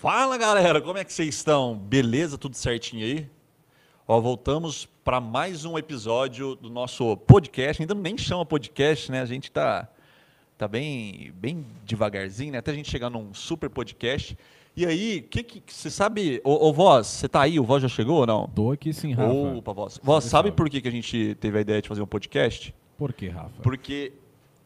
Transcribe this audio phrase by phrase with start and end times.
[0.00, 1.76] Fala galera, como é que vocês estão?
[1.76, 2.38] Beleza?
[2.38, 3.28] Tudo certinho aí?
[4.08, 7.82] Ó, voltamos para mais um episódio do nosso podcast.
[7.82, 9.20] Ainda nem chama podcast, né?
[9.20, 9.90] A gente tá,
[10.56, 12.58] tá bem, bem devagarzinho, né?
[12.60, 14.38] Até a gente chegar num super podcast.
[14.74, 17.60] E aí, que que você sabe, ô, ô Voz, você tá aí?
[17.60, 18.48] O Voz já chegou ou não?
[18.48, 19.30] Tô aqui sim, Rafa.
[19.30, 20.00] Opa, Voz.
[20.02, 20.52] Voz, sabe salve.
[20.52, 22.74] por que, que a gente teve a ideia de fazer um podcast?
[22.96, 23.62] Por que, Rafa?
[23.62, 24.14] Porque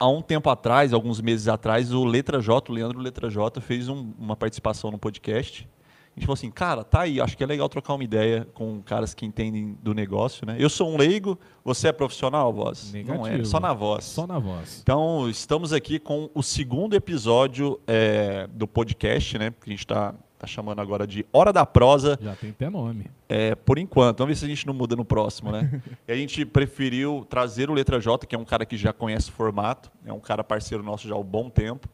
[0.05, 3.89] há um tempo atrás, alguns meses atrás, o Letra J, o Leandro Letra J, fez
[3.89, 5.69] um- uma participação no podcast.
[6.16, 8.80] A gente falou assim, cara, tá aí, acho que é legal trocar uma ideia com
[8.82, 10.55] caras que entendem do negócio, né?
[10.60, 12.93] Eu sou um leigo, você é profissional, voz?
[12.93, 13.46] Não é, Negativo.
[13.46, 14.05] só na voz.
[14.05, 14.79] Só na voz.
[14.80, 19.51] Então, estamos aqui com o segundo episódio é, do podcast, né?
[19.60, 22.19] Que a gente está tá chamando agora de Hora da Prosa.
[22.23, 23.11] Já tem até nome.
[23.29, 25.83] É, por enquanto, vamos ver se a gente não muda no próximo, né?
[26.07, 29.30] e a gente preferiu trazer o Letra J, que é um cara que já conhece
[29.30, 31.88] o formato, é um cara parceiro nosso já há um bom tempo,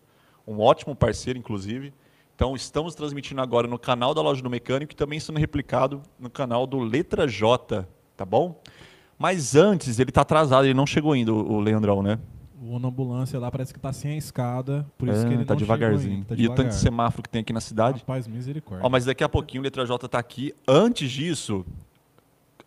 [0.46, 1.92] um ótimo parceiro, inclusive.
[2.34, 6.30] Então, estamos transmitindo agora no canal da Loja do Mecânico e também sendo replicado no
[6.30, 7.86] canal do Letra J,
[8.16, 8.60] tá bom?
[9.18, 12.18] Mas antes, ele está atrasado, ele não chegou ainda, o o Leandrão, né?
[12.62, 15.44] O na ambulância lá parece que tá sem a escada, por isso É, que ele
[15.46, 16.14] tá não devagarzinho.
[16.16, 16.72] ainda, tá e o tanto devagar.
[16.72, 18.00] de semáforo que tem aqui na cidade.
[18.00, 18.86] Rapaz, misericórdia.
[18.86, 20.54] Ó, mas daqui a pouquinho o Letra J tá aqui.
[20.68, 21.64] Antes disso,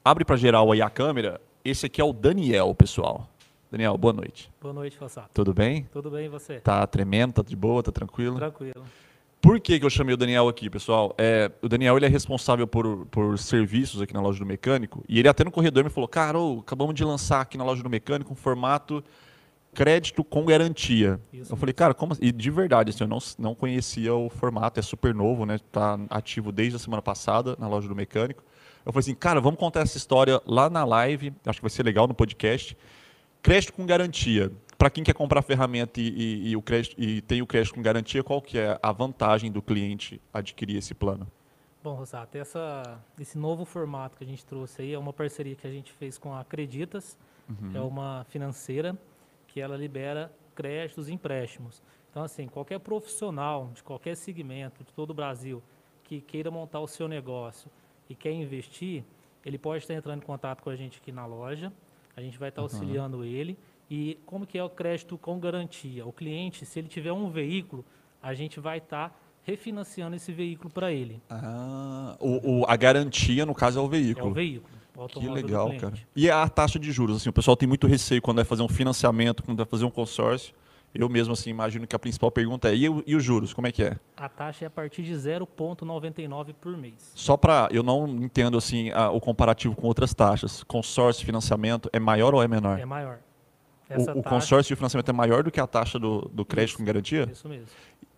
[0.04, 1.40] abre para geral aí a câmera.
[1.64, 3.30] Esse aqui é o Daniel, pessoal.
[3.72, 4.52] Daniel, boa noite.
[4.62, 5.30] Boa noite, Fossato.
[5.34, 5.88] Tudo bem?
[5.92, 6.60] Tudo bem e você?
[6.60, 8.36] Tá tremendo, tá de boa, tá tranquilo?
[8.38, 8.84] Tranquilo.
[9.42, 11.14] Por que, que eu chamei o Daniel aqui, pessoal?
[11.18, 15.04] É, o Daniel ele é responsável por, por serviços aqui na loja do mecânico.
[15.08, 17.84] E ele até no corredor me falou: Cara, ô, acabamos de lançar aqui na loja
[17.84, 19.04] do mecânico um formato
[19.74, 21.20] crédito com garantia.
[21.32, 22.24] Isso eu falei, cara, como assim?
[22.24, 25.58] E de verdade, assim, eu não, não conhecia o formato, é super novo, né?
[25.72, 28.44] Tá ativo desde a semana passada na loja do mecânico.
[28.86, 31.84] Eu falei assim, cara, vamos contar essa história lá na live, acho que vai ser
[31.84, 32.78] legal no podcast.
[33.42, 34.52] Crédito com garantia.
[34.78, 37.74] Para quem quer comprar a ferramenta e, e- e o crédito, e tem o crédito
[37.76, 41.26] com garantia, qual que é a vantagem do cliente adquirir esse plano?
[41.82, 45.68] Bom, Rosato, essa, esse novo formato que a gente trouxe aí é uma parceria que
[45.68, 47.18] a gente fez com a Acreditas,
[47.74, 48.98] é uma financeira
[49.54, 51.80] que ela libera créditos e empréstimos.
[52.10, 55.62] Então, assim, qualquer profissional de qualquer segmento de todo o Brasil
[56.04, 57.70] que queira montar o seu negócio
[58.10, 59.04] e quer investir,
[59.46, 61.72] ele pode estar entrando em contato com a gente aqui na loja,
[62.18, 63.56] a gente vai estar auxiliando ele.
[63.92, 66.04] E como que é o crédito com garantia?
[66.04, 67.86] O cliente, se ele tiver um veículo,
[68.24, 71.22] a gente vai estar refinanciando esse veículo para ele.
[71.30, 74.30] Ah, o, o- a garantia, no caso, é o É veículo.
[74.32, 74.74] o veículo.
[75.10, 75.94] Que legal, cara.
[76.16, 77.18] E a taxa de juros?
[77.18, 79.90] Assim, o pessoal tem muito receio quando vai fazer um financiamento, quando vai fazer um
[79.90, 80.54] consórcio.
[80.94, 83.52] Eu mesmo assim imagino que a principal pergunta é: e, e os juros?
[83.52, 83.98] Como é que é?
[84.16, 87.12] A taxa é a partir de 0,99 por mês.
[87.16, 90.64] Só para eu não entendo assim a- o comparativo com outras taxas.
[90.64, 92.80] Consórcio, financiamento é maior ou é menor?
[92.80, 93.18] É maior.
[93.90, 96.30] O- Essa o, taxa, consórcio e o financiamento é maior do que a taxa do,
[96.32, 96.78] do crédito Isso.
[96.78, 97.28] com garantia?
[97.32, 97.66] Isso mesmo.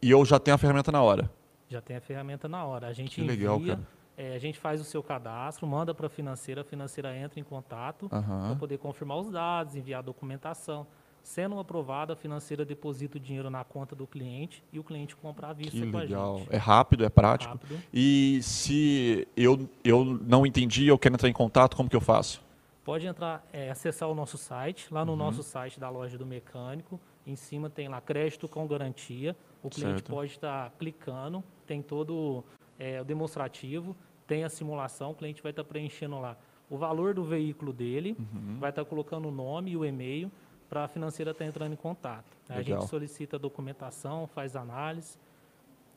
[0.02, 1.32] E eu já tenho a ferramenta na hora.
[1.70, 2.88] Já tem a ferramenta na hora.
[2.88, 3.88] A gente Que legal, envia, cara.
[4.18, 7.44] É, a gente faz o seu cadastro, manda para a financeira, a financeira entra em
[7.44, 8.48] contato Aham.
[8.50, 10.88] para poder confirmar os dados, enviar a documentação.
[11.22, 15.48] Sendo aprovada, a financeira deposita o dinheiro na conta do cliente e o cliente compra
[15.48, 16.36] à vista Que com legal.
[16.36, 16.54] a gente.
[16.54, 17.54] É rápido, é prático.
[17.54, 17.82] Rápido.
[17.92, 22.44] E se eu, eu não entendi, eu quero entrar em contato, como que eu faço?
[22.84, 25.18] Pode entrar, é, acessar o nosso site, lá no Uhum.
[25.18, 27.00] nosso site da loja do mecânico.
[27.26, 29.36] Em cima tem lá crédito com garantia.
[29.64, 30.12] O cliente Certo.
[30.12, 32.44] pode estar clicando, tem todo
[32.80, 33.96] é, o demonstrativo,
[34.28, 36.36] tem a simulação, o cliente vai estar preenchendo lá
[36.70, 38.58] o valor do veículo dele, Uhum.
[38.60, 40.32] vai estar colocando o nome e o e-mail
[40.68, 42.26] para a financeira estar entrando em contato.
[42.50, 42.82] Aí a Legal.
[42.82, 45.16] gente solicita a documentação, faz análise,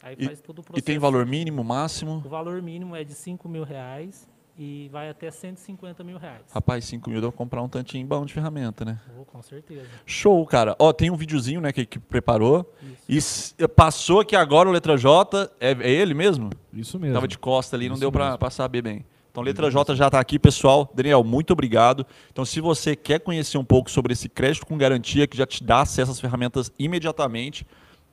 [0.03, 0.85] aí E- faz todo o E processo.
[0.87, 2.23] tem valor mínimo, máximo?
[2.25, 4.29] O valor mínimo é de 5 mil reais
[4.59, 6.43] e vai até 150 mil reais.
[6.53, 8.99] Rapaz, 5 mil deu pra comprar um tantinho bom de ferramenta, né?
[9.19, 9.87] Oh, com certeza.
[10.05, 10.75] Show, cara.
[10.79, 12.75] Ó, tem um videozinho, né, que, que preparou.
[12.83, 13.03] Isso.
[13.09, 15.49] E s- passou aqui agora o letra J.
[15.61, 16.51] É, é ele mesmo?
[16.73, 17.15] Isso mesmo.
[17.15, 18.39] Tava de costa ali, não Isso deu pra, mesmo.
[18.39, 19.05] pra saber bem.
[19.31, 20.91] Então, letra J já tá aqui, pessoal.
[20.93, 22.05] Daniel, muito obrigado.
[22.33, 25.63] Então, se você quer conhecer um pouco sobre esse crédito com garantia, que já te
[25.63, 27.65] dá acesso às ferramentas imediatamente,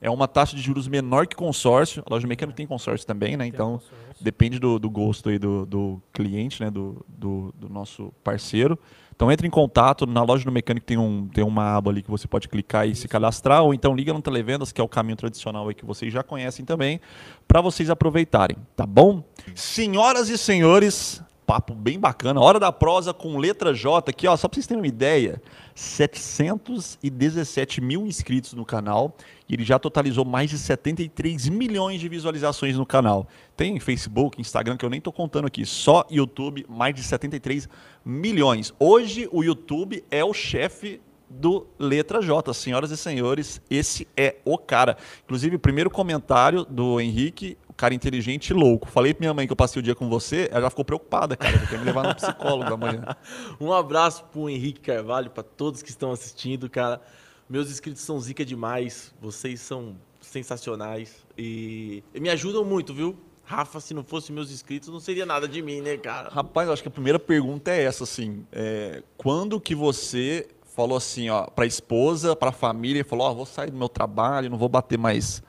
[0.01, 2.03] é uma taxa de juros menor que consórcio.
[2.05, 3.47] A loja mecânica tem consórcio também, né?
[3.47, 3.81] Então,
[4.19, 6.69] depende do, do gosto aí do, do cliente, né?
[6.69, 8.77] Do, do, do nosso parceiro.
[9.15, 12.11] Então entre em contato, na loja do mecânico tem, um, tem uma aba ali que
[12.11, 15.15] você pode clicar e se cadastrar, ou então liga no Televendas, que é o caminho
[15.15, 16.99] tradicional aí que vocês já conhecem também,
[17.47, 19.23] para vocês aproveitarem, tá bom?
[19.53, 24.47] Senhoras e senhores, papo bem bacana, hora da prosa com letra J aqui, ó, só
[24.47, 25.39] para vocês terem uma ideia,
[25.75, 29.15] 717 mil inscritos no canal
[29.47, 33.27] e ele já totalizou mais de 73 milhões de visualizações no canal.
[33.55, 37.69] Tem Facebook, Instagram, que eu nem tô contando aqui, só YouTube, mais de 73
[38.03, 38.73] milhões.
[38.79, 40.99] Hoje o YouTube é o chefe
[41.29, 42.53] do Letra J.
[42.53, 44.97] Senhoras e senhores, esse é o cara.
[45.25, 48.87] Inclusive, o primeiro comentário do Henrique, cara inteligente e louco.
[48.87, 51.35] Falei pra minha mãe que eu passei o dia com você, ela já ficou preocupada,
[51.35, 51.57] cara.
[51.67, 53.03] Quer me levar no psicólogo amanhã.
[53.59, 57.01] Um abraço pro Henrique Carvalho, para todos que estão assistindo, cara.
[57.49, 63.15] Meus inscritos são zica demais, vocês são sensacionais e, e me ajudam muito, viu?
[63.45, 66.29] Rafa, se não fosse meus inscritos, não seria nada de mim, né, cara?
[66.29, 68.45] Rapaz, eu acho que a primeira pergunta é essa, assim.
[68.51, 73.69] É, quando que você falou assim, ó, pra esposa, pra família, falou, ó, vou sair
[73.69, 75.43] do meu trabalho, não vou bater mais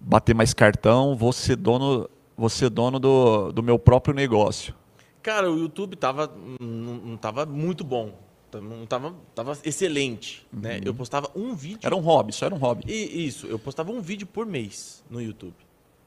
[0.00, 4.74] bater mais cartão, vou ser dono, vou ser dono do, do meu próprio negócio.
[5.22, 8.14] Cara, o YouTube tava, não, não tava muito bom.
[8.54, 10.80] Não tava, tava excelente, né?
[10.82, 11.80] Eu postava um vídeo.
[11.82, 12.82] Era um hobby, só era um hobby.
[12.86, 15.54] E, isso, eu postava um vídeo por mês no YouTube.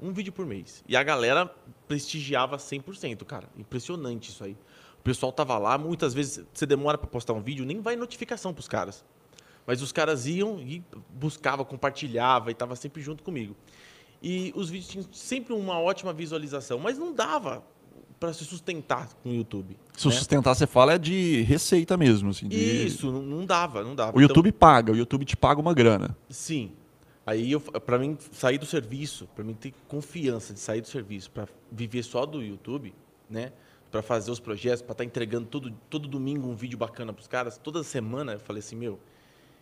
[0.01, 0.83] Um vídeo por mês.
[0.87, 1.53] E a galera
[1.87, 3.47] prestigiava 100%, cara.
[3.55, 4.57] Impressionante isso aí.
[4.99, 8.53] O pessoal tava lá, muitas vezes você demora para postar um vídeo, nem vai notificação
[8.53, 9.05] pros caras.
[9.65, 13.55] Mas os caras iam e buscava, compartilhava e tava sempre junto comigo.
[14.21, 17.63] E os vídeos tinham sempre uma ótima visualização, mas não dava
[18.19, 19.75] para se sustentar com o YouTube.
[19.97, 20.13] Se né?
[20.13, 22.29] sustentar, você fala, é de receita mesmo.
[22.29, 22.85] Assim, de...
[22.85, 24.15] Isso, não, dava, não dava.
[24.15, 26.15] O YouTube paga, o YouTube te paga uma grana.
[26.29, 26.71] Sim.
[27.25, 31.47] Aí, para mim, sair do serviço, para mim ter confiança de sair do serviço, para
[31.71, 32.93] viver só do YouTube,
[33.27, 33.51] né?
[33.89, 37.21] Para fazer os projetos, para estar tá entregando todo, todo domingo um vídeo bacana para
[37.21, 38.99] os caras, toda semana, eu falei assim, meu,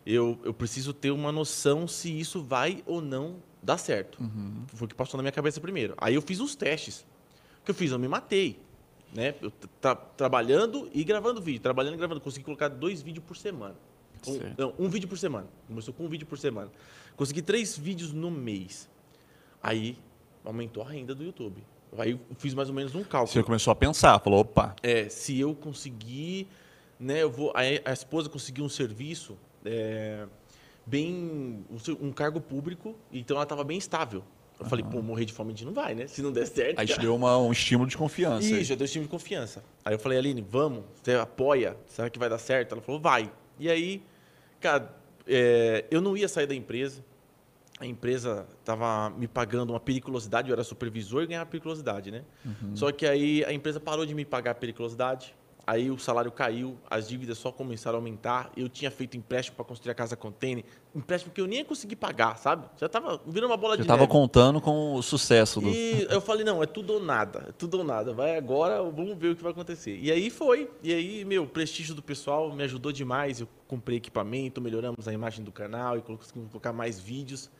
[0.04, 4.20] eu, eu preciso ter uma noção se isso vai ou não dar certo.
[4.20, 4.64] Uhum.
[4.68, 5.94] Foi o que passou na minha cabeça primeiro.
[5.98, 7.06] Aí eu fiz os testes.
[7.60, 7.90] O que eu fiz?
[7.90, 8.58] Eu me matei.
[9.12, 9.34] Né?
[9.42, 11.60] Eu tra trabalhando e gravando vídeo.
[11.60, 12.20] Trabalhando e gravando.
[12.20, 13.74] Consegui colocar dois vídeos por semana.
[14.26, 15.46] Um, não, um vídeo por semana.
[15.66, 16.70] Começou com um vídeo por semana.
[17.16, 18.88] Consegui três vídeos no mês.
[19.62, 19.98] Aí
[20.44, 21.62] aumentou a renda do YouTube.
[21.98, 23.32] Aí eu fiz mais ou menos um cálculo.
[23.32, 24.76] Você começou a pensar, falou, opa.
[24.82, 26.48] É, se eu conseguir,
[26.98, 27.52] né, eu vou.
[27.54, 30.26] A, a esposa conseguir um serviço é,
[30.86, 31.64] bem.
[32.00, 34.22] Um, cargo público, então ela estava bem estável.
[34.58, 34.68] Eu uhum.
[34.68, 36.06] falei, pô, morrer de fome a gente não vai, né?
[36.06, 36.78] Se não der certo.
[36.78, 38.46] Aí te deu uma, um estímulo de confiança.
[38.46, 39.64] Isso, já deu um estímulo de confiança.
[39.84, 42.72] Aí eu falei, Aline, vamos, você apoia, será que vai dar certo?
[42.72, 43.32] Ela falou, vai.
[43.58, 44.02] E aí,
[44.60, 44.94] cara,
[45.26, 47.02] é, eu não ia sair da empresa.
[47.78, 52.24] A empresa estava me pagando uma periculosidade, eu era supervisor e ganhava periculosidade, né?
[52.44, 52.76] Uhum.
[52.76, 55.34] Só que aí a empresa parou de me pagar a periculosidade,
[55.66, 58.50] Aí o salário caiu, as dívidas só começaram a aumentar.
[58.56, 60.64] Eu tinha feito empréstimo para construir a casa container,
[60.94, 62.66] empréstimo que eu nem ia conseguir pagar, sabe?
[62.76, 65.68] Já estava virando uma bola Já de tava contando com o sucesso do.
[65.68, 68.12] E eu falei, não, é tudo ou nada, é tudo ou nada.
[68.12, 69.98] Vai agora, vamos ver o que vai acontecer.
[70.00, 70.70] E aí foi.
[70.82, 73.40] E aí, meu, o prestígio do pessoal me ajudou demais.
[73.40, 77.50] Eu comprei equipamento, melhoramos a imagem do canal e conseguimos colocar mais vídeos.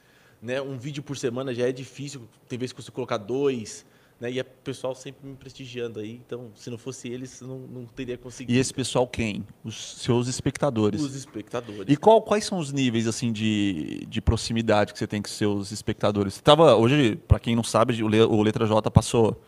[0.43, 0.61] Né?
[0.61, 3.85] Um vídeo por semana já é difícil, tem vezes que você colocar dois.
[4.21, 4.33] Né?
[4.33, 6.21] E o pessoal sempre me prestigiando aí.
[6.25, 8.57] Então, se não fosse eles, não, não teria conseguido.
[8.57, 9.47] E esse pessoal quem?
[9.65, 11.01] Os seus espectadores.
[11.01, 11.87] Os espectadores.
[11.89, 15.73] E qual, quais são os níveis assim de, de proximidade que você tem com seus
[15.73, 16.35] espectadores?
[16.35, 19.43] Você tava, hoje, para quem não sabe, o Letra J passou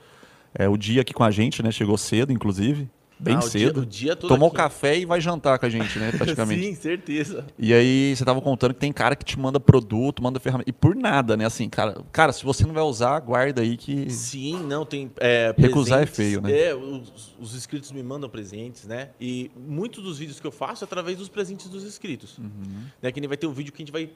[0.54, 1.70] é, o dia aqui com a gente, né?
[1.70, 2.88] Chegou cedo, inclusive
[3.22, 3.80] bem ah, cedo.
[3.80, 4.56] O dia, o dia Tomou aqui.
[4.56, 6.10] café e vai jantar com a gente, né?
[6.16, 6.62] Praticamente.
[6.62, 7.46] Sim, certeza.
[7.58, 10.68] E aí você tava contando que tem cara que te manda produto, manda ferramenta.
[10.68, 11.44] E por nada, né?
[11.44, 14.10] Assim, cara, cara, se você não vai usar, guarda aí que.
[14.10, 15.10] Sim, não, tem.
[15.20, 16.52] É, Recusar é feio, né?
[16.52, 19.10] É, os, os, inscritos me mandam presentes, né?
[19.20, 22.38] E muitos dos vídeos que eu faço é através dos presentes dos inscritos.
[22.38, 22.86] Uhum.
[23.00, 23.12] Né?
[23.12, 24.10] Que nem vai ter um vídeo que a gente vai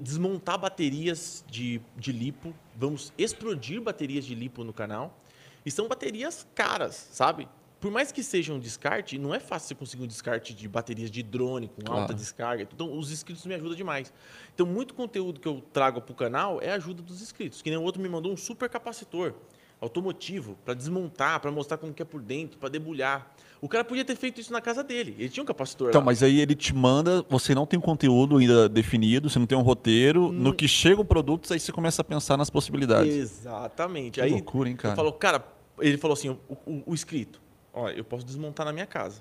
[0.00, 2.54] desmontar baterias de, de lipo.
[2.76, 5.18] Vamos explodir baterias de lipo no canal.
[5.66, 7.48] E são baterias caras, sabe?
[7.84, 11.10] Por mais que seja um descarte, não é fácil você conseguir um descarte de baterias
[11.10, 12.14] de drone com alta claro.
[12.14, 12.62] descarga.
[12.72, 14.10] Então, os inscritos me ajudam demais.
[14.54, 17.60] Então, muito conteúdo que eu trago para o canal é a ajuda dos inscritos.
[17.60, 19.34] Que nem o outro me mandou um super capacitor
[19.82, 23.30] automotivo para desmontar, para mostrar como que é por dentro, para debulhar.
[23.60, 25.14] O cara podia ter feito isso na casa dele.
[25.18, 26.06] Ele tinha um capacitor Então, lá.
[26.06, 29.58] mas aí ele te manda, você não tem um conteúdo ainda definido, você não tem
[29.58, 30.28] um roteiro.
[30.28, 30.32] Hum.
[30.32, 33.14] No que chega o produto, aí você começa a pensar nas possibilidades.
[33.14, 34.12] Exatamente.
[34.12, 34.96] Que aí, loucura, hein, cara?
[34.96, 35.46] Falou, cara,
[35.80, 37.43] ele falou assim, o, o, o inscrito,
[37.74, 39.20] olha, eu posso desmontar na minha casa.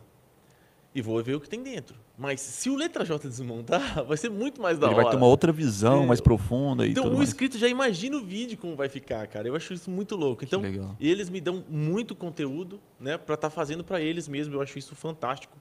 [0.96, 1.96] E vou ver o que tem dentro.
[2.16, 5.04] Mas se o letra J desmontar, vai ser muito mais da Ele hora.
[5.06, 6.06] vai ter uma outra visão É.
[6.06, 7.30] mais profunda e Então o mais.
[7.30, 9.48] inscrito já imagina o vídeo como vai ficar, cara.
[9.48, 10.44] Eu acho isso muito louco.
[10.44, 10.62] Então,
[11.00, 14.54] eles me dão muito conteúdo, né, para estar fazendo para eles mesmo.
[14.54, 15.58] Eu acho isso fantástico.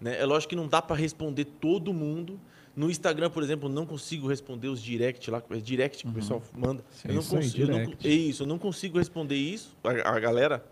[0.00, 0.18] Né?
[0.20, 2.40] É lógico que não dá para responder todo mundo.
[2.74, 6.12] No Instagram, por exemplo, eu não consigo responder os direct lá, é direct que o
[6.12, 6.82] pessoal manda.
[6.90, 10.18] Sim, eu não consigo, eu não- é isso, eu não consigo responder isso, a, a
[10.18, 10.64] galera.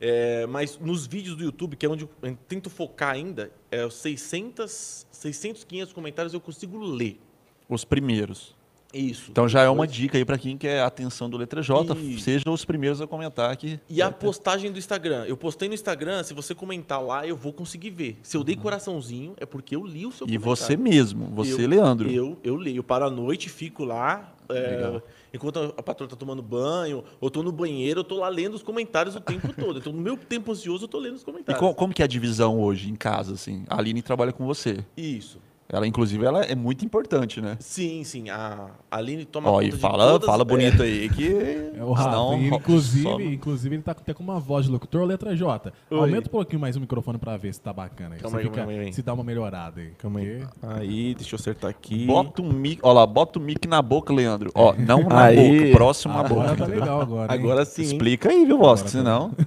[0.00, 3.94] É, mas nos vídeos do YouTube, que é onde eu tento focar ainda, é os
[3.94, 7.20] 600, 600, 500 comentários eu consigo ler.
[7.68, 8.58] Os primeiros.
[8.92, 9.30] Isso.
[9.30, 12.24] Então já é uma dica aí pra quem quer a atenção do Letra J, Isso.
[12.24, 13.78] sejam os primeiros a comentar aqui.
[13.88, 15.26] E a postagem do Instagram.
[15.26, 18.18] Eu postei no Instagram, se você comentar lá, eu vou conseguir ver.
[18.20, 20.56] Se eu dei coraçãozinho, é porque eu li o seu E comentário.
[20.56, 22.10] você mesmo, você, Eu- Leandro.
[22.10, 22.82] Eu, eu leio.
[22.82, 24.34] Paro à noite, fico lá.
[24.48, 25.00] é.
[25.32, 28.62] Enquanto a patroa tá tomando banho, ou tô no banheiro, eu tô lá lendo os
[28.62, 29.78] comentários o tempo todo.
[29.78, 31.58] Então, no meu tempo ansioso, eu tô lendo os E comentários.
[31.60, 33.64] co- como que é a divisão hoje em casa, assim?
[33.68, 34.84] A Aline trabalha com você.
[34.96, 35.38] Isso.
[35.72, 37.56] Ela, inclusive, ela é muito importante, né?
[37.60, 38.28] Sim, sim.
[38.28, 41.28] A Aline toma Ó, conta e de fala, todas- fala é, bonito aí que.
[41.76, 42.10] É o Rafa.
[42.10, 45.72] senão inclusive, inclusive, ele tá até com uma voz de locutor, letra J.
[45.90, 45.96] Oi.
[45.98, 48.16] Aumenta um pouquinho mais o microfone pra ver se tá bacana.
[48.16, 48.20] aí.
[48.20, 48.92] Calma aí, fica- calma aí.
[48.92, 49.90] Se dá uma melhorada aí.
[49.96, 50.42] Calma aí.
[50.60, 52.04] Aí, deixa eu acertar aqui.
[52.04, 54.50] Bota o mic, ó lá, bota o mic na boca, Leandro.
[54.56, 55.60] Ó, não na Aí.
[55.60, 56.56] boca, próximo à boca.
[56.56, 57.32] tá legal agora.
[57.32, 57.38] hein?
[57.40, 57.82] Agora sim.
[57.82, 58.86] Explica aí, viu, Bosco?
[58.86, 59.30] Tá Senão.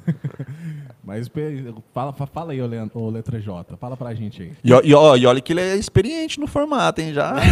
[1.18, 1.30] Mas
[1.94, 3.78] fala, fa- fala aí, ô, ô, letra J.
[3.78, 4.52] Fala pra gente aí.
[4.64, 7.14] E, e, ó, e olha que ele é experiente no formato, hein?
[7.14, 7.34] Já.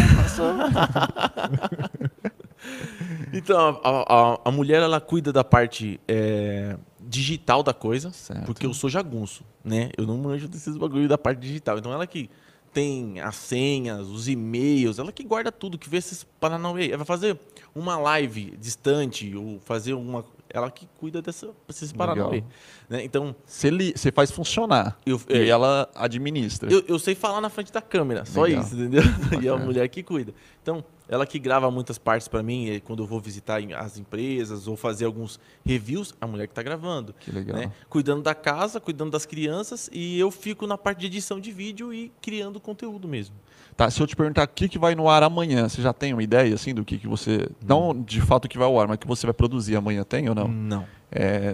[3.33, 3.89] Então, a,
[4.33, 8.45] a- a mulher, ela cuida da parte é, digital da coisa, Certo.
[8.45, 9.89] porque eu sou jagunço, né?
[9.97, 11.77] Eu não manjo desses bagulho da parte digital.
[11.77, 12.29] Então, ela que
[12.73, 16.87] tem as senhas, os e-mails, ela que guarda tudo, que vê esses paranauê.
[16.89, 17.37] Ela vai fazer
[17.73, 20.23] uma live distante, ou fazer uma...
[20.53, 22.43] Ela que cuida dessa, desses paranauê.
[22.89, 23.03] Né?
[23.03, 24.97] Então, Você, faz funcionar.
[25.05, 26.71] eu, E é, ela administra.
[26.71, 28.63] eu, eu sei falar na frente da câmera, só Legal.
[28.63, 29.03] isso, entendeu?
[29.41, 29.65] E é a Bacana.
[29.65, 30.33] mulher que cuida.
[30.61, 34.77] Então, ela que grava muitas partes pra mim, quando eu vou visitar as empresas ou
[34.77, 37.13] fazer alguns reviews, a mulher que tá gravando.
[37.19, 37.57] Que legal.
[37.57, 37.71] Né?
[37.89, 41.93] Cuidando da casa, cuidando das crianças e eu fico na parte de edição de vídeo
[41.93, 43.35] e criando conteúdo mesmo.
[43.81, 46.13] Tá, se eu te perguntar o que, que vai no ar amanhã, você já tem
[46.13, 47.49] uma ideia, assim, do que, que você...
[47.67, 50.29] Não de fato o que vai ao ar, mas que você vai produzir amanhã, tem
[50.29, 50.47] ou não?
[50.47, 50.85] Não.
[51.11, 51.51] É,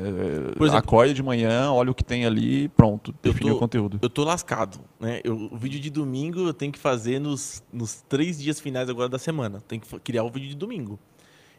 [0.60, 3.98] exemplo- acorde de manhã, olha o que tem ali, pronto, definiu o conteúdo.
[4.02, 5.22] Eu tô lascado, né?
[5.24, 9.08] Eu- o vídeo de domingo eu tenho que fazer nos, nos três dias finais agora
[9.08, 9.64] da semana.
[9.66, 11.00] Tem que criar o vídeo de domingo.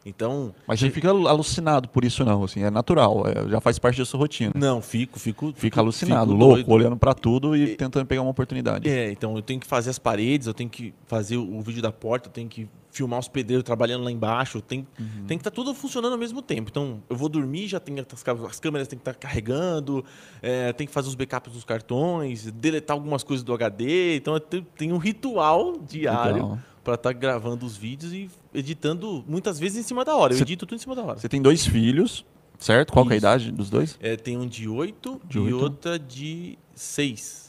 [0.05, 3.97] Então, Mas você fica alucinado por isso não, assim, é natural, é, já faz parte
[3.99, 4.51] da sua rotina.
[4.55, 5.53] não, fico, fico...
[5.55, 6.71] Fica alucinado, fico louco, doido.
[6.71, 8.89] olhando pra tudo e E- tentando pegar uma oportunidade.
[8.89, 11.81] É, então eu tenho que fazer as paredes, eu tenho que fazer o, o vídeo
[11.81, 15.25] da porta, eu tenho que filmar os pedreiros trabalhando lá embaixo, tem, Uhum.
[15.27, 16.69] tem que estar tudo funcionando ao mesmo tempo.
[16.71, 18.05] Então eu vou dormir, já tem as,
[18.49, 20.03] as câmeras tem que estar carregando,
[20.41, 24.15] é, tem que fazer os backups dos cartões, deletar algumas coisas do HD.
[24.17, 29.77] Então tenho, tenho um ritual diário para estar gravando os vídeos e editando muitas vezes
[29.77, 30.33] em cima da hora.
[30.33, 31.19] Eu Cê- edito tudo em cima da hora.
[31.19, 32.25] Você tem dois filhos,
[32.57, 32.91] certo?
[32.91, 33.97] Qual é a idade dos dois?
[34.01, 37.48] É, tem um de 8 De e outra de 6.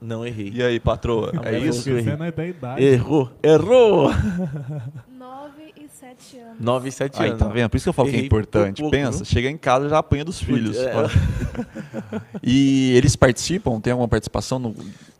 [0.00, 0.50] Não errei.
[0.54, 1.82] E aí, patroa, é isso?
[1.82, 2.82] Você não é da idade.
[2.84, 4.10] Errou, errou!
[5.18, 6.60] 9 e 7 anos.
[6.60, 7.38] 9 e 7 Aí, anos.
[7.40, 7.68] tá vendo?
[7.70, 8.76] Por isso que eu falo que é Errei importante.
[8.82, 9.26] por pouco, Pensa, viu?
[9.26, 10.76] chega em casa já apanha dos filhos.
[10.76, 10.92] É.
[12.42, 13.80] E eles participam?
[13.80, 14.58] Tem alguma participação?
[14.58, 14.74] No-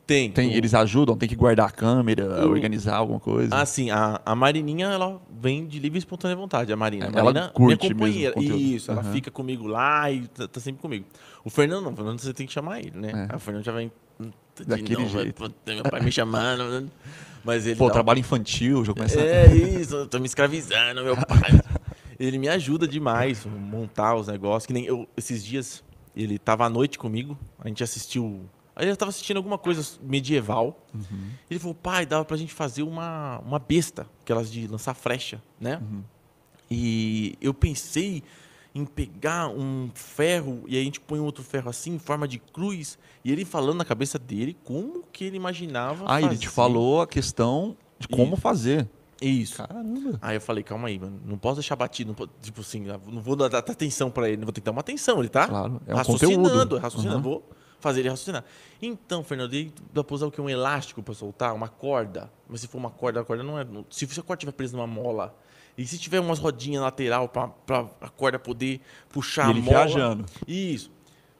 [0.06, 0.30] Tem.
[0.30, 1.16] tem, O- eles ajudam?
[1.16, 3.54] Tem que guardar a câmera, O- organizar alguma coisa?
[3.54, 3.90] Ah, sim.
[3.90, 6.72] A, a Marininha, ela vem de livre e espontânea vontade.
[6.72, 7.06] A Marina.
[7.06, 8.56] A Ela Marina, curte minha companheira.
[8.56, 9.12] Isso, ela Aham.
[9.12, 11.04] fica comigo lá e tá, tá sempre comigo.
[11.44, 11.92] O Fernando não.
[11.92, 13.28] O Fernando você tem que chamar ele, né?
[13.32, 13.36] É.
[13.36, 13.90] O Fernando já vem...
[14.62, 15.34] de Daquele novo, jeito.
[15.34, 16.80] puta, Meu pai me chamando.
[16.80, 16.88] né?
[17.44, 19.20] Mas ele Pô, dá- trabalho infantil, já começa...
[19.20, 21.60] É isso, eu tô me escravizando, meu pai.
[22.18, 24.66] ele me ajuda demais a montar os negócios.
[24.66, 25.84] Que nem eu, esses dias,
[26.16, 28.40] ele tava à noite comigo, a gente assistiu.
[28.74, 30.76] Aí eu tava assistindo alguma coisa medieval.
[31.48, 35.80] Ele falou, pai, dava pra gente fazer uma, uma besta, aquelas de lançar flecha, né?
[36.70, 38.22] E eu pensei
[38.78, 42.38] em pegar um ferro e aí a gente põe outro ferro assim, em forma de
[42.38, 46.04] cruz, e ele falando na cabeça dele como que ele imaginava.
[46.06, 48.42] Ah, ele te fazer falou a questão de como Isso.
[48.42, 48.88] fazer.
[49.20, 49.56] Isso.
[49.56, 50.18] Caramba.
[50.20, 51.18] Aí eu falei, calma aí, mano.
[51.24, 52.08] Não posso deixar batido.
[52.08, 54.36] Não po- tipo assim, não vou dar, dar atenção pra ele.
[54.36, 56.42] Não vou ter que dar uma atenção, ele tá Claro, é um raciocinando.
[56.42, 56.76] conteúdo.
[56.78, 57.16] Raciocinando.
[57.16, 57.22] Uhum.
[57.22, 58.44] Vou fazer ele raciocinar.
[58.82, 60.38] Então, Fernando, ele dá pra usar o que?
[60.38, 61.54] Um elástico pra soltar?
[61.54, 62.30] Uma corda?
[62.46, 63.66] Mas se for uma corda, a corda não é...
[63.88, 65.34] Se a corda estiver presa numa mola...
[65.76, 69.62] E se tiver umas rodinhas lateral pra, pra a corda poder puxar E ele a
[69.62, 69.76] mola...
[69.84, 70.24] viajando.
[70.46, 70.90] Isso.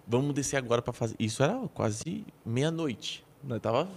[0.06, 1.16] Vamos descer agora pra fazer...
[1.18, 3.24] Isso era quase meia-noite.
[3.62, 3.88] Tava...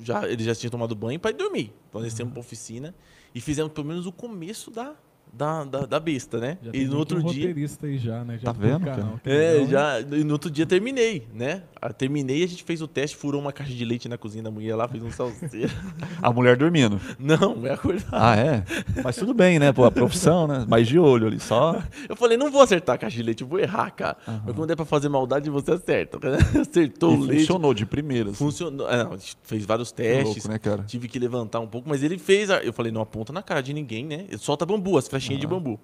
[0.00, 1.72] Já, ele já tinha tomado banho pra ir dormir.
[1.88, 2.94] Então descemos pra oficina
[3.34, 4.94] e fizemos pelo menos o começo da,
[5.32, 6.58] da, da, da besta, né?
[6.62, 7.26] Já e tem no outro dia...
[7.48, 8.38] roteirista aí já, né?
[8.38, 9.66] Já Tá vendo, canal, É, legal, né?
[9.68, 11.62] já e no outro dia terminei, né?
[11.80, 14.50] Ah, Terminei, a gente fez o teste, furou uma caixa de leite na cozinha da
[14.50, 15.70] mulher lá, fez um salseiro.
[16.20, 17.00] A mulher dormindo.
[17.18, 18.08] Não, é acordar.
[18.12, 18.64] Ah, é?
[19.02, 19.72] Mas tudo bem, né?
[19.72, 20.64] Pô, a profissão, né?
[20.68, 21.80] Mais de olho ali, só.
[22.08, 24.16] Eu falei, não vou acertar a caixa de leite, eu vou errar, cara.
[24.44, 26.18] Mas quando é pra fazer maldade, você acerta.
[26.60, 27.40] Acertou E o leite.
[27.42, 28.30] funcionou de primeira.
[28.30, 28.38] assim.
[28.38, 28.90] Funcionou.
[28.90, 30.34] É, não, fez vários testes.
[30.44, 30.82] louco, né, cara?
[30.84, 32.50] Tive que levantar um pouco, mas ele fez.
[32.50, 34.26] a- Eu falei, não aponta na cara de ninguém, né?
[34.38, 35.78] Solta bambu, as flechinhas de bambu.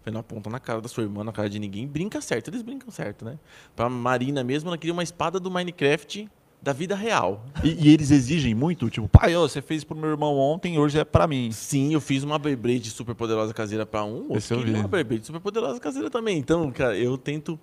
[0.00, 1.86] Falei, não aponta na cara da sua irmã, na cara de ninguém.
[1.86, 2.48] Brinca certo.
[2.48, 3.38] Eles brincam certo, né?
[3.76, 6.28] Pra Marina mesmo, ela queria uma espada do Minecraft
[6.60, 7.44] da vida real.
[7.62, 8.90] E, e eles exigem muito?
[8.90, 11.52] Tipo, pai, ó, você fez pro meu irmão ontem, hoje é pra mim.
[11.52, 14.72] Sim, eu fiz uma Beyblade super poderosa caseira pra um, outro Esse eu vi.
[14.72, 16.38] uma Beyblade super poderosa caseira também.
[16.38, 17.58] Então, cara, eu tento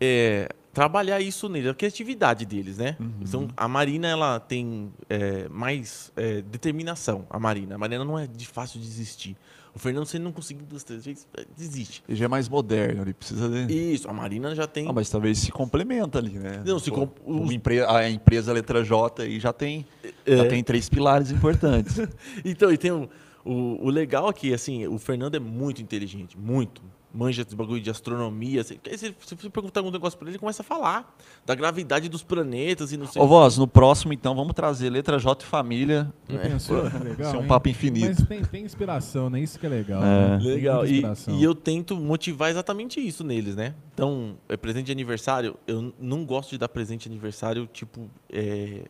[0.00, 2.96] é, trabalhar isso neles, a criatividade deles, né?
[2.98, 3.12] Uhum.
[3.20, 7.74] Então, a Marina, ela tem é, mais é, determinação, a Marina.
[7.74, 9.36] A Marina não é de fácil de desistir.
[9.74, 12.02] O Fernando, se ele não conseguir duas, três vezes, é, desiste.
[12.06, 13.72] Ele já é mais moderno, ele precisa de...
[13.94, 14.86] Isso, a Marina já tem...
[14.86, 16.62] Ah, mas talvez se complementa ali, né?
[16.64, 19.86] Não, se Pô, os- empre- A empresa Letra J aí já tem,
[20.26, 20.48] já É.
[20.48, 21.96] tem três pilares importantes.
[22.44, 23.08] Então, e tem um,
[23.44, 26.82] o, o legal é que, assim, o Fernando é muito inteligente, muito.
[27.14, 28.62] Manja esse bagulho de astronomia.
[28.62, 31.14] Assim, você, se você perguntar algum negócio pra ele, ele começa a falar
[31.44, 34.88] da gravidade dos planetas e não sei Ô, o Voz, no próximo, então, vamos trazer
[34.88, 36.10] Letra J e Família.
[36.28, 36.48] Já É.
[36.48, 36.82] pensou?
[36.84, 37.48] Legal, Isso é um hein?
[37.48, 38.06] papo infinito.
[38.18, 39.40] Mas tem, tem inspiração, né?
[39.40, 40.02] Isso que é legal.
[40.02, 40.06] É.
[40.06, 40.38] né?
[40.42, 40.86] Legal.
[40.86, 41.38] E, inspiração.
[41.38, 43.74] e eu tento motivar exatamente isso neles, né?
[43.92, 48.84] Então, é presente de aniversário, eu não gosto de dar presente de aniversário, tipo, é,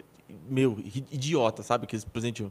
[0.48, 0.78] meu,
[1.10, 1.84] idiota, sabe?
[1.84, 2.46] Aqueles presente.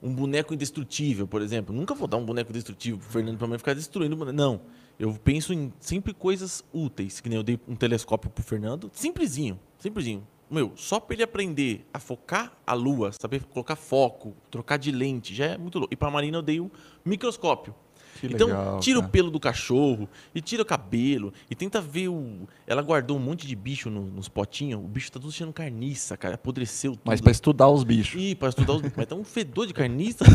[0.00, 1.74] Um boneco indestrutível, por exemplo.
[1.74, 4.36] Nunca vou dar um boneco indestrutível pro Fernando pra mim ficar destruindo o boneco.
[4.36, 4.60] Não.
[4.98, 8.90] Eu penso em sempre coisas úteis, que nem eu dei um telescópio pro Fernando.
[8.92, 10.26] Simplesinho, simplesinho.
[10.50, 15.34] Meu, só pra ele aprender a focar a lua, saber colocar foco, trocar de lente,
[15.34, 15.92] já é muito louco.
[15.92, 16.70] E pra Marina eu dei um
[17.04, 17.74] microscópio.
[18.20, 19.08] Que então, legal, tira cara.
[19.08, 22.48] o pelo do cachorro e tira o cabelo e tenta ver o.
[22.66, 24.80] Ela guardou um monte de bicho no- nos potinhos.
[24.82, 26.34] O bicho tá tudo cheio de carniça, cara.
[26.34, 27.02] Apodreceu tudo.
[27.04, 28.20] Mas pra estudar os bichos.
[28.20, 28.96] Ih, pra estudar os bichos.
[28.96, 30.24] Mas tá um fedor de carniça.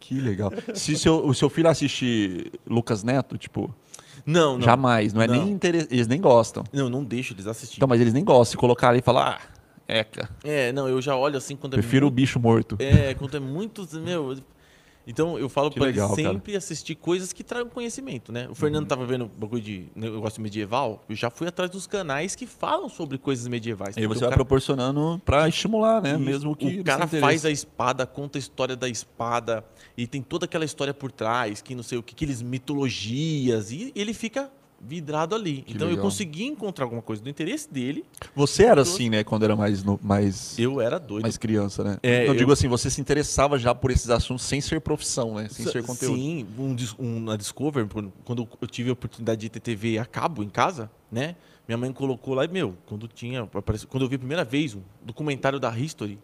[0.00, 0.52] Que legal.
[0.74, 3.72] Se seu, o seu filho assistir Lucas Neto, tipo,
[4.26, 4.60] Não, não.
[4.62, 5.34] jamais, não é Não.
[5.36, 6.64] nem interesse, eles nem gostam.
[6.72, 7.78] Não, não deixo eles assistirem.
[7.78, 8.52] Então, mas eles nem gostam.
[8.52, 12.06] Se colocar ali e falar, ah, eca, É, não, eu já olho assim quando prefiro
[12.06, 12.76] é o bicho morto.
[12.80, 13.86] É, quando é muito.
[14.00, 14.36] Meu.
[15.06, 16.32] Então eu falo legal, ele cara.
[16.34, 18.46] sempre assistir coisas que tragam conhecimento, né?
[18.46, 18.54] O Uhum.
[18.54, 22.88] Fernando tava vendo bagulho de negócio medieval, eu já fui atrás dos canais que falam
[22.88, 23.96] sobre coisas medievais.
[23.96, 26.10] E você vai cara- proporcionando pra estimular, né?
[26.10, 26.18] Isso.
[26.20, 29.64] Mesmo que o cara faz a espada, conta a história da espada
[29.96, 33.92] e tem toda aquela história por trás, que não sei o que, aqueles mitologias e
[33.94, 34.50] ele fica
[34.84, 35.62] vidrado ali.
[35.62, 36.04] Que então eu legal.
[36.04, 38.04] consegui encontrar alguma coisa do interesse dele.
[38.34, 39.22] Você era assim, né?
[39.22, 41.22] Quando era mais, no- mais, Eu era doido.
[41.22, 41.98] mais criança, né?
[42.02, 45.34] É, eu, eu- digo assim, você se interessava já por esses assuntos sem ser profissão,
[45.36, 45.48] né?
[45.48, 46.16] Sem ser conteúdo.
[46.16, 47.86] Sim, um, um, na Discover,
[48.24, 51.36] quando- eu tive a oportunidade de ter TV a cabo em casa, né?
[51.68, 53.48] Minha mãe colocou lá e, meu, quando tinha.
[53.88, 56.18] Quando eu vi a primeira vez um documentário da History,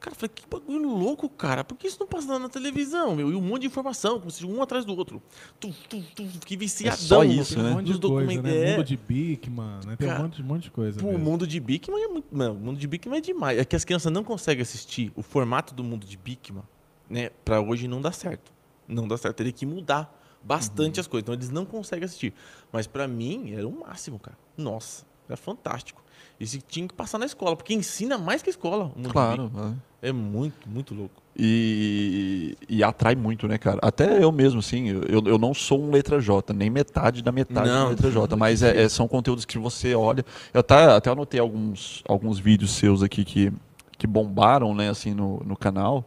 [0.00, 1.62] cara, eu falei, que bagulho louco, cara.
[1.62, 3.30] Por que isso não passa na- na televisão, meu?
[3.30, 5.22] E um monte de informação, como se um atrás do outro.
[5.60, 6.96] Tu, tu, tu, fiquei viciadão.
[6.98, 7.74] só no- isso, Tem um né?
[7.74, 8.56] monte de coisa, né?
[8.56, 8.76] É.
[8.76, 9.96] Mundo de Bigman, né?
[9.96, 11.06] Tem Cara, um monte, um monte de coisa.
[11.06, 12.26] O mundo de Bigman é muito.
[12.32, 13.58] Não, o mundo de Bigman é demais.
[13.58, 16.64] É que as crianças não conseguem assistir o formato do mundo de Bigman,
[17.08, 17.30] né?
[17.44, 18.52] Pra hoje não dá certo.
[18.88, 19.36] Não dá certo.
[19.36, 21.00] Teria que mudar bastante Uhum.
[21.02, 21.24] as coisas.
[21.24, 22.32] Então eles não conseguem assistir.
[22.72, 24.38] Mas pra mim era o máximo, cara.
[24.56, 26.02] Nossa, era fantástico.
[26.40, 28.84] Isso tinha que passar na escola, porque ensina mais que a escola.
[28.86, 29.48] o mundo de Claro.
[29.50, 29.82] Bigman.
[30.02, 31.20] É muito, muito louco.
[31.36, 33.78] E, e atrai muito, né, cara?
[33.82, 37.68] Até eu mesmo, assim, eu, eu não sou um letra J, nem metade da metade
[37.68, 40.24] Não, da letra J, mas é- é- são conteúdos que você olha.
[40.54, 43.52] Eu até, até anotei alguns, alguns vídeos seus aqui que,
[43.98, 46.04] que bombaram, né, assim, no, no canal.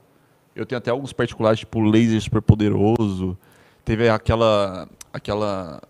[0.56, 3.38] Eu tenho até alguns particulares, tipo Laser Super Poderoso.
[3.86, 4.88] Teve aquela.
[5.12, 5.82] aquela.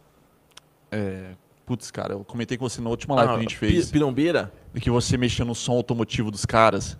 [0.91, 1.31] é,
[1.65, 3.91] putz, cara, eu comentei com você na última live que a gente Ah, fez.
[3.91, 6.97] Pirombeira, de que você mexia no som automotivo dos caras.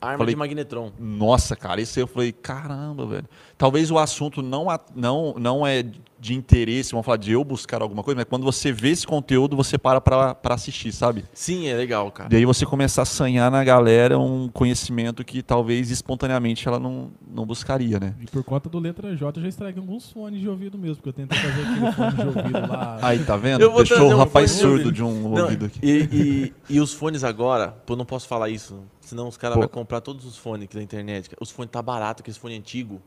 [0.00, 0.90] Arma Falei- de magnetron.
[0.98, 3.26] Nossa, cara, isso aí eu falei, caramba, velho.
[3.58, 5.84] Talvez o assunto não, não, não é
[6.18, 9.56] de interesse, vamos falar de eu buscar alguma coisa, mas quando você vê esse conteúdo,
[9.56, 11.24] você para pra, pra assistir, sabe?
[11.32, 12.28] Sim, é legal, cara.
[12.28, 17.46] Daí você começa a sanhar na galera um conhecimento que talvez espontaneamente ela não, não
[17.46, 18.14] buscaria, né?
[18.20, 21.08] E por conta do letra J, eu já estraguei alguns fones de ouvido mesmo, porque
[21.08, 22.98] eu tentei fazer aquele fone de ouvido lá.
[23.02, 23.62] Aí, tá vendo?
[23.62, 25.78] Eu vou Deixou o um rapaz fone de surdo de um Não, ouvido aqui.
[25.82, 28.78] E, e, e os fones agora, pô, não posso falar isso,
[29.10, 31.30] senão os caras vão comprar todos os fones aqui da internet.
[31.40, 33.02] Os fones tá barato, aquele fone antigo.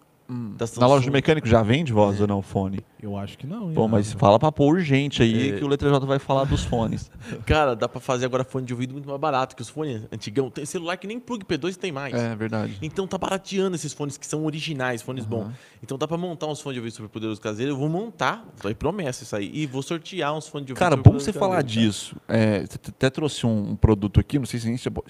[0.58, 2.80] Da Na loja do mecânico já vende voz ou não fone?
[3.02, 3.76] Eu acho que não, hein?
[3.76, 4.20] Pô, mas Rafa?
[4.20, 5.58] fala pra pôr urgente aí É.
[5.58, 7.12] que o Letra J vai falar dos fones.
[7.46, 10.50] Cara, dá pra fazer agora fone de ouvido muito mais barato que os fones antigão.
[10.50, 12.14] Tem celular que nem plug P2 tem mais.
[12.14, 12.78] É verdade.
[12.82, 15.52] Então tá barateando esses fones que são originais, fones bons.
[15.84, 17.74] Então dá pra montar uns fones de ouvido super poderoso caseiro.
[17.74, 19.52] Eu vou montar, foi promessa isso aí.
[19.54, 21.88] E vou sortear uns fones de ouvido Cara, bom você falar caseiro, tá?
[21.88, 22.16] disso.
[22.28, 24.68] É, você até trouxe um, produto aqui, não sei se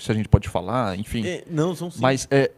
[0.09, 1.25] a gente, pode falar, enfim.
[1.25, 2.01] É, não, são sim.
[2.01, 2.51] Mas é,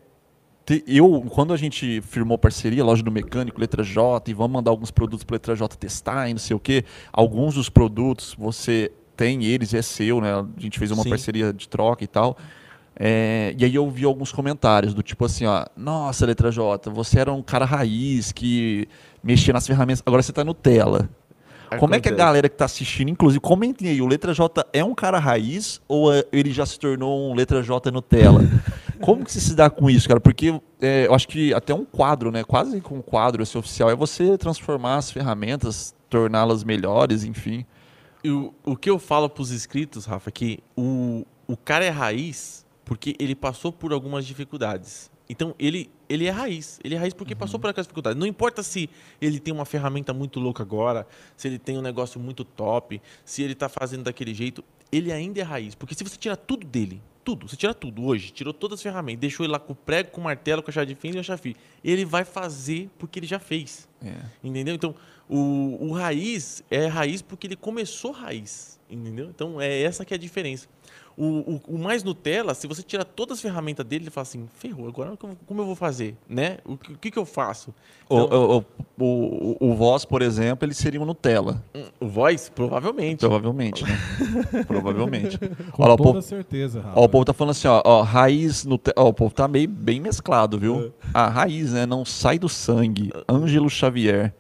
[0.88, 4.90] eu, quando a gente firmou parceria, loja do mecânico, letra J, e vamos mandar alguns
[4.92, 9.46] produtos para letra J testar e não sei o quê, alguns dos produtos você tem
[9.46, 10.34] eles, é seu, né?
[10.34, 11.10] A gente fez uma Sim.
[11.10, 12.38] parceria de troca e tal.
[12.98, 17.20] É, e aí eu vi alguns comentários do tipo assim, ó, nossa, letra J, você
[17.20, 18.88] era um cara raiz que
[19.24, 21.10] mexia nas ferramentas, agora você tá Nutella.
[21.80, 22.16] Como é que a Acontece.
[22.16, 26.14] galera que tá assistindo, inclusive, comentem aí, o Letra J é um cara raiz ou
[26.14, 28.42] é- ele já se tornou um Letra J Nutella?
[29.02, 30.20] Como que você se dá com isso, cara?
[30.20, 32.44] Porque é, eu acho que até um quadro, né?
[32.44, 37.66] Quase com um quadro esse oficial, é você transformar as ferramentas, torná-las melhores, enfim.
[38.24, 42.66] E o, que eu falo pros inscritos, Rafa, é que o, o cara é raiz
[42.84, 45.12] porque ele passou por algumas dificuldades.
[45.28, 46.80] Então, ele, ele é raiz.
[46.84, 48.20] Ele é raiz porque passou por aquelas dificuldades.
[48.20, 52.20] Não importa se ele tem uma ferramenta muito louca agora, se ele tem um negócio
[52.20, 55.76] muito top, se ele tá fazendo daquele jeito, ele ainda é raiz.
[55.76, 59.20] Porque se você tirar tudo dele, tudo, você tira tudo hoje, tirou todas as ferramentas,
[59.20, 61.20] deixou ele lá com o prego, com o martelo, com a chave de fenda e
[61.20, 63.90] a chave, ele vai fazer porque ele já fez.
[64.02, 64.14] É.
[64.44, 64.76] Entendeu?
[64.76, 64.96] Então,
[65.28, 68.80] o, o raiz é raiz porque ele começou raiz.
[68.88, 69.28] Entendeu?
[69.30, 70.68] Então, é essa que é a diferença.
[71.18, 74.48] O, o, o mais Nutella, se você tirar todas as ferramentas dele, ele fala assim,
[74.60, 76.16] ferrou, agora como eu vou fazer?
[76.28, 76.58] Né?
[76.66, 77.74] O que, o que que eu faço?
[78.10, 78.66] O, Então,
[78.98, 81.64] o, o, o, o Voz, por exemplo, ele seria um Nutella.
[82.02, 83.20] o voice, provavelmente.
[83.22, 83.98] Provavelmente, né?
[84.68, 85.38] Provavelmente.
[85.72, 87.00] Com Olha lá, o toda povo, certeza, Rafa.
[87.00, 88.96] ó, o povo tá falando assim, ó, ó raiz Nutella.
[88.98, 90.60] Ó, o povo tá meio bem mesclado, É.
[90.60, 90.94] viu?
[91.14, 91.86] A raiz, né?
[91.86, 93.12] Não sai do sangue.
[93.30, 94.34] Ângelo Xavier.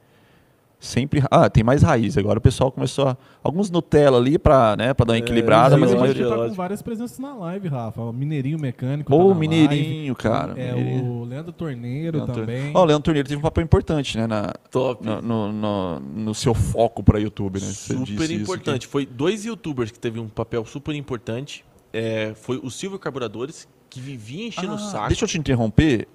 [0.80, 1.24] Sempre.
[1.32, 2.18] Ah, tem mais raiz.
[2.18, 3.18] Agora o pessoal começou a.
[3.44, 6.18] Alguns Nutella ali pra, né, pra dar uma equilibrada, sim, mas a a lógico, gente
[6.20, 6.30] maioria.
[6.30, 6.56] tá com lógico.
[6.58, 8.02] várias presenças na live, Rafa.
[8.02, 10.16] O Mineirinho Mecânico tá Ô, na Mineirinho, live.
[10.16, 10.54] cara.
[10.60, 11.12] É, Mineirinho.
[11.12, 12.56] o Leandro Torneiro Leandro também.
[12.56, 12.78] Torneiro.
[12.78, 14.28] Ó, o Leandro Torneiro teve um papel importante, né?
[14.28, 15.04] Na, Top.
[15.04, 17.66] no, no, no- no seu foco pra YouTube, né?
[17.66, 18.86] Você disse super isso importante.
[18.88, 21.64] Foi dois youtubers que teve um papel super importante.
[21.94, 25.08] É, foi o Silvio Carburadores, que vivia enchendo o Ah, saco.
[25.08, 26.08] Deixa eu te interromper.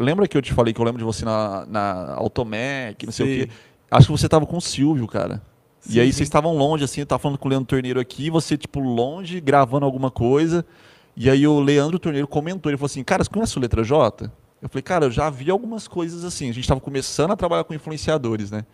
[0.00, 3.26] Lembra que eu te falei que eu lembro de você na, na Automec, não sei
[3.26, 3.32] Sim.
[3.42, 3.52] o quê?
[3.90, 5.40] Acho que você tava com o Silvio, cara.
[5.86, 6.12] e Sim, aí sim.
[6.18, 8.80] vocês estavam longe, assim, eu tava falando com o Leandro Torneiro aqui, e você, tipo,
[8.80, 10.64] longe, gravando alguma coisa.
[11.16, 14.30] E aí o Leandro Torneiro comentou, ele falou assim, cara, você conhece o Letra J?
[14.60, 16.50] Eu falei, cara, eu já vi algumas coisas assim.
[16.50, 18.64] A gente tava começando a trabalhar com influenciadores, né?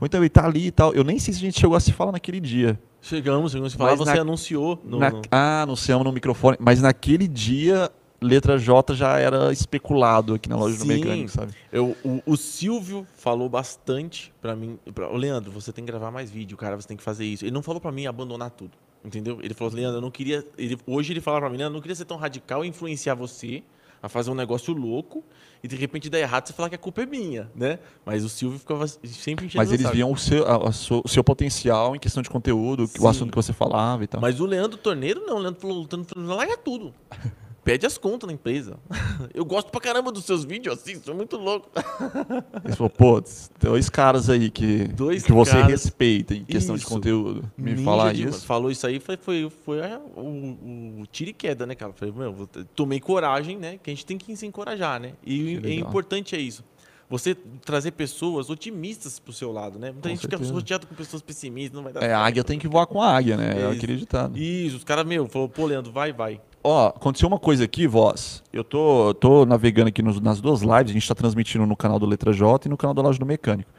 [0.00, 0.92] Então ele tá ali e tal.
[0.94, 2.78] Eu nem sei se a gente chegou a se falar naquele dia.
[3.00, 4.80] Chegamos, chegamos a falar, Mas você na- anunciou.
[4.84, 6.56] No, Na- no- Ah, anunciamos no microfone.
[6.60, 7.88] Mas naquele dia,
[8.22, 10.88] letra J já era especulado aqui na loja do Sim.
[10.88, 11.52] mecânico, sabe?
[11.72, 14.78] Eu, o, o Silvio falou bastante pra mim.
[14.94, 17.44] Pra, "Ô, Leandro, você tem que gravar mais vídeo, cara, você tem que fazer isso.
[17.44, 18.72] Ele não falou pra mim abandonar tudo,
[19.04, 19.38] entendeu?
[19.42, 20.44] Ele falou, Leandro, eu não queria.
[20.56, 23.14] Ele, hoje ele fala pra mim, Leandro, eu não queria ser tão radical e influenciar
[23.14, 23.62] você
[24.02, 25.22] a fazer um negócio louco
[25.62, 27.78] e de repente dar errado você falar que a culpa é minha, né?
[28.04, 29.94] Mas o Silvio ficava sempre enchendo Mas eles saco.
[29.94, 30.70] viam o seu, a- a
[31.04, 32.98] o seu potencial em questão de conteúdo, Sim.
[33.00, 34.20] o assunto que você falava e tal.
[34.20, 36.92] Mas o Leandro Torneiro não, o Leandro falou, o Leandro falou, larga tudo.
[37.64, 38.76] Pede as contas na empresa.
[39.32, 41.70] Eu gosto pra caramba dos seus vídeos, assim, sou muito louco.
[42.64, 43.22] Ele falou, pô,
[43.60, 45.68] dois caras aí que, Dois que você caras.
[45.70, 46.90] respeita em questão de Isso.
[46.90, 47.48] conteúdo.
[47.56, 48.34] Me Ninja falar demais.
[48.36, 48.46] isso.
[48.46, 51.92] Falou isso aí, foi, foi, foi a- o, o tiro e queda, né, cara?
[51.92, 53.78] Falei, meu, tomei coragem, né?
[53.80, 55.12] Que a gente tem que se encorajar, né?
[55.24, 56.64] E é importante é isso.
[57.08, 59.92] Você trazer pessoas otimistas pro seu lado, né?
[59.92, 60.52] Muita Com gente fica certeza.
[60.52, 62.22] rodeado com pessoas pessimistas, não vai dar É, a certo.
[62.26, 63.52] águia tem que voar com a águia, né?
[63.54, 63.68] É Isso.
[63.76, 64.36] aquele ditado.
[64.38, 66.40] Isso, os caras, meu, falou, pô, Leandro, vai, vai.
[66.64, 68.42] Ó, aconteceu uma coisa aqui, voz.
[68.52, 71.98] Eu tô, tô navegando aqui nos- nas duas lives, a gente tá transmitindo no canal
[71.98, 73.70] do Letra J e no canal da Loja do Mecânico.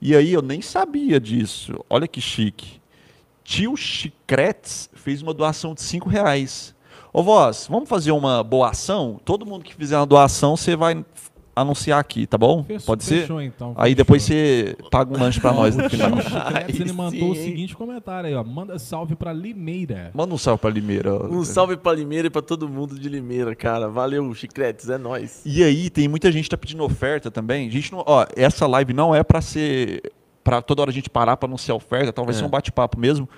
[0.00, 1.74] E aí eu nem sabia disso.
[1.90, 2.80] Olha que chique.
[3.44, 6.74] Tio Chicretes fez uma doação de 5 reais.
[7.12, 9.20] Ô, voz, vamos fazer uma boa ação?
[9.24, 11.04] Todo mundo que fizer uma doação, você vai
[11.54, 12.64] anunciar aqui, tá bom?
[12.64, 13.20] Fechou- Pode ser?
[13.22, 13.74] Fechou, então.
[13.76, 13.96] Aí fechou.
[13.96, 16.10] depois você paga um lanche pra nós no final.
[16.68, 17.44] Ele Aí mandou o sim.
[17.44, 18.42] seguinte comentário aí, ó.
[18.42, 20.10] Manda salve pra Limeira.
[20.14, 21.14] Manda um salve pra Limeira.
[21.26, 23.88] Um salve pra Limeira e pra todo mundo de Limeira, cara.
[23.88, 25.42] Valeu, Chicletes, é nóis.
[25.44, 27.68] E aí, tem muita gente que tá pedindo oferta também.
[27.68, 30.12] A gente não, ó, essa live não é pra ser
[30.44, 32.38] pra toda hora a gente parar pra anunciar oferta, tal, vai É.
[32.38, 33.28] ser um bate-papo mesmo.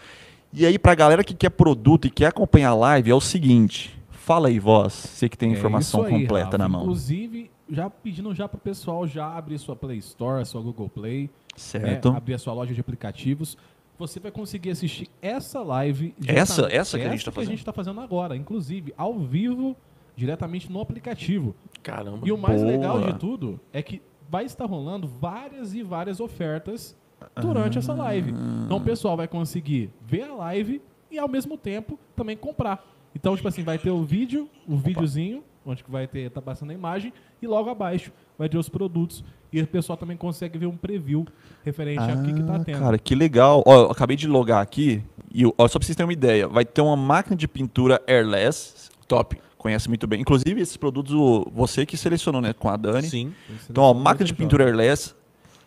[0.52, 3.94] E aí pra galera que quer produto e quer acompanhar a live é o seguinte,
[4.10, 6.58] fala aí, voz, você que tem a É informação aí, completa Rafa.
[6.58, 6.82] na mão.
[6.82, 11.28] Inclusive, já pedindo já pro pessoal já abrir sua Play Store, sua Google Play, né,
[11.56, 12.08] Certo?
[12.10, 13.56] abrir a sua loja de aplicativos.
[13.98, 16.14] Você vai conseguir assistir essa live.
[16.26, 19.76] Essa- essa que a gente tá que a gente tá fazendo agora, inclusive ao vivo,
[20.16, 21.54] diretamente no aplicativo.
[21.82, 22.26] Caramba.
[22.26, 22.72] E o mais Boa.
[22.72, 26.96] legal de tudo é que vai estar rolando várias e várias ofertas
[27.40, 28.32] durante essa live.
[28.66, 32.84] Então o pessoal vai conseguir ver a live e ao mesmo tempo também comprar.
[33.14, 36.70] Então, tipo assim, vai ter o vídeo, o videozinho, onde que vai ter, tá passando
[36.70, 39.24] a imagem, e logo abaixo vai ter os produtos.
[39.52, 41.24] E o pessoal também consegue ver um preview
[41.64, 42.78] referente ao que, que tá Ah, tendo.
[42.80, 43.62] Cara, que legal.
[43.64, 46.64] Ó, eu acabei de logar aqui e ó, só pra vocês terem uma ideia, vai
[46.64, 49.38] ter uma máquina de pintura airless, Top.
[49.56, 50.20] conhece muito bem.
[50.20, 53.08] Inclusive esses produtos o- você que selecionou, né, com a Dani.
[53.08, 53.32] Sim.
[53.70, 55.14] Então, ó, máquina de pintura airless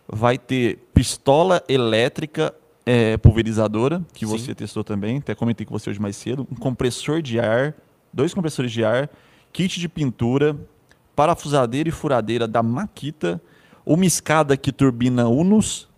[0.07, 2.53] vai ter pistola elétrica
[2.85, 4.31] é, pulverizadora, que Sim.
[4.37, 7.73] você testou também, até comentei com você hoje mais cedo, um compressor de ar,
[8.13, 9.09] dois compressores de ar,
[9.57, 10.55] kit de pintura,
[11.15, 13.41] parafusadeira e furadeira da Makita,
[13.83, 15.89] uma escada que turbina Unus,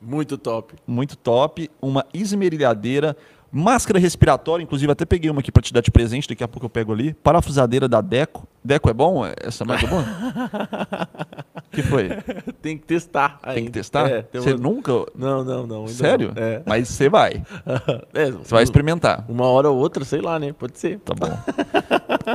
[0.00, 0.74] Muito top.
[0.86, 3.16] muito top, uma esmerilhadeira,
[3.50, 6.66] máscara respiratória, inclusive até peguei uma aqui para te dar de presente, daqui a pouco
[6.66, 8.46] eu pego ali, parafusadeira da Deco.
[8.62, 9.24] Deco é bom?
[9.42, 10.04] Essa marca é boa?
[11.72, 12.08] que foi?
[12.62, 13.40] Tem que testar.
[13.42, 13.70] Tem que ainda.
[13.72, 14.08] testar?
[14.10, 14.92] É, Você uma- nunca?
[15.16, 15.78] Não, não, não.
[15.80, 16.32] ainda Sério?
[16.34, 16.42] não.
[16.42, 16.62] É.
[16.66, 17.42] Mas você vai.
[18.14, 19.24] É, Você vai experimentar.
[19.28, 20.52] Uma hora ou outra, sei lá, né?
[20.52, 20.98] Pode ser.
[21.00, 21.30] Tá bom.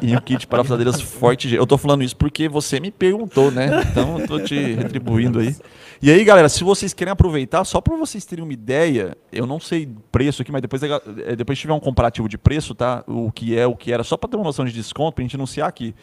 [0.02, 1.54] E um kit parafusadeiras forte.
[1.54, 3.84] Eu tô falando isso porque você me perguntou, né?
[3.92, 5.56] Então eu tô te retribuindo aí.
[6.02, 9.60] E aí, galera, se vocês querem aproveitar, só para vocês terem uma ideia, eu não
[9.60, 13.04] sei preço aqui, mas depois, eh, depois tiver um comparativo de preço, tá?
[13.08, 15.36] O que é, o que era, só para ter uma noção de desconto, pra gente
[15.36, 15.96] anunciar aqui.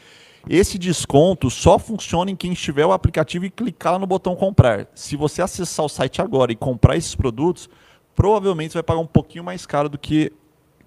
[0.48, 4.86] Esse desconto só funciona em quem estiver o aplicativo e clicar no botão comprar.
[4.94, 7.68] Se você acessar o site agora e comprar esses produtos,
[8.14, 10.32] provavelmente você vai pagar um pouquinho mais caro do que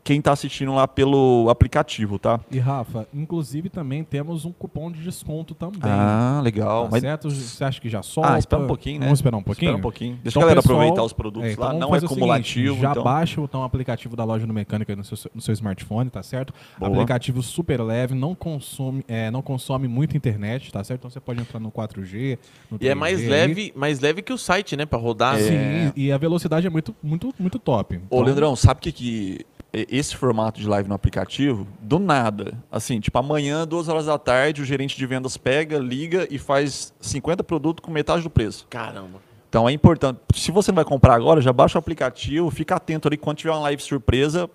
[0.08, 2.40] quem está assistindo lá pelo aplicativo, tá?
[2.50, 5.82] E Rafa, inclusive também temos um cupom de desconto também.
[5.84, 6.86] Ah, legal.
[6.86, 7.30] Tá Mas certo?
[7.30, 8.36] Você acha que já solta?
[8.36, 9.08] Ah, espera um pouquinho, né?
[9.08, 9.68] Vamos esperar um pouquinho?
[9.68, 10.20] espera um pouquinho.
[10.24, 11.74] Deixa Então, a galera pessoal, aproveitar os produtos É, então lá.
[11.74, 12.68] Não é cumulativo.
[12.68, 13.04] seguinte, já então...
[13.04, 16.24] baixa então, o aplicativo da loja do mecânico aí no seu, no seu smartphone, tá
[16.24, 16.54] certo?
[16.80, 16.90] Boa.
[16.90, 21.02] Aplicativo super leve, não consome, é, não consome muito internet, tá certo?
[21.02, 22.38] Então você pode entrar no 4G,
[22.72, 24.86] no E é 3G mais leve, mais leve que o site, né?
[24.86, 25.36] Pra rodar.
[25.36, 25.40] É.
[25.40, 27.98] Sim, e a velocidade é muito, muito, muito top.
[27.98, 29.46] Ô, Então, Leandrão, sabe o que, que
[29.90, 34.62] esse formato de live no aplicativo, do nada, assim, tipo, amanhã, duas horas da tarde,
[34.62, 38.66] o gerente de vendas pega, liga e faz 50 produtos com metade do preço.
[38.70, 39.20] Caramba.
[39.50, 40.20] Então é importante.
[40.36, 43.52] Se você não vai comprar agora, já baixa o aplicativo, fica atento ali quando tiver
[43.52, 44.50] uma live surpresa,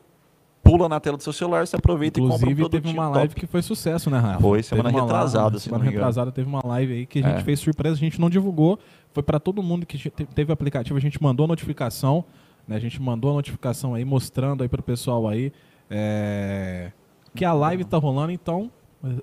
[0.63, 3.09] pula na tela do seu celular, você aproveita e compra um Inclusive, produto teve uma
[3.09, 4.41] live que foi sucesso, né, Rafa?
[4.41, 7.19] Foi, semana Teve uma retrasada, live- se não Semana retrasada teve uma live aí que
[7.19, 7.43] a gente É.
[7.43, 8.79] fez surpresa, a gente não divulgou.
[9.13, 12.25] Foi para todo mundo que te- teve o aplicativo, a gente mandou a notificação,
[12.67, 12.77] né?
[12.77, 15.53] A gente mandou a notificação aí, mostrando aí pro pessoal aí
[15.91, 16.93] é,
[17.35, 18.71] que a live tá rolando, então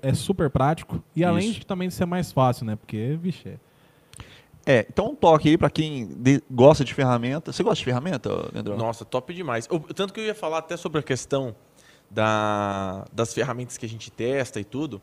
[0.02, 1.02] é super prático.
[1.16, 1.60] E além Isso.
[1.60, 2.76] de também ser mais fácil, né?
[2.76, 3.58] Porque, vixe, é-
[4.66, 7.50] É, então um toque aí pra quem de- gosta de ferramenta.
[7.50, 8.76] Você gosta de ferramenta, Leandrão?
[8.76, 9.66] Nossa, top demais.
[9.70, 11.54] Eu- tanto que eu ia falar até sobre a questão
[12.10, 15.00] da- das ferramentas que a gente testa e tudo.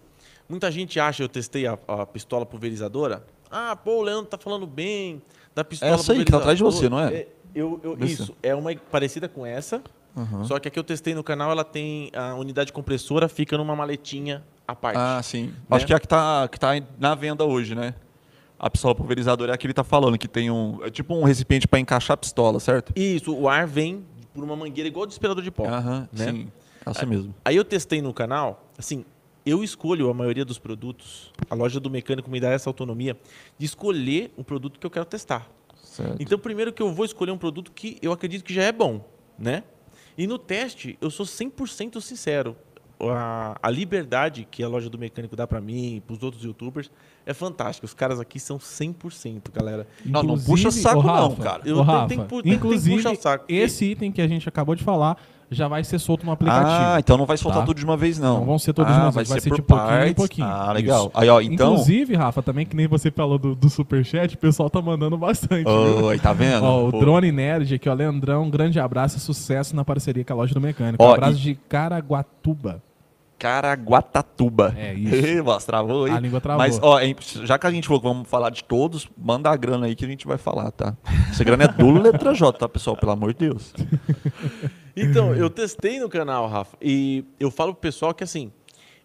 [0.48, 3.26] Muita gente acha, eu testei a, a pistola pulverizadora.
[3.50, 5.22] Ah, pô, o Leandro tá falando bem
[5.56, 7.14] da pistola Essa aí que tá atrás de você, não é?
[7.14, 9.82] é eu, eu- isso, é uma parecida com essa.
[10.16, 10.44] Uhum.
[10.46, 13.76] Só que a que eu testei no canal, ela tem a unidade compressora, fica numa
[13.76, 14.98] maletinha à parte.
[14.98, 15.48] Ah, sim.
[15.48, 15.54] Né?
[15.72, 17.94] Acho que é a que tá, que tá na venda hoje, né?
[18.60, 20.80] A pistola pulverizadora é a que ele tá falando, que tem um.
[20.84, 22.92] É tipo um recipiente pra encaixar a pistola, certo?
[22.96, 25.66] Isso, o ar vem por uma mangueira igual de desperador de pó.
[25.68, 26.32] Aham, né?
[26.32, 26.52] sim.
[26.84, 27.36] Essa mesmo.
[27.46, 29.04] Aí eu testei no canal, assim,
[29.46, 33.16] eu escolho a maioria dos produtos, a loja do mecânico me dá essa autonomia
[33.58, 35.48] de escolher o produto que eu quero testar.
[35.98, 36.16] Certo.
[36.22, 39.04] Então, primeiro que eu vou escolher um produto que eu acredito que já é bom,
[39.38, 39.64] né?
[40.18, 42.56] E no teste, eu sou 100% sincero.
[43.00, 46.90] A, a liberdade que a loja do mecânico dá pra mim, pros outros youtubers,
[47.28, 47.86] é fantástica.
[47.86, 49.86] Os caras aqui são 100%, galera.
[50.04, 51.58] Não, não Inclusive, puxa saco ô, não, Rafa, cara.
[51.60, 53.46] Eu tenho- Rafa, tenho que pu- tenho que inclusive, puxar o saco.
[53.48, 56.68] esse item que a gente acabou de falar já vai ser solto no aplicativo.
[56.70, 57.66] Ah, então não vai soltar Tá.
[57.68, 58.40] tudo de uma vez, não.
[58.40, 60.14] Não vão ser todos ah, de uma vai vez, vai ser por de pouquinho em
[60.14, 60.48] pouquinho.
[60.48, 61.02] Ah, legal.
[61.08, 61.12] Isso.
[61.14, 61.72] Aí, ó, então.
[61.74, 65.64] Inclusive, Rafa, também que nem você falou do, do superchat, o pessoal tá mandando bastante.
[65.64, 66.06] viu?
[66.06, 66.64] Oi, tá vendo?
[66.66, 67.00] Ó, o Pô.
[67.00, 70.54] Drone Nerd aqui, ó, Leandrão, um grande abraço e sucesso na parceria com a loja
[70.54, 71.02] do mecânico.
[71.04, 72.82] Ó, um abraço e- de Caraguatuba.
[73.40, 74.74] Caraguatatuba.
[74.76, 75.44] É isso.
[75.46, 76.12] Mas travou aí.
[76.12, 76.58] A língua travou.
[76.58, 77.00] Mas, ó,
[77.46, 80.04] já que a gente falou que vamos falar de todos, manda a grana aí que
[80.04, 80.96] a gente vai falar, tá?
[81.30, 82.98] Essa grana é do letra J, tá, pessoal?
[82.98, 83.74] Pelo amor de Deus.
[84.98, 88.52] Então, eu testei no canal, Rafa, e eu falo pro pessoal que assim,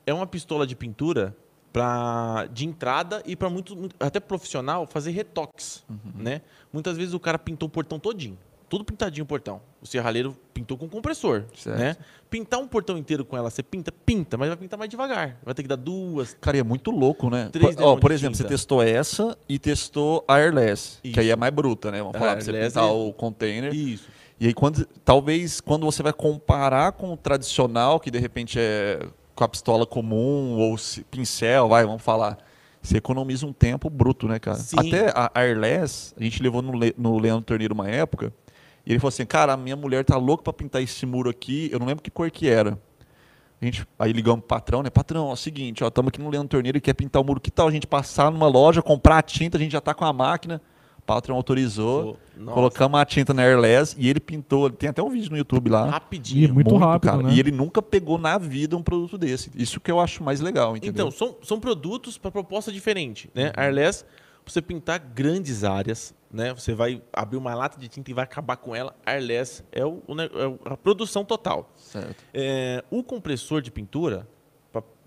[0.06, 1.36] é uma pistola de pintura
[1.72, 6.40] pra, de entrada e para muito, até profissional fazer retoques, né?
[6.72, 9.60] Muitas vezes o cara pintou o portão todinho, tudo pintadinho o portão.
[9.82, 11.78] O serralheiro pintou com compressor, Certo.
[11.78, 11.96] né?
[12.30, 15.38] Pintar um portão inteiro com ela, você pinta, pinta, mas vai pintar mais devagar.
[15.44, 17.48] Vai ter que dar duas, Cara, é muito louco, né?
[17.52, 18.54] Três Por, ó, por exemplo, você tinta.
[18.54, 21.32] testou essa e testou a Airless, que aí Isso.
[21.32, 21.98] é mais bruta, né?
[21.98, 23.74] Vamos A falar, pra você pintar é- o container.
[23.74, 24.08] isso.
[24.40, 29.00] E aí, quando, talvez, quando você vai comparar com o tradicional, que de repente é
[29.34, 30.76] com a pistola comum ou
[31.10, 32.38] pincel, vai, vamos falar,
[32.82, 34.58] você economiza um tempo bruto, né, cara?
[34.58, 34.76] Sim.
[34.78, 38.32] Até a Airless, a gente levou no, Le- no Leandro Torneiro uma época,
[38.84, 41.70] e ele falou assim, cara, a minha mulher tá louca pra pintar esse muro aqui,
[41.72, 42.78] eu não lembro que cor que era.
[43.60, 44.90] A gente, aí ligamos pro patrão, né?
[44.90, 47.40] Patrão, é o seguinte, ó, estamos aqui no Leandro Torneiro e quer pintar o muro.
[47.40, 50.04] Que tal a gente passar numa loja, comprar a tinta, a gente já tá com
[50.04, 50.60] a máquina.
[51.02, 52.16] O patrão autorizou.
[52.36, 52.54] Nossa.
[52.54, 54.70] Colocamos a tinta na Airless e ele pintou.
[54.70, 55.90] Tem até um vídeo no YouTube lá.
[55.90, 56.44] Rapidinho.
[56.44, 57.34] E muito rápido, né?
[57.34, 59.50] E ele nunca pegou na vida um produto desse.
[59.54, 61.08] Isso que eu acho mais legal, entendeu?
[61.08, 63.52] Então, são, são produtos para proposta diferente, né?
[63.56, 66.54] A Airless, pra você pintar grandes áreas, né?
[66.54, 68.94] Você vai abrir uma lata de tinta e vai acabar com ela.
[69.04, 71.70] A Airless é, o, é a produção total.
[71.76, 72.24] certo.
[72.32, 74.26] É, o compressor de pintura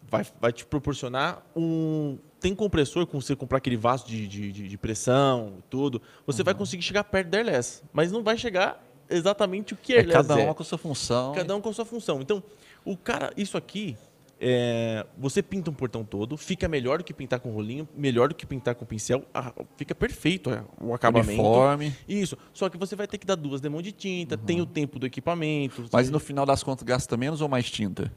[0.10, 4.78] vai, vai te proporcionar um tem compressor, com você comprar aquele vaso de, de, de-
[4.78, 7.82] pressão tudo, você vai conseguir chegar perto da airless.
[7.92, 8.80] Mas não vai chegar
[9.10, 10.48] exatamente o que É airless cada é.
[10.48, 11.34] um com a sua função.
[11.34, 12.22] Cada um com a sua função.
[12.22, 12.44] Então,
[12.86, 13.98] o cara, isso aqui,
[14.40, 18.36] é, você pinta um portão todo, fica melhor do que pintar com rolinho, melhor do
[18.36, 21.32] que pintar com pincel, ah, fica perfeito é, o acabamento.
[21.42, 21.96] uniforme.
[22.08, 22.38] Isso.
[22.54, 25.08] Só que você vai ter que dar duas demãos de tinta, tem o tempo do
[25.08, 25.86] equipamento.
[25.92, 28.12] Mas no final das contas gasta menos ou mais tinta?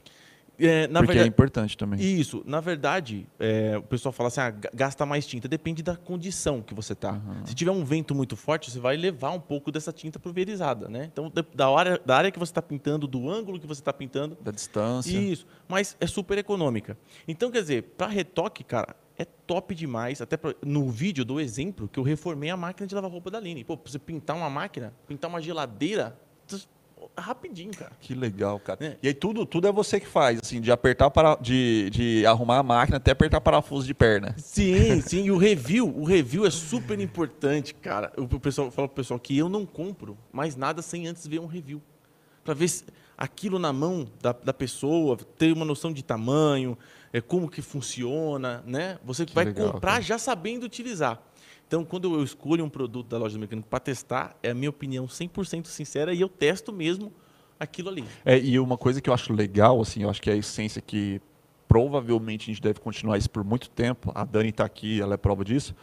[0.59, 1.99] É, na Porque é verdade, importante também.
[2.01, 5.47] isso, na verdade, é, o pessoal fala assim, ah, ga- gasta mais tinta.
[5.47, 7.19] Depende da condição que você tá.
[7.45, 11.09] Se tiver um vento muito forte, você vai levar um pouco dessa tinta pulverizada, né?
[11.11, 14.37] Então, da- área, da área que você está pintando, do ângulo que você está pintando,
[14.41, 15.17] Da distância.
[15.17, 16.97] isso, mas é super econômica.
[17.27, 20.21] Então, quer dizer, para retoque, cara, é top demais.
[20.21, 23.37] Até pra- no vídeo dou exemplo que eu reformei a máquina de lavar roupa da
[23.37, 23.63] Aline.
[23.63, 26.17] Pô, você pintar uma máquina, pintar uma geladeira,
[27.19, 27.91] rapidinho, cara.
[27.99, 28.83] Que legal, cara.
[28.83, 28.97] É.
[29.03, 32.59] E aí tudo, tudo é você que faz, assim, de apertar para de, de arrumar
[32.59, 34.33] a máquina até apertar parafuso de perna.
[34.37, 35.25] Sim, sim.
[35.25, 38.11] E o review, o review é super importante, cara.
[38.17, 41.39] O o pessoal fala pro pessoal que eu não compro mais nada sem antes ver
[41.39, 41.81] um review.
[42.43, 42.85] Pra ver se
[43.17, 46.77] aquilo na mão da, da pessoa, ter uma noção de tamanho,
[47.11, 48.97] é, como que funciona, né?
[49.03, 50.01] Você vai legal, comprar cara.
[50.03, 51.21] já sabendo utilizar.
[51.69, 54.71] Então, quando eu escolho um produto da loja do mecânico para testar, é a minha
[54.71, 57.13] opinião 100% sincera e eu testo mesmo
[57.59, 58.03] aquilo ali.
[58.25, 60.81] É, e uma coisa que eu acho legal, assim, eu acho que é a essência
[60.81, 61.21] que
[61.67, 65.17] provavelmente a gente deve continuar isso por muito tempo, a Dani está aqui, ela é
[65.17, 65.75] prova disso,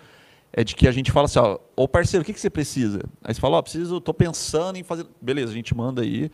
[0.53, 3.05] é de que a gente fala assim, ó, ô parceiro, o que, que você precisa?
[3.23, 5.07] Aí você fala, ó, preciso, tô pensando em fazer...
[5.23, 6.33] Beleza, a gente manda aí.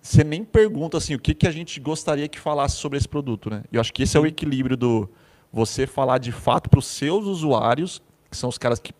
[0.00, 3.50] Você nem pergunta, assim, o que, que a gente gostaria que falasse sobre esse produto,
[3.50, 3.64] né?
[3.72, 5.10] Eu acho que esse é o equilíbrio do
[5.52, 8.00] você falar de fato para os seus usuários,
[8.30, 8.92] que são os caras que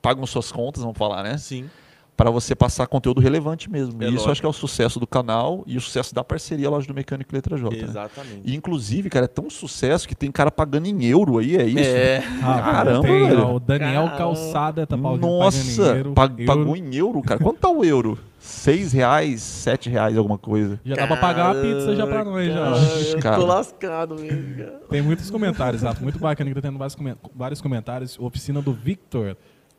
[0.00, 1.36] pagam suas contas, vamos falar, né?
[1.36, 1.68] Sim.
[2.16, 4.02] para você passar conteúdo relevante mesmo.
[4.02, 6.70] É e isso acho que é o sucesso do canal e o sucesso da parceria
[6.70, 7.76] Loja do Mecânico e Letra J.
[7.76, 7.82] né?
[7.82, 8.40] Exatamente.
[8.42, 11.78] E inclusive, cara, é tão sucesso que tem cara pagando em euro aí, é isso?
[11.80, 12.22] É.
[12.42, 13.54] Ah, Caramba, tem, velho.
[13.54, 14.16] o Daniel Caramba.
[14.16, 15.58] Calçada tá pagando Nossa,
[15.92, 16.46] em euro, pag- euro.
[16.58, 17.38] pagou em euro, cara.
[17.38, 18.18] Quanto tá o euro?
[18.46, 20.80] Seis reais, sete reais, alguma coisa.
[20.84, 23.18] Já dá pra pagar uma pizza já pra nós, já.
[23.20, 24.80] Cara, tô lascado mesmo, cara.
[24.88, 26.00] Tem muitos comentários, Rafa.
[26.02, 28.16] Muito bacana que tá tendo vários, comen- vários comentários.
[28.20, 29.36] Oficina do Victor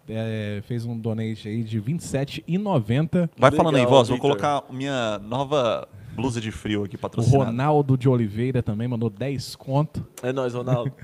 [0.10, 3.30] é, fez um donate aí de R$27,90.
[3.38, 4.10] Vai Legal, falando aí, voz.
[4.10, 4.38] Vou Victor.
[4.38, 7.46] colocar minha nova blusa de frio aqui O patrocinada.
[7.52, 10.06] Ronaldo de Oliveira também mandou 10 conto.
[10.22, 10.92] É nóis, Ronaldo.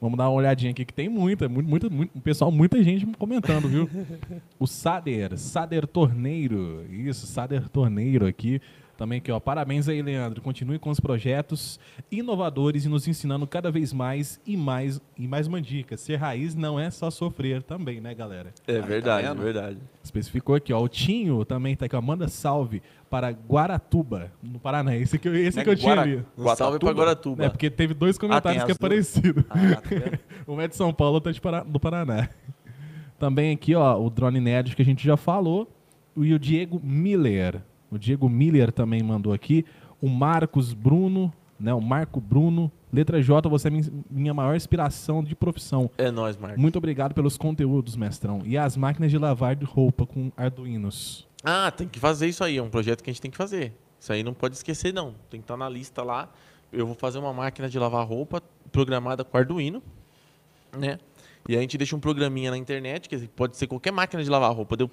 [0.00, 3.68] Vamos dar uma olhadinha aqui que tem muita, muito, muito, muito, pessoal, muita gente comentando,
[3.68, 3.88] viu?
[4.58, 8.60] o Sader, Sader Torneiro, isso, Sader Torneiro aqui.
[8.98, 9.38] Também aqui, ó.
[9.38, 10.42] Parabéns aí, Leandro.
[10.42, 11.78] Continue com os projetos
[12.10, 15.96] inovadores e nos ensinando cada vez mais e mais e mais uma dica.
[15.96, 18.52] Ser raiz não é só sofrer também, né, galera?
[18.66, 19.40] É verdade, vendo?
[19.40, 19.78] verdade.
[20.02, 20.82] Especificou aqui, ó.
[20.82, 22.02] O Tinho também tá aqui, ó.
[22.02, 24.96] Manda salve para Guaratuba, no Paraná.
[24.96, 26.24] Esse que, eu- esse Né, que eu tinha ali.
[26.36, 27.44] Um salve pra Guaratuba.
[27.44, 29.44] É, porque teve dois comentários as que é parecido.
[29.48, 30.18] Ah, tá?
[30.52, 32.28] Um é de São Paulo, outro é de Para- do Paraná.
[33.16, 35.70] Também aqui, ó, o Drone Nerd que a gente já falou.
[36.16, 37.62] E o Diego Miller.
[37.90, 39.64] O Diego Miller também mandou aqui.
[40.00, 41.72] O Marcos Bruno, né?
[41.74, 42.70] O Marco Bruno.
[42.92, 45.90] Letra J, você é min- minha maior inspiração de profissão.
[45.98, 46.58] É nóis, Marcos.
[46.60, 48.40] Muito obrigado pelos conteúdos, mestrão.
[48.44, 51.26] E as máquinas de lavar de roupa com Arduinos.
[51.44, 52.56] Ah, tem que fazer isso aí.
[52.56, 53.74] É um projeto que a gente tem que fazer.
[54.00, 55.14] Isso aí não pode esquecer, não.
[55.28, 56.30] Tem que estar na lista lá.
[56.72, 59.82] Eu vou fazer uma máquina de lavar roupa programada com Arduino,
[60.78, 60.98] né?
[61.48, 64.54] E a gente deixa um programinha na internet, que pode ser qualquer máquina de lavar
[64.54, 64.76] roupa.
[64.76, 64.90] Deu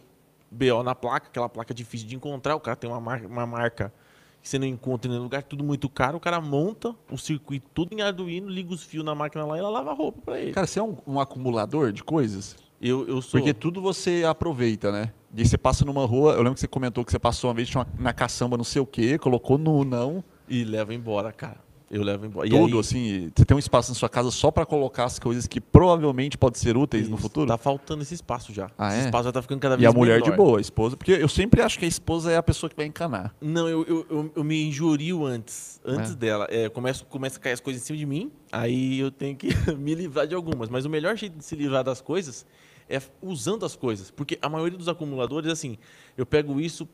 [0.51, 2.55] BO na placa, aquela placa difícil de encontrar.
[2.55, 3.93] O cara tem uma marca, uma marca
[4.41, 6.17] que você não encontra em nenhum lugar, tudo muito caro.
[6.17, 9.59] O cara monta o circuito tudo em Arduino, liga os fios na máquina lá e
[9.59, 10.53] ela lava a roupa pra ele.
[10.53, 12.55] Cara, você é um, um acumulador de coisas?
[12.81, 13.39] eu, eu sou.
[13.39, 15.11] Porque tudo você aproveita, né?
[15.33, 17.55] E aí você passa numa rua, eu lembro que você comentou que você passou uma
[17.55, 21.64] vez uma, na caçamba não sei o quê, colocou no não, E leva embora, cara.
[21.95, 22.45] Eu levo embora.
[22.45, 23.31] E tudo aí- assim.
[23.33, 26.59] Você tem um espaço na sua casa só pra colocar as coisas que provavelmente podem
[26.59, 27.47] ser úteis no Isso, futuro?
[27.47, 28.69] Tá faltando esse espaço já.
[28.77, 29.05] Ah, esse é?
[29.05, 30.31] espaço já tá ficando cada E vez a mulher menor.
[30.31, 32.75] de boa, a esposa, porque eu sempre acho que a esposa é a pessoa que
[32.75, 33.33] vai encanar.
[33.39, 35.79] Não, eu, eu, eu, eu me injurio antes.
[35.85, 36.15] Antes É.
[36.15, 36.47] dela.
[36.49, 39.47] É, começo, começa a cair as coisas em cima de mim, aí eu tenho que
[39.77, 40.67] me livrar de algumas.
[40.69, 42.45] Mas o melhor jeito de se livrar das coisas
[42.89, 44.11] é usando as coisas.
[44.11, 45.77] Porque a maioria dos acumuladores, assim,
[46.17, 46.87] eu pego isso,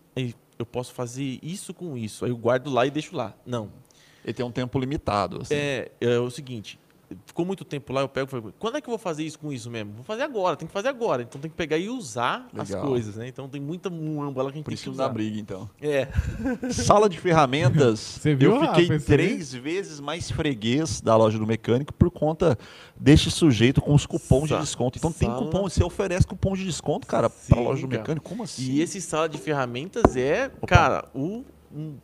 [0.59, 2.23] eu posso fazer isso com isso.
[2.23, 3.33] Aí eu guardo lá e deixo lá.
[3.45, 3.69] Não.
[4.23, 5.39] Ele tem um tempo limitado.
[5.41, 5.53] assim.
[5.55, 6.79] É, é o seguinte.
[7.25, 9.37] Ficou muito tempo lá, eu pego e falo, quando é que eu vou fazer isso
[9.37, 9.91] com isso mesmo?
[9.95, 11.21] Vou fazer agora, tem que fazer agora.
[11.23, 12.87] Então tem que pegar e usar as Legal.
[12.87, 13.27] coisas, né?
[13.27, 15.09] Então tem muita muamba lá que a gente Por tem que usar.
[15.09, 15.69] briga, então.
[15.81, 16.07] É.
[16.71, 17.99] Sala de ferramentas.
[18.21, 22.57] Você viu, eu fiquei Rafa, três vezes mais freguês da loja do mecânico por conta
[22.97, 24.97] deste sujeito com os cupons Sa- de desconto.
[24.97, 27.99] Então tem sala- cupom, você oferece cupom de desconto, cara, Sim, pra loja do cara.
[28.03, 28.29] mecânico.
[28.29, 28.63] Como assim?
[28.71, 31.43] E esse sala de ferramentas é, cara, o,
[31.75, 31.95] um-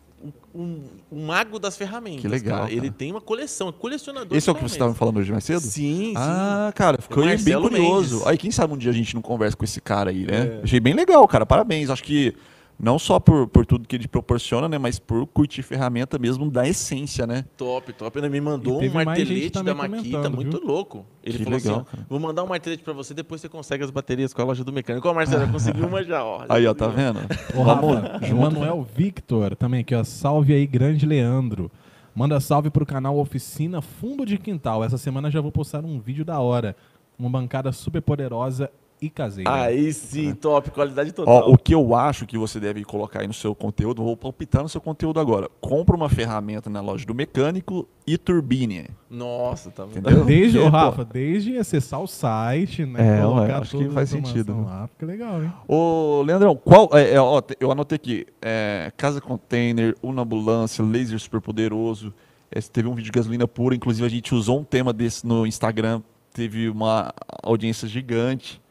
[0.54, 2.22] um, um- mago das ferramentas.
[2.22, 2.72] Que legal, cara.
[2.72, 2.94] Ele cara.
[2.94, 5.60] tem uma coleção, é colecionador Esse é o que você estava falando hoje mais cedo?
[5.62, 6.14] Sim, sim.
[6.16, 8.16] Ah, cara, ficou bem curioso.
[8.16, 8.28] Mendes.
[8.28, 10.60] Aí, quem sabe um dia a gente não conversa com esse cara aí, né?
[10.60, 10.64] É.
[10.64, 11.46] Achei bem legal, cara.
[11.46, 11.90] Parabéns.
[11.90, 12.36] Acho que
[12.80, 14.78] não só por, por tudo que ele proporciona, né?
[14.78, 17.44] Mas por curtir ferramenta mesmo da essência, né?
[17.58, 18.20] Top, top.
[18.20, 21.06] Ele me mandou um martelete da Makita, comentando, muito louco.
[21.24, 22.06] Ele Que falou legal, assim, ó, cara.
[22.08, 24.72] vou mandar um martelete pra você, depois você consegue as baterias com a loja do
[24.72, 25.08] mecânico.
[25.10, 26.46] Ó, Marcelo, já consegui uma já, ó.
[26.48, 27.20] Aí, ó, tá vendo?
[27.56, 30.04] Ô, Rafa, Manuel Victor também aqui, ó.
[30.04, 31.72] Salve aí, grande Leandro.
[32.14, 34.84] Manda salve pro canal Oficina Fundo de Quintal.
[34.84, 36.76] Essa semana já vou postar um vídeo da hora.
[37.18, 38.70] Uma bancada super poderosa
[39.02, 39.54] e caseira.
[39.54, 41.50] Aí sim, top, qualidade total.
[41.50, 44.64] Ó, o que eu acho que você deve colocar aí no seu conteúdo, vou palpitar
[44.64, 45.50] no seu conteúdo agora.
[45.62, 48.88] Compra uma ferramenta na loja do mecânico e turbine.
[49.10, 50.26] Nossa, tá vendo?
[50.26, 53.20] Desde, pô, Rafa, desde acessar o site, né?
[53.20, 54.64] É, colocar ué, acho que faz sentido, né?
[54.66, 55.52] Lá, fica legal, hein?
[55.68, 56.90] Ô, Leandrão, qual.
[56.94, 58.26] é, é, ó, eu anotei aqui.
[58.42, 62.14] é, Casa Container, Una Ambulância, Laser Super Poderoso.
[62.52, 65.46] é, teve um vídeo de gasolina pura, inclusive a gente usou um tema desse no
[65.46, 66.02] Instagram,
[66.34, 68.62] teve uma audiência gigante.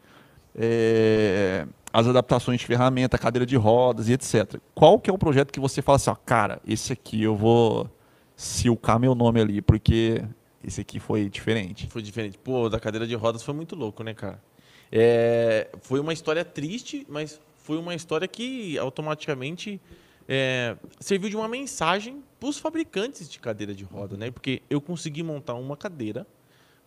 [0.59, 4.61] É, as adaptações de ferramenta, cadeira de rodas e etc.
[4.74, 7.90] Qual que é o projeto que você fala assim, ó, cara, esse aqui eu vou
[8.34, 10.24] silcar meu nome ali, porque
[10.62, 11.86] esse aqui foi diferente.
[11.88, 12.38] Foi diferente.
[12.38, 14.42] Pô, da cadeira de rodas foi muito louco, né, cara?
[14.90, 19.80] É, foi uma história triste, mas foi uma história que automaticamente
[20.28, 24.30] é, serviu de uma mensagem para os fabricantes de cadeira de roda, né?
[24.30, 26.26] Porque eu consegui montar uma cadeira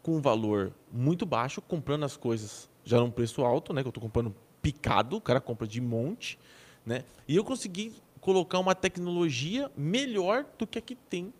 [0.01, 3.82] com um valor muito baixo, comprando as coisas já num preço alto, né?
[3.82, 6.38] Que eu estou comprando picado, o cara compra de monte,
[6.86, 7.03] né?
[7.27, 11.34] E eu consegui colocar uma tecnologia melhor do que a que tem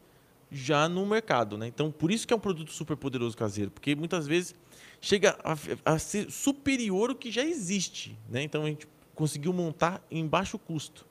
[0.52, 1.68] já no mercado, né?
[1.68, 4.56] Então, por isso que é um produto super poderoso caseiro, porque muitas vezes
[5.00, 8.42] chega a, a ser superior ao que já existe, né?
[8.42, 11.06] Então, a gente conseguiu montar em baixo custo.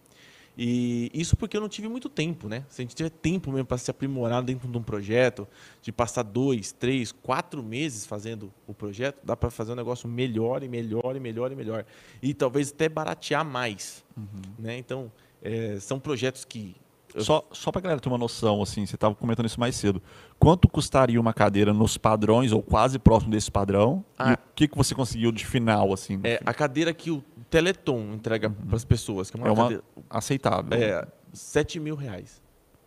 [0.61, 2.64] E isso porque eu não tive muito tempo, né?
[2.68, 5.46] Se a gente tiver tempo mesmo para se aprimorar dentro de um projeto,
[5.80, 10.64] de passar dois, três, quatro meses fazendo o projeto, dá para fazer um negócio melhor
[10.64, 11.84] e melhor e melhor e melhor.
[12.20, 14.04] E talvez até baratear mais,
[14.59, 14.76] né?
[14.76, 16.74] Então, é, são projetos que
[17.14, 20.02] Eu- Só, só pra galera ter uma noção, assim, você estava comentando isso mais cedo.
[20.38, 24.04] Quanto custaria uma cadeira nos padrões, ou quase próximo desse padrão?
[24.18, 24.38] E Ah.
[24.38, 26.20] o que, que você conseguiu de final, assim?
[26.22, 29.82] É a cadeira que o Teleton entrega para as pessoas, que é uma, É uma-.
[30.11, 30.78] Aceitável.
[30.78, 32.40] É, 7 mil reais.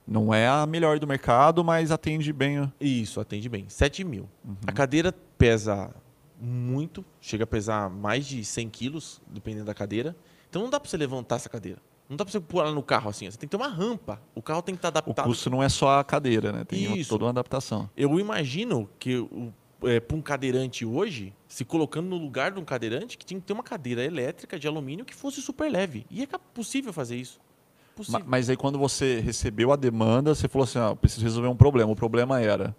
[0.07, 2.71] Não é a melhor do mercado, mas atende bem.
[2.79, 3.65] Isso, atende bem.
[3.69, 4.27] 7 mil.
[4.67, 5.93] A cadeira pesa
[6.39, 10.15] muito, chega a pesar mais de 100 quilos, dependendo da cadeira.
[10.49, 11.79] Então não dá para você levantar essa cadeira.
[12.09, 13.29] Não dá para você pôr ela no carro assim.
[13.29, 14.19] Você tem que ter uma rampa.
[14.35, 15.25] O carro tem que estar O adaptado.
[15.25, 16.65] custo não é só a cadeira, né?
[16.65, 17.09] Tem Isso.
[17.09, 17.89] toda uma adaptação.
[17.95, 19.25] Eu imagino que
[20.07, 23.53] para um cadeirante hoje, se colocando no lugar de um cadeirante, que tinha que ter
[23.53, 26.05] uma cadeira elétrica de alumínio que fosse super leve.
[26.09, 27.39] E é possível fazer isso.
[27.95, 28.21] Possível.
[28.25, 31.91] Mas aí quando você recebeu a demanda, você falou assim, ó, preciso resolver um problema.
[31.91, 32.75] O problema era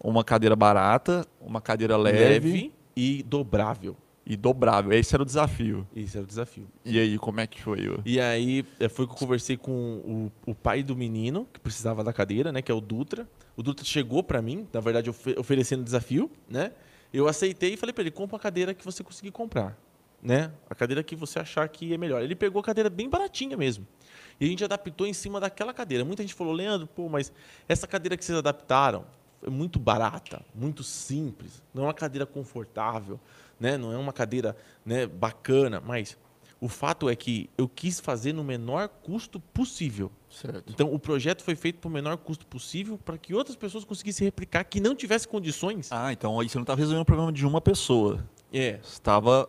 [0.00, 3.96] uma cadeira barata, uma cadeira leve, leve e dobrável.
[4.26, 4.92] E dobrável.
[4.92, 5.86] Esse era o desafio.
[5.94, 6.66] Esse era o desafio.
[6.84, 7.80] E aí, como é que foi?
[8.04, 12.12] E aí foi que eu conversei com o, o pai do menino, que precisava da
[12.12, 12.62] cadeira, né?
[12.62, 13.28] Que é o Dutra.
[13.56, 16.72] O Dutra chegou pra mim, na verdade, ofe- oferecendo desafio, né?
[17.12, 19.78] Eu aceitei e falei pra ele, compra a cadeira que você conseguir comprar,
[20.22, 20.50] né?
[20.68, 22.22] A cadeira que você achar que é melhor.
[22.22, 23.86] Ele pegou a cadeira bem baratinha mesmo.
[24.40, 26.04] E a gente adaptou em cima daquela cadeira.
[26.04, 27.32] Muita gente falou, Leandro, pô, mas
[27.68, 29.04] essa cadeira que vocês adaptaram
[29.46, 33.20] é muito barata, muito simples, não é uma cadeira confortável,
[33.58, 33.76] né?
[33.76, 36.16] Não é uma cadeira, né, bacana, mas
[36.60, 40.10] o fato é que eu quis fazer no menor custo possível.
[40.30, 40.72] Certo.
[40.72, 44.24] Então, o projeto foi feito para o menor custo possível para que outras pessoas conseguissem
[44.24, 45.88] replicar que não tivesse condições.
[45.90, 48.24] Ah, então aí você não estava resolvendo o problema de uma pessoa.
[48.52, 48.78] É.
[48.82, 49.48] Você estava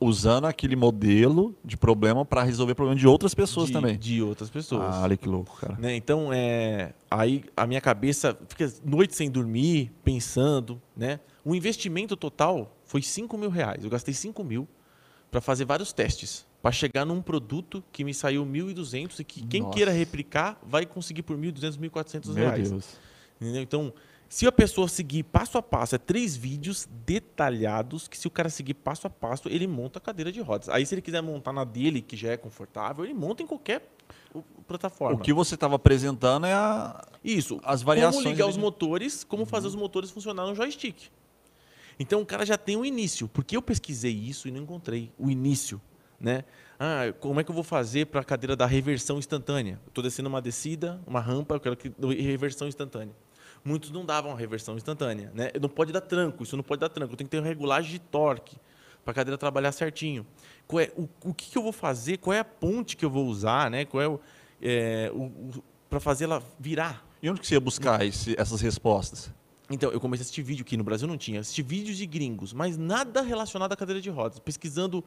[0.00, 3.98] usando aquele modelo de problema para resolver o problema de outras pessoas de, também.
[3.98, 4.96] De outras pessoas.
[4.96, 5.76] Ah, olha que louco, cara.
[5.78, 5.94] Né?
[5.94, 10.80] Então, é, aí a minha cabeça fica noite sem dormir, pensando.
[10.96, 11.20] Né?
[11.44, 13.84] O investimento total foi 5 mil reais.
[13.84, 14.66] Eu gastei 5 mil
[15.30, 16.44] para fazer vários testes.
[16.60, 19.74] Para chegar num produto que me saiu 1.200 e que quem Nossa.
[19.76, 22.68] queira replicar vai conseguir por 1.200, 1.400 Meu reais.
[22.68, 22.98] Deus.
[23.40, 23.62] Entendeu?
[23.62, 23.94] Então,
[24.28, 28.50] se a pessoa seguir passo a passo, é três vídeos detalhados que se o cara
[28.50, 30.68] seguir passo a passo, ele monta a cadeira de rodas.
[30.68, 33.88] Aí se ele quiser montar na dele, que já é confortável, ele monta em qualquer
[34.66, 35.16] plataforma.
[35.16, 37.06] O que você estava apresentando é a...
[37.22, 37.60] Isso.
[37.62, 41.08] as variações Como ligar ali, os motores, como fazer os motores funcionar no joystick.
[42.00, 43.28] Então o cara já tem o início.
[43.28, 45.80] Porque eu pesquisei isso e não encontrei o início.
[46.18, 46.44] Né?
[46.78, 49.78] Ah, como é que eu vou fazer para a cadeira da reversão instantânea?
[49.86, 51.92] Estou descendo uma descida, uma rampa, eu quero que
[52.22, 53.14] reversão instantânea.
[53.62, 55.30] Muitos não davam a reversão instantânea.
[55.34, 55.50] Né?
[55.60, 57.12] Não pode dar tranco, isso não pode dar tranco.
[57.12, 58.56] Eu tenho que ter uma regulagem de torque
[59.04, 60.26] para a cadeira trabalhar certinho.
[60.74, 62.16] É, o, o que, que eu vou fazer?
[62.18, 63.70] Qual é a ponte que eu vou usar?
[63.70, 63.84] Né?
[63.84, 64.20] Qual é o,
[64.62, 67.04] é, o- o- para fazer ela virar.
[67.22, 69.30] E onde que você ia buscar esse- essas respostas?
[69.70, 71.40] Então, eu comecei a assistir vídeo que no Brasil não tinha.
[71.40, 74.38] Assisti vídeos de gringos, mas nada relacionado à cadeira de rodas.
[74.40, 75.04] Pesquisando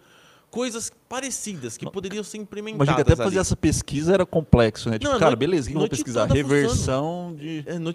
[0.50, 3.30] coisas parecidas que poderiam ser implementadas Imagina que até ali.
[3.32, 5.00] fazer essa pesquisa era complexo, né?
[5.00, 6.28] Tipo, Não, cara, noite- beleza, o que eu vou pesquisar?
[6.28, 7.64] toda Reversão de.
[7.66, 7.92] É, não,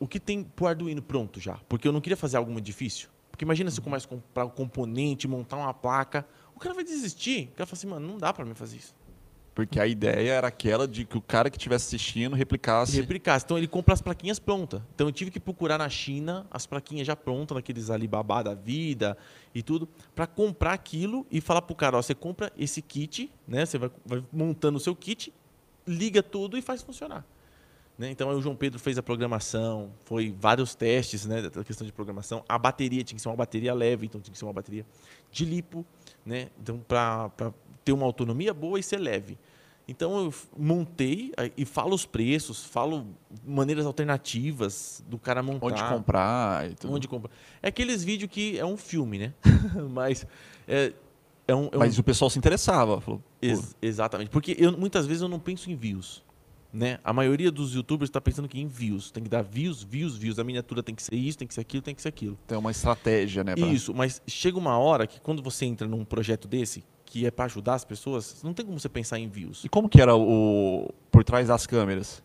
[0.00, 1.58] o que tem pro Arduino pronto já?
[1.68, 3.08] Porque eu não queria fazer algo muito difícil.
[3.30, 6.26] Porque imagina se eu começo a comprar um componente, montar uma placa.
[6.56, 7.50] O cara vai desistir.
[7.52, 8.94] O cara fala assim, mano, não dá pra mim fazer isso.
[9.56, 12.94] Porque a ideia era aquela de que o cara que estivesse assistindo replicasse.
[12.94, 13.40] replicar.
[13.42, 14.82] Então ele compra as plaquinhas prontas.
[14.94, 19.16] Então eu tive que procurar na China as plaquinhas já prontas, naqueles Alibaba da vida
[19.54, 23.64] e tudo, para comprar aquilo e falar pro cara, ó, você compra esse kit, né?
[23.64, 25.32] Você vai, vai montando o seu kit,
[25.86, 27.24] liga tudo e faz funcionar.
[27.96, 28.10] Né?
[28.10, 32.44] Então o João Pedro fez a programação, foi vários testes, né, da questão de programação.
[32.46, 34.84] A bateria tinha que ser uma bateria leve, então tinha que ser uma bateria
[35.32, 35.82] de lipo,
[36.26, 36.50] né?
[36.60, 37.30] Então para
[37.82, 39.38] ter uma autonomia boa e ser leve.
[39.88, 43.06] Então eu montei e falo os preços, falo
[43.46, 45.66] maneiras alternativas do cara montar.
[45.66, 46.92] Onde comprar e tudo.
[46.92, 47.30] Onde comprar.
[47.62, 49.34] É aqueles vídeos que é um filme, né?
[49.90, 50.26] Mas
[50.66, 50.92] é,
[51.46, 53.00] é um, é um- Mas o pessoal se interessava.
[53.00, 54.28] Falou, Ex- exatamente.
[54.30, 56.24] Porque eu, muitas vezes eu não penso em views.
[56.72, 56.98] Né?
[57.04, 59.10] A maioria dos youtubers está pensando que em views.
[59.12, 60.38] Tem que dar views, views, views.
[60.38, 62.36] A miniatura tem que ser isso, tem que ser aquilo, tem que ser aquilo.
[62.46, 63.54] tem uma estratégia, né?
[63.54, 67.30] pra- Isso, mas chega uma hora que quando você entra num projeto desse, que é
[67.30, 69.64] para ajudar as pessoas, não tem como você pensar em views.
[69.64, 72.22] E como que era o por trás das câmeras?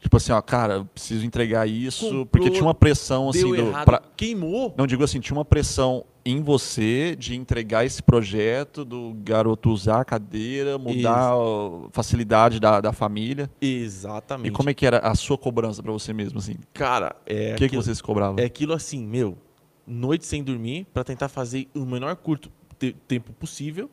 [0.00, 3.84] Tipo assim, ó, cara, preciso entregar isso, Comprou, porque tinha uma pressão assim do, errado,
[3.84, 4.72] pra- queimou.
[4.76, 10.00] não digo assim, tinha uma pressão em você de entregar esse projeto do garoto usar
[10.00, 13.50] a cadeira, mudar a facilidade da, da família.
[13.60, 14.48] Exatamente.
[14.48, 16.54] E como é que era a sua cobrança pra você mesmo assim?
[16.72, 18.40] Cara, é o que, que aquilo- você se cobrava?
[18.40, 19.36] É aquilo assim, meu,
[19.84, 23.90] noite sem dormir para tentar fazer o menor curto te- tempo possível,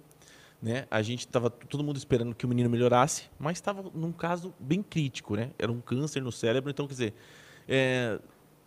[0.66, 0.88] né?
[0.89, 4.82] A gente tava todo mundo esperando que o menino melhorasse, mas estava num caso bem
[4.82, 5.51] crítico, né?
[5.59, 7.13] Era um câncer no cérebro, então quer dizer,
[7.68, 8.20] é,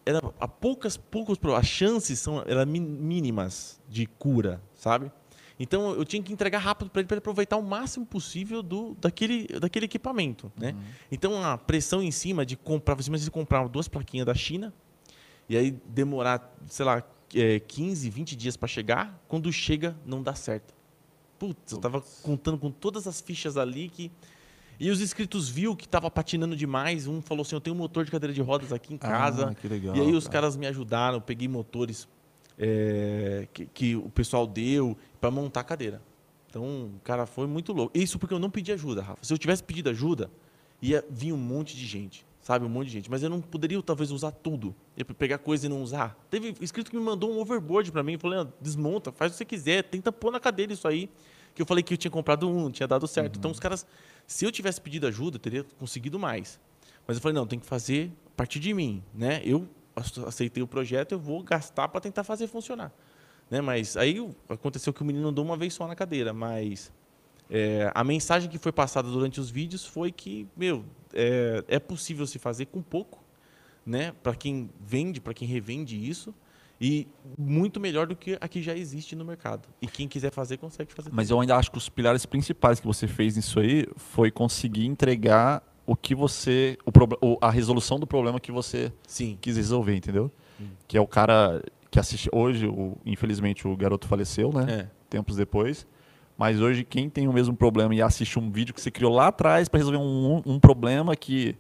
[0.07, 5.11] era a poucas poucos as chances são eram mínimas de cura, sabe?
[5.59, 9.49] Então eu tinha que entregar rápido para ele para aproveitar o máximo possível do daquele
[9.59, 10.77] daquele equipamento, né?
[11.11, 14.73] Então a pressão em cima de comprar, imagina você comprar duas plaquinhas da China,
[15.49, 17.03] e aí demorar, sei lá,
[17.35, 20.78] é, 15, 20 dias para chegar, quando chega não dá certo.
[21.39, 24.11] Putz, eu tava contando com todas as fichas ali que
[24.81, 28.05] e os inscritos viu que tava patinando demais, um falou assim, eu tenho um motor
[28.05, 29.49] de cadeira de rodas aqui em casa.
[29.51, 29.97] Ah, que legal.
[29.97, 30.35] e aí os cara.
[30.35, 32.07] caras me ajudaram, eu peguei motores
[32.57, 36.01] é, que, que o pessoal deu para montar a cadeira.
[36.49, 37.97] Então, cara, foi muito louco.
[37.97, 39.19] Isso porque eu não pedi ajuda, Rafa.
[39.23, 40.31] Se eu tivesse pedido ajuda,
[40.81, 42.65] ia vir um monte de gente, sabe?
[42.65, 43.11] Um monte de gente.
[43.11, 44.75] Mas eu não poderia, talvez, usar tudo.
[44.97, 46.17] Ia pegar coisa e não usar.
[46.31, 48.15] Teve inscrito que me mandou um overboard para mim.
[48.15, 51.11] Eu falei, "Ah, desmonta, faz o que você quiser, tenta pôr na cadeira isso aí.
[51.55, 53.39] Que eu falei que eu tinha comprado um, tinha dado certo.
[53.39, 53.87] Então, os caras,
[54.27, 56.59] se eu tivesse pedido ajuda, eu teria conseguido mais.
[57.07, 59.43] Mas eu falei, não, tem que fazer a partir de mim, né?
[59.45, 62.91] Eu ace- aceitei o projeto, eu vou gastar para tentar fazer funcionar.
[63.51, 63.61] Né?
[63.61, 66.91] Mas aí aconteceu que o menino andou uma vez só na cadeira, mas
[67.51, 70.85] é, a mensagem que foi passada durante os vídeos foi que, meu,
[71.15, 73.23] é, é possível se fazer com pouco,
[73.87, 74.13] né?
[74.23, 76.35] Para quem vende, para quem revende isso,
[76.81, 79.69] e muito melhor do que a que já existe no mercado.
[79.83, 81.11] E quem quiser fazer, consegue fazer.
[81.13, 84.87] Mas eu ainda acho que os pilares principais que você fez nisso aí foi conseguir
[84.87, 86.79] entregar o que você.
[87.21, 89.37] O- a resolução do problema que você Sim.
[89.41, 90.31] quis resolver, entendeu?
[90.61, 90.69] Hum.
[90.87, 92.29] Que é o cara que assiste.
[92.33, 94.67] Hoje, o- infelizmente, o garoto faleceu, né?
[94.83, 94.89] É.
[95.11, 95.85] Tempos depois.
[96.39, 99.27] Mas hoje, quem tem o mesmo problema e assiste um vídeo que você criou lá
[99.27, 101.57] atrás para resolver um, um problema que,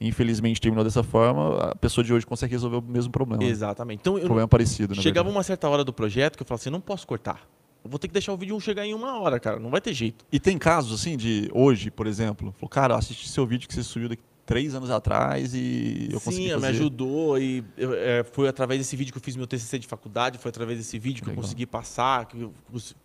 [0.00, 3.42] infelizmente, terminou dessa forma, a pessoa de hoje consegue resolver o mesmo problema.
[3.42, 3.98] Exatamente.
[3.98, 6.62] Então, Um eu, problema parecido, na chegava uma certa hora do projeto que eu falava
[6.62, 7.48] assim, não posso cortar.
[7.84, 9.58] Eu vou ter que deixar o vídeo chegar em uma hora, cara.
[9.58, 10.24] Não vai ter jeito.
[10.30, 13.82] E tem casos, assim, de hoje, por exemplo, falou, cara, assisti seu vídeo que você
[13.82, 16.62] subiu daqui três anos atrás e eu consegui Sim, fazer.
[16.66, 19.86] me ajudou e eu, é, foi através desse vídeo que eu fiz meu TCC de
[19.86, 21.38] faculdade, foi através desse vídeo que Legal.
[21.38, 22.52] eu consegui passar, que eu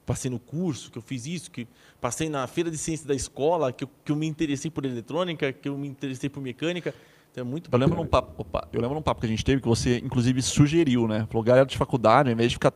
[0.05, 1.67] passei no curso, que eu fiz isso, que
[2.01, 5.53] passei na feira de ciência da escola, que eu, que eu me interessei por eletrônica,
[5.53, 6.93] que eu me interessei por mecânica.
[7.31, 9.45] Então é muito Eu lembro, num papo, opa, eu lembro num papo que a gente
[9.45, 11.27] teve que você, inclusive, sugeriu, né?
[11.29, 12.73] Falou, galera de faculdade, ao invés de ficar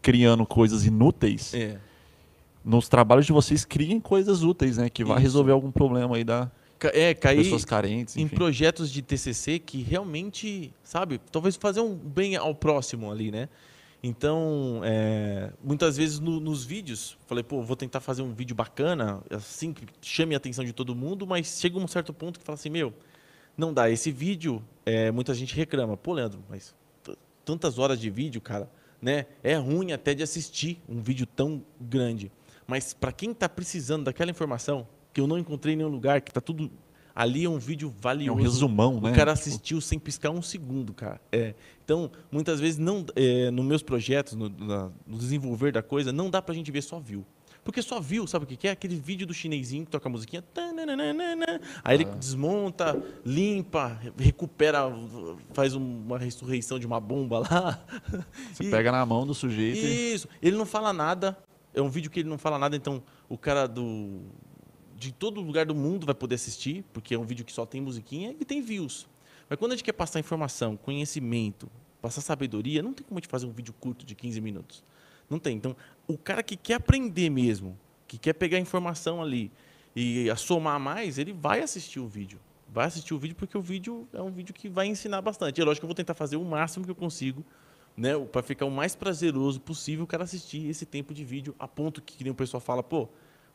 [0.00, 1.78] criando coisas inúteis, É.
[2.64, 4.88] nos trabalhos de vocês criem coisas úteis, né?
[4.88, 5.22] Que vai Isso.
[5.24, 6.48] resolver algum problema aí da
[6.92, 8.34] É, cair pessoas carentes, em enfim.
[8.36, 13.48] projetos de TCC que realmente, sabe, talvez fazer um bem ao próximo ali, né?
[14.02, 19.22] Então, é, muitas vezes no- nos vídeos, falei, pô, vou tentar fazer um vídeo bacana,
[19.30, 22.54] assim, que chame a atenção de todo mundo, mas chega um certo ponto que fala
[22.54, 22.92] assim, meu,
[23.56, 23.90] não dá.
[23.90, 26.74] Esse vídeo, é, muita gente reclama, pô, Leandro, mas
[27.44, 28.70] tantas horas de vídeo, cara,
[29.00, 29.26] né?
[29.42, 32.30] É ruim até de assistir um vídeo tão grande.
[32.66, 34.86] Mas para quem está precisando daquela informação,
[35.16, 36.70] que eu não encontrei em nenhum lugar, que está tudo
[37.14, 38.38] Ali é um vídeo É valioso.
[38.38, 39.10] um resumão, né?
[39.10, 41.18] O cara assistiu sem piscar um segundo, cara.
[41.32, 41.54] É.
[41.82, 46.28] Então, muitas vezes, não, é, nos meus projetos, no, na- no desenvolver da coisa, não
[46.28, 47.24] dá pra gente ver só view.
[47.64, 48.72] Porque só view, sabe o que que é?
[48.72, 50.42] Aquele vídeo do chinesinho que toca a musiquinha.
[50.42, 52.14] tananana, Aí ele Ah.
[52.16, 54.82] desmonta, limpa, recupera,
[55.54, 57.82] faz um- uma ressurreição de uma bomba lá.
[58.52, 60.28] Você E- pega na mão do sujeito isso.
[60.42, 61.34] Ele não fala nada.
[61.72, 64.20] É um vídeo que ele não fala nada, então o cara do
[64.96, 67.80] de todo lugar do mundo vai poder assistir, porque é um vídeo que só tem
[67.80, 69.06] musiquinha e tem views.
[69.48, 71.68] Mas quando a gente quer passar informação, conhecimento,
[72.00, 74.82] passar sabedoria, não tem como a gente fazer um vídeo curto de 15 minutos.
[75.28, 75.56] Não tem.
[75.56, 75.76] Então,
[76.06, 79.50] o cara que quer aprender mesmo, que quer pegar informação ali
[79.94, 82.38] e somar mais, ele vai assistir o vídeo.
[82.68, 85.60] Vai assistir o vídeo porque o vídeo é um vídeo que vai ensinar bastante.
[85.60, 87.44] É lógico que eu vou tentar fazer o máximo que eu consigo
[87.96, 91.66] né, para ficar o mais prazeroso possível o cara assistir esse tempo de vídeo, a
[91.66, 93.08] ponto que, que nem o pessoal fala, pô,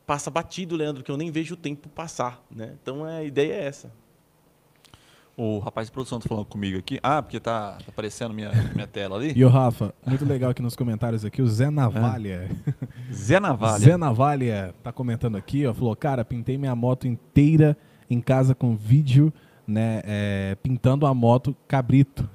[0.06, 2.74] passa batido, Leandro, que eu nem vejo o tempo passar, né?
[2.82, 3.92] Então a ideia é essa.
[5.36, 7.00] O rapaz de produção tá falando comigo aqui.
[7.02, 9.32] Ah, porque tá, tá aparecendo minha, minha tela ali.
[9.34, 12.50] E o Rafa, muito legal aqui nos comentários aqui, o Zé Navalha.
[13.10, 13.78] Zé Navalha.
[13.78, 17.76] Zé Navalha tá comentando aqui, ó, falou, cara, pintei minha moto inteira
[18.10, 19.32] em casa com vídeo,
[19.66, 22.28] né, é, pintando a moto cabrito.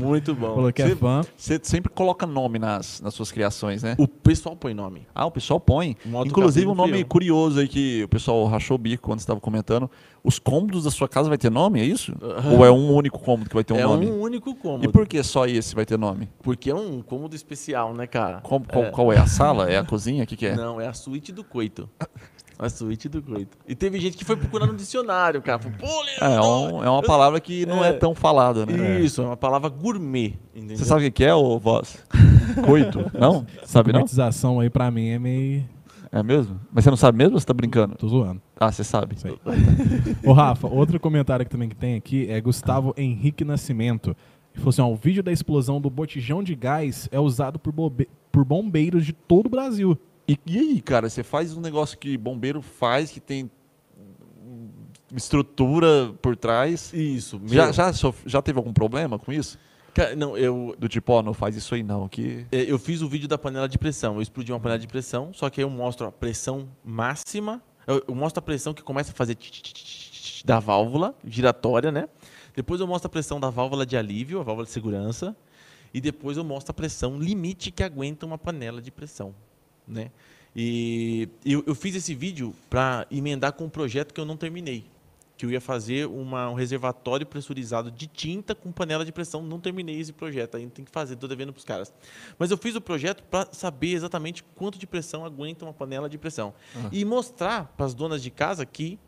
[0.00, 0.54] Muito bom.
[0.56, 1.20] falou que é Você- fã.
[1.36, 3.94] Você sempre coloca nome nas, nas suas criações, né?
[3.98, 5.06] O pessoal põe nome.
[5.14, 5.96] Ah, o pessoal põe.
[6.04, 9.20] Moto Inclusive, um Cabrito fui nome curioso aí que o pessoal rachou o bico quando
[9.20, 9.90] estava comentando.
[10.22, 12.14] Os cômodos da sua casa vai ter nome, é isso?
[12.22, 12.52] Aham.
[12.58, 14.06] Ou é um único cômodo que vai ter um é nome?
[14.06, 14.84] um único cômodo.
[14.84, 16.28] E por que só esse vai ter nome?
[16.42, 18.40] Porque é um cômodo especial, né, cara?
[18.42, 18.90] Qual, qual, É.
[18.90, 19.18] qual é?
[19.18, 19.70] A sala?
[19.70, 20.24] É a cozinha?
[20.24, 20.54] O que, que é?
[20.56, 21.88] Não, é a suíte do coito.
[22.62, 23.56] A suíte do coito.
[23.66, 25.58] E teve gente que foi procurar no dicionário, cara.
[25.58, 27.92] Falou, Pô, Leandro, É, é, um- é uma palavra que não é, É.
[27.94, 29.00] tão falada, né?
[29.00, 30.34] Isso, é uma palavra gourmet.
[30.54, 30.76] Entendeu?
[30.76, 32.04] Você sabe o que é, ô voz?
[32.66, 32.98] Coito?
[33.18, 33.46] Não?
[33.64, 34.00] Sabe não?
[34.00, 35.64] Automatização aí pra mim é meio...
[36.12, 36.60] É mesmo?
[36.72, 37.94] Mas você não sabe mesmo ou você tá brincando?
[37.94, 38.42] Tô zoando.
[38.58, 39.16] Ah, você sabe.
[39.18, 39.38] Sei.
[40.24, 44.08] Ô, Rafa, outro comentário que também que tem aqui é Gustavo Henrique Nascimento.
[44.52, 47.72] Ele falou assim, ó, o vídeo da explosão do botijão de gás é usado por,
[47.72, 49.96] bobe- por bombeiros de todo o Brasil.
[50.30, 53.50] E, e aí, cara, você faz um negócio que bombeiro faz, que tem
[55.12, 56.92] estrutura por trás.
[56.94, 57.40] Isso.
[57.46, 57.90] Já, já,
[58.24, 59.58] já teve algum problema com isso?
[60.16, 62.46] Não, eu, Do tipo, ó, não faz isso aí não, que...
[62.52, 64.14] É, Eu fiz o vídeo da panela de pressão.
[64.14, 67.60] Eu explodi uma panela de pressão, só que aí eu mostro a pressão máxima.
[67.84, 70.60] Eu, eu mostro a pressão que começa a fazer tch, tch, tch, tch, tch da
[70.60, 72.08] válvula giratória, né?
[72.54, 75.36] Depois eu mostro a pressão da válvula de alívio, a válvula de segurança.
[75.92, 79.34] E depois eu mostro a pressão limite que aguenta uma panela de pressão,
[79.90, 80.10] né?
[80.54, 84.84] E eu, eu fiz esse vídeo para emendar com um projeto que eu não terminei.
[85.36, 89.42] Que eu ia fazer uma- um reservatório pressurizado de tinta com panela de pressão.
[89.42, 91.92] Não terminei esse projeto, ainda tem que fazer, estou devendo para os caras.
[92.38, 96.18] Mas eu fiz o projeto para saber exatamente quanto de pressão aguenta uma panela de
[96.18, 96.52] pressão.
[96.92, 98.98] E mostrar para as donas de casa que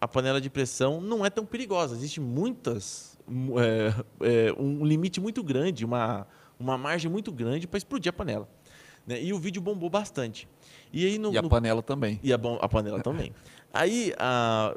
[0.00, 1.94] a panela de pressão não é tão perigosa.
[1.94, 3.16] Existem muitas.
[3.28, 6.26] mu- é, é, um limite muito grande, uma,
[6.58, 8.48] uma margem muito grande para explodir a panela.
[9.06, 9.22] Né?
[9.22, 10.48] E o vídeo bombou bastante.
[10.92, 12.18] E aí no, E a no- panela também.
[12.22, 13.32] e a, a panela também.
[13.74, 14.14] Aí,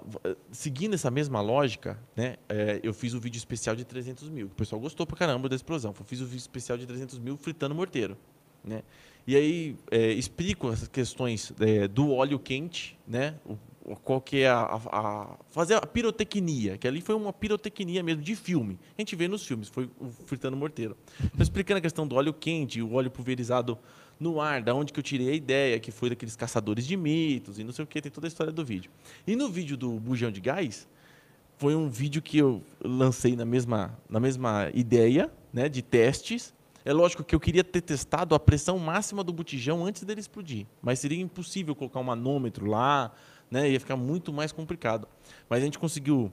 [0.06, 4.48] v- seguindo essa mesma lógica, né, é, eu fiz o vídeo especial de 300 mil.
[4.48, 5.94] O pessoal gostou pra caramba da explosão.
[5.98, 8.18] Eu fiz o vídeo especial de 300 mil fritando morteiro.
[8.62, 8.84] Né?
[9.26, 14.50] E aí, é, explico essas questões é, do óleo quente, né, o- qual que é
[14.50, 18.78] a, a- a- Fazer a pirotecnia, que ali foi uma pirotecnia mesmo de filme.
[18.98, 20.98] A gente vê nos filmes, foi o fritando morteiro.
[21.24, 23.78] Então, explicando a questão do óleo quente, o óleo pulverizado
[24.20, 27.58] no ar, da onde que eu tirei a ideia, que foi daqueles caçadores de mitos
[27.58, 28.92] e não sei o que, tem toda a história do vídeo.
[29.26, 30.88] E no vídeo do bujão de gás,
[31.58, 36.54] foi um vídeo que eu lancei na mesma, na mesma ideia, né, de testes.
[36.84, 40.66] É lógico que eu queria ter testado a pressão máxima do botijão antes dele explodir,
[40.82, 43.12] mas seria impossível colocar um manômetro lá,
[43.50, 45.08] né, ia ficar muito mais complicado.
[45.50, 46.32] Mas a gente conseguiu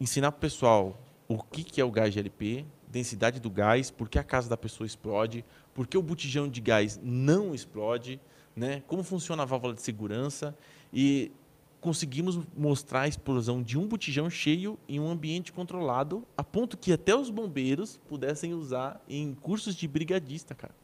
[0.00, 0.98] ensinar para o pessoal
[1.28, 4.56] o que, que é o gás GLP, densidade do gás, por que a casa da
[4.56, 5.44] pessoa explode,
[5.74, 8.20] por que o botijão de gás não explode,
[8.54, 8.82] né?
[8.86, 10.56] como funciona a válvula de segurança
[10.92, 11.32] e
[11.80, 16.90] conseguimos mostrar a explosão de um botijão cheio em um ambiente controlado, a ponto que
[16.90, 20.74] até os bombeiros pudessem usar em cursos de brigadista, cara.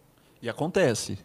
[0.42, 1.18] E acontece.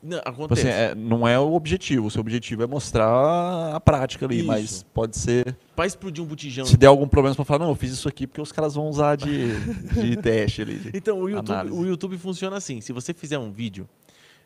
[0.00, 0.60] Não, Tipo acontece.
[0.68, 2.06] assim, é, não é o objetivo.
[2.06, 4.46] O seu objetivo é mostrar a prática ali, Isso.
[4.46, 5.56] mas pode ser.
[5.74, 8.08] Para explodir um botijão Se der algum problema, você pode falar, não, eu fiz isso
[8.08, 9.48] aqui porque os caras vão usar de,
[10.00, 10.76] de teste ali.
[10.78, 11.76] de- Então, o YouTube, Análise.
[11.76, 12.80] o YouTube funciona assim.
[12.80, 13.88] Se você fizer um vídeo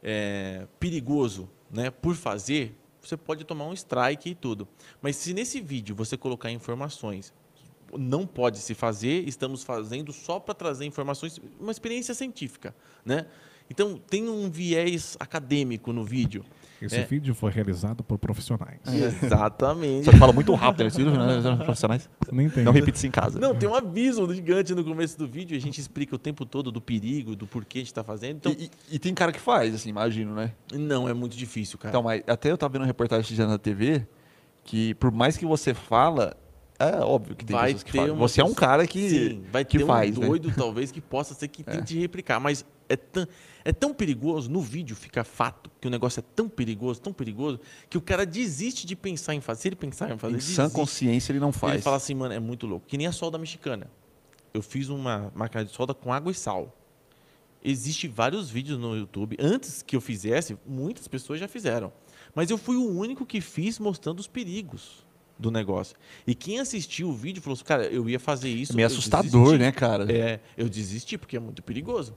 [0.02, 4.66] é, perigoso né, por fazer, você pode tomar um strike e tudo.
[5.02, 7.32] Mas se nesse vídeo você colocar informações,
[7.98, 12.74] não pode se fazer, estamos fazendo só para trazer informações, uma experiência científica.
[13.04, 13.26] Né?
[13.70, 16.44] Então tem um viés acadêmico no vídeo.
[16.80, 17.04] Esse É.
[17.04, 18.80] vídeo foi realizado por profissionais.
[19.32, 20.04] Exatamente.
[20.04, 20.86] Só que fala muito rápido, né?
[20.88, 21.56] Esse vídeo, né?
[21.64, 22.10] Profissionais.
[22.30, 22.64] Não entendo.
[22.64, 23.38] Não repita isso em casa.
[23.38, 25.56] Não, tem um aviso gigante no começo do vídeo.
[25.56, 28.36] A gente explica o tempo todo do perigo, do porquê a gente está fazendo.
[28.36, 30.52] Então, E, e- e tem cara que faz, assim, imagino, né?
[30.72, 31.90] não, é muito difícil, cara.
[31.90, 34.06] Então, mas até eu tava vendo uma reportagem dia na TV
[34.64, 36.36] que por mais que você fala,
[36.78, 38.14] é óbvio que tem Vai pessoas que ter falam.
[38.14, 40.26] uma Você é um cara que, Sim, vai que ter faz, um né?
[40.26, 41.62] doido, talvez, que possa ser que
[41.94, 42.40] tente replicar.
[42.40, 43.26] Mas é tão,
[43.64, 47.60] é tão perigoso, no vídeo fica fato que o negócio é tão perigoso, tão perigoso,
[47.88, 49.62] que o cara desiste de pensar em fazer.
[49.62, 50.80] Se ele pensar em fazer, Em ele sã desiste.
[50.80, 51.74] consciência ele não faz.
[51.74, 52.86] Ele fala assim, mano, é muito louco.
[52.86, 53.90] Que nem a solda mexicana.
[54.52, 56.76] Eu fiz uma máquina de solda com água e sal.
[57.64, 59.36] Existem vários vídeos no YouTube.
[59.38, 61.92] Antes que eu fizesse, muitas pessoas já fizeram.
[62.34, 65.06] Mas eu fui o único que fiz mostrando os perigos
[65.38, 65.96] do negócio.
[66.26, 68.72] E quem assistiu o vídeo falou assim, cara, eu ia fazer isso.
[68.72, 69.58] É meio assustador, desisti.
[69.58, 70.12] né, cara?
[70.12, 72.14] É, eu desisti porque é muito perigoso.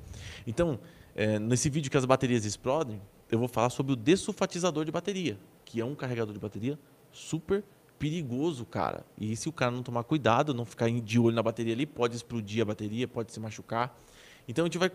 [0.47, 0.79] Então,
[1.15, 3.01] é, nesse vídeo que as baterias explodem,
[3.31, 6.77] eu vou falar sobre o dessulfatizador de bateria, que é um carregador de bateria
[7.11, 7.63] super
[7.97, 9.05] perigoso, cara.
[9.17, 12.15] E se o cara não tomar cuidado, não ficar de olho na bateria ali, pode
[12.15, 13.97] explodir a bateria, pode se machucar.
[14.47, 14.91] Então a gente vai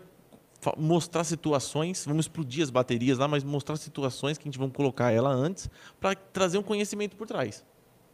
[0.77, 5.11] mostrar situações, vamos explodir as baterias lá, mas mostrar situações que a gente vai colocar
[5.11, 5.69] ela antes
[5.99, 7.65] para trazer um conhecimento por trás.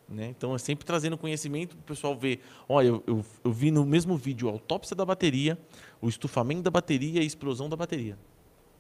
[0.10, 0.28] Né?
[0.30, 2.40] Então é sempre trazendo conhecimento para o pessoal ver.
[2.68, 5.58] Olha, eu, eu, eu vi no mesmo vídeo a autópsia da bateria,
[6.02, 8.18] o estufamento da bateria e a explosão da bateria.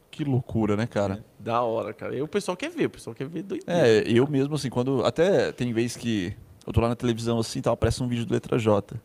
[0.09, 1.15] Que loucura, né, cara?
[1.15, 1.23] né?
[1.38, 2.15] Da hora, cara.
[2.15, 3.88] E o pessoal quer ver, o pessoal quer ver doideira.
[3.88, 5.03] É, eu mesmo, assim, quando.
[5.05, 6.34] Até tem vez que
[6.65, 8.95] eu tô lá na televisão assim, tal, aparece um vídeo do Letra J.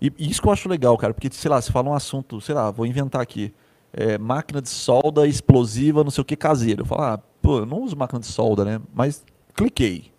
[0.00, 2.40] E, e isso que eu acho legal, cara, porque, sei lá, você fala um assunto,
[2.40, 3.52] sei lá, vou inventar aqui.
[3.92, 6.82] é, máquina de solda explosiva, não sei o que, caseiro.
[6.82, 8.80] Eu falo, ah, pô, eu não uso máquina de solda, né?
[8.94, 9.24] Mas
[9.54, 10.12] cliquei.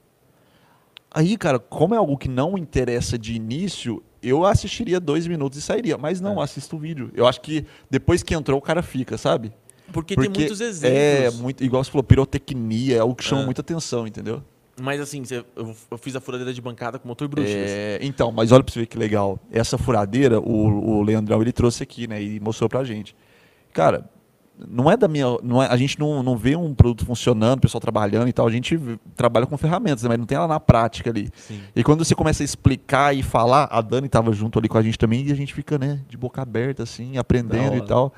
[1.14, 5.62] Aí, cara, como é algo que não interessa de início, eu assistiria dois minutos e
[5.62, 5.98] sairia.
[5.98, 7.12] Mas não, assisto o vídeo.
[7.14, 9.52] Eu acho que depois que entrou, o cara fica, sabe?
[9.92, 11.40] Porque, tem muitos É, exemplos.
[11.42, 13.46] muito, igual você falou, pirotecnia, é algo que chama É.
[13.46, 14.42] muita atenção, entendeu?
[14.82, 15.22] Mas assim,
[15.56, 17.54] eu, fiz a furadeira de bancada com motor bruxas.
[17.54, 19.38] É, então, mas olha pra você ver que legal.
[19.52, 22.24] Essa furadeira, o, o Leandrão, ele trouxe aqui, né?
[22.24, 23.14] E mostrou pra gente.
[23.74, 24.10] Cara,
[24.68, 25.26] não é da minha.
[25.44, 28.48] Não é, a gente não, não vê um produto funcionando, o pessoal trabalhando e tal.
[28.48, 28.80] A gente
[29.16, 31.30] trabalha com ferramentas, né, mas não tem ela na prática ali.
[31.36, 31.60] Sim.
[31.76, 34.82] E quando você começa a explicar e falar, a Dani tava junto ali com a
[34.82, 38.14] gente também, e a gente fica, né, de boca aberta, assim, aprendendo e tal.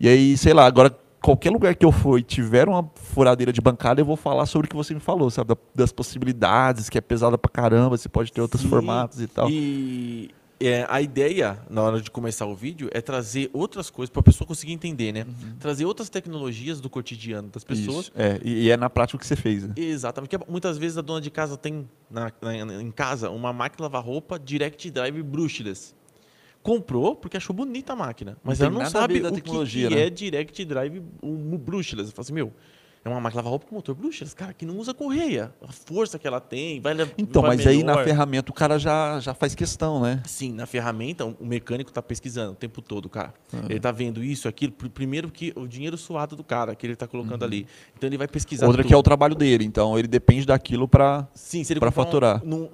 [0.00, 3.58] E aí, sei lá, agora qualquer lugar que eu for e tiver uma furadeira de
[3.60, 5.48] bancada, eu vou falar sobre o que você me falou, sabe?
[5.48, 8.68] Da- das possibilidades, que é pesada pra caramba, você pode ter outros Sim.
[8.68, 9.48] formatos e tal.
[9.48, 10.30] E
[10.66, 14.22] é, a ideia, na hora de começar o vídeo, é trazer outras coisas para a
[14.22, 15.26] pessoa conseguir entender, né?
[15.58, 18.06] Trazer outras tecnologias do cotidiano das pessoas.
[18.06, 19.74] Isso, É, e, e é na prática o que você fez, né?
[19.76, 20.36] Exatamente.
[20.36, 23.82] Porque muitas vezes a dona de casa tem na, na- em casa uma máquina de
[23.82, 25.94] lavar roupa Direct Drive brushless.
[26.62, 30.06] Comprou porque achou bonita a máquina, mas tem ela não sabe o que, que né?
[30.06, 32.10] é Direct Drive um, brushless.
[32.10, 32.52] Fala assim, meu,
[33.04, 35.52] é uma máquina de lavar roupa com motor brushless, cara, que não usa correia.
[35.62, 37.12] A força que ela tem, vai levar.
[37.18, 38.04] Então, vai mas aí na melhor.
[38.04, 40.22] ferramenta o cara já, já faz questão, né?
[40.26, 43.34] Sim, na ferramenta, o mecânico está pesquisando o tempo todo, cara.
[43.52, 43.58] Ah.
[43.66, 44.72] Ele está vendo isso, aquilo.
[44.72, 47.66] Pr- Primeiro que o dinheiro suado do cara que ele está colocando ali.
[47.96, 48.64] Então ele vai pesquisar.
[48.64, 48.70] Uhum.
[48.70, 48.88] Outra tudo.
[48.88, 51.28] que é o trabalho dele, então ele depende daquilo pra.
[51.34, 52.42] Sim, se ele pra comprar um- faturar.
[52.44, 52.70] não,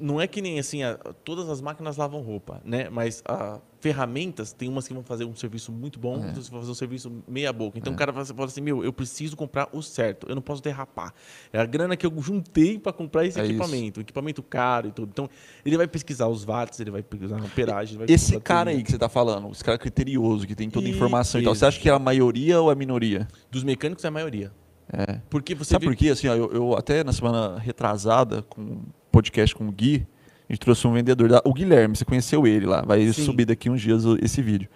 [0.00, 2.88] não é que nem assim, a- todas as máquinas lavam roupa, né?
[2.90, 6.26] Mas a, ferramentas, tem umas que vão fazer um serviço muito bom, É.
[6.26, 7.78] outras que vão fazer um serviço meia boca.
[7.78, 11.14] Então o cara fala assim- meu, eu preciso comprar o certo, eu não posso derrapar.
[11.52, 13.52] É a grana que eu juntei para comprar esse É isso.
[13.52, 15.10] equipamento, equipamento caro e tudo.
[15.10, 15.30] Então
[15.64, 17.98] ele vai pesquisar os watts, ele vai pesquisar a amperagem.
[18.08, 18.76] Esse cara tudo.
[18.78, 21.44] aí que você tá falando, esse cara criterioso, que tem toda a E- informação e
[21.44, 21.60] tal, isso.
[21.60, 23.28] você acha que é a maioria ou a minoria?
[23.50, 24.52] Dos mecânicos é a maioria.
[24.92, 25.20] É.
[25.28, 26.08] Porque você Sabe vê- por quê?
[26.08, 30.06] Assim, ó, eu, eu até na semana retrasada, com um podcast com o Gui,
[30.48, 33.24] a gente trouxe um vendedor, da, o Guilherme, você conheceu ele lá, vai Sim.
[33.24, 34.68] subir daqui uns dias esse vídeo.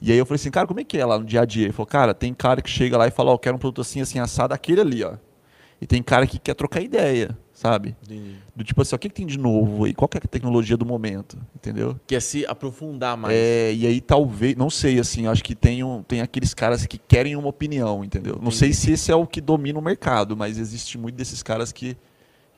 [0.00, 1.64] E aí eu falei assim, cara, como é que é lá no dia a dia?
[1.66, 3.82] Ele falou, cara, tem cara que chega lá e fala, ó, eu quero um produto
[3.82, 5.14] assim, assim, assado, aquele ali, ó.
[5.80, 7.96] E tem cara que quer trocar ideia, sabe?
[8.02, 8.36] Entendi.
[8.54, 9.94] Do tipo assim, ó, o que, que tem de novo aí?
[9.94, 11.38] Qual que é a tecnologia do momento?
[11.54, 11.98] Entendeu?
[12.04, 13.32] Quer se aprofundar mais.
[13.32, 16.98] É, e aí talvez, não sei, assim, acho que tem, um, tem aqueles caras que
[16.98, 18.40] querem uma opinião, entendeu?
[18.42, 21.70] Não sei se esse é o que domina o mercado, mas existe muito desses caras
[21.70, 21.96] que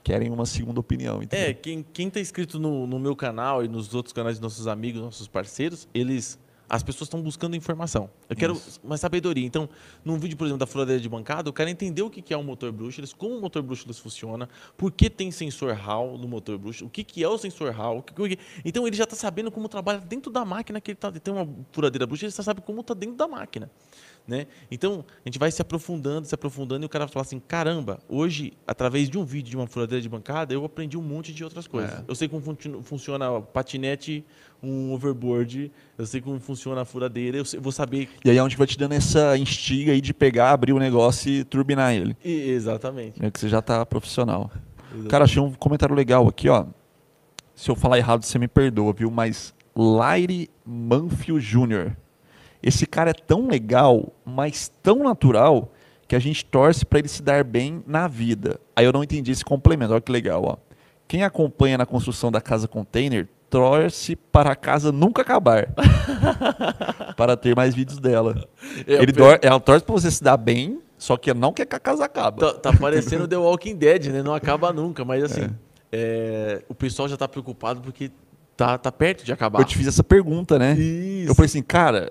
[0.05, 1.48] querem uma segunda opinião, entendeu?
[1.48, 4.66] É, quem, quem tá inscrito no, no meu canal e nos outros canais dos nossos
[4.68, 6.38] amigos, nossos parceiros, eles.
[6.66, 8.09] As pessoas estão buscando informação.
[8.28, 9.46] Eu quero uma sabedoria.
[9.46, 9.68] Então,
[10.02, 12.42] num vídeo, por exemplo, da furadeira de bancada, eu quero entender o que é um
[12.42, 16.82] motor brushless, como o motor brushless funciona, por que tem sensor Hall no motor brushless,
[16.82, 18.02] o que, é o sensor Hall.
[18.64, 21.12] Então, ele já está sabendo como trabalha dentro da máquina que ele tá.
[21.12, 23.70] Tem uma furadeira brushless, ele já sabe como está dentro da máquina.
[24.27, 24.47] Né?
[24.70, 28.55] Então, a gente vai se aprofundando, se aprofundando, e o cara fala assim: caramba, hoje,
[28.66, 31.66] através de um vídeo de uma furadeira de bancada, eu aprendi um monte de outras
[31.66, 31.93] coisas.
[32.01, 32.05] É.
[32.09, 34.25] Eu sei como funci- funciona o patinete,
[34.62, 38.09] um overboard, eu sei como funciona a furadeira, eu sei- vou saber.
[38.25, 41.31] E aí é onde vai te dando essa instiga aí de pegar, abrir o negócio
[41.31, 42.16] e turbinar ele.
[42.25, 43.22] E- exatamente.
[43.22, 44.51] É que você já tá profissional.
[45.11, 46.64] Cara, achei um comentário legal aqui, ó.
[47.55, 49.11] Se eu falar errado, você me perdoa, viu?
[49.11, 51.95] Mas Laire Manfio Jr.
[52.66, 55.70] Esse cara é tão legal, mas tão natural,
[56.08, 58.58] que a gente torce pra ele se dar bem na vida.
[58.74, 60.56] Aí eu não entendi esse complemento, olha que legal, ó.
[61.06, 65.68] Quem acompanha na construção da casa container torce para a casa nunca acabar.
[67.16, 68.48] para ter mais vídeos dela.
[68.86, 71.76] É, ele dor- ela torce pra você se dar bem, só que não quer que
[71.76, 72.40] a casa acabe.
[72.40, 74.22] Tá, tá parecendo The Walking Dead, né?
[74.22, 75.48] Não acaba nunca, mas assim,
[75.92, 78.10] é, o pessoal já tá preocupado porque
[78.56, 79.60] tá, tá perto de acabar.
[79.60, 80.72] Eu te fiz essa pergunta, né?
[80.74, 81.30] Isso.
[81.30, 82.10] Eu falei assim, cara,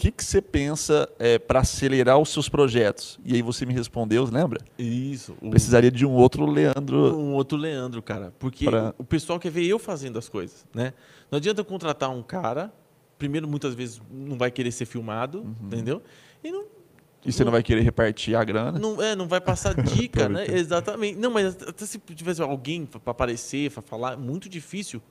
[0.00, 3.18] que, que você pensa é, para acelerar os seus projetos?
[3.24, 4.60] E aí você me respondeu, lembra?
[4.78, 5.36] Isso.
[5.42, 7.18] O- Precisaria de um outro Leandro.
[7.18, 8.32] um outro Leandro, cara.
[8.38, 10.94] Porque Pra- o pessoal quer ver eu fazendo as coisas, né?
[11.30, 12.72] Não adianta eu contratar um cara,
[13.18, 15.54] primeiro, muitas vezes não vai querer ser filmado, Uhum.
[15.64, 16.00] entendeu?
[16.44, 16.64] E não,
[17.26, 18.78] E você não vai querer repartir a grana.
[18.78, 20.46] não, é, não vai passar dica, né?
[20.48, 21.18] Exatamente.
[21.18, 25.02] Não, mas até se tivesse alguém para aparecer, para falar, é muito difícil.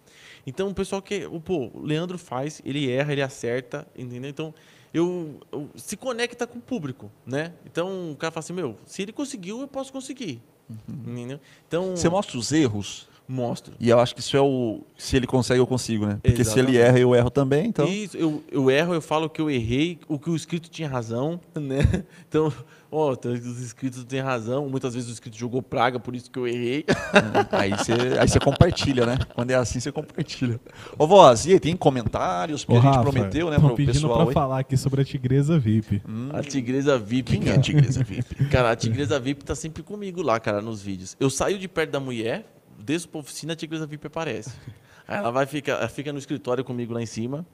[0.45, 1.27] Então o pessoal quer.
[1.27, 4.29] o- Pô, o Leandro faz, ele erra, ele acerta, entendeu?
[4.29, 4.53] Então
[4.97, 7.53] eu, eu- se conecta com o público, né?
[7.65, 10.41] Então o cara fala assim: meu, se ele conseguiu, eu posso conseguir.
[10.87, 11.39] Entendeu?
[11.67, 11.89] Então.
[11.89, 11.95] Uhum.
[11.95, 13.07] Você mostra os erros.
[13.29, 13.73] Mostro.
[13.77, 14.79] E eu acho que isso é o.
[14.97, 16.17] Se ele consegue, eu consigo, né?
[16.23, 16.77] Porque se ele Exatamente.
[16.77, 17.65] erra, eu erro também.
[17.67, 17.85] Então.
[17.85, 21.37] Isso, eu, eu erro, eu falo que eu errei, o que o escrito tinha razão,
[21.53, 21.79] né?
[22.29, 22.53] Então,
[22.91, 24.69] ó, então, os escritos têm razão.
[24.69, 26.85] Muitas vezes o escrito jogou praga, por isso que eu errei.
[27.51, 29.17] Aí você, aí você compartilha, né?
[29.33, 30.59] Quando é assim, você compartilha.
[30.97, 32.63] Ô, Voz, e aí, tem comentários?
[32.63, 34.17] Porque Ô, a gente Rafa, prometeu, né, pro pedindo pessoal.
[34.19, 34.33] pra aí.
[34.33, 36.01] falar aqui sobre a Tigresa VIP.
[36.33, 37.37] A Tigresa VIP.
[37.37, 37.59] Quem é a.
[37.59, 38.35] Tigresa VIP?
[38.49, 41.15] Cara, a Tigresa VIP tá sempre comigo lá, cara, nos vídeos.
[41.19, 42.45] Eu saio de perto da mulher,
[42.79, 44.51] desço pra oficina, a Tigresa VIP aparece.
[45.07, 47.45] Aí ela vai ficar, ela fica no escritório comigo lá em cima,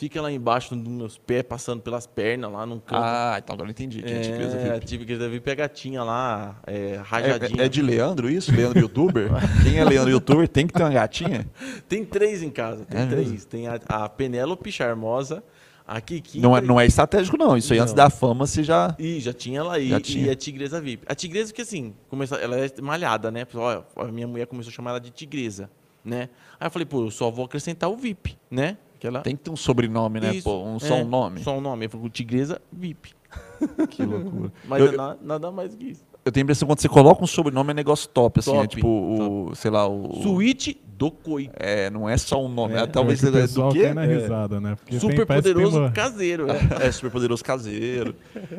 [0.00, 3.02] fica lá embaixo nos meus pés, passando pelas pernas lá num canto.
[3.04, 4.02] Ah, então agora eu entendi.
[4.02, 4.86] Quem é, a Tigresa é, a VIP?
[4.86, 7.62] Tigresa VIP é gatinha lá, é, É, rajadinha.
[7.62, 8.50] é- é de Leandro isso?
[8.50, 9.28] Leandro Youtuber?
[9.62, 11.46] Quem é Leandro Youtuber tem que ter uma gatinha?
[11.86, 13.30] Tem três em casa, tem É três.
[13.30, 13.46] mesmo?
[13.46, 15.44] Tem a, a Penélope Charmosa,
[15.86, 16.40] a Kiki.
[16.40, 17.54] Não é, não é estratégico, não.
[17.54, 17.96] Isso aí antes Não.
[18.04, 18.96] da fama você já.
[18.98, 20.32] E já tinha ela aí, Já e tinha.
[20.32, 21.04] a Tigresa VIP.
[21.06, 23.46] A Tigresa que assim, começa, ela é malhada, né?
[23.54, 25.68] Olha, a minha mulher começou a chamar ela de Tigresa,
[26.02, 26.30] né?
[26.58, 28.78] Aí eu falei, pô, eu só vou acrescentar o VIP, né?
[29.00, 29.20] Que ela...
[29.22, 30.34] Tem que ter um sobrenome, né?
[30.36, 31.42] Isso, Pô, um, é, só um nome.
[31.42, 31.86] Só um nome.
[31.86, 33.12] Eu falei, Tigresa VIP.
[33.90, 34.52] Que loucura.
[34.68, 36.04] Mas Eu- é na- nada mais que isso.
[36.22, 38.58] Eu tenho a impressão que quando você coloca um sobrenome é negócio top, assim, né?
[38.60, 40.20] Top, Tipo, o, sei lá, o.
[40.22, 41.50] Suíte do Coi.
[41.54, 42.74] É, não é só um nome.
[42.74, 43.94] É, É, talvez É seja do quê?
[43.94, 44.76] na risada, né?
[44.76, 46.46] Porque Super poderoso uma- caseiro.
[46.50, 46.58] É.
[46.88, 48.14] É, super poderoso caseiro.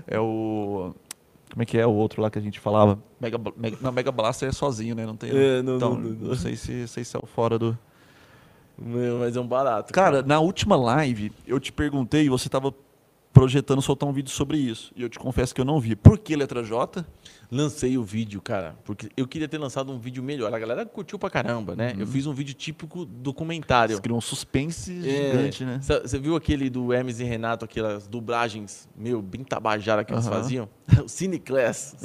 [0.07, 0.95] É o.
[1.51, 2.97] Como é que é o outro lá que a gente falava?
[3.19, 5.05] Mega, Mega, não, Mega Blaster é sozinho, né?
[5.05, 5.29] Não tem.
[5.29, 6.35] É, não, então, não, não, não.
[6.35, 7.77] sei se vocês são fora do.
[8.77, 9.93] Meu, mas é um barato.
[9.93, 12.73] Cara, na última live, eu te perguntei e você tava
[13.33, 14.91] projetando soltar um vídeo sobre isso.
[14.93, 15.95] E eu te confesso que eu não vi.
[15.95, 17.05] Por que letra J?
[17.49, 20.53] Lancei o vídeo, cara, porque eu queria ter lançado um vídeo melhor.
[20.53, 21.93] A galera curtiu pra caramba, né?
[21.97, 23.95] Eu fiz um vídeo típico documentário.
[23.95, 25.79] Você criou um suspense É, gigante, né?
[25.81, 30.67] Você viu aquele do Hermes e Renato, aquelas dublagens, meu, bem tabajara que eles faziam?
[31.03, 31.95] O Cineclass.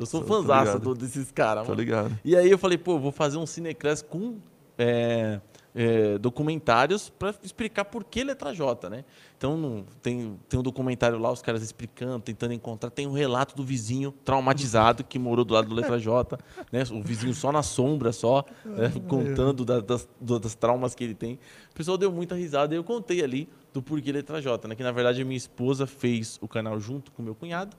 [0.00, 1.80] Eu sou tô- tô do- desses caras, Tô mano.
[1.80, 2.18] ligado.
[2.24, 4.36] E aí eu falei, pô, vou fazer um Cineclass com
[4.76, 5.40] é,
[5.74, 9.04] é, documentários para explicar por que letra J, né?
[9.36, 12.90] Então tem, tem um documentário lá, os caras explicando, tentando encontrar.
[12.90, 16.38] Tem um relato do vizinho traumatizado que morou do lado do letra J,
[16.70, 16.84] né?
[16.92, 18.92] O vizinho só na sombra, só, né?
[19.08, 21.34] contando da- das, das traumas que ele tem.
[21.72, 24.76] O pessoal deu muita risada e eu contei ali do porquê letra J, né?
[24.76, 27.76] Que na verdade a minha esposa fez o canal junto com meu cunhado.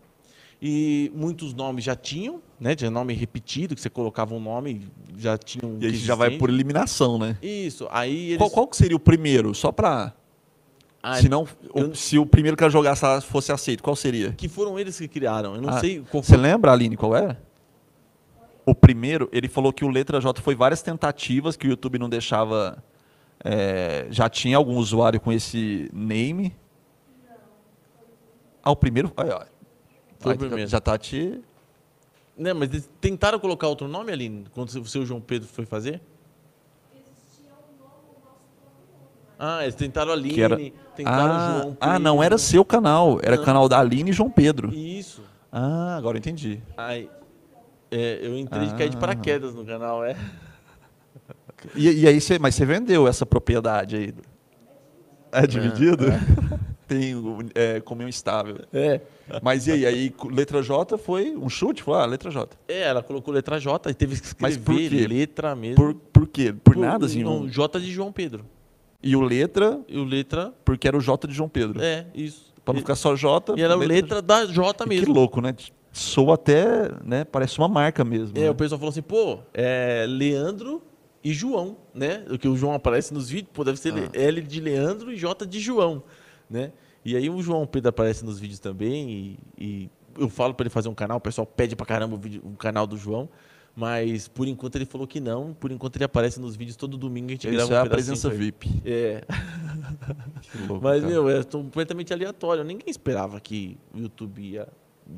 [0.62, 2.76] E muitos nomes já tinham, né?
[2.76, 4.88] Tinha nome repetido, que você colocava um nome,
[5.18, 5.78] já tinham.
[5.82, 7.38] E aí já vai por eliminação, né?
[7.41, 7.88] Isso.
[7.91, 8.38] Aí eles.
[8.38, 9.53] Qual, qual que seria o primeiro?
[9.53, 10.14] Só pra.
[11.03, 11.43] Ah, se, não,
[11.74, 14.32] o- eu- se o primeiro que eu jogasse fosse aceito, qual seria?
[14.32, 15.56] Que foram eles que criaram.
[15.56, 16.41] Eu não Ah, sei qual Você foi.
[16.41, 17.39] lembra, Aline, qual era?
[18.66, 22.10] O primeiro, ele falou que o letra J foi várias tentativas que o YouTube não
[22.10, 22.84] deixava.
[23.43, 26.56] é, já tinha algum usuário com esse name.
[28.64, 29.12] Ah, o primeiro.
[29.16, 29.43] Aí, ó.
[30.26, 30.69] Foi o Aí, primeiro.
[30.69, 31.39] Já tá te.
[32.38, 36.01] Né, mas eles tentaram colocar outro nome, Aline, quando o seu João Pedro foi fazer?
[39.38, 40.57] Ah, eles tentaram Aline, Que era-
[40.95, 41.78] tentaram Ah, João Pedro.
[41.82, 43.43] ah, não era seu canal, era Não.
[43.43, 44.73] canal da Aline e João Pedro.
[44.73, 45.21] Isso.
[45.51, 46.61] Ah, agora eu entendi.
[46.78, 47.09] Aí,
[47.91, 48.99] é, eu entrei de cair de Ah.
[48.99, 50.15] paraquedas no canal, é.
[51.76, 54.13] E, e aí você, mas você vendeu essa propriedade aí?
[55.32, 56.05] É dividido?
[56.05, 56.74] tem
[57.15, 58.57] o, é, comunhão estável.
[58.73, 59.01] É.
[59.41, 59.86] Mas e aí?
[59.86, 61.81] Aí letra J foi um chute?
[61.81, 62.55] Foi, ah, letra J.
[62.67, 65.13] É, ela colocou letra J e teve que Mas por escrever quê?
[65.13, 65.75] letra mesmo.
[65.75, 66.53] Por, por quê?
[66.63, 67.23] Por, nada, assim.
[67.23, 68.45] Não, um- J de João Pedro.
[69.01, 70.53] E o letra, E o letra.
[70.63, 71.81] porque era o J de João Pedro.
[71.81, 72.53] É, isso.
[72.63, 73.53] Pra não E- ficar só J.
[73.57, 75.13] E era a letra da J Que mesmo.
[75.13, 75.55] louco, né?
[75.91, 77.23] Soa até, né?
[77.23, 78.38] Parece uma marca mesmo.
[78.38, 78.49] É, né?
[78.49, 80.81] o pessoal falou assim, pô, é Leandro
[81.23, 82.25] e João, né?
[82.29, 84.09] O que o João aparece nos vídeos, pô, deve ser Ah.
[84.13, 86.03] L de Leandro e J de João,
[86.50, 86.72] né?
[87.04, 90.70] E aí o João Pedro aparece nos vídeos também e, e eu falo pra ele
[90.70, 93.30] fazer um canal, o pessoal pede pra caramba o, vídeo, o canal do João,
[93.76, 97.28] mas por enquanto ele falou que não, por enquanto ele aparece nos vídeos todo domingo
[97.28, 98.30] a gente grava Isso um é a presença.
[98.30, 98.82] VIP.
[98.86, 99.22] É,
[100.41, 101.14] Que louco, mas, cara.
[101.14, 102.64] meu, é completamente aleatório.
[102.64, 104.68] Ninguém esperava que o YouTube ia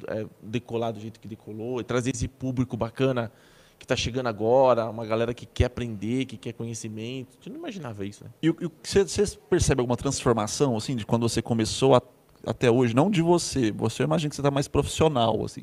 [0.07, 3.31] é, decolar do jeito que decolou, e trazer esse público bacana
[3.77, 7.35] que está chegando agora, uma galera que quer aprender, que quer conhecimento.
[7.35, 8.29] Gente não imaginava isso, né?
[8.41, 8.49] E,
[8.83, 12.01] você, percebe alguma transformação, assim, de quando você começou a-
[12.45, 12.95] até hoje?
[12.95, 13.71] Não de você.
[13.71, 15.61] Você eu imagino que você está mais profissional, assim.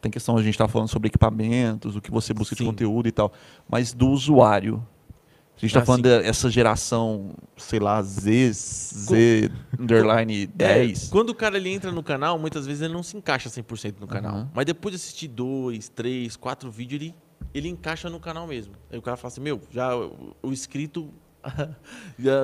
[0.00, 2.66] Tem questão, a gente está falando sobre equipamentos, o que você busca de Sim.
[2.68, 3.32] conteúdo e tal.
[3.68, 4.86] Mas do usuário.
[5.56, 11.08] A gente está Ah, falando dessa geração, sei lá, Z, Z, underline 10.
[11.08, 13.96] É, quando o cara ele entra no canal, muitas vezes ele não se encaixa 100%
[13.98, 14.32] no canal.
[14.36, 14.50] Aham.
[14.54, 17.14] Mas depois de assistir dois, três, quatro vídeos, ele,
[17.54, 18.74] ele encaixa no canal mesmo.
[18.90, 21.10] Aí o cara fala assim, meu, já o, o inscrito...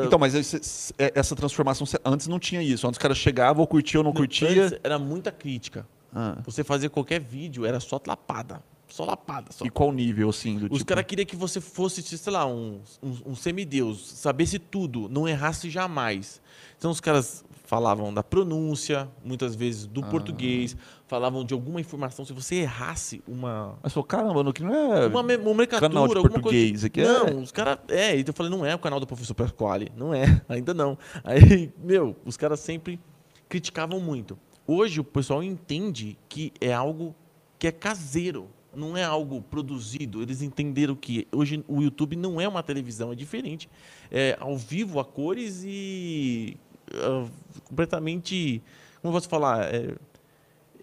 [0.06, 2.86] Então, mas esse- é- essa transformação, antes não tinha isso.
[2.86, 4.48] Antes os caras chegavam, ou curtia ou não curtia.
[4.48, 5.86] Antes era muita crítica.
[6.14, 6.38] Ah.
[6.44, 8.62] Você fazer qualquer vídeo era só lapada.
[8.88, 9.50] Só lapada.
[9.50, 9.64] Só.
[9.66, 10.84] E qual nível, assim, do Os tipo...
[10.86, 15.68] caras queriam que você fosse, sei lá, um, um, um semideus, sabesse tudo, não errasse
[15.68, 16.40] jamais.
[16.78, 19.90] Então os caras falavam da pronúncia, muitas vezes Ah.
[19.92, 22.24] do português, falavam de alguma informação.
[22.24, 23.78] Se você errasse uma.
[23.82, 25.06] Mas falou, caramba, no que não é...
[25.06, 26.86] Uma me- nomenclatura, canal de português, coisa.
[26.86, 27.78] aqui é- Não, os caras.
[27.88, 29.90] É, então eu falei, não é o canal do professor Pasquale.
[29.96, 30.96] Não é, ainda não.
[31.24, 33.00] Aí, meu, os caras sempre
[33.48, 34.38] criticavam muito.
[34.66, 37.14] Hoje o pessoal entende que é algo
[37.58, 40.20] que é caseiro, não é algo produzido.
[40.20, 43.70] Eles entenderam que hoje o YouTube não é uma televisão, é diferente.
[44.10, 46.56] É ao vivo, a cores e
[46.96, 47.26] ah,
[47.68, 48.62] completamente.
[49.00, 49.74] Como eu posso falar?
[49.74, 49.94] É,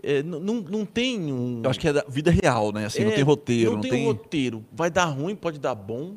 [0.03, 1.61] é, não, não tem um.
[1.63, 2.85] Eu acho que é da vida real, né?
[2.85, 4.03] Assim, não É, tem roteiro, Não, não, tem, tem...
[4.03, 4.65] um roteiro.
[4.71, 6.15] Vai dar ruim, pode dar bom.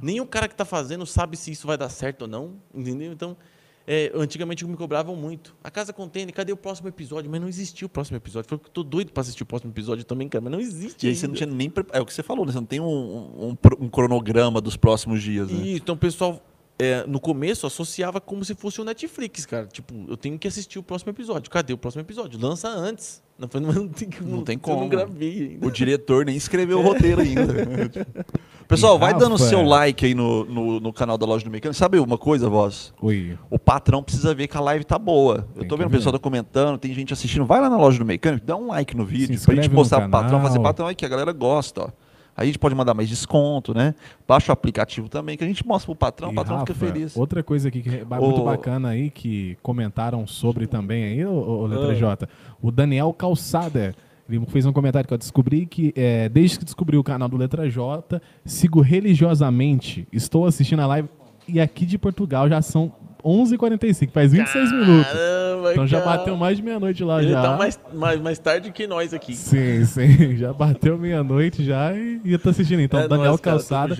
[0.00, 2.54] Nem o cara que está fazendo sabe se isso vai dar certo ou não.
[2.72, 3.12] Entendeu?
[3.12, 3.36] Então,
[3.84, 5.56] é, antigamente me cobravam muito.
[5.62, 7.28] A casa contém, cadê o próximo episódio?
[7.30, 8.48] Mas não existia o próximo episódio.
[8.48, 10.42] Foi porque eu tô doido para assistir o próximo episódio também, cara.
[10.42, 11.04] Mas não existe.
[11.04, 11.46] E aí você não ainda.
[11.46, 11.72] tinha nem...
[11.92, 12.52] É o que você falou, né?
[12.52, 15.58] Você não tem um, um, um cronograma dos próximos dias, né?
[15.66, 16.40] Isso, então o pessoal,
[16.78, 19.66] é, no começo, associava como se fosse o Netflix, cara.
[19.66, 21.50] Tipo, eu tenho que assistir o próximo episódio.
[21.50, 22.38] Cadê o próximo episódio?
[22.40, 23.22] Lança antes.
[23.38, 24.80] Não, foi- não tem, Não tem Eu como.
[24.80, 25.66] não gravei ainda.
[25.66, 27.44] O diretor nem escreveu o roteiro ainda.
[28.68, 29.70] Pessoal, vai dando o seu Rafa.
[29.70, 31.78] like aí no, no, no canal da Loja do Mecânico.
[31.78, 32.92] Sabe uma coisa, voz?
[33.00, 33.38] Oi.
[33.48, 35.46] O patrão precisa ver que a live tá boa.
[35.54, 37.44] Eu Tem tô que vendo o pessoal tá comentando, tem gente assistindo.
[37.46, 40.00] Vai lá na Loja do Mecânico, dá um like no vídeo pra gente no mostrar
[40.00, 41.88] pro patrão, fazer patrão aqui, a galera gosta, ó.
[42.36, 43.94] Aí a gente pode mandar mais desconto, né?
[44.28, 46.86] Baixa o aplicativo também, que a gente mostra pro patrão, E, o patrão Rafa, fica
[46.86, 47.16] feliz.
[47.16, 51.66] Outra coisa aqui que é muito bacana aí, que comentaram sobre também aí, o, o
[51.66, 51.94] Letra Ah.
[51.94, 52.28] J.
[52.60, 53.94] O Daniel Calçada.
[54.28, 57.36] Ele fez um comentário que eu descobri que, é, desde que descobri o canal do
[57.36, 60.06] Letra J, sigo religiosamente.
[60.12, 61.08] Estou assistindo a live
[61.48, 62.92] e aqui de Portugal já são
[63.26, 65.12] 11h45, faz 26 minutos.
[65.12, 66.16] Caramba, Então já cara.
[66.18, 67.42] bateu mais de meia-noite lá Ele já.
[67.42, 69.34] tá mais, mais, mais tarde que nós aqui.
[69.34, 70.36] Sim, sim.
[70.36, 72.80] Já bateu meia-noite já e, e eu tô assistindo.
[72.80, 73.96] Então, É Daniel cara, Calçada.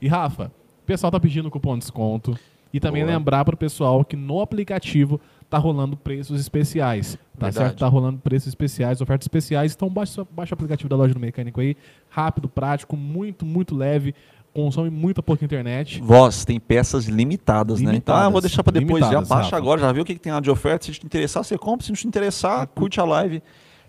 [0.00, 0.52] E Rafa,
[0.82, 2.38] o pessoal tá pedindo cupom de desconto.
[2.72, 3.16] E também Boa.
[3.16, 5.18] lembrar pro pessoal que no aplicativo
[5.48, 7.14] tá rolando preços especiais.
[7.38, 7.54] Tá Verdade.
[7.54, 7.78] certo?
[7.78, 9.72] Tá rolando preços especiais, ofertas especiais.
[9.74, 11.76] Então baixa, baixa o aplicativo da loja do mecânico aí.
[12.10, 14.14] Rápido, prático, muito, muito leve.
[14.56, 16.00] Consome muita pouca internet.
[16.00, 17.94] Voz, tem peças limitadas, né?
[17.94, 18.32] Então, ah, Limitadas.
[18.32, 19.00] vou deixar pra depois.
[19.00, 20.86] Já Limitadas, baixa agora, já viu o que, que tem lá de oferta.
[20.86, 21.84] Se te interessar, você compra.
[21.84, 23.42] Se não te interessar, curte a live.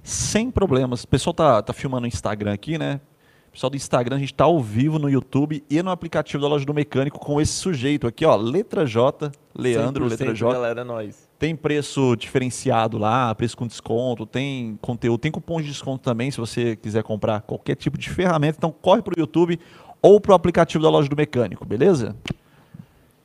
[0.04, 1.04] Sem problemas.
[1.04, 3.00] O pessoal tá, tá filmando no Instagram aqui, né?
[3.48, 6.50] O pessoal do Instagram, a gente tá ao vivo no YouTube e no aplicativo da
[6.50, 8.36] loja do mecânico com esse sujeito aqui, ó.
[8.36, 10.54] Letra J, Leandro, 100% letra J.
[10.54, 11.30] Galera, é nós.
[11.40, 16.38] Tem preço diferenciado lá, preço com desconto, tem conteúdo, tem cupom de desconto também, se
[16.40, 18.58] você quiser comprar qualquer tipo de ferramenta.
[18.58, 19.60] Então corre pro YouTube
[20.02, 22.16] ou pro aplicativo da loja do mecânico, beleza?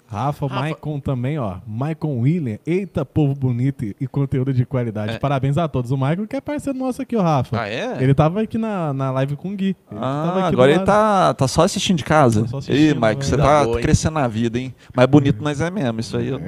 [0.06, 0.60] Rafa, Rafa.
[0.60, 1.56] Maicon também, ó.
[1.66, 2.58] Maicon William.
[2.66, 5.14] Eita, povo bonito e- e conteúdo de qualidade.
[5.14, 5.18] É.
[5.18, 5.90] Parabéns a todos.
[5.90, 7.58] O Maicon que é parceiro nosso aqui, ó, Rafa.
[7.62, 7.96] Ah, é?
[8.02, 9.68] Ele tava aqui na, na live com o Gui.
[9.90, 12.42] Ele tava Ah, aqui agora ele tá, tá só assistindo de casa.
[12.44, 13.42] Tá Ih, assistindo, Mike, você né?
[13.42, 13.82] tá Tá boa, hein?
[13.82, 14.74] crescendo na vida, hein?
[14.94, 16.28] Mas bonito nós é mesmo, isso aí.
[16.28, 16.40] eu-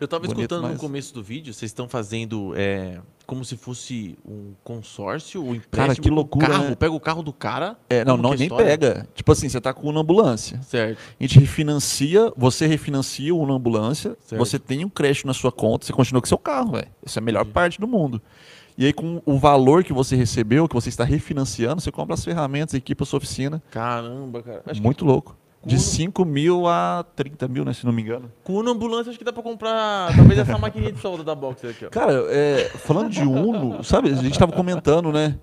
[0.00, 3.56] Eu tava Bonito, escutando mas- no começo do vídeo, vocês estão fazendo é, como se
[3.56, 5.70] fosse um consórcio, um empréstimo.
[5.70, 6.74] Cara, que loucura, Carro, né?
[6.76, 7.76] pega o carro do cara.
[7.90, 9.06] É, não, não que é nem pega.
[9.14, 10.60] Tipo assim, você tá com uma ambulância.
[10.62, 10.98] Certo.
[11.18, 14.38] A gente refinancia, você refinancia uma ambulância, Certo.
[14.38, 16.88] você tem um crédito na sua conta, você continua com seu carro, velho.
[17.04, 18.22] Essa é a melhor parte do mundo.
[18.78, 22.22] E aí, com o valor que você recebeu, que você está refinanciando, você compra as
[22.22, 23.62] ferramentas, equipa a sua oficina.
[23.70, 24.62] Caramba, cara.
[24.66, 25.34] Acho Muito louco.
[25.66, 27.72] De Uno- 5 mil a 30 mil, né?
[27.72, 28.30] Se não me engano.
[28.44, 31.70] com Uno Ambulância acho que dá pra comprar talvez essa maquininha de solda da Boxer
[31.70, 31.88] aqui, ó.
[31.90, 35.36] Cara, é, falando de Uno, sabe, a gente tava comentando, né?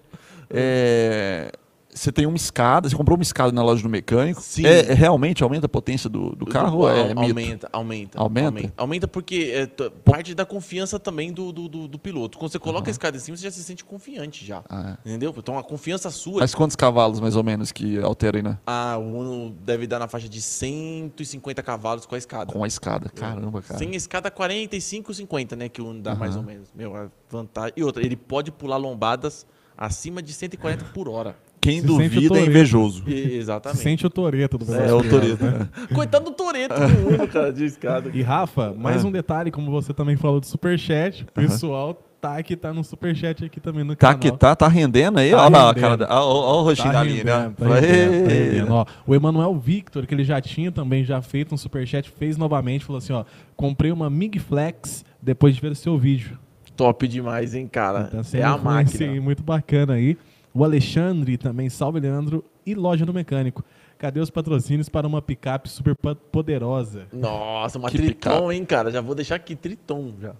[0.50, 1.52] É,
[1.94, 4.42] você tem uma escada, você comprou uma escada na loja do mecânico.
[4.42, 4.66] Sim.
[4.66, 6.80] É, é realmente aumenta a potência do, do carro?
[6.80, 7.20] ou é Au- mito?
[7.22, 8.74] aumenta, aumenta, Aumenta?
[8.78, 9.68] Aumenta porque é
[10.06, 12.38] parte da confiança também do, do, do- do piloto.
[12.38, 14.64] Quando você coloca a escada em cima, você já se sente confiante já.
[14.70, 15.10] Ah, é.
[15.10, 15.34] Entendeu?
[15.38, 16.40] Então a confiança sua.
[16.42, 18.58] Mas quantos cavalos, mais ou menos, que altera aí, né?
[18.66, 22.52] Ah, o Uno deve dar na faixa de 150 cavalos com a escada.
[22.52, 23.10] Com a escada.
[23.10, 23.78] Caramba, cara.
[23.78, 25.70] Sem a escada 45, 50, né?
[25.70, 26.20] Que o Uno dá Aham.
[26.20, 26.70] mais ou menos.
[26.76, 27.74] Meu, a vantagem.
[27.78, 29.46] E outra, ele pode pular lombadas
[29.78, 31.36] acima de 140 por hora.
[31.64, 33.04] Quem Se duvida é invejoso.
[33.08, 33.82] E- exatamente.
[33.82, 35.44] Sente o Toreto do É, o Toreto.
[35.46, 35.68] né?
[35.96, 38.10] Coitado do Toreto do Uno, cara, de escada.
[38.14, 39.08] E Rafa, mais Ah.
[39.08, 43.44] um detalhe, como você também falou do superchat, o pessoal tá que tá no superchat
[43.46, 44.20] aqui também no Tá canal.
[44.20, 45.32] que tá, tá rendendo aí?
[45.32, 45.82] Tá Olha lá a rendendo.
[45.82, 46.06] cara da.
[46.24, 46.26] Olha
[46.60, 47.34] o rostinho Tá da Aline, né?
[47.34, 48.74] rendendo, tá rendendo, tá rendendo.
[48.74, 52.84] Ó, o Emanuel Victor, que ele já tinha também já feito um superchat, fez novamente,
[52.86, 53.24] falou assim, ó,
[53.56, 56.38] comprei uma Mig Flex depois de ver o seu vídeo.
[56.76, 58.06] Top demais, hein, cara.
[58.06, 59.12] Tá é sendo a máquina.
[59.12, 60.18] aí, muito bacana aí.
[60.54, 63.64] O Alexandre também, salve Leandro, e Loja do Mecânico.
[63.98, 67.08] Cadê os patrocínios para uma picape super po- poderosa?
[67.12, 68.54] Nossa, uma Que Triton, picape.
[68.56, 68.92] hein, cara.
[68.92, 70.36] Já vou deixar aqui Triton já.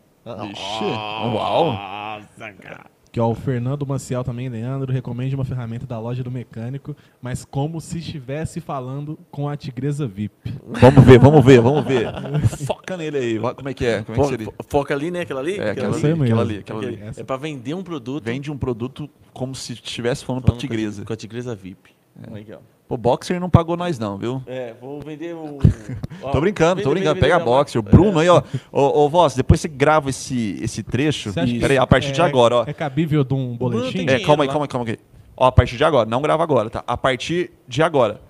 [0.52, 1.74] Ixi, uau.
[1.74, 2.86] Nossa, cara.
[3.14, 7.46] Que ó, o Fernando Maciel também, Leandro, recomende uma ferramenta da Loja do Mecânico, mas
[7.46, 10.52] como se estivesse falando com a Tigresa VIP.
[10.82, 12.08] Vamos ver, vamos ver, vamos ver.
[12.66, 13.40] Foca nele aí.
[13.40, 14.02] Como é que é?
[14.02, 14.46] Como é que seria?
[14.48, 15.22] fo- Foca ali, né?
[15.22, 15.60] Aquela ali?
[15.60, 17.00] É, aquela aí ali, aquela ali, aquela ali.
[17.04, 18.24] Essa- É pra vender um produto.
[18.26, 21.06] Vende um produto como se estivesse falando falando com a- tigresa.
[21.06, 21.92] Com a Tigresa VIP.
[22.32, 22.64] Legal.
[22.94, 24.40] Pô, Boxer não pagou nós não, viu?
[24.46, 25.58] É, vou vender o.
[26.22, 27.16] Ó, Tô brincando, vende- tô brincando.
[27.16, 27.80] vende- Pega a vende Boxer.
[27.80, 27.84] O.
[27.84, 28.44] Bruno aí, ó.
[28.72, 31.34] Ô, ô Voz, depois você grava esse, esse trecho.
[31.34, 32.64] Peraí, a partir de é- agora, ó.
[32.68, 34.06] É cabível de um Bruno boletim?
[34.08, 34.98] É, calma aí, calma aí, calma aí.
[35.36, 36.84] Ó, a partir de agora, não grava agora, tá?
[36.86, 38.22] A partir de agora.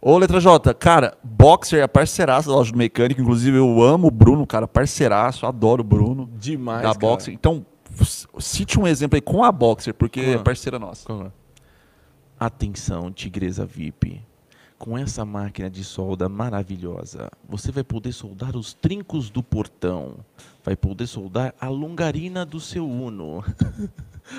[0.00, 3.20] Ô, Letra J, cara, Boxer é parceiraço da loja do mecânico.
[3.20, 6.80] Inclusive, eu amo o Bruno, cara, parceiraço, adoro o Bruno Demais.
[6.82, 6.98] da cara.
[6.98, 7.34] Boxer.
[7.34, 7.66] Então,
[8.38, 11.06] cite um exemplo aí com a Boxer, porque é parceira nossa.
[12.40, 14.22] Atenção, Tigresa VIP.
[14.78, 20.24] Com essa máquina de solda maravilhosa, você vai poder soldar os trincos do portão.
[20.64, 23.44] Vai poder soldar a longarina do seu Uno.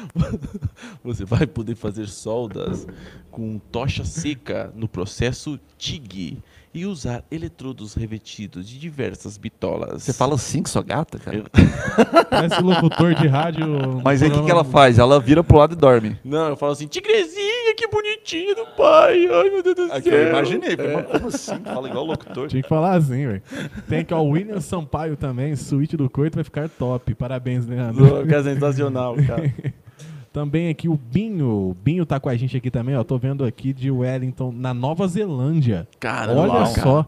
[1.04, 2.88] Você vai poder fazer soldas
[3.30, 6.42] com tocha seca no processo TIG
[6.74, 10.04] e usar eletrodos revestidos de diversas bitolas.
[10.04, 11.38] Você fala assim com sua gata, cara?
[11.38, 11.46] Eu-
[12.30, 14.02] Parece locutor de rádio.
[14.04, 14.98] Mas aí o que, que ela faz?
[14.98, 16.18] Ela vira pro lado e dorme.
[16.24, 19.28] Não, eu falo assim, tigrezinha, que bonitinho do pai.
[19.30, 19.96] Ai, meu Deus do céu.
[19.98, 20.76] Aqui, eu imaginei.
[20.78, 21.60] falei, mas como assim?
[21.64, 22.48] Fala igual locutor.
[22.48, 23.42] Tinha que falar assim, velho.
[23.90, 27.14] Tem aqui, ó, o William Sampaio também, suíte do coito vai ficar top.
[27.16, 28.26] Parabéns, Leandro.
[28.26, 29.54] Que é sensacional, cara.
[30.32, 31.70] Também aqui o Binho.
[31.70, 33.04] O Binho tá com a gente aqui também, ó.
[33.04, 35.88] Tô vendo aqui de Wellington, na Nova Zelândia.
[36.00, 36.66] Caramba, Olha cara.
[36.68, 37.06] só.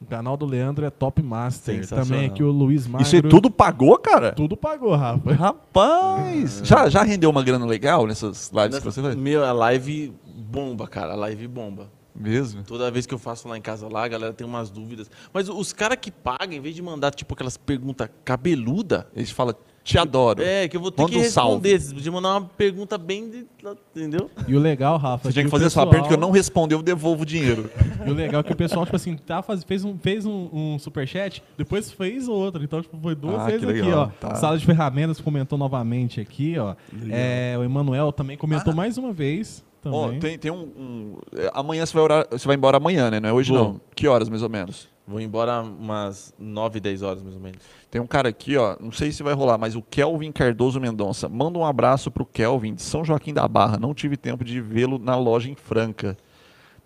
[0.00, 1.88] O canal do Leandro é top master.
[1.88, 3.06] Também aqui o Luiz Magro.
[3.06, 4.32] Isso aí tudo pagou, cara?
[4.32, 5.32] Tudo pagou, Rafa.
[5.32, 6.60] Rapaz!
[6.64, 9.14] Já, já rendeu uma grana legal nessas lives que você faz?
[9.14, 11.12] Meu, a live bomba, cara.
[11.12, 11.88] A live bomba.
[12.14, 12.64] Mesmo?
[12.64, 15.08] Toda vez que eu faço lá em casa lá, a galera tem umas dúvidas.
[15.32, 19.54] Mas os caras que pagam, em vez de mandar, tipo, aquelas perguntas cabeluda, Eles falam,
[19.84, 20.42] te adoro.
[20.42, 21.68] é, que eu vou ter Manda que um salve.
[21.72, 22.00] responder.
[22.02, 23.28] De mandar uma pergunta bem.
[23.30, 23.46] de-
[23.94, 24.30] entendeu?
[24.48, 25.24] E o legal, Rafa.
[25.28, 27.70] Você tinha que o fazer pessoal- pergunta que eu não responder, eu devolvo o dinheiro.
[28.06, 30.48] E o legal é que o pessoal, tipo assim, tá, faz, fez, um, fez um,
[30.52, 32.62] um superchat, depois fez outro.
[32.64, 34.06] Então, tipo, foi duas Ah, vezes que aqui, ó.
[34.20, 34.34] Tá.
[34.34, 36.74] Sala de ferramentas comentou novamente aqui, ó.
[37.10, 39.62] É, o Emanuel também comentou mais uma vez.
[39.80, 39.98] Também.
[39.98, 43.20] Ó, tem, tem um, um- é, Amanhã você vai, orar, você vai embora amanhã, né?
[43.20, 43.58] Não é hoje Vou.
[43.64, 43.80] não.
[43.94, 44.88] Que horas, mais ou menos?
[45.12, 47.58] Vou embora umas 9, 10 horas, mais ou menos.
[47.90, 48.76] Tem um cara aqui, ó.
[48.80, 51.28] Não sei se vai rolar, mas o Kelvin Cardoso Mendonça.
[51.28, 53.76] Manda um abraço pro Kelvin de São Joaquim da Barra.
[53.76, 56.16] Não tive tempo de vê-lo na loja em Franca.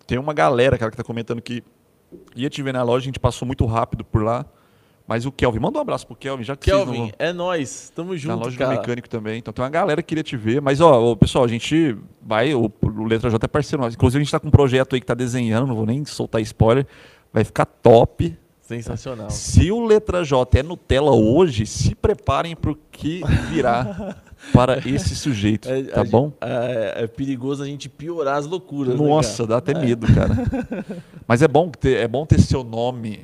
[0.05, 1.63] Tem uma galera, cara, que tá comentando que
[2.35, 4.45] ia te ver na loja, a gente passou muito rápido por lá.
[5.07, 7.11] Mas o Kelvin, manda um abraço pro Kelvin, já que Kelvin, não...
[7.17, 7.93] é nós.
[7.95, 8.75] Tamo Na junto, loja cara.
[8.75, 9.39] do mecânico também.
[9.39, 10.61] Então tem uma galera que queria te ver.
[10.61, 12.53] Mas, ó, pessoal, a gente vai.
[12.53, 13.95] O, o Letra J é parceiro nosso.
[13.95, 16.41] Inclusive, a gente tá com um projeto aí que tá desenhando, não vou nem soltar
[16.41, 16.85] spoiler.
[17.33, 18.37] Vai ficar top.
[18.61, 19.29] Sensacional.
[19.29, 24.17] Se o Letra J é Nutella hoje, se preparem pro que virá
[24.51, 25.69] para esse sujeito.
[25.69, 26.25] É, tá bom?
[26.25, 28.99] gente- É, é perigoso a gente piorar as loucuras.
[28.99, 30.35] né, Nossa, dá até medo, cara.
[31.25, 33.21] Mas é bom ter, é bom ter seu nome.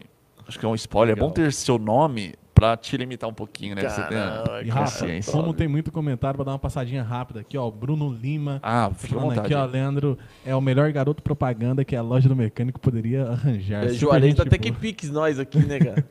[0.47, 1.11] Acho que é um spoiler.
[1.11, 1.27] É Legal.
[1.27, 3.81] bom ter seu nome para pra te limitar um pouquinho, né?
[3.81, 5.33] Pra você ter Caraca, E Rafa, consciência.
[5.33, 7.69] como tem muito comentário, pra dar uma passadinha rápida aqui, ó.
[7.69, 8.59] Bruno Lima.
[8.63, 12.35] Ah, tá falando aqui, ó, Leandro, é o melhor garoto propaganda que a loja do
[12.35, 13.85] mecânico poderia arranjar.
[13.85, 16.05] É, Juarez tá até que piques nós aqui, né, cara?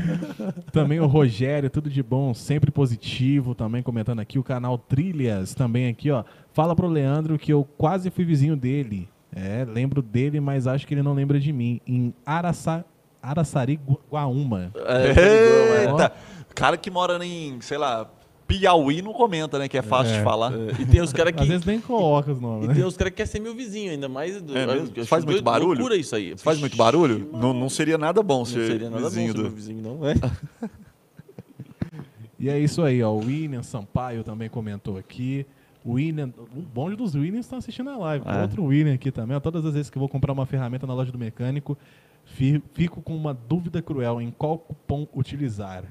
[0.72, 4.38] Também o Rogério, tudo de bom, sempre positivo, também comentando aqui.
[4.38, 6.24] O canal Trilhas, também aqui, ó.
[6.52, 9.08] Fala pro Leandro que eu quase fui vizinho dele.
[9.34, 11.80] É, lembro dele, mas acho que ele não lembra de mim.
[11.86, 12.84] Em Araça,
[13.22, 14.72] Araçari, Gu- Guaúma.
[14.76, 15.82] É?
[15.86, 16.12] Eita!
[16.54, 18.08] Cara que mora em, sei lá,
[18.46, 19.68] Piauí não comenta, né?
[19.68, 20.18] Que é fácil É.
[20.18, 20.52] de falar.
[20.52, 21.40] É, E tem os caras que.
[21.42, 22.74] Às vezes nem coloca os nomes, E né?
[22.74, 24.40] tem os caras que querem ser meu vizinho ainda, mais.
[24.42, 24.64] do- É
[24.96, 25.78] eu Faz muito barulho?
[25.78, 26.36] Loucura isso aí.
[26.36, 27.28] Faz muito barulho?
[27.32, 29.42] Não, não seria nada bom Não ser seria nada vizinho bom ser do...
[29.44, 30.14] meu vizinho, não, é?
[32.38, 33.10] E é isso aí, ó.
[33.12, 35.44] O William Sampaio também comentou aqui.
[35.84, 38.24] O William, o bonde dos Williams estão assistindo a live.
[38.26, 38.40] É.
[38.42, 39.38] Outro William aqui também.
[39.40, 41.76] Todas as vezes que eu vou comprar uma ferramenta na loja do mecânico,
[42.34, 45.84] fico com uma dúvida cruel em qual cupom utilizar.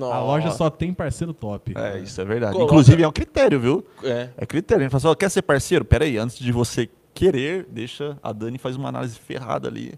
[0.00, 1.72] A loja só tem parceiro top.
[1.76, 2.52] É, isso é verdade.
[2.54, 3.86] Coloca- Inclusive é um critério, viu?
[4.02, 4.28] É.
[4.36, 4.82] É critério.
[4.82, 5.84] A gente fala assim, quer ser parceiro?
[5.84, 9.94] Pera aí, antes de você querer, deixa a Dani faz uma análise ferrada ali.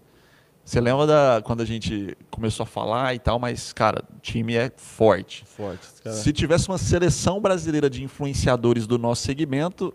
[0.63, 4.55] Você lembra da quando a gente começou a falar e tal, mas, cara, o time
[4.55, 5.43] é forte.
[5.45, 5.85] Forte.
[6.03, 6.15] cara.
[6.15, 9.93] Se tivesse uma seleção brasileira de influenciadores do nosso segmento,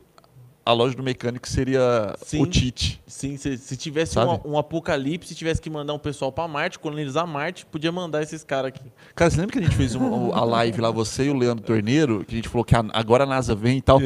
[0.70, 2.42] a loja do mecânico seria Sim.
[2.42, 3.00] o Tite.
[3.06, 6.78] Sim, se, se tivesse um, um apocalipse, se tivesse que mandar um pessoal pra Marte,
[6.78, 8.84] colonizar Marte, podia mandar esses caras aqui.
[9.14, 11.64] Cara, você lembra que a gente fez um- a live lá, você e o Leandro
[11.64, 14.00] Torneiro, que a gente falou que a- agora a NASA vem e tal?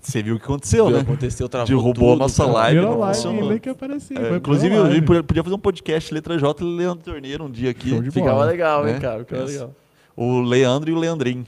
[0.00, 1.00] Você viu o que aconteceu, né?
[1.00, 2.52] Aconteceu, travou Derrubou a tudo, nossa cara.
[2.54, 2.80] live.
[2.80, 3.68] Não live, que.
[3.70, 7.04] É, foi a inclusive, a gente podia- podia fazer um podcast Letra J e Leandro
[7.04, 7.90] Torneiro um dia aqui.
[8.10, 8.44] Ficava bola.
[8.46, 9.00] legal, hein, Né?
[9.00, 9.18] cara?
[9.20, 9.74] Ficava legal.
[10.16, 11.44] O Leandro e o Leandrinho.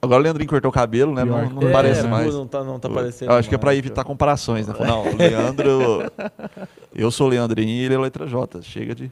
[0.00, 1.24] Agora o Leandrinho cortou o cabelo, né?
[1.24, 2.32] Pior Não, não É, parece mais.
[2.32, 3.32] Não tá, não tá Eu parecendo.
[3.32, 4.74] acho que é pra mais, evitar comparações, né?
[4.78, 6.12] Não, o Leandro.
[6.94, 8.62] eu sou o Leandrinho e ele é o Letra J.
[8.62, 9.10] Chega de.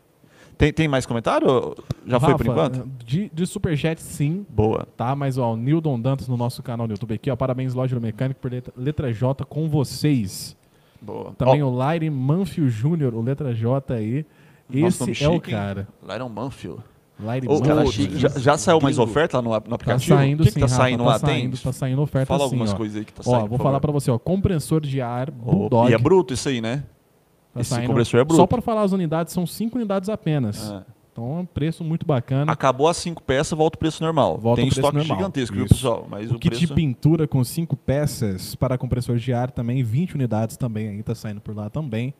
[0.56, 1.74] Tem, tem mais comentário?
[2.06, 2.88] Já foi por Rafa, enquanto?
[3.04, 4.46] De, de superchat, sim.
[4.48, 4.86] Boa.
[4.96, 7.36] Tá, mas ó, o Nildon Dantas no nosso canal no YouTube aqui, ó.
[7.36, 10.56] Parabéns, Loja do Mecânico, por letra, letra J com vocês.
[11.02, 11.32] Boa.
[11.36, 14.24] Também Ó, o Laire Manfio Júnior, o letra J aí.
[14.70, 15.56] Nossa, Esse é o chique, hein?
[15.56, 15.88] cara.
[16.02, 16.08] Lyron Manfield.
[16.08, 16.84] Laire Ô, Manfio.
[17.48, 18.18] Ô, chique.
[18.18, 19.10] já, já saiu mais Gringo.
[19.10, 20.16] oferta lá no, no Tá aplicativo?
[20.16, 21.18] saindo o que, sim, que tá Rafa, saindo tá lá?
[21.18, 21.62] saindo, Tem?
[21.64, 22.76] tá saindo oferta Fala algumas ó.
[22.76, 23.48] coisas aí que tá Ó, saindo.
[23.48, 24.18] vou por falar pra você, ó.
[24.18, 25.90] Compressor de ar Bulldog.
[25.90, 26.84] E é bruto isso aí, né?
[27.54, 28.36] tá esse saindo- compressor é bruto.
[28.36, 30.70] Só pra falar as unidades, são cinco unidades apenas.
[30.70, 30.82] É.
[31.10, 32.52] Então é um preço muito bacana.
[32.52, 34.36] Acabou as cinco peças, volta o preço normal.
[34.36, 35.16] Volta Tem o preço estoque normal.
[35.16, 35.74] gigantesco, viu, Isso.
[35.74, 36.06] pessoal?
[36.10, 36.66] Mas o o, kit preço...
[36.66, 41.14] de pintura com cinco peças para compressor de ar também, 20 unidades também aí, tá
[41.14, 42.12] saindo por lá também.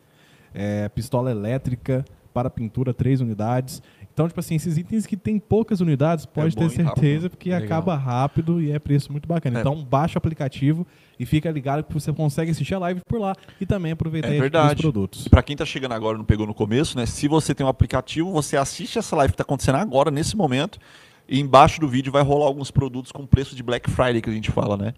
[0.54, 2.02] É, pistola elétrica
[2.36, 3.82] para pintura, 3 unidades.
[4.12, 7.64] Então, tipo assim, esses itens que tem poucas unidades, pode bom ter certeza, porque Legal.
[7.64, 9.58] acaba rápido e é preço muito bacana.
[9.58, 9.60] É.
[9.60, 10.86] Então, baixa o aplicativo
[11.18, 14.74] e fica ligado que você consegue assistir a live por lá e também aproveitar É
[14.74, 15.28] os produtos.
[15.28, 17.06] Pra quem tá chegando agora e não pegou no começo, né?
[17.06, 20.78] Se você tem um aplicativo, você assiste essa live que tá acontecendo agora, nesse momento,
[21.26, 24.32] e embaixo do vídeo vai rolar alguns produtos com preço de Black Friday que a
[24.32, 24.92] gente fala, né?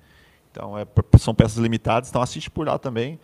[0.50, 0.84] Então é,
[1.18, 3.20] são peças limitadas, então assiste por lá também.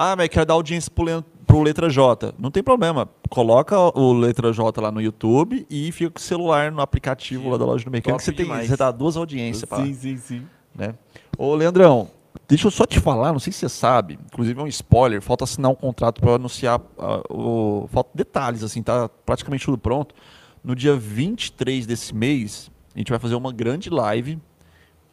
[0.00, 2.32] Ah, mas quero dar audiência pro, Len- pro Letra J.
[2.38, 3.08] Não tem problema.
[3.28, 7.56] Coloca o Letra J lá no YouTube e fica com o celular no aplicativo lá
[7.58, 8.22] da loja do mecânico.
[8.22, 10.46] Você, tem, você dá duas audiências lá Sim, sim, sim.
[10.72, 10.94] né?
[11.36, 12.08] Ô, Leandrão,
[12.48, 15.42] deixa eu só te falar, não sei se você sabe, inclusive é um spoiler, falta
[15.42, 20.14] assinar um contrato para anunciar, ah, o, falta detalhes, assim, tá praticamente tudo pronto.
[20.62, 24.38] No dia 23 desse mês, a gente vai fazer uma grande live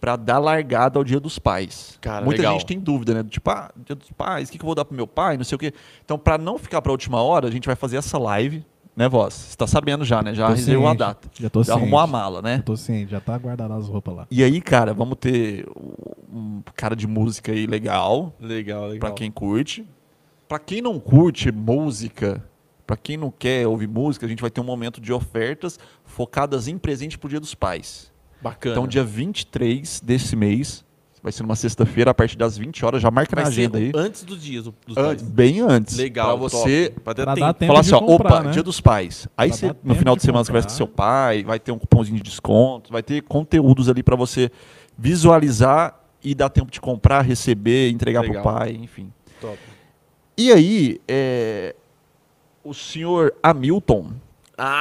[0.06, 1.98] para dar largada ao Dia dos Pais.
[2.00, 2.54] Cara, Muita legal.
[2.54, 3.24] gente tem dúvida, né?
[3.24, 5.36] Do Tipo, ah, Dia dos Pais, o que, que eu vou dar pro meu pai,
[5.36, 5.74] não sei o quê.
[6.04, 8.64] Então, para não ficar para última hora, a gente vai fazer essa live,
[8.96, 9.34] né, Voz?
[9.34, 10.36] Você tá sabendo já, né?
[10.36, 11.28] Já reservou a data.
[11.34, 11.80] Já tô Já ciente.
[11.82, 12.58] arrumou a mala, né?
[12.58, 14.28] Já tô ciente, já tá guardado as roupas lá.
[14.30, 15.66] E aí, cara, vamos ter
[16.32, 19.00] um cara de música aí legal, Legal, legal.
[19.00, 19.88] pra quem curte.
[20.48, 22.44] Pra quem não curte música,
[22.86, 26.68] pra quem não quer ouvir música, a gente vai ter um momento de ofertas focadas
[26.68, 28.14] em presente pro Dia dos Pais.
[28.42, 28.76] Bacana.
[28.76, 30.84] Então, dia 23 desse mês,
[31.24, 33.78] vai ser numa sexta-feira, a partir das 20 horas, já marca Vai na ser agenda
[33.80, 33.92] aí.
[33.96, 35.34] antes dos dias do- dos Antes, pais.
[35.34, 35.98] bem antes.
[35.98, 37.00] Legal, Pra você top.
[37.02, 37.46] Pra ter Pra tempo.
[37.48, 38.52] dar tempo falar de assim, ó, comprar, opa, né?
[38.52, 39.28] dia dos pais.
[39.36, 40.78] Aí Pra você, no final de de semana, você vai com comprar.
[40.78, 44.52] seu pai, vai ter um cupomzinho de desconto, vai ter conteúdos ali pra você
[44.98, 48.42] visualizar e dar tempo de comprar, receber, entregar Legal.
[48.44, 49.12] pro pai, enfim.
[49.40, 49.58] Top.
[50.38, 51.76] E aí, é,
[52.64, 54.12] o senhor Hamilton,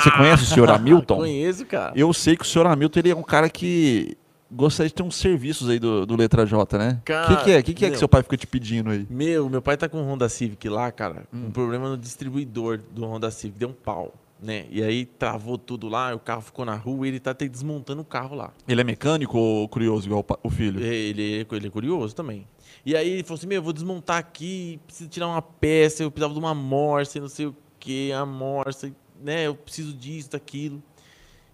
[0.01, 1.15] Você conhece o senhor Hamilton?
[1.15, 1.93] Ah, Conheço, cara.
[1.97, 4.17] eu sei que o senhor Hamilton ele é um cara que
[4.51, 7.01] gostaria de ter uns serviços aí do, do Letra J, né?
[7.01, 7.59] O que, que é?
[7.59, 7.99] O que, que é que meu.
[7.99, 9.07] seu pai fica te pedindo aí?
[9.11, 11.25] Meu, meu pai tá com um Honda Civic lá, cara.
[11.33, 11.47] Hum.
[11.47, 13.59] Um problema no distribuidor do Honda Civic.
[13.59, 14.67] Deu um pau, né?
[14.71, 18.03] E aí travou tudo lá, o carro ficou na rua e ele tá até desmontando
[18.03, 18.53] o carro lá.
[18.69, 20.81] Ele é mecânico ou curioso igual o filho?
[20.81, 22.47] Ele, ele é curioso também.
[22.87, 26.11] E aí ele falou assim: Meu, eu vou desmontar aqui, preciso tirar uma peça, eu
[26.11, 28.93] precisava de uma morsa, e não sei o que, a morsa,
[29.25, 29.47] né?
[29.47, 30.83] Eu preciso disso, daquilo.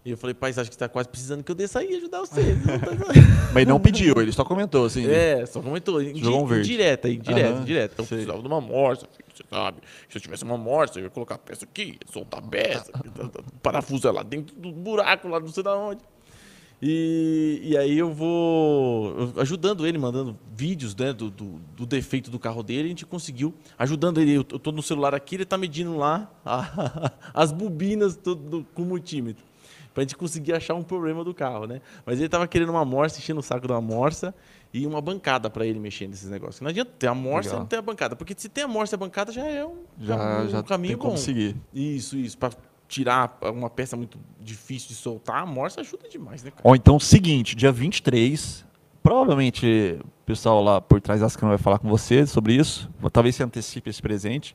[0.03, 1.93] E eu falei, pai, você acha que você tá quase precisando que eu desça aí
[1.93, 2.41] e ajudar você?
[2.55, 3.13] Não tá-
[3.53, 5.07] Mas não pediu, ele só comentou, assim.
[5.07, 6.01] É, só comentou.
[6.03, 6.73] Indi Jogou um verde.
[6.73, 7.93] indireta, indireta, Aham, indireta.
[7.95, 8.17] Então, sei.
[8.19, 9.79] precisava de uma morsa, você sabe.
[10.09, 12.91] Se eu tivesse uma morsa, eu ia colocar a peça aqui, soltar a peça,
[13.63, 16.01] parafuso é lá dentro do buraco, lá não sei da onde.
[16.83, 22.39] E, e aí eu vou ajudando ele, mandando vídeos né, do, do, do defeito do
[22.39, 24.33] carro dele, a gente conseguiu, ajudando ele.
[24.35, 28.83] Eu, tô no celular aqui, ele tá medindo lá a- as bobinas do, do, com
[28.83, 29.45] o multímetro.
[29.93, 31.81] Pra gente conseguir achar um problema do carro, né?
[32.07, 34.33] Mas ele tava querendo uma morsa, enchendo o saco da morsa
[34.73, 36.61] e uma bancada pra ele mexer nesses negócios.
[36.61, 38.15] Não adianta ter a morsa e não ter a bancada.
[38.15, 40.97] Porque se tem a morsa e a bancada, já é um, Já, um já caminho
[40.97, 41.17] tem bom.
[41.17, 41.57] seguir.
[41.75, 42.39] Isso, isso.
[42.39, 42.51] Pra
[42.91, 46.63] tirar uma peça muito difícil de soltar, a morsa ajuda demais, né, cara?
[46.65, 48.65] Ou então, seguinte, dia 23,
[49.03, 52.91] provavelmente o pessoal lá por trás das câmeras vai falar com você sobre isso.
[53.13, 54.55] Talvez você antecipe esse presente.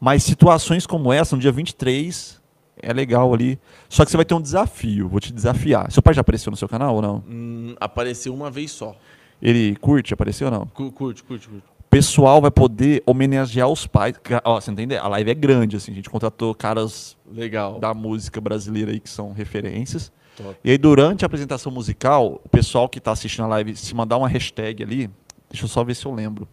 [0.00, 2.40] Mas situações como essa, no dia 23,
[2.82, 3.58] é legal ali.
[3.88, 5.90] Só que você vai ter um desafio, vou te desafiar.
[5.90, 7.24] Seu pai já apareceu no seu canal ou não?
[7.28, 8.94] Hum, apareceu uma vez só.
[9.40, 10.66] Ele curte, apareceu ou não?
[10.66, 11.64] Cu- Curte, curte, curte.
[11.96, 14.14] O pessoal vai poder homenagear os pais.
[14.44, 14.96] Ó, você entende?
[14.96, 15.92] A live é grande, assim.
[15.92, 17.78] A gente contratou caras Legal.
[17.78, 20.12] da música brasileira aí que são referências.
[20.36, 20.54] Top.
[20.62, 24.18] E aí, durante a apresentação musical, o pessoal que está assistindo a live, se mandar
[24.18, 25.10] uma hashtag ali,
[25.48, 26.46] deixa eu só ver se eu lembro.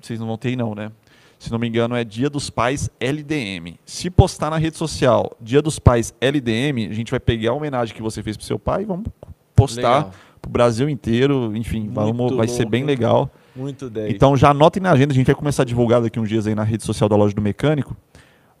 [0.00, 0.90] Vocês não vão ter não, né?
[1.38, 3.78] Se não me engano, é Dia dos Pais LDM.
[3.84, 7.94] Se postar na rede social Dia dos Pais LDM, a gente vai pegar a homenagem
[7.94, 9.06] que você fez pro seu pai e vamos
[9.54, 10.12] postar Legal.
[10.42, 11.54] pro Brasil inteiro.
[11.54, 12.86] Enfim, vamos, vai ser bem hein?
[12.86, 13.30] legal.
[13.54, 14.14] Muito 10.
[14.14, 16.54] Então já anotem na agenda, a gente vai começar a divulgar daqui uns dias aí
[16.54, 17.96] na rede social da loja do mecânico.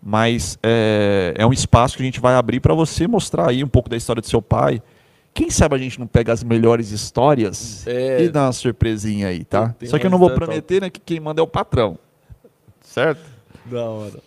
[0.02, 3.68] Mas é, é um espaço que a gente vai abrir para você mostrar aí um
[3.68, 4.82] pouco da história do seu pai.
[5.32, 8.22] Quem sabe a gente não pega as melhores histórias É.
[8.22, 9.70] e dá uma surpresinha aí, tá?
[9.78, 11.98] Tem Só que eu não vou prometer, né, que quem manda é o patrão.
[12.80, 13.20] Certo?
[13.64, 14.20] Da hora.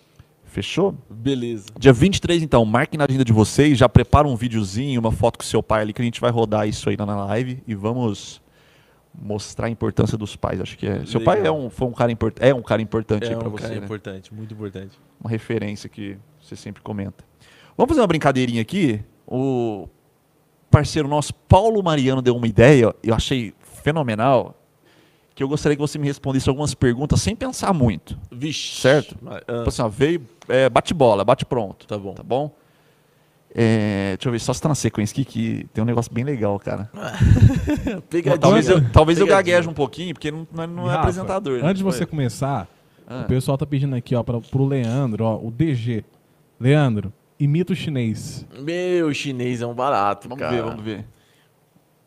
[0.46, 0.96] Fechou?
[1.10, 1.68] Beleza.
[1.78, 5.46] Dia 23, então, marque na agenda de vocês, já prepara um videozinho, uma foto com
[5.46, 8.42] seu pai ali, que a gente vai rodar isso aí na live e vamos
[9.20, 10.62] mostrar a importância dos pais.
[10.62, 11.06] Acho que é.
[11.06, 11.60] Seu pai é Legal.
[11.60, 13.76] um, foi um cara importante, é um cara importante É aí pra um você, cara
[13.80, 13.86] né?
[13.86, 14.92] importante, muito importante.
[15.20, 17.24] Uma referência que você sempre comenta.
[17.76, 19.02] Vamos fazer uma brincadeirinha aqui.
[19.26, 19.88] O
[20.70, 23.54] parceiro nosso, Paulo Mariano, deu uma ideia, eu achei
[23.84, 24.56] fenomenal,
[25.36, 28.18] que eu gostaria que você me respondesse algumas perguntas sem pensar muito.
[28.32, 28.82] Vixe.
[28.82, 29.16] Certo?
[29.22, 31.86] Mas, Tipo ah, assim, ó, veio, é, bate bola, bate pronto.
[31.88, 32.14] tá bom.
[32.14, 32.52] Tá bom?
[33.60, 36.24] É, deixa eu ver, só se tá na sequência aqui que tem um negócio bem
[36.24, 36.92] legal, cara.
[38.40, 41.58] Talvez eu, talvez eu gagueje um pouquinho, porque não, não é, não é Rafa, apresentador.
[41.60, 41.64] né?
[41.68, 42.08] Antes de você Foi.
[42.08, 42.68] começar,
[43.08, 43.22] Ah.
[43.22, 46.04] o pessoal tá pedindo aqui, ó, pra, pro Leandro, ó, o DG.
[46.60, 48.46] Leandro, imita o chinês.
[48.60, 50.56] Meu, o chinês é um barato, Vamos cara.
[50.56, 51.06] ver, vamos ver.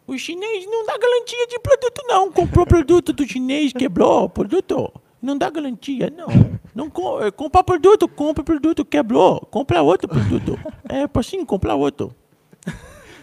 [0.06, 2.30] O chinês não dá garantia de produto, não.
[2.32, 4.92] Comprou produto do chinês, quebrou o produto.
[5.22, 6.28] Não dá garantia, não.
[6.74, 9.40] Não co é, compra produto, compra produto, quebrou.
[9.50, 10.58] Compra outro produto.
[10.88, 12.14] É, assim, compra outro.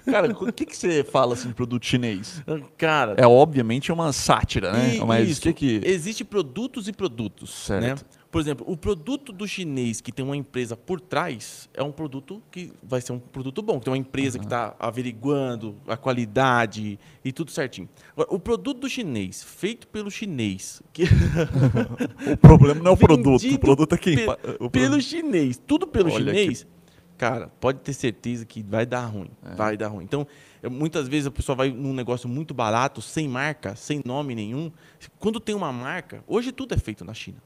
[0.06, 2.42] Cara, o que, que você fala assim de produto chinês?
[2.78, 4.96] Cara, É obviamente uma sátira, né?
[4.96, 5.40] E- Mas isso.
[5.40, 5.82] o que que.
[5.84, 7.82] Existe produtos e produtos, Certo.
[7.84, 7.96] né?
[8.30, 12.44] Por exemplo, o produto do chinês que tem uma empresa por trás é um produto
[12.52, 17.00] que vai ser um produto bom, que tem uma empresa que está averiguando a qualidade
[17.24, 17.88] e tudo certinho.
[18.12, 21.04] Agora, o produto do chinês, feito pelo chinês, que
[22.34, 24.16] O problema não é o produto, o produto é quem.
[24.18, 26.68] pe- o pelo chinês, tudo pelo Olha chinês,
[27.18, 29.56] cara, pode ter certeza que vai dar ruim, É.
[29.56, 30.04] vai dar ruim.
[30.04, 30.28] Então,
[30.70, 34.72] muitas vezes a pessoa vai num negócio muito barato, sem marca, sem nome nenhum.
[35.18, 37.38] Quando tem uma marca, hoje tudo é feito na China.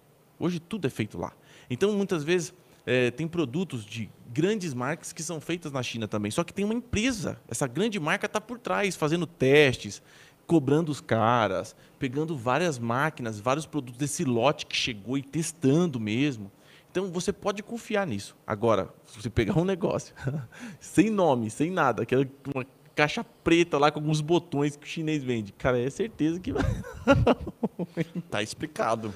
[0.41, 1.31] Hoje tudo é feito lá.
[1.69, 2.53] Então, muitas vezes
[2.85, 6.31] eh, tem produtos de grandes marcas que são feitas na China também.
[6.31, 10.01] Só que tem uma empresa, essa grande marca está por trás, fazendo testes,
[10.47, 16.51] cobrando os caras, pegando várias máquinas, vários produtos desse lote que chegou e testando mesmo.
[16.89, 18.35] Então você pode confiar nisso.
[18.45, 20.13] Agora, se você pegar um negócio
[20.79, 25.23] sem nome, sem nada, aquela uma caixa preta lá com alguns botões que o chinês
[25.23, 26.63] vende, cara, é certeza que vai.
[28.29, 29.13] Tá explicado.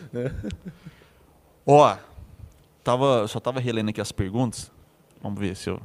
[1.65, 1.95] Ó,
[2.83, 4.71] tava, só tava relendo aqui as perguntas.
[5.21, 5.79] Vamos ver se eu.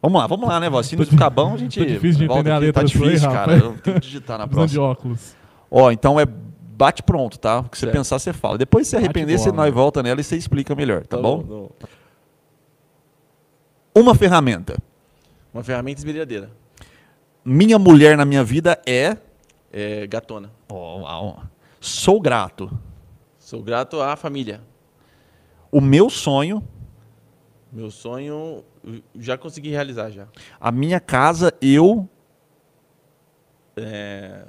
[0.00, 0.82] Vamos lá, vamos lá, né, Vó?
[0.82, 1.78] Se não ficar bom, a gente.
[1.78, 2.66] Tô difícil de entender a aqui.
[2.66, 3.38] letra Tá sua aí, difícil, Rafa.
[3.46, 3.58] cara.
[3.58, 4.82] Eu tenho que digitar na Usando de próxima.
[4.84, 5.36] óculos.
[5.70, 7.60] Ó, então é bate pronto, tá?
[7.60, 7.96] O que você Certo.
[7.96, 8.58] pensar, você fala.
[8.58, 9.64] Depois, se arrepender, você bola.
[9.66, 11.38] nós volta nela e você explica melhor, tá, bom?
[11.42, 11.70] bom.
[13.94, 14.76] Uma ferramenta.
[15.54, 16.50] Uma ferramenta esmerilhadeira.
[17.44, 19.16] Minha mulher na minha vida é.
[19.72, 20.50] É gatona.
[20.68, 21.42] Ó, uau.
[21.80, 22.70] Sou grato.
[23.38, 24.60] Sou grato à família.
[25.72, 26.62] O meu sonho,
[27.72, 30.26] Meu sonho eu já consegui realizar já.
[30.60, 32.06] a minha casa, eu.
[33.76, 34.44] É,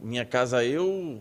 [0.00, 1.20] minha casa eu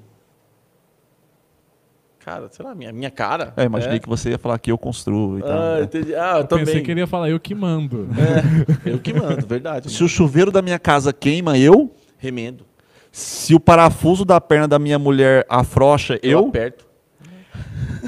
[2.23, 3.51] Cara, sei lá, minha, minha cara.
[3.57, 5.51] É, imaginei que você ia falar que eu construo e tal.
[5.51, 5.83] Ah, né?
[5.83, 6.13] entendi.
[6.15, 6.65] Ah, eu Eu também.
[6.65, 8.07] pensei que ele ia falar, eu que mando.
[8.85, 9.91] É, eu que mando, verdade.
[9.91, 11.91] Se o chuveiro da minha casa queima, eu.
[12.19, 12.63] Remendo.
[13.11, 16.47] Se o parafuso da perna da minha mulher afrouxa, eu.
[16.49, 16.85] aperto.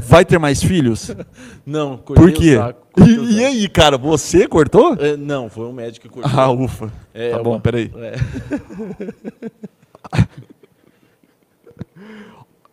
[0.03, 1.11] Vai ter mais filhos?
[1.65, 2.55] Não, cortei Por quê?
[2.55, 2.87] o saco.
[2.91, 4.95] cortei E, e aí, cara, você cortou?
[4.99, 6.39] É, não, foi um médico que cortou.
[6.39, 6.91] Ah, ufa.
[7.13, 7.91] É, tá bom, uma- peraí.
[7.95, 8.13] É.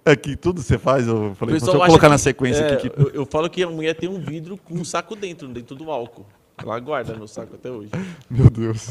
[0.12, 2.89] Aqui, tudo você faz, eu falei, deixa eu colocar que- na sequência é, aqui.
[2.90, 3.01] Que...
[3.01, 5.90] Eu, eu falo que a mulher tem um vidro com um saco dentro, dentro do
[5.90, 6.27] álcool.
[6.62, 7.91] Ela guarda meu saco até hoje.
[8.28, 8.89] Meu Deus.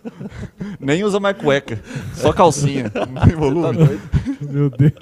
[0.78, 1.82] Nem usa mais cueca,
[2.14, 2.84] só calcinha.
[2.94, 3.76] Não tem Tá volume.
[3.84, 4.00] doido?
[4.50, 4.92] Meu Deus.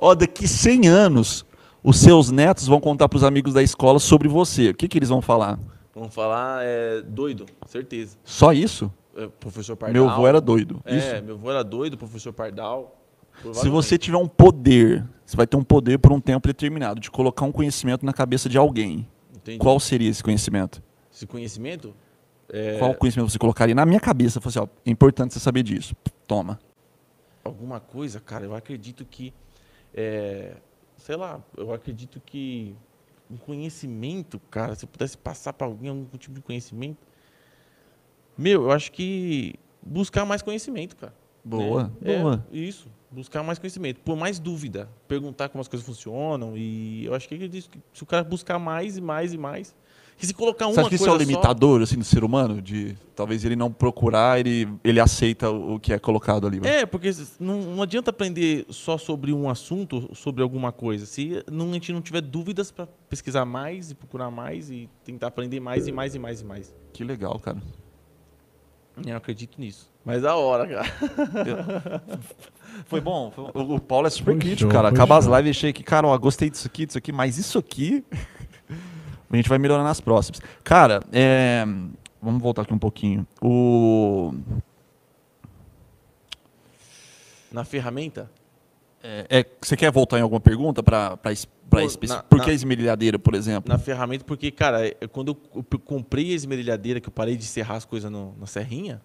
[0.00, 1.44] Ó, daqui 100 anos,
[1.82, 4.70] os seus netos vão contar pros amigos da escola sobre você.
[4.70, 5.58] O que, que eles vão falar?
[5.94, 8.16] Vamos falar, é doido, certeza.
[8.24, 8.90] Só isso?
[9.16, 9.92] É, professor Pardal.
[10.02, 10.80] Meu avô era doido.
[10.84, 11.24] É, Isso.
[11.24, 12.96] meu avô era doido, professor Pardal.
[13.52, 17.10] Se você tiver um poder, você vai ter um poder por um tempo determinado de
[17.10, 19.06] colocar um conhecimento na cabeça de alguém.
[19.34, 19.58] Entendi.
[19.58, 20.82] Qual seria esse conhecimento?
[21.12, 21.94] Esse conhecimento?
[22.48, 24.40] É, Qual conhecimento você colocaria na minha cabeça?
[24.40, 25.94] Falasse, ó, é importante você saber disso.
[26.26, 26.58] Toma.
[27.44, 29.32] alguma coisa, cara, eu acredito que.
[29.94, 30.56] é,
[30.96, 32.74] sei lá, eu acredito que
[33.30, 36.98] um conhecimento, cara, se eu pudesse passar para alguém algum tipo de conhecimento.
[38.36, 41.14] Meu, eu acho que buscar mais conhecimento, cara.
[41.44, 42.44] Boa, É, boa.
[42.52, 42.88] É, isso.
[43.10, 44.00] Buscar mais conhecimento.
[44.00, 44.88] Por mais dúvida.
[45.08, 46.56] Perguntar como as coisas funcionam.
[46.56, 49.74] E eu acho que diz que se o cara buscar mais e mais e mais.
[50.20, 52.04] Que se colocar uma Você acha que isso é o coisa só- limitador assim, do
[52.04, 52.60] ser humano?
[52.60, 56.60] De talvez ele não procurar, ele, ele aceita o que é colocado ali.
[56.60, 56.80] vai?
[56.80, 61.06] É, porque não, não adianta aprender só sobre um assunto, sobre alguma coisa.
[61.06, 65.28] Se não, a gente não tiver dúvidas para pesquisar mais e procurar mais e tentar
[65.28, 66.74] aprender mais e mais e mais e mais.
[66.92, 67.56] Que legal, cara.
[69.06, 69.88] Eu acredito nisso.
[70.04, 72.02] Mas da hora, cara.
[72.86, 73.30] Foi bom.
[73.30, 74.88] foi- O, Paulo é super Foi crítico, show, cara.
[74.88, 75.34] Acaba as show.
[75.36, 78.04] lives e achei que, cara, ó, gostei disso aqui, disso aqui, mas isso aqui.
[79.30, 80.40] A gente vai melhorar nas próximas.
[80.64, 81.64] Cara, é,
[82.20, 83.26] vamos voltar aqui um pouquinho.
[83.40, 84.34] O.
[87.52, 88.30] Na ferramenta,
[89.02, 91.16] É, é, você quer voltar em alguma pergunta para
[92.16, 93.66] na- Por que a esmerilhadeira, por exemplo?
[93.72, 97.44] na ferramenta, porque, cara, é- quando eu eu comprei a esmerilhadeira, que eu parei de
[97.44, 99.00] serrar as coisas no- na serrinha,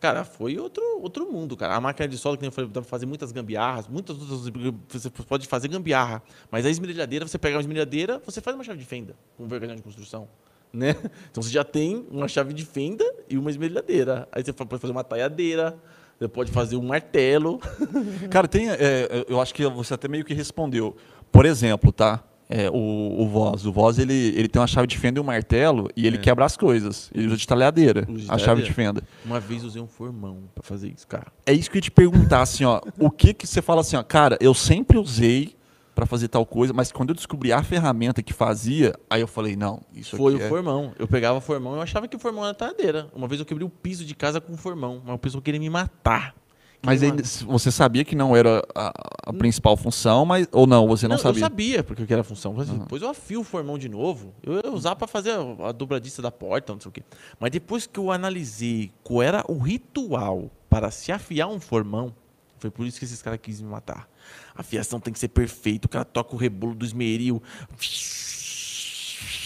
[0.00, 1.74] cara, foi outro, outro mundo, cara.
[1.74, 4.52] A máquina de solda, que nem eu falei, dá pra fazer muitas gambiarras, muitas outras.
[4.88, 6.22] Você pode fazer gambiarra.
[6.50, 9.48] Mas a esmerilhadeira, você pega uma esmerilhadeira, você faz uma chave de fenda, com um
[9.48, 10.28] vergalhão de construção.
[10.72, 10.94] Né?
[11.30, 14.28] Então você já tem uma chave de fenda e uma esmerilhadeira.
[14.30, 15.78] Aí você pode fazer uma talhadeira,
[16.18, 17.58] você pode fazer um martelo.
[18.30, 18.68] Cara, tem.
[18.68, 20.96] é, eu acho que você até meio que respondeu.
[21.30, 22.22] Por exemplo, tá?
[22.48, 22.74] É, o,
[23.20, 23.66] o Voz.
[23.66, 26.44] O Voz ele, ele tem uma chave de fenda e um martelo e ele quebra
[26.46, 27.10] as coisas.
[27.14, 29.02] Ele usa de talhadeira, Usa de a chave de fenda.
[29.24, 31.26] Uma vez usei um formão pra fazer isso, cara.
[31.44, 32.80] É isso que eu ia te perguntar, assim, ó.
[32.98, 35.58] O que que você fala assim, ó, cara, eu sempre usei
[35.98, 39.56] pra fazer tal coisa, mas quando eu descobri a ferramenta que fazia, aí eu falei,
[39.56, 40.48] não, isso Foi o é...
[40.48, 40.92] formão.
[40.96, 43.08] Eu pegava o formão eu achava que o formão era talhadeira.
[43.12, 45.02] Uma vez eu quebrei o piso de casa com o formão.
[45.04, 46.36] Uma pessoa queria me matar.
[46.82, 47.10] Mas aí,
[47.46, 48.92] você sabia que não era a,
[49.26, 51.40] a principal função, mas ou não, você não, Eu sabia?
[51.40, 52.54] sabia porque que era a função.
[52.54, 54.32] Mas, assim, Depois eu afio o formão de novo.
[54.42, 57.02] Eu ia usar para fazer a, a dobradiça da porta, não sei o quê.
[57.38, 62.14] Mas depois que eu analisei qual era o ritual para se afiar um formão,
[62.58, 64.08] foi por isso que esses caras quis me matar.
[64.54, 65.86] A afiação tem que ser perfeita.
[65.86, 67.42] O cara toca o rebolo do esmeril.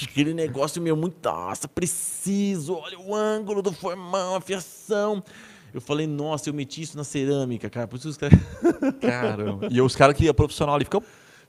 [0.03, 2.75] Aquele negócio meu muito, nossa, preciso.
[2.75, 5.23] Olha o ângulo do formão, a afiação.
[5.75, 7.87] Eu falei, nossa, eu meti isso na cerâmica, cara.
[7.89, 8.39] Por isso os caras.
[9.01, 9.69] Caramba.
[9.71, 11.03] E os caras que é profissional ali ficam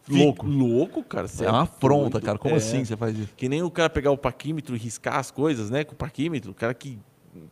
[0.07, 0.45] louco.
[0.45, 1.27] Louco, cara.
[1.27, 2.37] cê É uma afronta, cara.
[2.37, 2.57] Como É.
[2.57, 3.29] assim você faz isso?
[3.35, 5.83] Que nem o cara pegar o parquímetro e riscar as coisas, né?
[5.83, 6.51] Com o parquímetro.
[6.51, 6.97] O cara que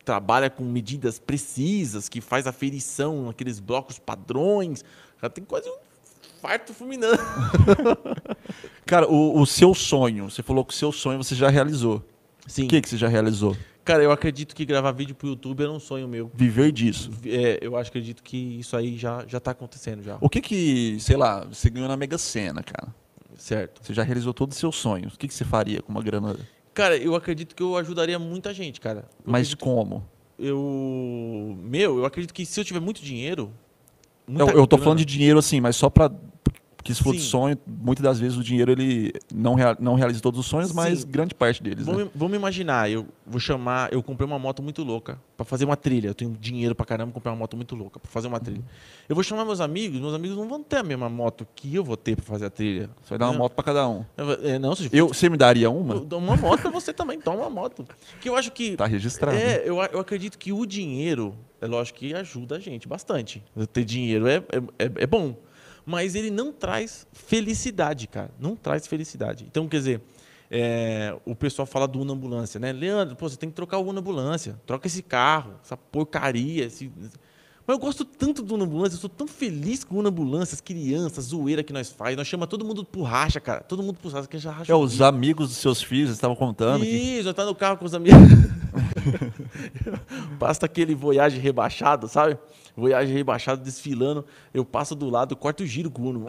[0.04, 4.82] trabalha com medidas precisas, que faz aferição naqueles blocos padrões.
[5.16, 5.74] O cara tem quase um
[6.40, 7.18] farto fulminando.
[8.86, 12.02] Cara, o, o seu sonho, você falou que o seu sonho você já realizou.
[12.46, 12.64] Sim.
[12.64, 13.56] O que, que você já realizou?
[13.84, 16.30] Cara, eu acredito que gravar vídeo pro YouTube era um sonho meu.
[16.34, 17.10] Viver disso.
[17.26, 20.18] É, eu acho, acredito que isso aí já, já tá acontecendo já.
[20.20, 22.94] O que que, sei lá, você ganhou na Mega Sena, cara?
[23.36, 23.80] Certo.
[23.84, 25.14] Você já realizou todos os seus sonhos.
[25.14, 26.36] O que, que você faria com uma grana?
[26.72, 29.04] Cara, eu acredito que eu ajudaria muita gente, cara.
[29.24, 30.04] Eu Mas como?
[30.38, 31.56] eu.
[31.62, 33.52] Meu, eu acredito que se eu tiver muito dinheiro.
[34.28, 36.10] Eu, eu tô grana- falando de dinheiro assim, mas só pra.
[36.82, 40.40] Porque se for de sonho, muitas das vezes o dinheiro ele não, não realiza todos
[40.40, 41.06] os sonhos, mas Sim.
[41.08, 41.86] grande parte deles.
[41.86, 41.92] né?
[41.92, 45.76] Vamos, vamos imaginar, eu vou chamar, eu comprei uma moto muito louca pra fazer uma
[45.76, 46.08] trilha.
[46.08, 48.42] Eu tenho dinheiro pra caramba pra comprar uma moto muito louca pra fazer uma Uhum.
[48.44, 48.64] trilha.
[49.08, 51.84] Eu vou chamar meus amigos, meus amigos não vão ter a mesma moto que eu
[51.84, 52.90] vou ter pra fazer a trilha.
[53.00, 54.04] Você vai dar uma moto pra cada um.
[54.16, 55.94] Eu é, não, se Eu, você me daria uma?
[55.94, 57.86] eu dou uma moto pra você também, toma uma moto.
[58.20, 59.36] Que eu acho que Tá registrado.
[59.36, 63.40] é, eu, eu acredito que o dinheiro, é lógico que ajuda a gente bastante.
[63.72, 65.36] Ter dinheiro é, é, é- é bom.
[65.84, 68.30] Mas ele não traz felicidade, cara.
[68.38, 69.44] Não traz felicidade.
[69.48, 70.00] Então, quer dizer,
[70.50, 72.72] é, o pessoal fala do Uno Ambulância, né?
[72.72, 74.60] Leandro, pô, você tem que trocar o Uno Ambulância.
[74.66, 76.90] Troca esse carro, essa porcaria, esse...
[77.64, 80.52] Mas eu gosto tanto do Uno Ambulância, eu sou tão feliz com o Uno Ambulância,
[80.54, 82.16] as crianças, zoeira que nós faz.
[82.16, 83.60] Nós chama todo mundo por racha, cara.
[83.60, 84.72] Todo mundo por racha, que já racha.
[84.72, 86.82] É, os amigos dos seus filhos estavam contando.
[86.84, 88.18] que- Isso, já tá no carro com os amigos.
[90.38, 92.36] Basta aquele Voyage rebaixado, sabe?
[92.76, 94.24] Voyage rebaixado desfilando.
[94.52, 96.26] Eu passo do lado, corto o giro com o Uno.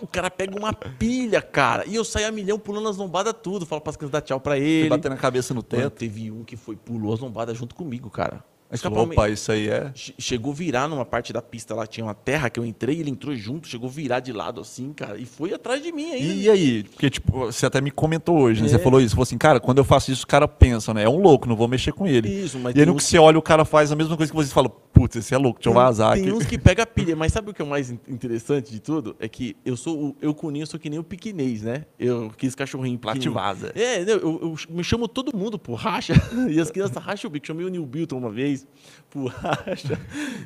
[0.00, 1.84] O cara pega uma pilha, cara.
[1.86, 3.66] E eu saio a milhão pulando as lombadas tudo.
[3.66, 4.88] Falo pras crianças dar tchau pra ele.
[4.88, 5.98] batendo a cabeça no Mano, teto.
[5.98, 8.42] teve um que foi, pulou as lombadas junto comigo, cara.
[8.76, 9.90] Escapamento- opa, isso aí é.
[9.94, 12.98] Che- Chegou a virar numa parte da pista lá, tinha uma terra que eu entrei,
[13.00, 16.10] ele entrou junto, chegou a virar de lado assim, cara, e foi atrás de mim
[16.12, 16.34] ainda.
[16.34, 16.84] E, aí?
[16.84, 18.66] Porque, tipo, você até me comentou hoje, né?
[18.66, 18.70] É.
[18.70, 19.14] Você falou isso.
[19.14, 21.04] Falou assim, cara, quando eu faço isso, o cara pensa, né?
[21.04, 22.28] É um louco, não vou mexer com ele.
[22.28, 24.16] Isso, mas E aí tem no que uns- você olha, o cara faz a mesma
[24.16, 26.32] coisa que você fala, putz, esse é louco, deixa eu vazar tem aqui.
[26.32, 29.16] uns que pega pilha, mas sabe o que é o mais in- interessante de tudo?
[29.20, 31.62] É que eu sou o, eu com o Ninho, eu sou que nem o piquinês,
[31.62, 31.84] né?
[31.98, 33.32] Eu quis cachorrinho Lá te pequenininho.
[33.32, 33.72] vaza.
[33.74, 36.12] É, né, eu, eu me chamo todo mundo por racha.
[36.48, 37.46] E as crianças racham o bico.
[37.46, 38.61] Chamei o Neil Bilton uma vez
[39.10, 39.98] por racha.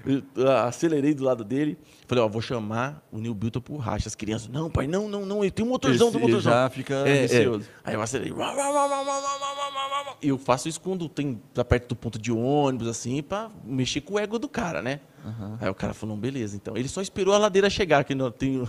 [0.05, 1.78] Eu, ah, acelerei do lado dele.
[2.06, 4.09] Falei, ó, vou chamar o Neil Bilton por racha.
[4.09, 5.43] As crianças, não, pai, não, não, não.
[5.44, 6.52] Ele tem um motorzão, tem um motorzão.
[6.52, 7.20] já fica É, é.
[7.22, 7.66] receoso.
[7.84, 8.32] Aí eu acelerei.
[10.22, 14.01] E eu faço isso quando tem tá perto do ponto de ônibus, assim, pra mexer
[14.01, 15.01] com o ego do cara, né?
[15.60, 16.76] Aí o cara falou, beleza, então.
[16.76, 18.66] Ele só esperou a ladeira chegar, que não tem.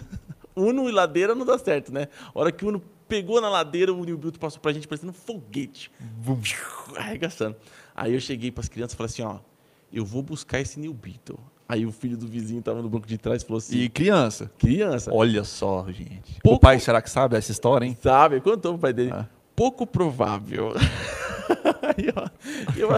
[0.56, 2.08] Uno e ladeira não dá certo, né?
[2.34, 5.12] A hora que o Uno pegou na ladeira, o New Bilton passou pra gente parecendo
[5.12, 5.92] um foguete.
[6.98, 7.56] Arregaçando.
[7.98, 9.40] Aí eu cheguei pras crianças e falei assim, ó,
[9.92, 11.40] eu vou buscar esse New Beetle.
[11.68, 14.50] Aí o filho do vizinho tava no banco de trás e falou assim, E criança.
[14.58, 16.40] criança, Olha só, gente.
[16.44, 17.98] Pouco- O pai, será que sabe essa história, hein?
[18.02, 18.40] Sabe?
[18.40, 19.12] Contou pro pai dele.
[19.12, 19.26] Ah.
[19.56, 20.74] Pouco provável.
[21.82, 22.30] Aí, ó,
[22.78, 22.90] eu,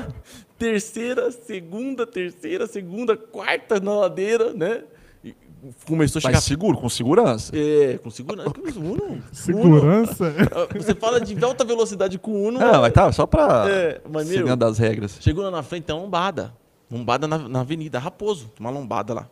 [0.57, 4.83] terceira, segunda, terceira, segunda, quarta na ladeira, né?
[5.85, 6.33] Começou a chegar.
[6.37, 7.51] Mas seguro, com segurança.
[7.55, 8.49] É, com segurança.
[8.77, 10.33] Uno, Uno, Segurança?
[10.51, 12.59] ah, você fala de alta velocidade com Uno.
[12.59, 15.17] Não, mas tá, só pra É, mas, meu- seguindo as regras.
[15.19, 16.53] Chegou lá na frente, tem uma lombada.
[16.91, 18.49] Lombada na, na avenida Raposo.
[18.59, 19.27] Uma lombada lá.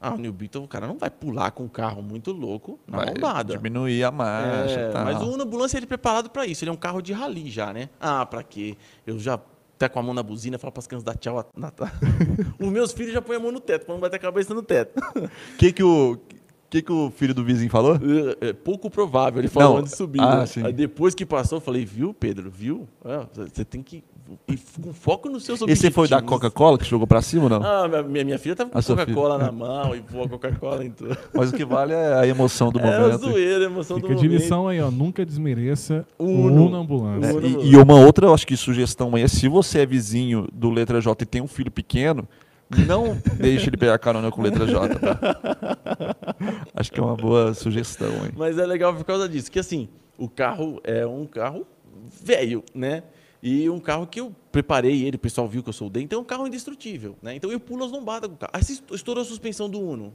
[0.00, 2.98] Ah, o New Beetle, o cara não vai pular com um carro muito louco na
[2.98, 3.56] Vai lombada.
[3.56, 5.04] diminuir a marcha É, tal.
[5.04, 6.62] mas o Uno Ambulância ele é preparado pra isso.
[6.62, 7.88] Ele é um carro de rally já, né?
[8.00, 8.76] Ah, pra quê?
[9.04, 9.40] Eu já
[9.76, 11.50] até com a mão na buzina, falo pras crianças dar tchau.
[11.56, 11.72] Na...
[12.58, 14.62] Os meus filhos já põem a mão no teto, pra não bater a cabeça no
[14.62, 14.98] teto.
[15.16, 15.28] O
[15.58, 16.18] que que o,
[16.70, 17.96] que que o filho do vizinho falou?
[18.40, 20.20] É, é pouco provável, ele falou Não, antes de subir.
[20.20, 20.66] ah, né?
[20.66, 22.88] Aí depois que passou, eu falei, viu, Pedro, viu?
[23.04, 24.02] Ah, Você tem que
[24.48, 25.94] ir com foco nos seus Esse objetivos.
[25.94, 27.62] foi da Coca-Cola que jogou pra cima ou não?
[27.62, 30.90] Ah, minha- minha, filha tava com A Coca-Cola na mão e pôr a Coca-Cola em
[30.90, 31.16] tudo.
[31.34, 33.18] Mas o que vale é a emoção do É a momento.
[33.20, 34.40] zoeira, a emoção Fica do de momento.
[34.42, 34.90] lição aí, ó.
[34.90, 36.66] Nunca desmereça o Uno.
[36.66, 37.30] Uno Ambulância.
[37.38, 40.48] É, e, e uma outra, eu acho que sugestão aí é se você é vizinho
[40.52, 42.26] do Letra J e tem um filho pequeno,
[42.86, 45.18] não deixe ele pegar carona com Letra J, tá?
[46.74, 48.32] Acho que é uma boa sugestão, hein?
[48.36, 49.88] Mas é legal por causa disso, que assim,
[50.18, 51.66] o carro é um carro
[52.22, 53.02] velho, né?
[53.46, 56.22] E um carro que eu preparei ele, o pessoal viu que eu soldei, então é
[56.22, 57.36] um carro indestrutível, né?
[57.36, 58.52] Então eu pulo as lombadas com o carro.
[58.54, 58.62] Aí
[58.92, 60.14] estourou a suspensão do Uno.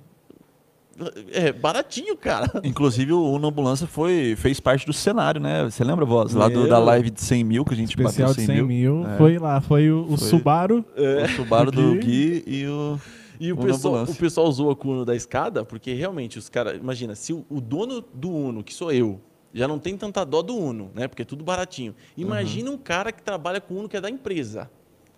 [1.32, 2.52] É baratinho, cara.
[2.66, 5.64] Inclusive, o Uno Ambulância foi, fez parte do cenário, né?
[5.64, 6.34] Você lembra, voz?
[6.34, 8.66] Lá do- da live de 100 mil, que a gente Especial bateu de 100 100
[8.66, 8.96] mil.
[8.98, 9.08] mil.
[9.10, 9.18] É.
[9.18, 10.28] Foi lá, foi o, o Foi.
[10.28, 10.84] Subaru.
[11.24, 12.42] O Subaru do Gui.
[12.42, 13.00] Gui e o...
[13.40, 14.14] E o Uno pessoal, ambulância.
[14.14, 16.76] o pessoal zoa com o Uno da escada, porque realmente os caras.
[16.78, 19.22] Imagina, se o, o dono do Uno, que sou eu,
[19.54, 21.08] já não tem tanta dó do Uno, né?
[21.08, 21.96] Porque é tudo baratinho.
[22.16, 24.70] Imagina um cara que trabalha com o Uno que é da empresa.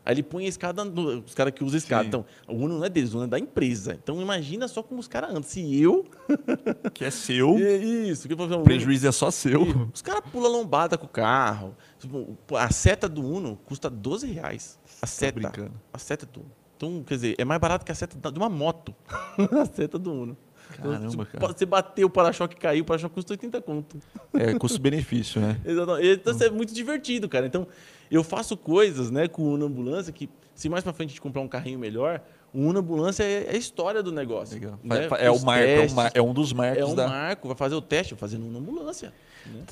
[0.03, 2.01] Aí ele põe a escada, no- os caras que usam escada.
[2.01, 2.07] Sim.
[2.07, 3.93] Então, o Uno não é deles, o Uno é da empresa.
[4.01, 5.43] Então imagina só como os caras andam.
[5.43, 6.05] Se eu.
[6.91, 9.61] Que é seu, É isso, que o prejuízo é só seu.
[9.61, 11.75] Uno- Os caras pulam lombada com o carro.
[12.57, 14.79] A seta do Uno custa 12 reais.
[15.01, 15.39] A seta.
[15.39, 15.73] brincando.
[15.93, 16.51] A seta do Uno.
[16.77, 18.95] Então, quer dizer, é mais barato que a seta de uma moto.
[19.61, 20.37] a seta do Uno.
[20.81, 21.47] Caramba, cara.
[21.47, 23.97] Você bateu o para-choque caiu, o para-choque custa 80 conto.
[24.33, 25.57] É custo-benefício, né?
[25.65, 26.07] Exatamente.
[26.07, 27.45] Então, isso é muito divertido, cara.
[27.45, 27.67] Então,
[28.09, 31.41] eu faço coisas, né, com o Ambulância que, se mais pra frente a gente comprar
[31.41, 32.21] um carrinho melhor,
[32.53, 34.59] o Uno Ambulância é é a história do negócio.
[34.83, 35.07] Né?
[35.19, 37.07] É, o marco, é, testes, mar- é um dos marcos é um da...
[37.07, 39.13] marco, vai fazer o teste, vai fazer no Uno Ambulância.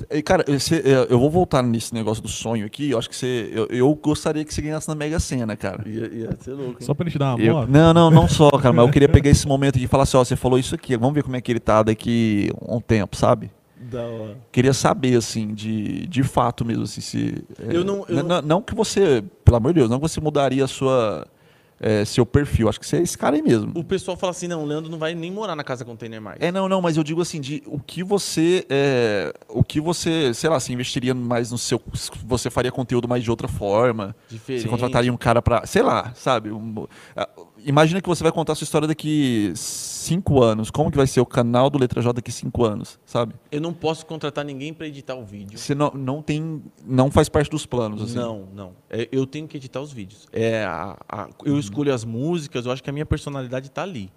[0.09, 2.91] E, Cara, esse- é, eu vou voltar nesse negócio do sonho aqui.
[2.91, 3.49] Eu acho que você.
[3.53, 5.83] Eu, eu gostaria que você ganhasse na Mega Sena, cara.
[5.87, 6.71] Ia, ia ser louco.
[6.71, 6.77] hein?
[6.85, 7.69] Só pra gente dar uma Eu- moto.
[7.69, 10.17] não, não, não só, cara, mas eu queria pegar esse momento aqui e falar assim:
[10.17, 13.15] ó, você falou isso aqui, vamos ver como é que ele tá daqui um tempo,
[13.15, 13.51] sabe?
[13.91, 14.37] Da hora.
[14.51, 17.43] Queria saber, assim, de, de fato mesmo, assim, se.
[17.59, 20.19] é, Eu não- eu não- não que você, pelo amor de Deus, não que você
[20.21, 21.25] mudaria a sua,
[21.79, 22.67] é, seu perfil.
[22.69, 23.71] Acho que você é esse cara aí mesmo.
[23.75, 26.37] O pessoal fala assim, não, o Leandro não vai nem morar na casa container mais.
[26.41, 28.65] É, não, não, mas eu digo assim, de o que você.
[28.69, 31.81] é, o que você, sei lá, se investiria mais no seu.
[31.93, 34.15] se Você faria conteúdo mais de outra forma.
[34.29, 34.63] Diferente.
[34.63, 35.65] Você contrataria um cara pra.
[35.65, 36.51] Sei lá, sabe?
[36.51, 37.27] um- ah,
[37.65, 40.69] imagina que você vai contar a sua história daqui cinco anos.
[40.71, 43.33] Como que vai ser o canal do Letra J daqui cinco anos, sabe?
[43.51, 45.57] Eu não posso contratar ninguém para editar o vídeo.
[45.57, 46.61] Você não, não tem.
[46.85, 48.15] Não faz parte dos planos, assim.
[48.15, 48.71] Não, não.
[48.89, 50.27] É, eu tenho que editar os vídeos.
[50.31, 51.59] É, a- a- eu Uhum.
[51.59, 54.11] escolho as músicas, eu acho que a minha personalidade está ali,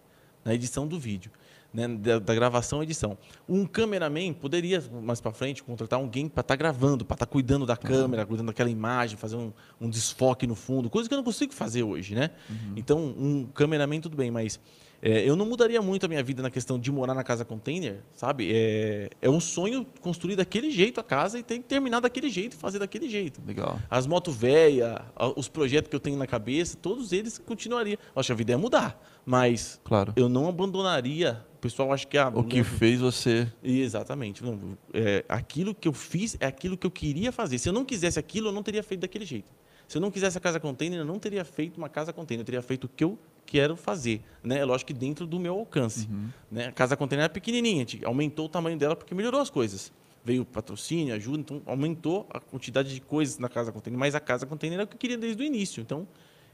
[0.44, 1.30] na edição do vídeo.
[1.72, 3.16] Né, da, da gravação e edição.
[3.48, 7.78] Um cameraman poderia, mais para frente, contratar alguém para estar gravando, para estar cuidando da
[7.78, 9.50] câmera, cuidando daquela imagem, fazer um,
[9.80, 12.28] um desfoque no fundo, coisa que eu não consigo fazer hoje, né?
[12.76, 14.60] Então, um cameraman tudo bem, mas
[15.00, 18.00] é, eu não mudaria muito a minha vida na questão de morar na casa container,
[18.14, 18.50] sabe?
[18.52, 22.52] É, é um sonho construir daquele jeito a casa e tem que terminar daquele jeito
[22.52, 23.40] e fazer daquele jeito.
[23.46, 23.80] Legal.
[23.90, 25.00] As motos velhas,
[25.36, 27.96] os projetos que eu tenho na cabeça, todos eles continuariam.
[28.14, 30.12] Acho que a vida ia mudar, mas Claro.
[30.16, 31.44] eu não abandonaria.
[31.62, 33.46] O pessoal acha que a O que fez você.
[33.62, 34.42] Exatamente.
[34.42, 37.56] Não, é, aquilo que eu fiz é aquilo que eu queria fazer.
[37.56, 39.48] Se eu não quisesse aquilo, eu não teria feito daquele jeito.
[39.86, 42.40] Se eu não quisesse a casa container, eu não teria feito uma casa container.
[42.40, 43.16] Eu teria feito o que eu
[43.46, 44.22] quero fazer.
[44.42, 44.58] Né?
[44.58, 46.08] É lógico que dentro do meu alcance.
[46.50, 46.66] Né?
[46.66, 47.86] A casa container era pequenininha.
[48.06, 49.92] aumentou o tamanho dela porque melhorou as coisas.
[50.24, 53.96] Veio patrocínio, ajuda, então aumentou a quantidade de coisas na casa container.
[53.96, 55.80] Mas a casa container era o que eu queria desde o início.
[55.80, 56.08] Então,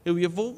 [0.05, 0.55] eu ia vou,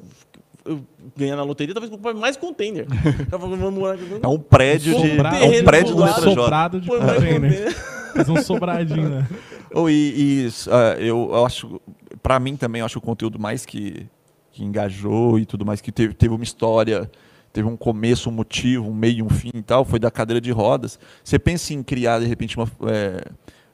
[0.64, 0.84] eu
[1.16, 2.86] ganhar na loteria, talvez comprar mais container.
[4.22, 5.10] É um prédio de.
[5.10, 6.34] É um prédio do Letra J.
[6.34, 7.72] sobrado de container.
[8.14, 9.28] Faz um sobradinho, né?
[9.74, 11.80] Oh, e, e, ah, eu, eu acho,
[12.22, 14.06] pra mim também, eu acho o conteúdo mais que,
[14.50, 17.10] que engajou e tudo mais, que teve, teve uma história,
[17.54, 20.42] teve um começo, um motivo, um meio e um fim e tal, foi da cadeira
[20.42, 20.98] de rodas.
[21.24, 22.70] Você pensa em criar, de repente, uma.
[22.86, 23.24] é,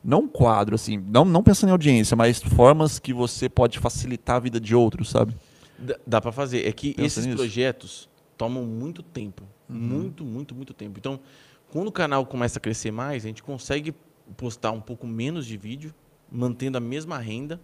[0.05, 4.37] não um quadro, assim, não, não pensando em audiência, mas formas que você pode facilitar
[4.37, 5.35] a vida de outros, sabe?
[5.79, 6.67] Dá, dá para fazer.
[6.67, 7.39] É que Pensa esses nisso?
[7.39, 9.45] projetos tomam muito tempo.
[9.69, 10.99] Muito, muito, muito tempo.
[10.99, 11.21] Então,
[11.71, 13.95] quando o canal começa a crescer mais, a gente consegue
[14.37, 15.95] postar um pouco menos de vídeo,
[16.31, 17.61] mantendo a mesma renda.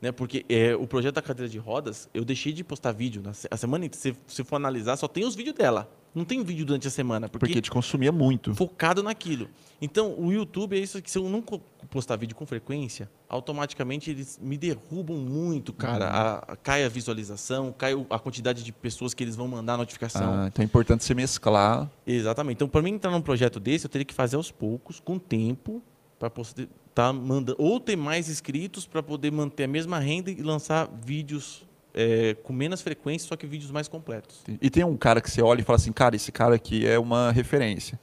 [0.00, 0.12] Né?
[0.12, 3.20] Porque é, o projeto da cadeira de rodas, eu deixei de postar vídeo.
[3.20, 5.90] Na, se- a semana, inteira, se você for analisar, só tem os vídeos dela.
[6.14, 7.28] Não tem vídeo durante a semana.
[7.28, 8.54] Porque, Porque te consumia muito.
[8.54, 9.48] focado naquilo.
[9.80, 11.42] Então, o YouTube é isso que se eu não
[11.90, 16.06] postar vídeo com frequência, automaticamente eles me derrubam muito, cara.
[16.06, 16.10] Uhum.
[16.12, 20.32] A- a- cai a visualização, cai a quantidade de pessoas que eles vão mandar notificação.
[20.32, 21.90] Ah, então é importante você mesclar.
[22.06, 22.56] Exatamente.
[22.56, 25.82] Então, para mim entrar num projeto desse, eu teria que fazer aos poucos, com tempo,
[26.18, 26.68] para poder
[26.98, 31.62] tá mandando ou ter mais inscritos para poder manter a mesma renda e lançar vídeos
[31.94, 34.42] é, com menos frequência, só que vídeos mais completos.
[34.60, 36.98] E tem um cara que você olha e fala assim, cara, esse cara aqui é
[36.98, 38.00] uma referência.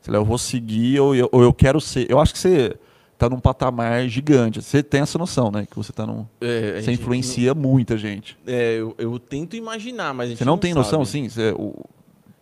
[0.00, 2.10] Sei lá, eu vou seguir ou eu, ou eu quero ser.
[2.10, 2.74] Eu acho que você
[3.18, 4.60] tá num patamar gigante.
[4.62, 5.66] Você tem essa noção, né?
[5.70, 6.26] Que você tá num.
[6.40, 8.36] É, Você influencia muita gente.
[8.44, 11.20] não- é, eu, eu tento imaginar, mas a gente Você não, tem noção, sabe.
[11.20, 11.28] assim?
[11.28, 11.74] Você, o,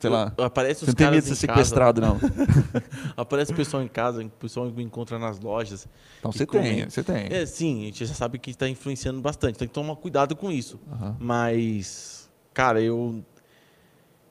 [0.01, 0.32] sei lá.
[0.39, 2.18] Aparece os não tem medo de ser em casa, sequestrado, não.
[3.16, 5.86] Aparece o pessoal em casa, o pessoal me encontra nas lojas.
[6.18, 7.27] Então você tem, você tem.
[7.31, 9.59] É, sim, a gente já sabe que está influenciando bastante.
[9.59, 10.81] Tem que tomar cuidado com isso.
[10.90, 11.16] Aham.
[11.20, 13.22] Mas, cara, eu.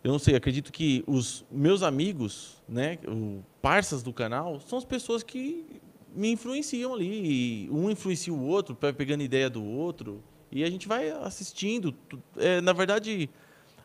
[0.02, 4.86] Eu não sei, acredito que os meus amigos, né, o parças do canal, são as
[4.86, 5.82] pessoas que
[6.16, 7.70] me influenciam ali.
[7.70, 10.24] Um influencia o outro, vai pegando ideia do outro.
[10.52, 11.94] E a gente vai assistindo.
[12.38, 13.30] É, na verdade,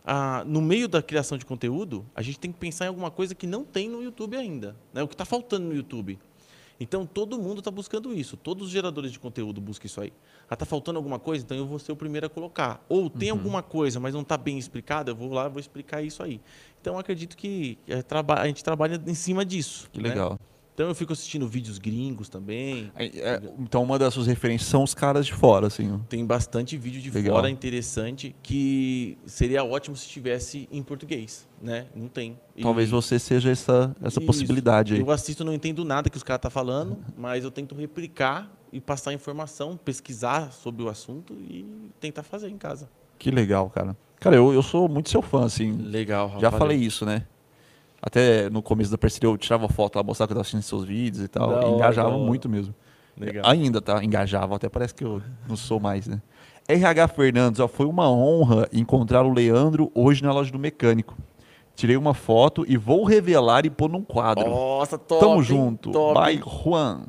[0.04, 3.34] a- no meio da criação de conteúdo, a gente tem que pensar em alguma coisa
[3.34, 4.76] que não tem no YouTube ainda.
[4.92, 5.02] Né?
[5.02, 6.18] O que está faltando no YouTube.
[6.78, 8.36] Então, todo mundo está buscando isso.
[8.36, 10.12] Todos os geradores de conteúdo buscam isso aí.
[10.50, 11.44] Ah, está faltando alguma coisa?
[11.44, 12.84] Então, eu vou ser o primeiro a colocar.
[12.88, 13.38] Ou tem Uhum.
[13.38, 16.40] alguma coisa, mas não está bem explicada, eu vou lá e vou explicar isso aí.
[16.80, 17.78] Então, eu acredito que
[18.08, 19.88] traba- a gente trabalha em cima disso.
[19.92, 20.08] Que né?
[20.08, 20.38] legal.
[20.74, 22.90] Então, eu fico assistindo vídeos gringos também.
[22.96, 26.00] É, então uma das suas referências são os caras de fora, assim.
[26.08, 27.36] Tem bastante vídeo de Legal.
[27.36, 31.86] fora interessante que seria ótimo se tivesse em português, né?
[31.94, 32.36] Não tem.
[32.56, 34.26] E- Talvez você seja essa, essa Isso.
[34.26, 35.00] possibilidade aí.
[35.00, 38.80] Eu assisto, não entendo nada que os caras estão falando, mas eu tento replicar e
[38.80, 41.64] passar informação, pesquisar sobre o assunto e
[42.00, 42.90] tentar fazer em casa.
[43.16, 43.96] Que legal, cara.
[44.18, 45.70] Cara, eu, eu sou muito seu fã, assim.
[45.72, 46.40] Legal, Rafa.
[46.40, 47.26] Já falei isso, né?
[48.06, 50.84] Até no começo da parceria eu tirava foto lá, mostrava que eu tava assistindo seus
[50.84, 51.48] vídeos e tal.
[51.48, 52.18] Da e hora, engajava hora.
[52.18, 52.74] muito mesmo.
[53.16, 53.46] Legal.
[53.46, 54.04] Ainda, tá?
[54.04, 56.20] Engajava, até parece que eu não sou mais, né?
[56.68, 61.16] RH Fernandes, ó, foi uma honra encontrar o Leandro hoje na loja do mecânico.
[61.74, 64.50] Tirei uma foto e vou revelar e pôr num quadro.
[64.50, 65.20] Nossa, top.
[65.24, 65.90] Tamo junto.
[65.90, 66.12] Top.
[66.12, 67.06] Vai, Juan.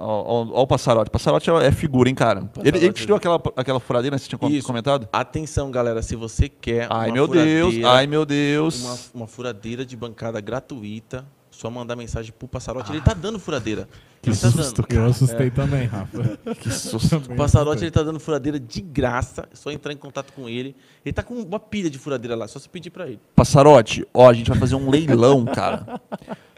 [0.00, 1.10] Ó o Passarote.
[1.10, 2.50] Passarote é é figura, hein, cara?
[2.62, 4.18] Ele, te deu aquela, aquela furadeira, né?
[4.18, 4.66] Você tinha Isso.
[4.66, 5.08] comentado?
[5.12, 7.74] Atenção, galera, se você quer Ai, uma meu Deus.
[7.84, 8.82] Ai, meu Deus.
[8.82, 12.90] uma, uma furadeira de bancada gratuita, só mandar mensagem pro Passarote.
[12.90, 13.86] Ele tá dando furadeira.
[14.22, 14.98] Que ele tá susto, dando.
[14.98, 16.38] Eu assustei também, Rafa.
[16.58, 17.16] Que susto.
[17.16, 20.74] O Passarote ele tá dando furadeira de graça, é só entrar em contato com ele.
[21.04, 23.20] Ele tá com uma pilha de furadeira lá, só se pedir pra ele.
[23.34, 26.00] Passarote, ó, a gente vai fazer um leilão, cara.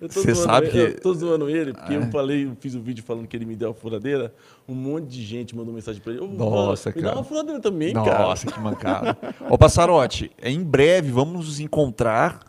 [0.00, 2.10] Eu tô Você zoando sabe ele, que- Eu tô zoando ele, porque Ah, eu é?
[2.10, 4.32] falei, eu fiz o vídeo falando que ele me deu a furadeira.
[4.68, 6.26] Um monte de gente mandou mensagem pra ele.
[6.26, 7.16] Nossa, Me dá cara.
[7.16, 8.18] uma furadeira também, cara.
[8.18, 9.16] Nossa, que mancada.
[9.48, 12.40] Ô, Passarote, em breve vamos nos encontrar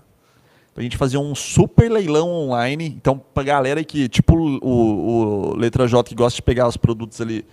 [0.73, 2.85] pra gente fazer um super leilão online.
[2.87, 7.19] Então, pra galera que, tipo o, o Letra J, que gosta de pegar os produtos
[7.21, 7.45] ali,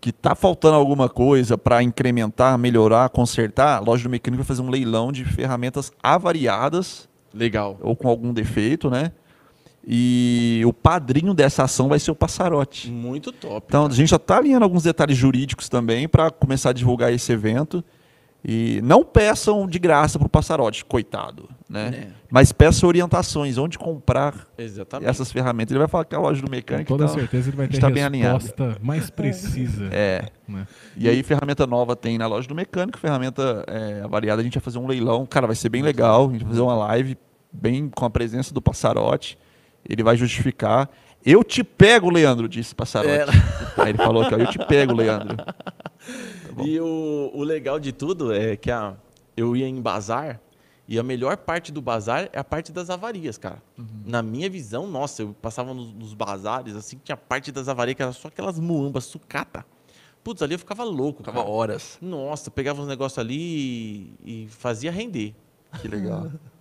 [0.00, 4.62] que tá faltando alguma coisa pra incrementar, melhorar, consertar, a loja do mecânico vai fazer
[4.62, 7.78] um leilão de ferramentas avariadas Legal.
[7.82, 9.12] ou com algum defeito, né?
[9.86, 12.90] E o padrinho dessa ação vai ser o Passarote.
[12.90, 13.66] Muito top.
[13.68, 17.30] Então, a gente já está alinhando alguns detalhes jurídicos também para começar a divulgar esse
[17.30, 17.84] evento.
[18.48, 21.48] E não peçam de graça para o Passarote, coitado.
[21.68, 21.88] Né?
[21.88, 22.08] É.
[22.30, 25.08] Mas peçam orientações, onde comprar Exatamente.
[25.08, 25.72] essas ferramentas.
[25.72, 26.88] Ele vai falar que é a loja do Com mecânico.
[26.88, 29.88] toda então, certeza ele vai a gente ter tá bem resposta mais precisa.
[29.90, 30.28] É.
[30.46, 30.66] né?
[30.96, 34.42] E aí, ferramenta nova tem na loja do mecânico, ferramenta é, variada.
[34.42, 35.26] A gente vai fazer um leilão.
[35.26, 36.28] Cara, vai ser bem legal.
[36.28, 37.16] A gente vai fazer uma live
[37.60, 39.38] bem com a presença do Passarote.
[39.88, 40.88] Ele vai justificar.
[41.24, 43.10] Eu te pego, Leandro, disse Passarote.
[43.14, 43.26] É.
[43.82, 45.36] Aí ele falou ó, eu te pego, Leandro.
[46.52, 46.64] bom.
[46.64, 48.94] E o, o legal de tudo é que a,
[49.36, 50.40] eu ia em bazar
[50.88, 53.60] e a melhor parte do bazar é a parte das avarias, cara.
[53.76, 53.86] Uhum.
[54.06, 58.02] Na minha visão, nossa, eu passava nos, nos bazares, assim, tinha parte das avarias que
[58.02, 59.66] era só aquelas muambas sucata.
[60.22, 61.50] Putz, ali eu ficava louco, Ficava cara.
[61.50, 61.98] horas.
[62.00, 65.34] Nossa, pegava uns negócios ali e, e fazia render.
[65.80, 66.30] Que legal.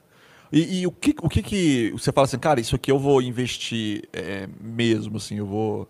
[0.52, 3.22] E, e o, que, o que que você fala assim, cara, isso aqui eu vou
[3.22, 5.90] investir é, mesmo, assim, eu vou...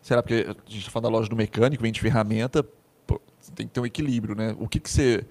[0.00, 2.64] Será porque a gente tá falando da loja do mecânico, vende ferramenta,
[3.06, 3.20] pô,
[3.54, 4.54] tem que ter um equilíbrio, né?
[4.58, 5.26] O que que você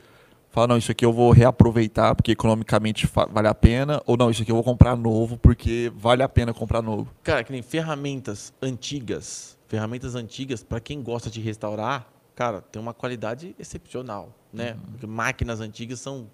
[0.50, 4.42] fala, não, isso aqui eu vou reaproveitar porque economicamente vale a pena, ou não, isso
[4.42, 7.14] aqui eu vou comprar novo porque vale a pena comprar novo.
[7.24, 12.94] Cara, que nem ferramentas antigas, ferramentas antigas, para quem gosta de restaurar, cara, tem uma
[12.94, 14.78] qualidade excepcional, né?
[14.92, 16.28] Porque máquinas antigas são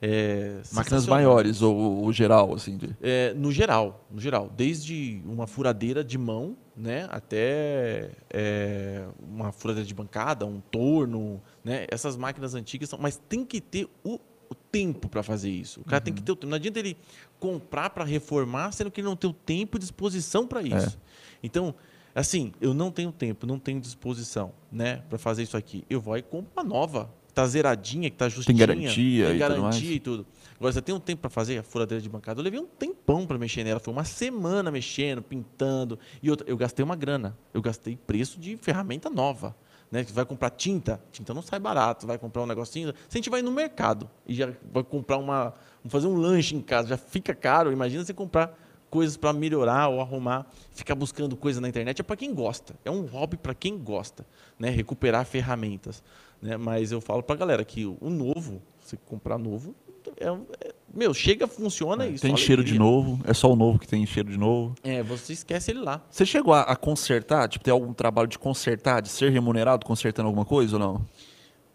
[0.00, 2.94] é, Máquinas maiores, ou o geral, assim, de...
[3.00, 9.86] É, no geral, no geral, desde uma furadeira de mão, né, até é, uma furadeira
[9.86, 14.20] de bancada, um torno, né, essas máquinas antigas são, mas tem que ter o,
[14.50, 15.80] o tempo para fazer isso.
[15.80, 16.50] O cara tem que ter o tempo.
[16.50, 16.96] Não adianta ele
[17.40, 20.98] comprar para reformar, sendo que ele não tem o tempo e disposição para isso.
[21.42, 21.74] Então,
[22.14, 25.84] assim, eu não tenho tempo, não tenho disposição, né, para fazer isso aqui.
[25.88, 29.38] Eu vou e compro uma nova, tá zeradinha, que tá justinha, garantia tem e tudo
[29.38, 30.26] garantia e tudo.
[30.58, 32.40] Agora, você tem um tempo para fazer a furadeira de bancada?
[32.40, 33.78] Eu levei um tempão para mexer nela.
[33.78, 35.98] Foi uma semana mexendo, pintando.
[36.22, 37.36] E outra, eu gastei uma grana.
[37.52, 39.54] Eu gastei preço de ferramenta nova.
[39.92, 40.02] Né?
[40.02, 42.06] Você vai comprar tinta, tinta não sai barato.
[42.06, 42.94] Vai comprar um negocinho.
[43.06, 45.52] Se a gente vai no mercado e já vai comprar uma.
[45.88, 47.70] Fazer um lanche em casa, já fica caro.
[47.70, 48.58] Imagina você comprar
[48.90, 52.74] coisas para melhorar ou arrumar, ficar buscando coisa na internet é para quem gosta.
[52.84, 54.26] É um hobby para quem gosta,
[54.58, 54.70] né?
[54.70, 56.02] Recuperar ferramentas,
[56.40, 56.56] né?
[56.56, 59.74] Mas eu falo para galera que o novo, você comprar novo,
[60.16, 60.28] é,
[60.66, 62.22] é- meu, chega, funciona isso.
[62.22, 64.74] tem cheiro de novo, é só o novo que tem cheiro de novo.
[64.82, 66.02] É, você esquece ele lá.
[66.10, 70.28] Você chegou a, a consertar, tipo, ter algum trabalho de consertar, de ser remunerado consertando
[70.28, 71.06] alguma coisa ou não?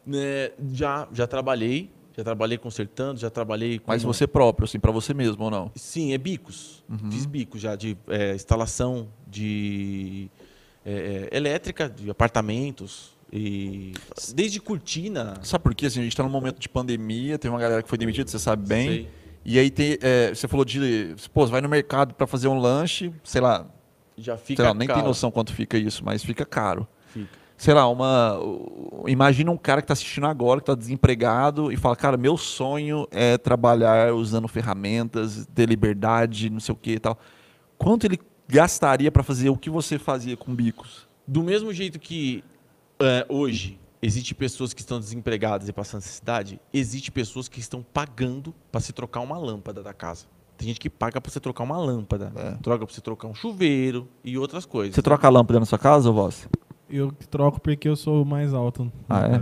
[0.05, 4.91] Né, já, já trabalhei, já trabalhei consertando, já trabalhei com Mas você próprio, assim, pra
[4.91, 5.71] você mesmo ou não?
[5.75, 6.83] Sim, é bicos.
[6.89, 7.11] Uhum.
[7.11, 10.31] Fiz bicos já de é, instalação de
[10.83, 13.93] é, é, elétrica, de apartamentos e
[14.35, 15.35] desde cortina.
[15.41, 15.85] Sabe por quê?
[15.85, 18.39] Assim, a gente tá num momento de pandemia, tem uma galera que foi demitida, você
[18.39, 18.87] sabe bem.
[18.87, 19.09] Sei.
[19.43, 23.11] E aí tem, é, você falou de, pô, vai no mercado pra fazer um lanche,
[23.23, 23.65] sei lá,
[24.17, 26.87] Já fica sei lá, nem tem noção quanto fica isso, mas fica caro.
[27.07, 27.41] Fica.
[27.57, 28.39] Sei lá, uma.
[29.07, 33.07] Imagina um cara que tá assistindo agora, que tá desempregado, e fala, cara, meu sonho
[33.11, 37.19] é trabalhar usando ferramentas, ter liberdade, não sei o que e tal.
[37.77, 41.07] Quanto ele gastaria pra fazer o que você fazia com bicos?
[41.27, 42.43] Do mesmo jeito que
[43.01, 48.53] é, hoje existe pessoas que estão desempregadas e passando necessidade, existe pessoas que estão pagando
[48.71, 50.25] para se trocar uma lâmpada da casa.
[50.57, 52.51] Tem gente que paga para você trocar uma lâmpada, É.
[52.61, 54.95] troca para você trocar um chuveiro e outras coisas.
[54.95, 56.47] Você troca a lâmpada na sua casa, ou voz?
[56.89, 59.39] Eu troco porque eu sou o mais alto Ah, na é?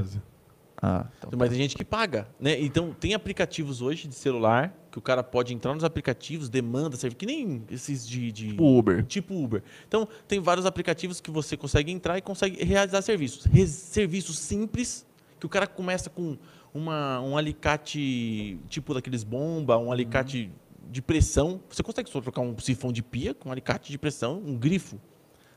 [0.81, 1.31] Ah, então.
[1.37, 2.59] Mas tem gente que paga, né?
[2.61, 7.15] Então tem aplicativos hoje de celular que o cara pode entrar nos aplicativos, demanda, serve
[7.15, 9.05] que nem esses de, de Tipo Uber.
[9.05, 9.61] tipo Uber.
[9.87, 15.05] Então tem vários aplicativos que você consegue entrar e consegue realizar serviços, Res- serviços simples
[15.39, 16.37] que o cara começa com
[16.73, 20.51] uma, um alicate tipo daqueles bomba, um alicate
[20.91, 21.61] de pressão.
[21.69, 24.99] Você consegue só trocar um sifão de pia com um alicate de pressão, um grifo.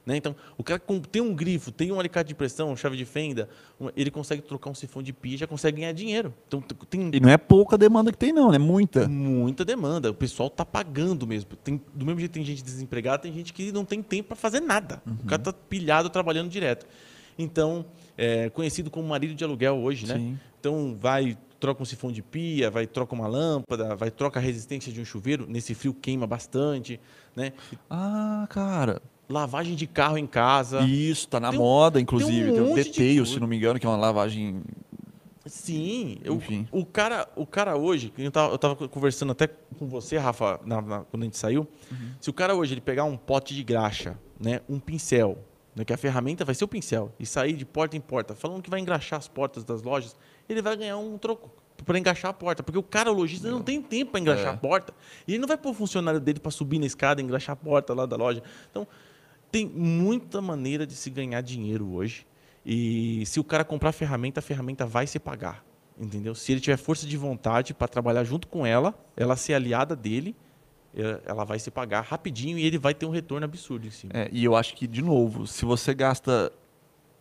[0.04, 0.16] Né?
[0.16, 3.48] Então, o cara tem um grifo, tem um alicate de pressão, chave de fenda,
[3.96, 6.34] ele consegue trocar um sifão de pia e já consegue ganhar dinheiro.
[6.48, 9.08] Então, tem E não é pouca demanda que tem, não, é muita.
[9.08, 10.10] muita demanda.
[10.10, 11.50] O pessoal tá pagando mesmo.
[11.56, 14.60] Tem, do mesmo jeito tem gente desempregada, tem gente que não tem tempo para fazer
[14.60, 15.00] nada.
[15.06, 16.86] O cara tá pilhado trabalhando direto.
[17.38, 17.84] Então,
[18.16, 20.16] é conhecido como marido de aluguel hoje, né?
[20.16, 20.38] Sim.
[20.58, 24.92] Então, vai troca um sifão de pia, vai troca uma lâmpada, vai troca a resistência
[24.92, 25.46] de um chuveiro.
[25.48, 27.00] Nesse frio queima bastante,
[27.36, 27.52] né?
[27.88, 29.00] Ah, cara.
[29.28, 30.80] Lavagem de carro em casa.
[30.82, 32.50] Isso, tá na Tem um- moda, tem inclusive.
[32.50, 34.62] um Tem, o monte de se não me engano, que é uma lavagem.
[35.46, 36.40] Sim, eu-
[36.70, 40.80] o cara, o cara hoje, eu tava, eu tava conversando até com você, Rafa, na-
[40.80, 41.66] na- quando a gente saiu.
[41.90, 42.10] Uhum.
[42.20, 45.38] Se o cara hoje ele pegar um pote de graxa, né, um pincel,
[45.74, 48.62] né, que a ferramenta vai ser o pincel, e sair de porta em porta, falando
[48.62, 50.14] que vai engraxar as portas das lojas,
[50.48, 51.50] ele vai ganhar um troco
[51.84, 54.50] para engraxar a porta, porque o cara o lojista não tem tempo para engraxar É.
[54.50, 54.94] a porta,
[55.26, 57.56] e ele não vai pôr o funcionário dele para subir na escada e engraxar a
[57.56, 58.40] porta lá da loja.
[58.70, 58.86] Então,
[59.52, 62.26] tem muita maneira de se ganhar dinheiro hoje.
[62.66, 65.64] E se o cara comprar a ferramenta, a ferramenta vai se pagar.
[66.00, 66.34] Entendeu?
[66.34, 70.34] Se ele tiver força de vontade para trabalhar junto com ela, ela ser aliada dele,
[70.96, 74.12] eh, ela vai se pagar rapidinho e ele vai ter um retorno absurdo em cima.
[74.14, 76.50] É, e eu acho que, de novo, se você gasta,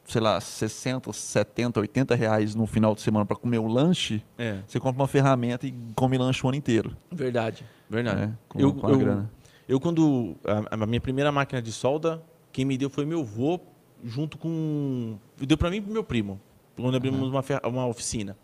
[0.06, 4.60] sei lá, 60, 70, 80 reais no final de semana para comer um lanche, É,
[4.66, 6.96] você compra uma ferramenta e come lanche o ano inteiro.
[7.12, 7.66] verdade.
[7.90, 8.22] Verdade.
[8.22, 8.38] né?
[8.48, 9.32] Com, eu, com a eu- grana.
[9.68, 10.36] Eu, quando.
[10.70, 13.60] A, a minha primeira máquina de solda, quem me deu foi meu avô,
[14.04, 15.18] junto com.
[15.38, 16.40] Deu para mim e pro meu primo,
[16.76, 18.38] quando abrimos uma, fer- uma oficina.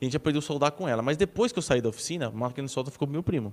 [0.00, 1.02] A gente aprendeu a soldar com ela.
[1.02, 3.52] Mas depois que eu saí da oficina, a máquina de solda ficou pro meu primo.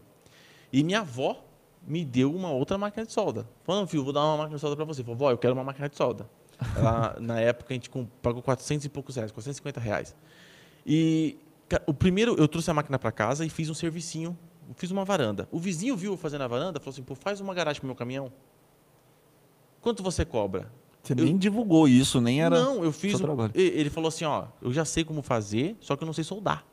[0.71, 1.43] E minha avó
[1.87, 3.47] me deu uma outra máquina de solda.
[3.63, 5.03] Falando, filho, vou dar uma máquina de solda para você.
[5.03, 6.29] Falei, vó, eu quero uma máquina de solda.
[6.77, 7.89] Ela, na época, a gente
[8.21, 10.15] pagou 400 e poucos reais, 450 reais.
[10.85, 11.37] E
[11.87, 14.37] o primeiro, eu trouxe a máquina para casa e fiz um servicinho,
[14.75, 15.47] fiz uma varanda.
[15.51, 17.95] O vizinho viu eu fazendo a varanda, falou assim, pô, faz uma garagem pro meu
[17.95, 18.31] caminhão.
[19.81, 20.71] Quanto você cobra?
[21.03, 22.59] Você eu- nem divulgou isso, nem era.
[22.59, 23.13] Não, eu fiz.
[23.21, 26.23] um- Ele falou assim, ó, eu já sei como fazer, só que eu não sei
[26.23, 26.65] soldar.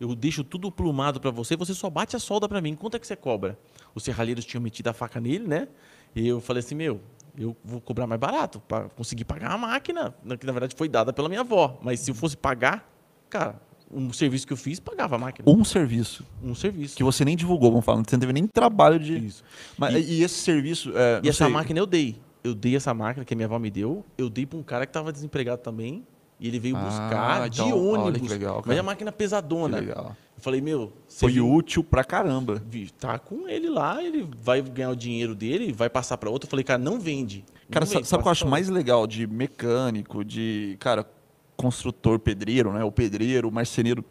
[0.00, 2.74] Eu deixo tudo plumado para você, você só bate a solda para mim.
[2.74, 3.56] Quanto é que você cobra?
[3.94, 5.68] Os serralheiros tinham metido a faca nele, né?
[6.16, 7.00] E eu falei assim, meu,
[7.38, 11.12] eu vou cobrar mais barato para conseguir pagar a máquina, que na verdade foi dada
[11.12, 11.78] pela minha avó.
[11.82, 12.90] Mas se eu fosse pagar,
[13.30, 13.60] cara,
[13.92, 15.48] um serviço que eu fiz, pagava a máquina.
[15.50, 16.96] Um serviço Um serviço.
[16.96, 17.98] que você nem divulgou, vamos falar.
[18.04, 19.26] Você não teve nem trabalho de.
[19.26, 19.44] Isso.
[19.76, 20.92] Mas, E- e, esse serviço.
[20.96, 22.16] é, E essa sei, máquina eu dei.
[22.44, 24.84] Eu dei essa máquina que a minha avó me deu, eu dei para um cara
[24.86, 26.04] que estava desempregado também.
[26.40, 28.20] E ele veio Ah, buscar então, de ônibus.
[28.22, 28.80] que legal, Mas cara.
[28.80, 29.78] a máquina que pesadona.
[29.78, 30.16] legal.
[30.36, 32.60] Eu falei, meu, você Foi viu- útil pra caramba.
[32.98, 36.48] tá com ele lá, ele vai ganhar o dinheiro dele, vai passar para outro.
[36.48, 37.44] Eu falei, cara, não vende.
[37.70, 41.06] Cara, Não sabe o que eu acho mais legal de mecânico, de, cara,
[41.62, 42.82] construtor, pedreiro, né?
[42.82, 44.04] O pedreiro, o marceneiro.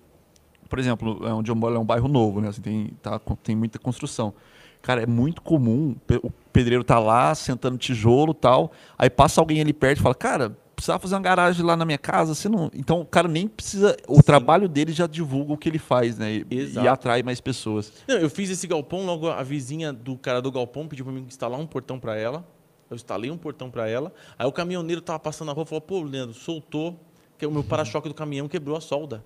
[0.69, 2.47] Por exemplo, é onde eu moro é um bairro novo, né?
[2.47, 4.33] Assim, tem, tá, tem muita construção.
[4.81, 9.61] Cara, é muito comum o pedreiro tá lá, sentando tijolo e tal, aí passa alguém
[9.61, 12.71] ali perto e fala, cara, precisava fazer uma garagem lá na minha casa, você não...
[12.73, 13.95] Então o cara nem precisa...
[14.07, 16.43] O trabalho dele já divulga o que ele faz, né?
[16.49, 17.93] E, e atrai mais pessoas.
[18.07, 21.25] Não, eu fiz esse galpão, logo a vizinha do cara do galpão pediu para mim
[21.27, 22.43] instalar um portão para ela.
[22.89, 24.11] Eu instalei um portão para ela.
[24.37, 26.99] Aí o caminhoneiro tava passando na rua e falou: pô, Leandro, soltou,
[27.41, 29.23] que o meu para-choque do caminhão quebrou a solda.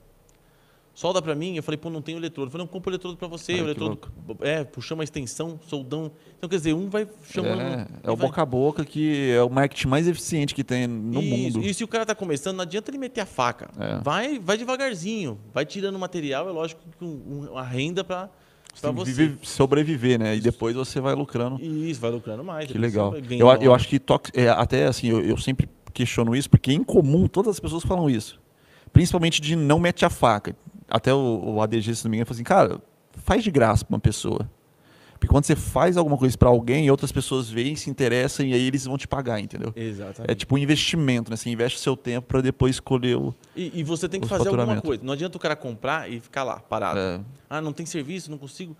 [0.94, 1.58] Solda para mim.
[1.58, 2.48] Eu falei: pô, não tem eletrodo.
[2.48, 3.52] Eu falei: não, compra o eletrodo para você.
[3.54, 4.00] Ai, o eletrodo,
[4.40, 6.10] é, puxamos uma extensão, soldão.
[6.38, 7.60] Então, quer dizer, um vai chamando.
[7.62, 10.64] É, e é o vai- boca a boca que é o marketing mais eficiente que
[10.64, 11.68] tem no Isso, mundo.
[11.68, 13.70] E se o cara tá começando, não adianta ele meter a faca.
[13.78, 13.98] É.
[14.02, 17.08] Vai, vai devagarzinho, vai tirando material, é lógico que um-
[17.48, 18.30] um- uma renda para
[18.74, 19.12] que você.
[19.12, 20.38] viver- sobreviver, né?
[20.38, 21.62] E depois você vai lucrando.
[21.62, 22.72] Isso, vai lucrando mais.
[22.72, 23.14] Que legal.
[23.32, 26.72] Eu, a- eu acho que tox- é, até assim, eu, eu sempre questiono isso, porque
[26.72, 28.40] em comum todas as pessoas falam isso.
[28.94, 30.56] Principalmente de não mete a faca.
[30.88, 32.80] Até o, o ADG, se não me engano, falou assim, cara,
[33.24, 34.50] faz de graça pra uma pessoa.
[35.14, 38.68] Porque quando você faz alguma coisa pra alguém, outras pessoas veem, se interessam e aí
[38.68, 39.72] eles vão te pagar, entendeu?
[39.76, 40.30] Exatamente.
[40.30, 41.38] É tipo um investimento, né?
[41.38, 43.34] Você investe o seu tempo pra depois escolher o.
[43.56, 45.02] E, e você tem que fazer alguma coisa.
[45.04, 47.00] Não adianta o cara comprar e ficar lá, parado.
[47.00, 48.76] É, Ah, não tem serviço, não consigo.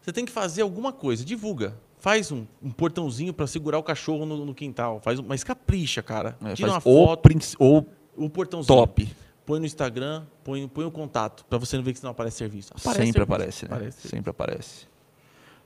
[0.00, 1.74] Você tem que fazer alguma coisa, divulga.
[1.98, 5.00] Faz um, um portãozinho para segurar o cachorro no, no quintal.
[5.02, 6.36] Faz mas capricha, cara.
[6.44, 7.84] é, Tira uma foto, princ- o
[8.16, 8.78] o portãozinho.
[8.78, 9.08] top.
[9.44, 12.72] Põe no Instagram, põe, põe o contato, para você não ver que não aparece serviço.
[12.76, 13.74] Sempre serviço, aparece, né?
[13.76, 14.08] aparece.
[14.08, 14.86] Sempre aparece.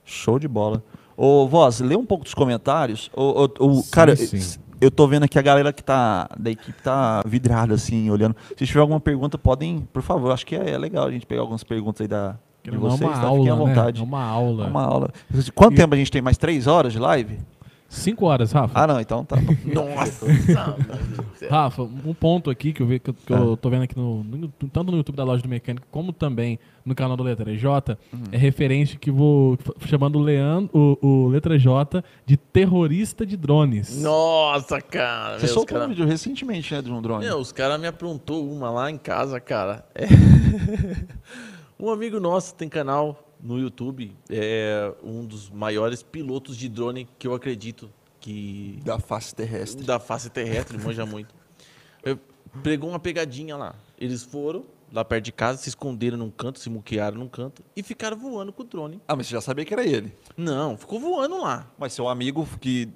[0.05, 0.83] Show de bola.
[1.17, 3.09] Ô, Voz, lê um pouco dos comentários.
[3.15, 4.59] Ô, ô, ô, Sim, cara, sim.
[4.79, 8.35] eu tô vendo aqui a galera que tá da equipe tá vidrada, assim, olhando.
[8.57, 10.31] Se tiver alguma pergunta, podem, por favor.
[10.31, 13.01] Acho que é, é legal a gente pegar algumas perguntas aí da, de vocês.
[13.01, 13.21] uma tá?
[13.27, 13.59] aula, Fiquem à né?
[13.65, 13.99] vontade.
[14.01, 14.67] É uma aula.
[14.67, 15.09] Uma aula.
[15.55, 16.21] Quanto E- tempo a gente tem?
[16.21, 17.39] Mais três horas de live?
[17.89, 18.71] Cinco horas, Rafa.
[18.73, 19.35] Ah, não, então tá.
[19.65, 20.25] Nossa!
[21.49, 23.37] Rafa, um ponto aqui que eu, vi, que eu, que Ah.
[23.37, 26.57] eu tô vendo aqui, no, no- tanto no YouTube da Loja do Mecânico, como também
[26.85, 28.21] no canal do Letra J, Uhum.
[28.31, 30.69] é referente que vou chamando o, Leandro,
[31.01, 34.01] o, o Letra J de terrorista de drones.
[34.01, 35.37] Nossa, cara!
[35.37, 37.25] Você soltou cara- um vídeo recentemente, né, de um drone.
[37.25, 39.83] Meu, os caras me aprontou uma lá em casa, cara.
[39.93, 40.05] É.
[41.81, 47.27] um amigo nosso tem canal no YouTube, é um dos maiores pilotos de drone que
[47.27, 47.89] eu acredito
[48.19, 49.83] que Da face terrestre.
[49.83, 51.33] da face terrestre, manja muito.
[52.03, 52.17] Eu,
[52.63, 53.75] pregou uma pegadinha lá.
[53.97, 57.83] Eles foram, lá perto de casa, se esconderam num canto, se muquearam num canto e
[57.83, 58.99] ficaram voando com o drone.
[59.07, 60.15] Ah, mas você já sabia que era ele.
[60.35, 61.71] Não, ficou voando lá.
[61.77, 62.89] Mas seu amigo que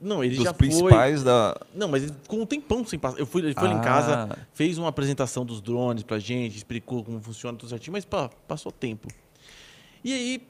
[0.00, 0.68] Não, ele dos já foi.
[0.68, 1.58] principais da.
[1.74, 3.18] Não, mas ele ficou um tempão sem passar.
[3.18, 3.82] Eu fui, ele foi lá em Ah.
[3.82, 8.28] casa, fez uma apresentação dos drones pra gente, explicou como funciona tudo certinho, mas pá,
[8.46, 9.08] passou tempo.
[10.04, 10.48] E aí,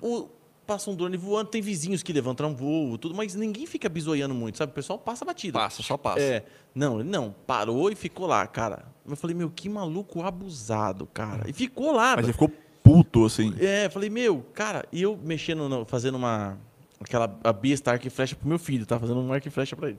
[0.00, 0.28] o,
[0.66, 4.58] passa um drone voando, tem vizinhos que levantam voo, tudo, mas ninguém fica bisoiando muito,
[4.58, 4.70] sabe?
[4.70, 5.58] O pessoal passa batida.
[5.58, 6.20] Passa, só passa.
[6.20, 6.44] É,
[6.74, 8.84] não, ele não, parou e ficou lá, cara.
[9.08, 11.48] Eu falei, meu, que maluco abusado, cara.
[11.48, 12.14] E ficou lá.
[12.16, 12.50] Mas ele ficou
[12.82, 13.54] puto, assim.
[13.58, 16.58] É, falei, meu, cara, e eu mexendo, fazendo uma.
[17.00, 19.76] Aquela a besta arco e flecha pro meu filho, tá fazendo um arco e flecha
[19.76, 19.98] pra ele.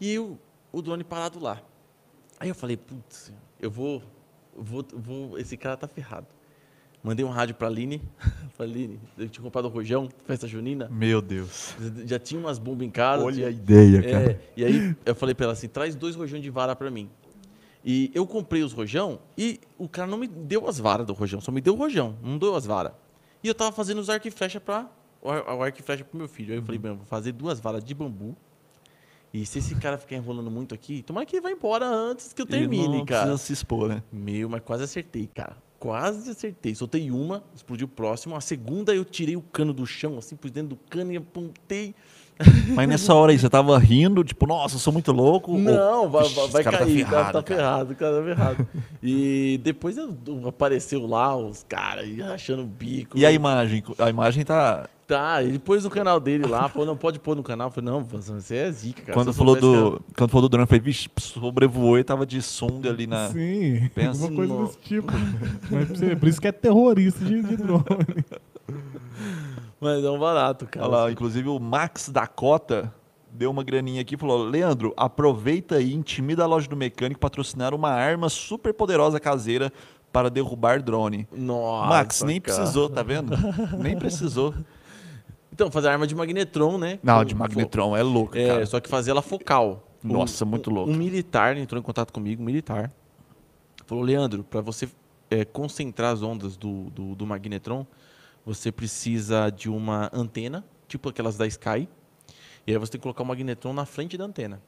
[0.00, 0.38] E eu,
[0.70, 1.62] o drone parado lá.
[2.38, 4.02] Aí eu falei, putz, eu vou,
[4.54, 5.38] vou, vou.
[5.38, 6.26] Esse cara tá ferrado.
[7.02, 8.02] Mandei um rádio pra Aline.
[8.56, 10.88] Falei, Aline, eu tinha comprado um rojão, festa junina.
[10.90, 11.74] Meu Deus.
[12.04, 13.22] Já tinha umas bombas em casa.
[13.22, 14.40] Olha tinha- a ideia, é, cara.
[14.56, 17.08] e aí eu falei pra ela assim, traz dois rojão de vara pra mim.
[17.84, 21.40] E eu comprei os rojão e o cara não me deu as varas do rojão,
[21.40, 22.92] só me deu o rojão, não deu as varas.
[23.44, 24.90] E eu tava fazendo os arco e flecha para
[25.22, 26.52] o ar- o arco e flecha pro meu filho.
[26.52, 28.36] Aí eu falei, meu, vou fazer duas varas de bambu.
[29.34, 32.40] E se esse cara ficar enrolando muito aqui, tomara que ele vá embora antes que
[32.40, 33.22] eu termine, não cara.
[33.26, 34.02] precisa se expor, né?
[34.10, 35.56] Meu, mas quase acertei, cara.
[35.78, 36.74] Quase acertei.
[36.74, 38.34] Soltei uma, explodiu o próximo.
[38.34, 41.94] A segunda eu tirei o cano do chão, assim, pus dentro do cano e apontei.
[42.74, 45.52] Mas nessa hora aí, você tava rindo, tipo, nossa, eu sou muito louco.
[45.52, 47.56] ou- Não, vai, Vixe, vai, vai cara tá cair, tá, ferrado, tá cara.
[47.60, 48.68] ferrado, o cara tá ferrado.
[49.02, 50.14] E depois eu-
[50.46, 53.16] apareceu lá os caras achando o bico.
[53.16, 53.82] E a imagem?
[53.98, 54.86] A imagem tá.
[55.06, 57.68] Tá, ele pôs no canal dele lá, falou, não pode pôr no canal.
[57.68, 59.12] Eu falei, não, você é zica, cara.
[59.14, 62.90] quando, falou do, quando falou do drone, eu falei, vixe, sobrevoou e tava de sunga
[62.90, 63.28] ali na.
[63.28, 65.12] Sim, Pensa alguma coisa no- desse tipo.
[65.70, 67.84] Mas por isso que é terrorista de, de drone.
[69.86, 70.86] Mas é um barato, cara.
[70.86, 72.92] Olha lá, inclusive o Max Dakota
[73.30, 77.74] deu uma graninha aqui e falou: Leandro, aproveita aí, intimida a loja do mecânico patrocinar
[77.74, 79.72] uma arma super poderosa caseira
[80.12, 81.28] para derrubar drone.
[81.30, 82.58] Nossa, Max, nem cara.
[82.58, 83.36] precisou, tá vendo?
[83.78, 84.54] nem precisou.
[85.52, 86.98] Então, fazer arma de magnetron, né?
[87.02, 88.66] Não, de magnetron é louco, É, cara.
[88.66, 89.88] só que fazer ela focal.
[90.04, 90.90] Nossa, muito louco.
[90.90, 92.92] Um militar entrou em contato comigo, um militar.
[93.86, 94.86] Falou, Leandro, para você
[95.30, 97.86] é, concentrar as ondas do, do, do magnetron,
[98.46, 101.88] você precisa de uma antena, tipo aquelas da Sky.
[102.64, 104.62] E aí você tem que colocar o magnetron na frente da antena.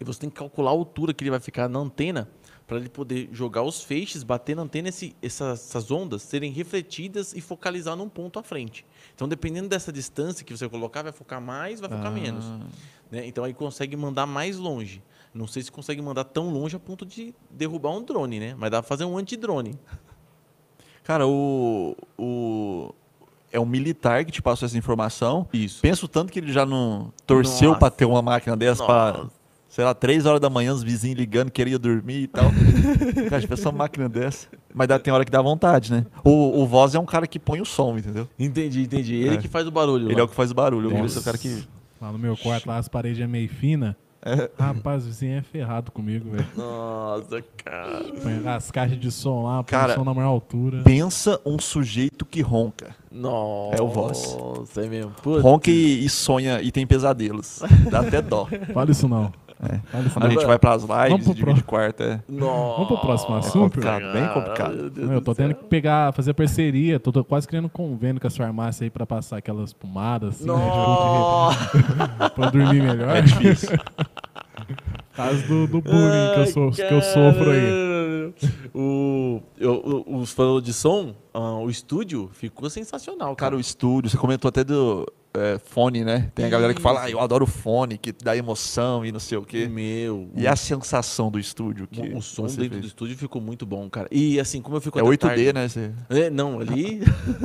[0.00, 2.28] E você tem que calcular a altura que ele vai ficar na antena
[2.66, 7.34] para ele poder jogar os feixes, bater na antena, esse, essas, essas ondas serem refletidas
[7.34, 8.86] e focalizar num ponto à frente.
[9.14, 12.44] Então, dependendo dessa distância que você colocar, vai focar mais, vai focar menos.
[13.10, 13.26] né?
[13.26, 15.02] Então, aí consegue mandar mais longe.
[15.34, 18.54] Não sei se consegue mandar tão longe a ponto de derrubar um drone, né?
[18.56, 19.78] Mas dá pra fazer um antidrone.
[21.04, 22.94] Cara, o, o.
[23.52, 25.46] É um militar que te passou essa informação.
[25.52, 25.80] Isso.
[25.82, 29.30] Penso tanto que ele já não torceu pra ter uma máquina dessa pra, Nossa.
[29.68, 32.44] sei lá, três horas da manhã, os vizinhos ligando, queria dormir e tal.
[33.28, 34.46] cara, pensou uma máquina dessa.
[34.72, 36.06] Mas dá, tem hora que dá vontade, né?
[36.24, 38.26] O, o Voz é um cara que põe o som, entendeu?
[38.38, 39.16] Entendi, entendi.
[39.16, 39.38] Ele É.
[39.38, 40.06] que faz o barulho.
[40.06, 40.20] Ele lá.
[40.20, 40.90] é o que faz o barulho.
[40.90, 41.62] Eu o cara que.
[42.00, 43.96] Lá no meu quarto, lá as paredes é meio fina.
[44.58, 46.46] Rapaz, o vizinho é ferrado comigo, velho.
[46.56, 48.04] Nossa, cara.
[48.22, 50.82] Põe As caixas de som lá, põe Cara, o som na maior altura.
[50.82, 52.94] Pensa um sujeito que ronca.
[53.10, 53.76] Nossa.
[53.76, 54.36] É o voz.
[54.36, 55.10] Nossa, é mesmo.
[55.22, 55.42] Putz.
[55.42, 57.60] Ronca e, e sonha e tem pesadelos.
[57.90, 58.46] Dá até dó.
[58.72, 59.32] Fala isso não.
[60.06, 62.02] Isso A gente vai pras Vamos lives pro e divide pro- quarto.
[62.02, 62.20] É.
[62.28, 62.72] Nossa.
[62.74, 63.58] Vamos pro próximo É assunto?
[63.62, 64.74] complicado, bem complicado.
[64.74, 65.46] Meu Deus Não, eu tô céu.
[65.48, 66.98] tendo que pegar, fazer parceria.
[66.98, 70.54] Tô, tô quase criando convênio com as farmácias aí pra passar aquelas pomadas assim, né,
[70.54, 73.16] de- pra eu dormir melhor.
[73.16, 73.68] É difícil.
[75.14, 78.32] Caso do, do bullying que eu, sou, que eu sofro aí.
[78.74, 83.56] O, eu, os falou de som, ah, o estúdio ficou sensacional, Cara, cara.
[83.56, 86.30] o estúdio, você comentou até do é, fone, né?
[86.34, 89.38] Tem a galera que fala, ah, eu adoro fone, que dá emoção e não sei
[89.38, 89.66] o quê.
[89.66, 92.84] Meu, E a sensação do estúdio que o, som dentro do fez?
[92.86, 94.08] estúdio ficou muito bom, cara.
[94.10, 95.68] E assim, como eu fico É até 8D, tarde- né?
[95.68, 95.92] Você...
[96.10, 97.00] É, não, ali.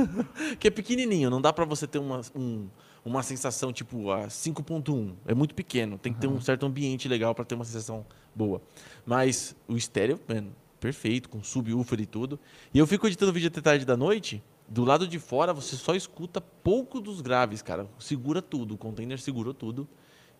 [0.60, 2.68] que é pequenininho, não dá pra você ter uma, um-
[3.04, 5.12] uma sensação tipo a 5.1.
[5.26, 8.04] É muito pequeno, tem que ter um certo ambiente legal pra ter uma sensação
[8.34, 8.60] boa.
[9.06, 12.38] Mas o estéreo, mano, perfeito, com subwoofer e tudo.
[12.74, 14.42] E eu fico editando vídeo até tarde da noite.
[14.68, 17.86] Do lado de fora você só escuta pouco dos graves, cara.
[17.98, 19.88] Segura tudo, o container segurou tudo.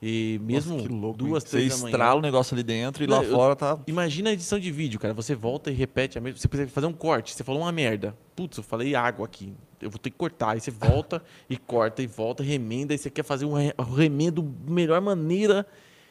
[0.01, 1.51] E mesmo Nossa, que louco, duas, hein?
[1.51, 1.91] três Você da manhã.
[1.93, 3.81] estrala o negócio ali dentro e lá Não, eu- fora tá...
[3.87, 5.13] Imagina a edição de vídeo, cara.
[5.13, 6.39] Você volta e repete a mesma.
[6.39, 7.35] Você precisa fazer um corte.
[7.35, 8.17] Você falou uma merda.
[8.37, 9.53] Putz, eu falei água aqui.
[9.81, 10.51] Eu vou ter que cortar.
[10.51, 12.95] Aí você volta e corta e volta, remenda.
[12.95, 15.67] Aí você quer fazer um re- remendo da melhor maneira.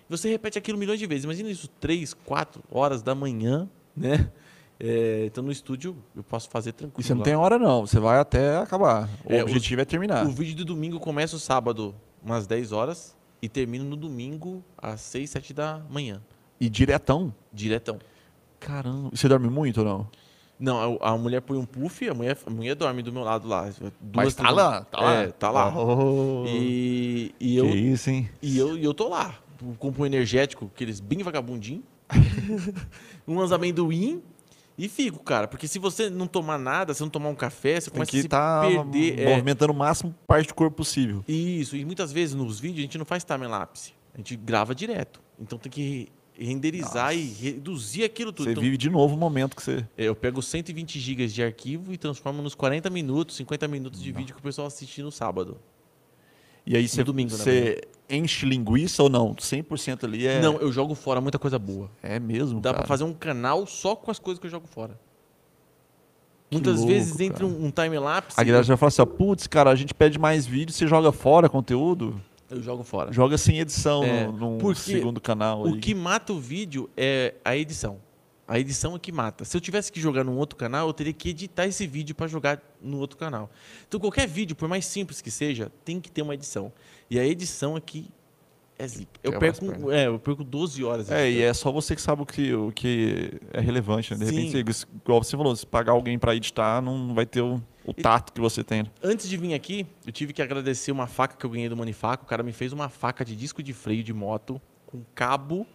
[0.09, 1.23] Você repete aquilo milhões de vezes.
[1.23, 4.29] Imagina isso, três, quatro horas da manhã, né?
[4.79, 7.01] É, então no estúdio eu posso fazer tranquilo.
[7.01, 7.25] E você não lá.
[7.25, 9.09] tem hora não, você vai até acabar.
[9.25, 10.25] O É, objetivo é terminar.
[10.25, 15.01] O vídeo do domingo começa o sábado, umas 10 horas, e termina no domingo às
[15.01, 16.21] 6, 7 da manhã.
[16.59, 17.33] E diretão.
[17.51, 17.97] Diretão.
[18.59, 19.09] Caramba.
[19.13, 20.07] E você dorme muito ou não?
[20.59, 23.47] Não, a, a mulher põe um puff, a mulher, a mulher dorme do meu lado
[23.47, 23.69] lá.
[23.69, 25.13] Duas, Mas tá lá, tá lá.
[25.13, 25.71] É, tá lá.
[25.79, 28.27] Oh, E, e que eu, isso, hein?
[28.41, 29.35] E eu, e eu tô lá.
[29.77, 31.83] Compro um energético, aqueles bem vagabundinho.
[33.27, 34.21] umas amendoim.
[34.77, 35.47] E fico, cara.
[35.47, 38.17] Porque se você não tomar nada, se não tomar um café, você Tem começa que
[38.17, 39.19] a se estar perder.
[39.19, 39.29] é.
[39.31, 41.23] movimentando o máximo parte do corpo possível.
[41.27, 41.75] Isso.
[41.75, 43.93] E muitas vezes nos vídeos a gente não faz time-lapse.
[44.13, 45.19] A gente grava direto.
[45.39, 46.09] Então tem que
[46.39, 48.45] renderizar e reduzir aquilo tudo.
[48.45, 49.83] Você Então, vive de novo o momento que você.
[49.97, 54.11] é, eu pego 120 gigas de arquivo e transformo nos 40 minutos, 50 minutos de
[54.11, 55.57] vídeo que o pessoal assiste no sábado.
[56.65, 59.33] E aí você, domingo, você enche linguiça ou não?
[59.35, 60.41] 100% ali é.
[60.41, 61.89] Não, eu jogo fora muita coisa boa.
[62.01, 62.59] É mesmo.
[62.59, 64.99] Dá pra fazer um canal só com as coisas que eu jogo fora.
[66.49, 69.75] Muitas louco, vezes entra um, um time-lapse, A galera já fala assim: putz, cara, a
[69.75, 72.21] gente pede mais vídeo, você joga fora conteúdo?
[72.49, 73.11] eu jogo fora.
[73.11, 75.63] Joga sem edição É, no, num segundo canal.
[75.63, 75.79] O aí.
[75.79, 77.99] que mata o vídeo é a edição.
[78.47, 79.43] A edição é que mata.
[79.43, 82.27] Se eu tivesse que jogar num outro canal, eu teria que editar esse vídeo para
[82.27, 83.49] jogar no outro canal.
[83.85, 86.71] Então, qualquer vídeo, por mais simples que seja, tem que ter uma edição.
[87.09, 88.09] E a edição aqui
[88.77, 89.19] é zica.
[89.23, 91.09] Eu as perco, é, eu perco 12 horas.
[91.09, 94.19] É, e é só você que sabe o que, o que é relevante, né?
[94.19, 94.47] De Sim.
[94.49, 98.31] repente, igual você falou, se pagar alguém pra editar, não vai ter o, o tato
[98.33, 98.85] que você tem.
[99.01, 102.25] Antes de vir aqui, eu tive que agradecer uma faca que eu ganhei do Manifaco.
[102.25, 105.65] O cara me fez uma faca de disco de freio de moto com cabo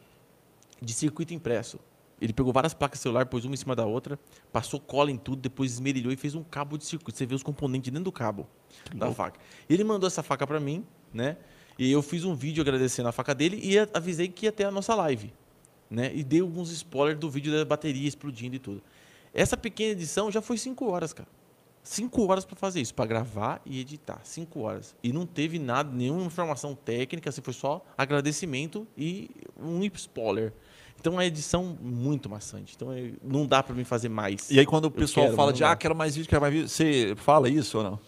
[0.81, 1.79] de circuito impresso.
[2.21, 4.17] Ele pegou várias placas celular, pôs uma em cima da outra,
[4.53, 7.19] passou cola em tudo, depois esmerilhou e fez um cabo de circuito.
[7.19, 8.47] Você vê os componentes dentro do cabo
[8.95, 9.41] da faca.
[9.69, 11.37] Ele mandou essa faca pra mim, né?
[11.79, 14.71] E eu fiz um vídeo agradecendo a faca dele e avisei que ia ter a
[14.71, 15.33] nossa live,
[15.91, 16.13] né?
[16.15, 18.83] E dei alguns spoilers do vídeo da bateria explodindo e tudo.
[19.33, 21.29] Essa pequena edição já foi cinco horas, cara.
[21.83, 24.21] Cinco horas para fazer isso, para gravar e editar.
[24.23, 24.95] Cinco horas.
[25.03, 29.31] E não teve nada, nenhuma informação técnica, assim, foi só agradecimento e
[29.61, 30.53] um spoiler.
[31.03, 32.75] Então é edição muito maçante.
[32.77, 34.49] Então é- não dá para mim fazer mais.
[34.53, 36.41] E aí, quando o Eu pessoal quero, fala de, não ah, quero mais vídeo, quero
[36.41, 37.99] mais vídeo, você fala isso ou não?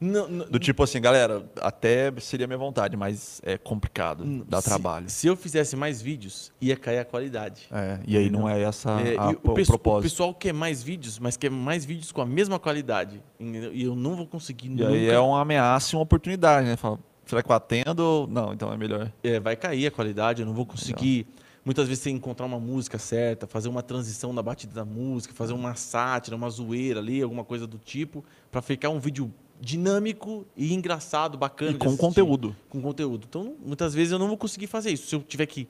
[0.00, 4.68] Não, não- Do tipo assim, galera, até seria minha vontade, mas é complicado, dá se-
[4.68, 5.08] trabalho.
[5.08, 7.62] Se eu fizesse mais vídeos, ia cair a qualidade.
[7.70, 10.02] É, e aí não é essa É, a, o, o propósito.
[10.02, 13.22] pessoal quer mais vídeos, mas quer mais vídeos com a mesma qualidade.
[13.40, 14.88] E eu não vou conseguir E nunca.
[14.88, 16.76] aí é uma ameaça e uma oportunidade, né?
[16.76, 18.02] Fala, será que eu atendo?
[18.02, 19.10] ou Não, então é melhor.
[19.22, 21.26] É, vai cair a qualidade, eu não vou conseguir.
[21.66, 25.52] Muitas vezes você encontrar uma música certa, fazer uma transição na batida da música, fazer
[25.52, 30.72] uma sátira, uma zoeira ali, alguma coisa do tipo, para ficar um vídeo dinâmico e
[30.72, 31.72] engraçado, bacana.
[31.72, 32.00] E com assistir.
[32.00, 32.56] conteúdo.
[32.68, 33.26] Com conteúdo.
[33.28, 35.08] Então, muitas vezes eu não vou conseguir fazer isso.
[35.08, 35.66] Se eu tiver que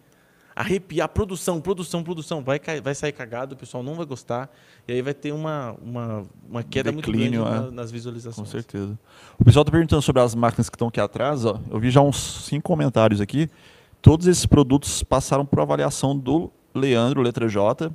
[0.54, 4.50] arrepiar produção, produção, produção, vai, vai sair cagado, o pessoal não vai gostar,
[4.88, 7.50] e aí vai ter uma, uma, uma queda Declínio, muito é.
[7.52, 8.46] grande na- nas visualizações.
[8.46, 8.98] Com certeza.
[9.38, 11.60] O pessoal tá perguntando sobre as máquinas que estão aqui atrás, ó.
[11.70, 13.48] Eu vi já uns cinco comentários aqui.
[14.06, 17.90] Todos esses produtos passaram por avaliação do Leandro, letra J.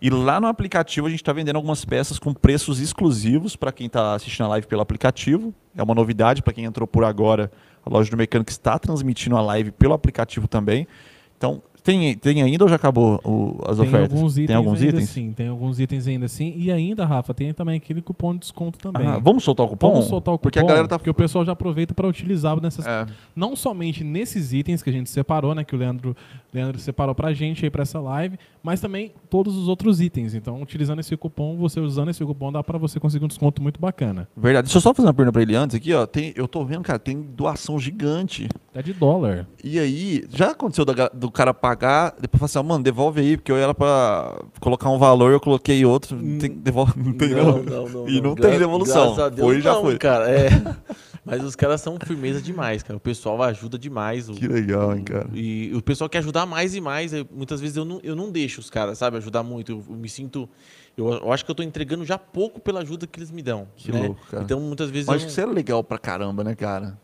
[0.00, 3.86] E lá no aplicativo a gente está vendendo algumas peças com preços exclusivos para quem
[3.86, 5.52] está assistindo a live pelo aplicativo.
[5.76, 7.52] É uma novidade para quem entrou por agora.
[7.84, 10.88] A loja do mecânico está transmitindo a live pelo aplicativo também.
[11.36, 14.12] Então, tem, tem ainda ou já acabou o- as tem ofertas?
[14.12, 15.08] alguns itens tem alguns itens?
[15.08, 16.54] sim, tem alguns itens ainda sim.
[16.56, 19.06] E ainda, Rafa, tem também aquele cupom de desconto também.
[19.06, 19.90] Ah, vamos soltar o cupom?
[19.92, 20.98] Vamos soltar o cupom, Porque a galera tá.
[20.98, 24.92] porque o pessoal já aproveita para utilizar nessas É, não somente nesses itens que a
[24.92, 26.16] gente separou, né, que o Leandro,
[26.52, 30.34] Leandro separou pra gente aí pra essa live, mas também todos os outros itens.
[30.34, 33.80] Então, utilizando esse cupom, você usando esse cupom, dá pra você conseguir um desconto muito
[33.80, 34.28] bacana.
[34.36, 34.66] verdade.
[34.66, 36.06] Deixa eu só fazer uma pergunta pra ele antes aqui, ó.
[36.06, 38.48] Tem, eu tô vendo, cara, tem doação gigante.
[38.74, 39.46] É de dólar.
[39.64, 41.79] E aí, já aconteceu da do, cara pagar,
[42.20, 45.40] depois falar assim, ó, mano, devolve aí, porque eu era pra colocar um valor, eu
[45.40, 48.08] coloquei outro, tem, devolve, não tem não.
[48.08, 49.14] E não tem devolução.
[49.14, 49.98] Graças Deus, Foi já não, foi.
[49.98, 50.30] cara.
[50.30, 50.48] É.
[51.22, 52.96] Mas os caras são firmeza demais, cara.
[52.96, 54.28] O pessoal ajuda demais.
[54.28, 55.28] o- Que legal, hein, cara.
[55.34, 57.12] E o pessoal quer ajudar mais e mais.
[57.12, 59.70] eu- muitas vezes eu não, eu não deixo os caras, sabe, ajudar muito.
[59.70, 60.48] Eu, eu me sinto.
[60.96, 63.68] Eu, eu acho que eu tô entregando já pouco pela ajuda que eles me dão.
[63.76, 64.00] Que né?
[64.06, 64.42] louco, cara.
[64.42, 65.28] Então muitas vezes Mas eu.
[65.28, 66.98] isso é legal pra caramba, né, cara?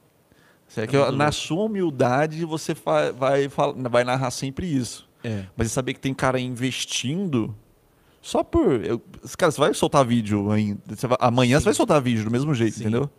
[0.77, 2.75] É que, É na sua humildade, você
[3.17, 5.09] vai, fala- vai narrar sempre isso.
[5.25, 5.45] É.
[5.57, 7.55] Mas saber que tem cara investindo
[8.21, 8.85] só por.
[8.85, 9.01] Eu,
[9.39, 10.81] cara, você vai soltar vídeo ainda.
[10.89, 12.83] você vai- amanhã você vai soltar vídeo do mesmo jeito, Sim.
[12.83, 13.11] entendeu?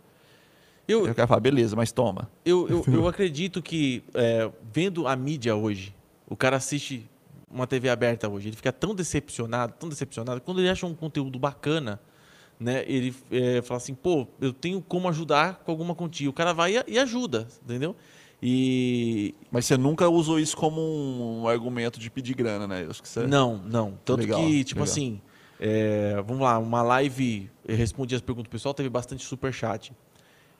[0.86, 2.30] Eu, Eu quero falar, beleza, mas toma.
[2.44, 5.94] Eu, eu, eu acredito que, é, vendo a mídia hoje,
[6.26, 7.08] o cara assiste
[7.50, 11.38] uma TV aberta hoje, ele fica tão decepcionado, tão decepcionado, quando ele acha um conteúdo
[11.38, 12.00] bacana,
[12.58, 16.28] né, ele é, fala assim, pô, eu tenho como ajudar com alguma quantia.
[16.28, 17.94] O cara vai e, e ajuda, entendeu?
[18.42, 22.84] E Mas você nunca usou isso como um argumento de pedir grana, né?
[22.84, 23.26] Eu acho que você...
[23.26, 23.98] não, não.
[24.04, 24.92] Tanto Legal, que, tipo legal.
[24.92, 25.20] assim,
[25.58, 29.92] é, vamos lá, uma live, eu respondi as perguntas do pessoal, teve bastante superchat.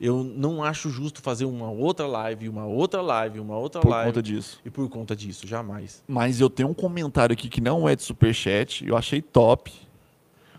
[0.01, 4.11] eu não acho justo fazer uma outra live, uma outra live, uma outra Por live.
[4.11, 4.61] conta disso.
[4.65, 6.03] E por conta disso, jamais.
[6.09, 9.73] Mas eu tenho um comentário aqui que não é de superchat, eu achei top.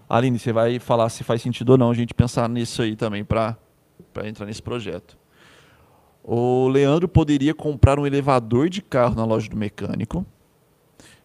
[0.10, 3.24] Aline, você vai falar se faz sentido ou não a gente pensar nisso aí também
[3.24, 3.56] para
[4.26, 5.16] entrar nesse projeto.
[6.24, 10.26] O Leandro poderia comprar um elevador de carro na loja do mecânico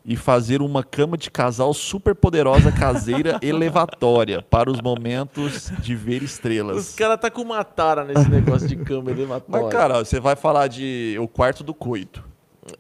[0.05, 6.23] e fazer uma cama de casal super poderosa caseira elevatória para os momentos de ver
[6.23, 6.95] Os estrelas.
[6.95, 9.65] caras tá com uma tara nesse negócio de cama elevatória.
[9.65, 12.23] Mas, cara, você vai falar de o quarto do coito.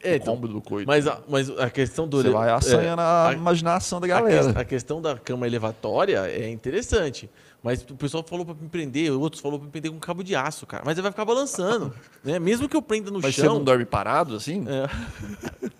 [0.02, 0.86] É, o então, combo do coito.
[0.86, 2.22] mas, a, mas a questão do.
[2.22, 4.44] Você vai assanhando a, a- imaginação da A, galera.
[4.46, 7.28] ques- a questão da cama elevatória é interessante.
[7.62, 10.36] Mas o pessoal falou pra me prender, outros falou pra me prender com cabo de
[10.36, 10.82] aço, cara.
[10.84, 11.94] Mas ele vai ficar balançando.
[12.22, 12.38] né?
[12.38, 13.54] Mesmo que eu prenda no Mas você chão.
[13.54, 14.66] não dorme parado assim?
[14.68, 14.86] é,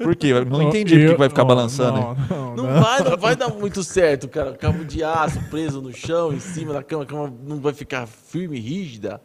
[0.03, 0.29] Por quê?
[0.29, 2.01] Eu não entendi por que vai ficar Não, balançando.
[2.01, 2.81] Não, não, não, não.
[2.83, 4.55] vai, não vai dar muito certo, cara.
[4.55, 8.07] Cabo de aço preso no chão, em cima da cama, a cama não vai ficar
[8.07, 9.21] firme, rígida.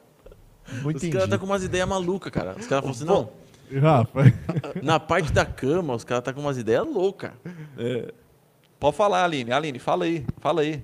[0.84, 2.56] Não Os caras tá com umas ideias malucas, cara.
[2.60, 3.30] Os caras falam assim, não,
[3.78, 4.22] Rafa,
[4.82, 7.32] na parte da cama, os caras tá com umas ideias loucas.
[8.80, 9.52] Pode falar, Aline.
[9.52, 10.26] Aline, fala aí.
[10.40, 10.82] Fala aí.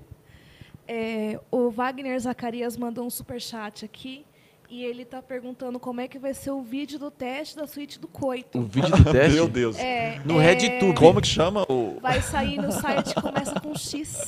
[0.86, 4.25] É, o Wagner Zacarias mandou um superchat aqui
[4.70, 7.98] e ele tá perguntando como é que vai ser o vídeo do teste da suíte
[8.00, 8.60] do O coito.
[8.66, 9.34] vídeo do teste.
[9.34, 9.78] Meu Deus.
[9.78, 10.94] É, No é, RedTube.
[10.94, 11.98] Como que chama o...
[12.00, 14.26] Vai sair no site que começa com X.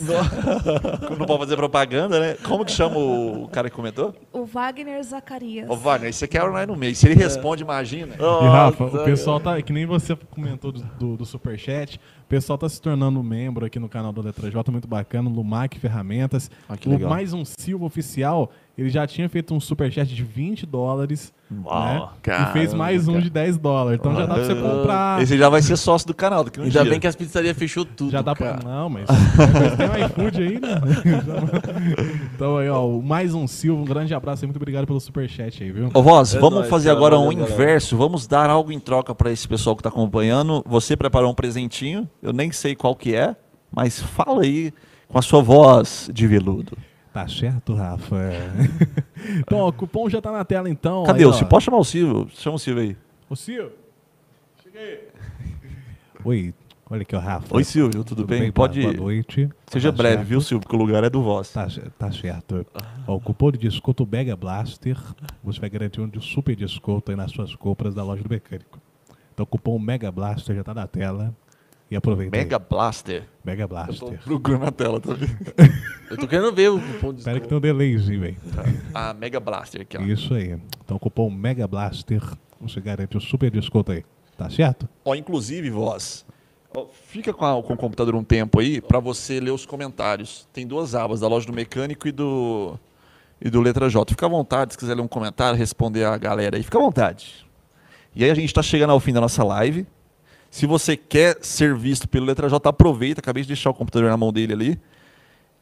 [1.19, 2.37] Não pode fazer propaganda, né?
[2.43, 4.15] Como que chama o cara que comentou?
[4.33, 5.69] O Wagner Zacarias.
[5.69, 6.95] Ô, Wagner, você quer lá no meio.
[6.95, 8.15] Se ele responde, imagina.
[8.17, 12.59] E Rafa, o pessoal tá, que nem você comentou do, do, do Superchat, o pessoal
[12.59, 16.51] tá se tornando membro aqui no canal do Letra J, muito bacana, Lumac Ferramentas.
[16.69, 17.11] Ah, que o legal.
[17.11, 22.09] mais um Silva oficial, ele já tinha feito um Superchat de 20 dólares, né?
[22.23, 23.25] caramba, e fez mais um cara.
[23.25, 23.99] de 10 dólares.
[23.99, 25.21] Então já dá pra você comprar.
[25.23, 26.91] Esse já vai ser sócio do canal daqui um Ainda dia.
[26.91, 28.59] bem que as pizzarias fechou tudo, Já dá cara.
[28.59, 28.71] pra.
[28.71, 29.07] Não, mas.
[29.09, 30.81] mas tem um iFood aí, né?
[32.35, 35.73] então aí, ó, mais um Silva, um grande abraço e muito obrigado pelo Superchat aí,
[35.73, 35.91] viu?
[35.93, 36.99] Ô, Voz, É vamos nóis, fazer cara.
[36.99, 37.97] agora um inverso.
[37.97, 40.63] Vamos dar algo em troca para esse pessoal que está acompanhando.
[40.67, 42.09] Você preparou um presentinho.
[42.23, 43.35] Eu nem sei qual que é,
[43.75, 44.73] mas fala aí
[45.09, 46.77] com a sua voz de veludo.
[47.19, 48.17] Tá certo, Rafa?
[49.41, 51.03] então, ó, o cupom já tá na tela então.
[51.03, 51.33] Cadê aí, o.
[51.33, 51.49] Silvio?
[51.49, 52.29] Pode chamar o Silvio.
[52.33, 52.97] Chama o Silvio aí.
[53.29, 53.73] Ô, Silvio.
[54.63, 55.01] Chega aí.
[56.25, 56.55] Oi,
[56.89, 57.57] olha aqui, ó, Rafa.
[57.57, 58.05] Oi, Silvio.
[58.05, 58.53] Tudo, bem?
[58.53, 58.97] Pode Boa ir.
[58.97, 59.49] noite.
[59.67, 60.29] Seja Tá breve, certo?
[60.29, 60.61] viu, Silvio?
[60.61, 61.53] Porque o lugar é do Voz.
[61.53, 61.67] Tá,
[61.99, 62.65] tá certo.
[63.05, 64.97] Ó, o cupom de desconto Mega Blaster,
[65.43, 68.79] você vai garantir um de super desconto aí nas suas compras da loja do mecânico.
[69.35, 71.35] Então o cupom Mega Blaster já tá na tela.
[71.91, 72.43] E aproveita aí.
[72.43, 73.25] Mega Blaster.
[73.45, 74.21] Mega Eu tô Blaster.
[74.25, 75.37] procurando na tela, tá vendo?
[76.11, 78.37] Eu tô querendo ver o cupom de Espera que tem um delayzinho, velho.
[78.93, 80.03] A Mega Blaster aqui, ó.
[80.03, 80.59] Isso aí.
[80.85, 82.23] Então o cupom Mega Blaster,
[82.61, 84.05] você garante o super desconto aí.
[84.37, 84.87] Tá certo?
[85.05, 86.25] Ó, inclusive, Voz,
[87.07, 90.47] fica com, a- com o computador um tempo aí para você ler os comentários.
[90.53, 92.79] Tem duas abas, da loja do mecânico e do,
[93.41, 94.11] e do Letra J.
[94.13, 97.47] Fica à vontade, se quiser ler um comentário, responder a galera aí, fica à vontade.
[98.15, 99.87] E aí a gente está chegando ao fim da nossa live.
[100.51, 103.21] Se você quer ser visto pelo Letra J, aproveita.
[103.21, 104.81] Acabei de deixar o computador na mão dele ali.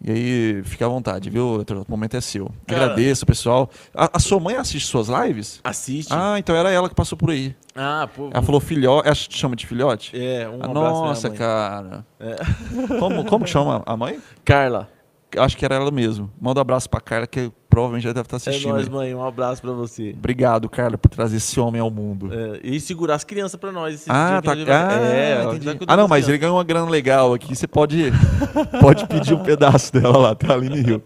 [0.04, 1.62] E aí, fica à vontade, viu?
[1.62, 2.50] O momento é seu.
[2.66, 3.70] Cara- Agradeço, pessoal.
[3.94, 5.58] A, a sua mãe assiste suas lives?
[5.64, 6.12] Assiste.
[6.12, 7.56] Ah, então era ela que passou por aí.
[7.74, 8.28] Ah, pô.
[8.30, 9.06] Ela falou filhote.
[9.06, 10.12] Ela te chama de filhote?
[10.14, 12.04] É, um Ah, Nossa, cara.
[12.98, 14.20] Como, como que chama a mãe?
[14.44, 14.90] Carla.
[15.38, 16.30] Acho que era ela mesmo.
[16.40, 18.70] Manda um abraço pra Carla, que provavelmente já deve estar É assistindo.
[18.72, 18.90] nóis, aí.
[18.92, 19.14] mãe.
[19.14, 20.14] Um abraço pra você.
[20.16, 22.30] Obrigado, Carla, por trazer esse homem ao mundo.
[22.32, 23.96] É, e segurar as crianças pra nós.
[23.96, 24.54] esse ah, tá.
[24.54, 27.54] vai- Ah, é, tá ah, não, mas ele ganhou uma grana legal aqui.
[27.54, 28.10] Você pode,
[28.80, 30.54] pode pedir um pedaço dela lá, tá?
[30.54, 31.02] Aline Rio.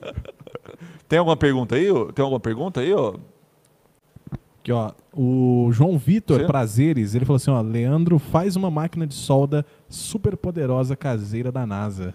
[1.08, 1.86] Tem alguma pergunta aí?
[2.14, 3.14] Tem alguma pergunta aí, ó?
[4.60, 4.92] Aqui, ó.
[5.12, 6.46] O João Vitor Sim.
[6.46, 11.66] Prazeres, ele falou assim, ó, Leandro faz uma máquina de solda super poderosa caseira da
[11.66, 12.14] NASA.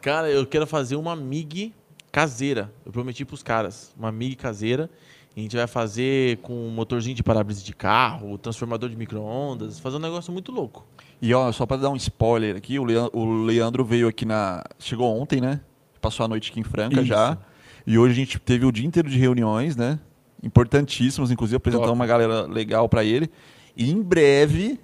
[0.00, 1.74] Cara, eu quero fazer uma MIG
[2.12, 2.70] caseira.
[2.84, 3.92] Eu prometi pros caras.
[3.98, 4.90] Uma MIG caseira.
[5.34, 9.80] A gente vai fazer com um motorzinho de para-brisa de carro, transformador de micro-ondas.
[9.80, 10.86] Fazer um negócio muito louco.
[11.22, 14.62] E ó, só pra dar um spoiler aqui, o Leandro, o Leandro veio aqui na.
[14.78, 15.60] Chegou ontem, né?
[16.02, 17.06] Passou a noite aqui em Franca Isso.
[17.06, 17.38] já.
[17.86, 19.98] E hoje a gente teve o dia inteiro de reuniões, né?
[20.42, 21.98] Importantíssimas, inclusive apresentando Top.
[21.98, 23.30] uma galera legal pra ele.
[23.74, 24.78] E em breve,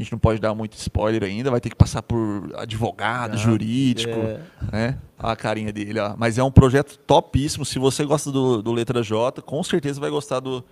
[0.00, 3.36] a gente não pode dar muito spoiler ainda, vai ter que passar por advogado, Ah,
[3.36, 4.40] jurídico, é.
[4.72, 4.98] né?
[5.18, 6.14] Olha a carinha dele, ó.
[6.16, 7.64] Mas é um projeto topíssimo.
[7.64, 10.64] Se você gosta do, do Letra J, com certeza vai gostar do,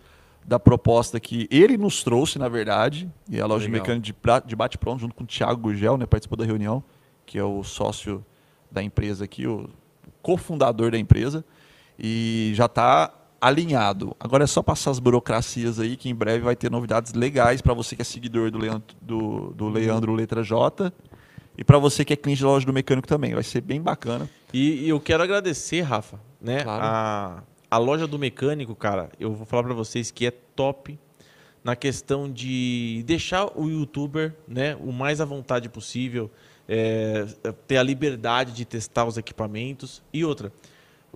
[0.46, 3.10] da proposta que ele nos trouxe, na verdade.
[3.28, 3.82] E a loja de Legal.
[3.96, 6.06] mecânica de, de bate-pronto, junto com o Thiago Gugel, né?
[6.06, 6.82] Participou da reunião,
[7.24, 8.24] que é o sócio
[8.70, 9.68] da empresa aqui, o
[10.22, 11.44] cofundador da empresa.
[11.98, 14.16] E já está alinhado.
[14.18, 17.74] Agora é só passar as burocracias aí, que em breve vai ter novidades legais para
[17.74, 20.92] você que é seguidor do Leandro, do, do Leandro Letra J.
[21.58, 23.34] E para você que é cliente da loja do mecânico também.
[23.34, 24.28] Vai ser bem bacana.
[24.52, 26.82] E, e eu quero agradecer, Rafa, né, Claro.
[26.84, 30.98] a, a loja do mecânico, cara, eu vou falar pra vocês que é top
[31.64, 36.30] na questão de deixar o youtuber né, o mais à vontade possível,
[36.68, 37.26] é,
[37.66, 40.00] ter a liberdade de testar os equipamentos.
[40.12, 40.52] E outra,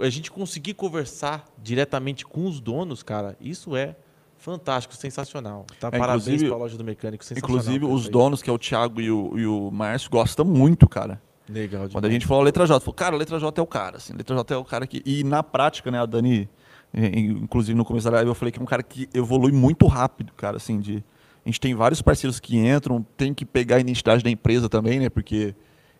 [0.00, 3.96] a gente conseguir conversar diretamente com os donos, cara, isso é
[4.36, 5.66] fantástico, sensacional.
[5.78, 5.88] Tá?
[5.92, 7.58] É, Parabéns pra loja do mecânico, sensacional.
[7.60, 8.10] Inclusive, os aí.
[8.10, 11.20] donos, que é o Thiago e o, e o Márcio, gostam muito, cara.
[11.48, 12.12] Legal Quando a demais.
[12.12, 14.56] gente falou letra J, falou, cara, letra J é o cara, assim, letra J é
[14.56, 15.02] o cara que.
[15.04, 16.48] E na prática, né, a Dani,
[16.94, 20.32] inclusive no começo da live, eu falei que é um cara que evolui muito rápido,
[20.36, 21.04] cara, assim, de.
[21.44, 25.00] A gente tem vários parceiros que entram, tem que pegar a identidade da empresa também,
[25.00, 25.08] né?
[25.08, 25.54] Porque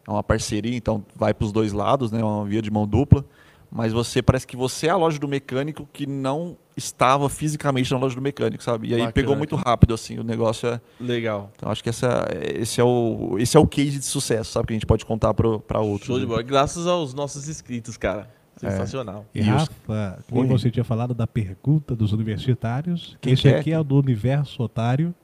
[0.07, 2.21] é uma parceria, então vai para os dois lados, né?
[2.21, 3.25] É uma via de mão dupla.
[3.71, 7.99] Mas você parece que você é a loja do mecânico que não estava fisicamente na
[7.99, 8.89] loja do mecânico, sabe?
[8.89, 10.81] E aí Bacana, pegou muito rápido, assim, o negócio é.
[10.99, 11.53] Legal.
[11.55, 14.69] Então acho que essa, esse, é o, esse é o case de sucesso, sabe?
[14.69, 16.07] Que a gente pode contar para outros.
[16.07, 16.29] Show de né?
[16.29, 16.43] bola.
[16.43, 18.29] Graças aos nossos inscritos, cara.
[18.63, 18.71] É.
[18.71, 19.25] Sensacional.
[19.35, 20.47] E, E Rafa, Oi.
[20.47, 23.17] você tinha falado da pergunta dos universitários.
[23.21, 23.59] Quem Esse que é?
[23.59, 25.15] aqui é o do universo otário.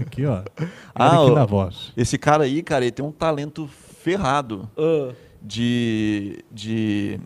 [0.00, 0.42] Aqui, ó.
[0.94, 1.92] Ah, aqui na voz.
[1.96, 3.66] Esse cara aí, cara, ele tem um talento
[4.02, 4.68] ferrado
[5.40, 7.18] de, de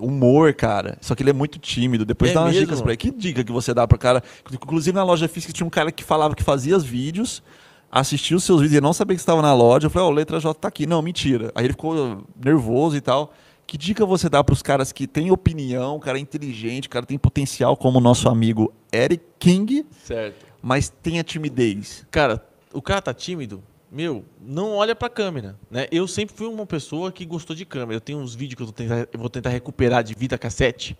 [0.00, 0.98] humor, cara.
[1.00, 2.04] Só que ele é muito tímido.
[2.04, 2.66] Depois É dá umas mesmo?
[2.66, 2.96] dicas pra ele.
[2.98, 4.22] Que dica que você dá pro cara?
[4.52, 7.42] Inclusive na loja física tinha um cara que falava que fazia os vídeos,
[7.90, 9.86] assistia os seus vídeos e não sabia que estava na loja.
[9.86, 10.86] Eu falei, ó, letra J tá aqui.
[10.86, 11.50] Não, mentira.
[11.54, 13.32] Aí ele ficou nervoso e tal.
[13.66, 17.04] Que dica você dá pros caras que têm opinião, o cara é inteligente, o cara
[17.04, 20.46] tem potencial, como o nosso amigo Eric King, Certo.
[20.62, 22.06] mas tem a timidez?
[22.08, 23.60] Cara, o cara tá tímido,
[23.96, 25.86] meu, não olha pra câmera, né?
[25.90, 27.94] Eu sempre fui uma pessoa que gostou de câmera.
[27.96, 30.94] Eu tenho uns vídeos que eu, tentar- eu vou tentar recuperar de vida cassete.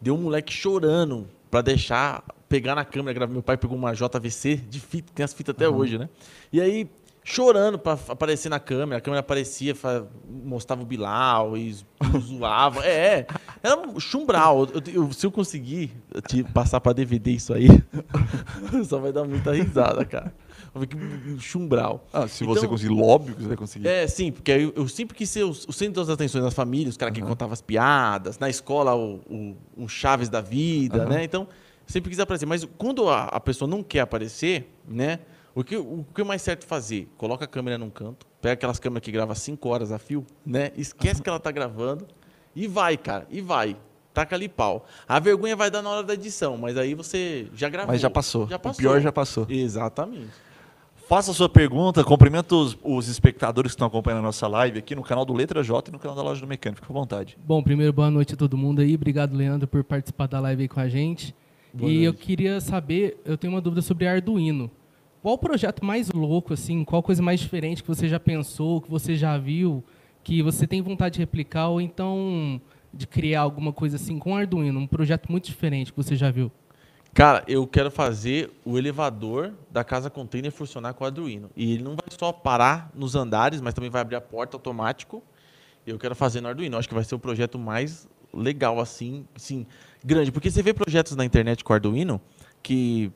[0.00, 3.26] Deu um moleque chorando pra deixar pegar na câmera.
[3.26, 6.08] Meu pai pegou uma JVC de fita, tem as fitas até hoje, né?
[6.50, 6.88] E aí,
[7.22, 8.96] chorando pra f- aparecer na câmera.
[8.98, 9.76] A câmera aparecia,
[10.28, 11.76] mostrava o Bilal e
[12.18, 12.84] zoava.
[12.84, 13.26] É, é.
[13.62, 14.66] Era um chumbral.
[14.74, 15.92] Eu- eu- se eu conseguir
[16.26, 17.68] te passar pra DVD isso aí,
[18.88, 20.34] só vai dar muita risada, cara.
[20.88, 22.02] Que um chumbral.
[22.12, 23.86] Ah, se Então- você conseguir, que você vai conseguir.
[23.86, 26.90] É, sim, porque eu, eu sempre quis ser o, o centro das atenções das famílias,
[26.94, 31.08] os caras que contavam as piadas, na escola o, o, o Chaves da vida, Aham.
[31.10, 31.24] né?
[31.24, 31.46] Então,
[31.86, 32.46] sempre quis aparecer.
[32.46, 35.18] Mas quando a, a pessoa não quer aparecer, né?
[35.54, 37.06] O que, o que é mais certo fazer?
[37.18, 40.70] Coloca a câmera num canto, pega aquelas câmeras que grava 5 horas a fio, né?
[40.74, 42.06] Esquece que ela tá gravando
[42.56, 43.76] e vai, cara, e vai.
[44.14, 44.86] Taca ali pau.
[45.06, 47.92] A vergonha vai dar na hora da edição, mas aí você já gravou.
[47.92, 48.48] Mas já passou.
[48.48, 48.78] Já O passou.
[48.80, 49.46] pior já passou.
[49.50, 50.30] Exatamente.
[51.08, 54.94] Faça a sua pergunta, cumprimento os, os espectadores que estão acompanhando a nossa live aqui
[54.94, 56.80] no canal do Letra J e no canal da Loja do Mecânico.
[56.80, 57.36] Fica à vontade.
[57.44, 58.94] Bom, primeiro, boa noite a todo mundo aí.
[58.94, 61.34] Obrigado, Leandro, por participar da live aí com a gente.
[61.74, 62.24] Boa e eu noite.
[62.24, 64.70] queria saber, eu tenho uma dúvida sobre Arduino.
[65.22, 68.90] Qual o projeto mais louco, assim, qual coisa mais diferente que você já pensou, que
[68.90, 69.84] você já viu,
[70.24, 72.60] que você tem vontade de replicar, ou então
[72.92, 76.50] de criar alguma coisa assim com Arduino, um projeto muito diferente que você já viu?
[77.14, 81.50] Cara, eu quero fazer o elevador da casa container funcionar com o Arduino.
[81.54, 85.22] E ele não vai só parar nos andares, mas também vai abrir a porta automático.
[85.86, 86.78] Eu quero fazer no Arduino.
[86.78, 89.66] Acho que vai ser o projeto mais legal assim, sim,
[90.02, 90.32] grande.
[90.32, 92.18] Porque você vê projetos na internet com Arduino
[92.62, 93.12] que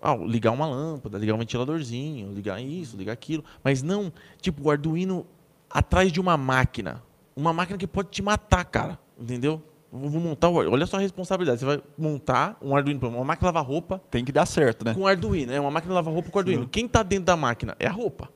[0.00, 4.70] ah, ligar uma lâmpada, ligar um ventiladorzinho, ligar isso, ligar aquilo, mas não, tipo, o
[4.70, 5.26] Arduino
[5.68, 7.02] atrás de uma máquina.
[7.34, 8.98] Uma máquina que pode te matar, cara.
[9.18, 9.60] Entendeu?
[9.90, 11.60] Vou montar, o- olha só a responsabilidade.
[11.60, 14.94] Você vai montar um Arduino, uma máquina lavar roupa Tem que dar certo, né?
[14.94, 15.52] com Arduino.
[15.52, 16.68] É uma máquina lavar roupa com Arduino.
[16.68, 18.28] Quem tá dentro da máquina é a roupa.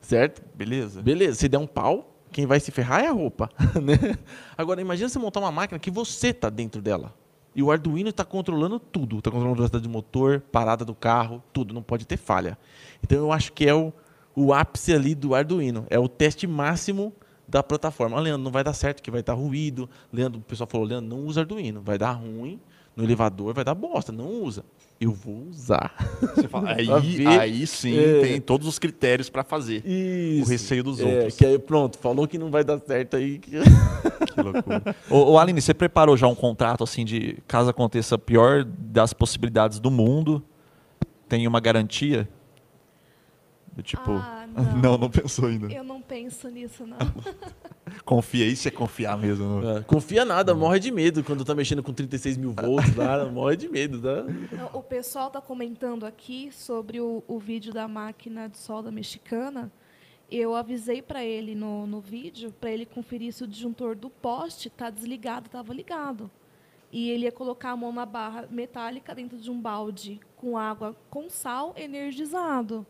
[0.00, 0.42] Certo?
[0.54, 1.00] Beleza?
[1.02, 3.48] Beleza, se der um pau, quem vai se ferrar é a roupa.
[3.82, 4.16] né?
[4.56, 7.14] Agora, imagina você montar uma máquina que você tá dentro dela.
[7.54, 9.18] E o Arduino está controlando tudo.
[9.18, 11.74] Está controlando velocidade de motor, parada do carro, tudo.
[11.74, 12.56] Não pode ter falha.
[13.02, 13.92] Então, eu acho que é o,
[14.36, 15.84] o ápice ali do Arduino.
[15.90, 17.12] É o teste máximo
[17.50, 18.16] da plataforma.
[18.16, 19.88] Ah, Leandro, não vai dar certo, que vai dar ruído.
[20.12, 21.80] Leandro, o pessoal falou, Leandro, não usa Arduino.
[21.82, 22.60] Vai dar ruim
[22.96, 24.12] no elevador, vai dar bosta.
[24.12, 24.64] Não usa.
[25.00, 25.94] Eu vou usar.
[26.34, 28.20] Você fala, aí, aí sim É.
[28.20, 29.82] tem todos os critérios para fazer.
[29.86, 30.46] Isso.
[30.46, 31.36] O receio dos É, outros.
[31.36, 33.38] que aí, pronto, falou que não vai dar certo aí.
[33.38, 33.50] que-
[34.34, 34.94] Que loucura.
[35.08, 39.12] ô, ô, Aline, você preparou já um contrato assim de caso aconteça a pior das
[39.14, 40.42] possibilidades do mundo?
[41.28, 42.28] Tem uma garantia?
[43.72, 44.10] Do tipo.
[44.12, 44.76] Ah, não.
[44.76, 44.98] não.
[44.98, 45.72] não, pensou ainda.
[45.72, 46.98] Eu não penso nisso, não.
[48.04, 49.44] Confia se é confiar mesmo.
[49.60, 53.24] no- É, confia nada, morre de medo quando tá mexendo com 36 mil volts lá,
[53.30, 54.22] morre de medo, tá?
[54.56, 59.72] Não, O pessoal está comentando aqui sobre o, o vídeo da máquina de solda mexicana.
[60.30, 64.68] Eu avisei para ele no, no vídeo, para ele conferir se o disjuntor do poste
[64.68, 66.30] está desligado, estava ligado.
[66.92, 70.94] E ele ia colocar a mão na barra metálica dentro de um balde com água
[71.10, 72.86] com sal energizado.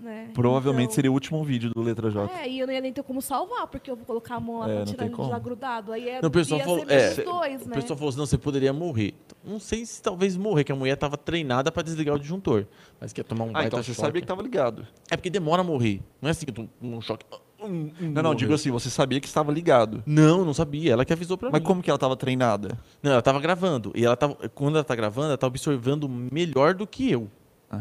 [0.00, 0.28] Né?
[0.34, 2.30] Provavelmente Então- seria o último vídeo do Letra J.
[2.40, 4.58] É, e eu não ia nem ter como salvar, porque eu vou colocar a mão
[4.58, 5.92] lá É, pra não tirar ele de lá grudado.
[5.92, 7.74] Aí é, Não, o pessoal ia falou- ser é, dois, O né?
[7.76, 9.14] pessoal falou assim, não, você poderia morrer.
[9.42, 12.66] Não sei se talvez morrer, que a mulher tava treinada pra desligar o disjuntor.
[13.00, 14.00] Mas quer tomar um Ah, baita então você choque.
[14.06, 14.86] sabia que tava ligado.
[15.10, 16.02] É porque demora a morrer.
[16.20, 17.24] Não é assim que tu- um choque...
[17.58, 18.34] um- um Não, não, morreu.
[18.34, 20.02] digo assim, você sabia que estava ligado.
[20.04, 20.92] Não, não sabia.
[20.92, 21.66] Ela que avisou pra Mas mim.
[21.66, 22.78] como que ela tava treinada?
[23.02, 23.92] Não, ela tava gravando.
[23.94, 27.30] E ela tava, quando ela tá gravando, ela tá observando melhor do que eu.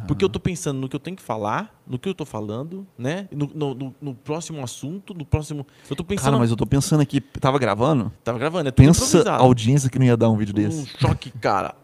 [0.07, 2.85] Porque eu tô pensando no que eu tenho que falar, no que eu tô falando,
[2.97, 3.27] né?
[3.31, 5.65] No, no- no- no próximo assunto, no próximo.
[5.89, 6.25] Eu tô pensando.
[6.25, 8.11] Cara, mas eu tô pensando aqui, tava gravando?
[8.23, 10.87] Tava gravando, é tudo Pensa a audiência que não ia dar um vídeo Um desse.
[10.99, 11.75] choque, cara.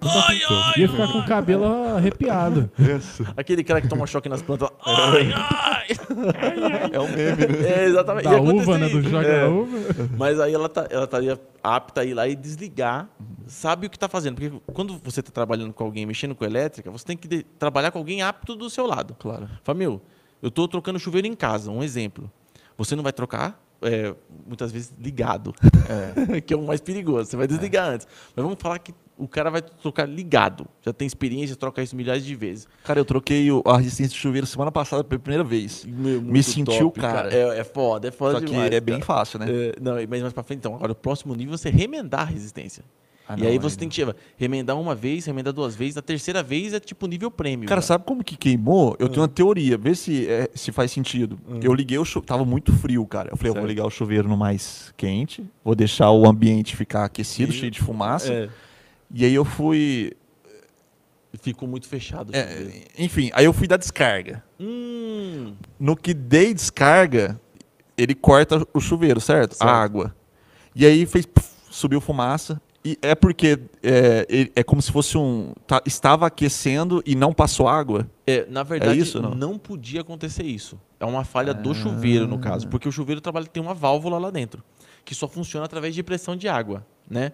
[0.77, 1.65] Ia ficar com o cabelo
[1.95, 2.69] arrepiado.
[3.37, 4.69] Aquele cara que toma choque nas plantas.
[4.85, 5.87] Ai, ai.
[6.91, 7.69] É um meme, né?
[7.69, 8.23] É, exatamente.
[8.27, 8.89] Da uva, né?
[8.89, 9.09] Do isso.
[9.09, 9.41] jogo É.
[9.41, 9.77] da uva.
[10.17, 13.07] Mas aí ela, tá, ela estaria apta a ir lá e desligar,
[13.45, 14.35] sabe o que está fazendo.
[14.35, 17.91] Porque quando você está trabalhando com alguém, mexendo com elétrica, você tem que de- trabalhar
[17.91, 19.15] com alguém apto do seu lado.
[19.19, 19.47] Claro.
[19.75, 19.90] Meu,
[20.41, 22.31] eu estou trocando chuveiro em casa, um exemplo.
[22.77, 24.13] Você não vai trocar, é,
[24.47, 25.53] muitas vezes, ligado,
[26.45, 27.29] que é o mais perigoso.
[27.29, 28.07] Você vai desligar antes.
[28.35, 30.65] Mas vamos falar que o cara vai trocar ligado.
[30.83, 32.67] Já tem experiência, troca isso milhares de vezes.
[32.83, 35.85] Cara, eu troquei o- a resistência de chuveiro semana passada pela primeira vez.
[35.85, 37.31] Meu, Me sentiu, top, cara.
[37.31, 38.71] É, é foda, é foda Só que demais.
[38.71, 39.05] é bem cara.
[39.05, 39.45] fácil, né?
[39.47, 40.73] É, não, mas mais pra frente, então.
[40.73, 42.83] Agora, o próximo nível é você remendar a resistência.
[43.33, 44.01] Ah, e não, aí você tem que
[44.37, 45.97] remendar uma vez, remendar duas vezes.
[45.97, 47.67] A terceira vez é tipo nível prêmio.
[47.67, 47.87] Cara, já.
[47.87, 48.95] sabe como que queimou?
[48.99, 51.39] Eu tenho uma teoria, vê se, é, se faz sentido.
[51.61, 53.29] Eu liguei o chuveiro, tava muito frio, cara.
[53.31, 57.05] Eu falei, eu vou ligar o chuveiro no mais quente, vou deixar o ambiente ficar
[57.05, 57.59] aquecido, Sim.
[57.59, 58.31] cheio de fumaça.
[58.33, 58.49] É,
[59.13, 60.13] E aí eu fui.
[61.41, 62.35] ficou muito fechado.
[62.35, 64.43] é, enfim, aí eu fui dar descarga.
[64.59, 67.39] Hum, No que dei descarga,
[67.97, 69.55] ele corta o chuveiro, certo?
[69.55, 69.69] Certo.
[69.69, 70.15] A água.
[70.75, 71.25] E aí fez.
[71.25, 72.61] puf, subiu fumaça.
[72.83, 75.53] E é porque é, é como se fosse um.
[75.67, 78.09] tá- estava aquecendo e não passou água.
[78.25, 79.35] é, na verdade, isso, não?
[79.35, 79.57] não?
[79.57, 80.79] podia acontecer isso.
[80.99, 82.67] É uma falha do chuveiro, no caso.
[82.67, 84.63] Porque o chuveiro trabalha, tem uma válvula lá dentro,
[85.05, 87.33] que só funciona através de pressão de água, né?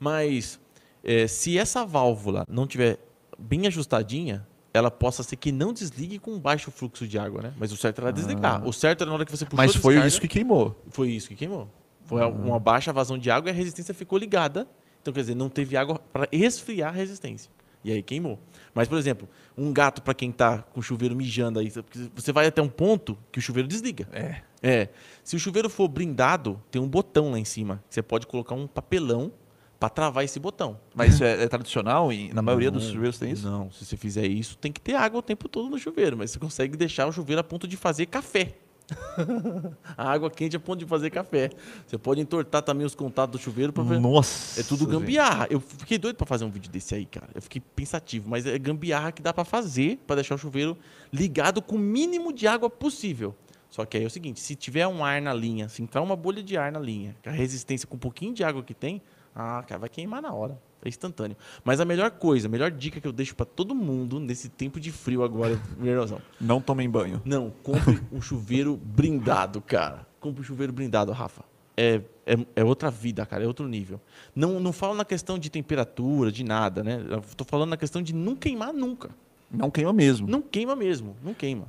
[0.00, 0.58] Mas
[1.04, 2.98] é, se essa válvula não tiver
[3.38, 7.52] bem ajustadinha, ela possa ser que não desligue com baixo fluxo de água, né?
[7.58, 8.66] Mas o certo era desligar.
[8.66, 10.74] O certo era na hora que você puxou Mas foi descarga- isso que queimou.
[10.90, 11.68] Foi isso que queimou.
[12.04, 14.66] Foi uma baixa vazão de água e a resistência ficou ligada.
[15.06, 17.48] Então, quer dizer, não teve água para esfriar a resistência.
[17.84, 18.40] E aí queimou.
[18.74, 21.72] Mas, por exemplo, um gato para quem tá com o chuveiro mijando aí,
[22.12, 24.08] você vai até um ponto que o chuveiro desliga.
[24.12, 24.42] É.
[24.60, 24.88] É.
[25.22, 27.80] Se o chuveiro for blindado, tem um botão lá em cima.
[27.88, 29.32] Você pode colocar um papelão
[29.78, 30.80] para travar esse botão.
[30.92, 33.48] Mas isso é, é tradicional e na maioria dos chuveiros tem isso?
[33.48, 36.32] Não, se você fizer isso, tem que ter água o tempo todo no chuveiro, mas
[36.32, 38.56] você consegue deixar o chuveiro a ponto de fazer café.
[39.96, 41.50] a água quente a ponto de fazer café.
[41.86, 44.00] Você pode entortar também os contatos do chuveiro para ver.
[44.00, 44.60] Nossa.
[44.60, 44.90] É tudo gente.
[44.90, 45.46] gambiarra.
[45.50, 47.28] Eu fiquei doido para fazer um vídeo desse aí, cara.
[47.34, 50.76] Eu fiquei pensativo, mas é gambiarra que dá para fazer para deixar o chuveiro
[51.12, 53.34] ligado com o mínimo de água possível.
[53.68, 56.16] Só que aí é o seguinte, se tiver um ar na linha, se entrar uma
[56.16, 59.02] bolha de ar na linha, a resistência com um pouquinho de água que tem,
[59.34, 60.58] ah, cara, vai queimar na hora.
[60.86, 61.36] É instantâneo.
[61.64, 64.78] Mas a melhor coisa, a melhor dica que eu deixo para todo mundo nesse tempo
[64.78, 67.20] de frio agora, verãozão, Não tomem banho.
[67.24, 70.06] não, compre um chuveiro blindado, cara.
[70.20, 71.42] Compre um chuveiro blindado, Rafa.
[71.76, 74.00] É, é, é outra vida, cara, é outro nível.
[74.34, 77.04] Não, não falo na questão de temperatura, de nada, né?
[77.10, 79.10] Eu tô falando na questão de não queimar nunca.
[79.50, 80.26] Não queima mesmo.
[80.26, 81.66] Não queima mesmo, não queima.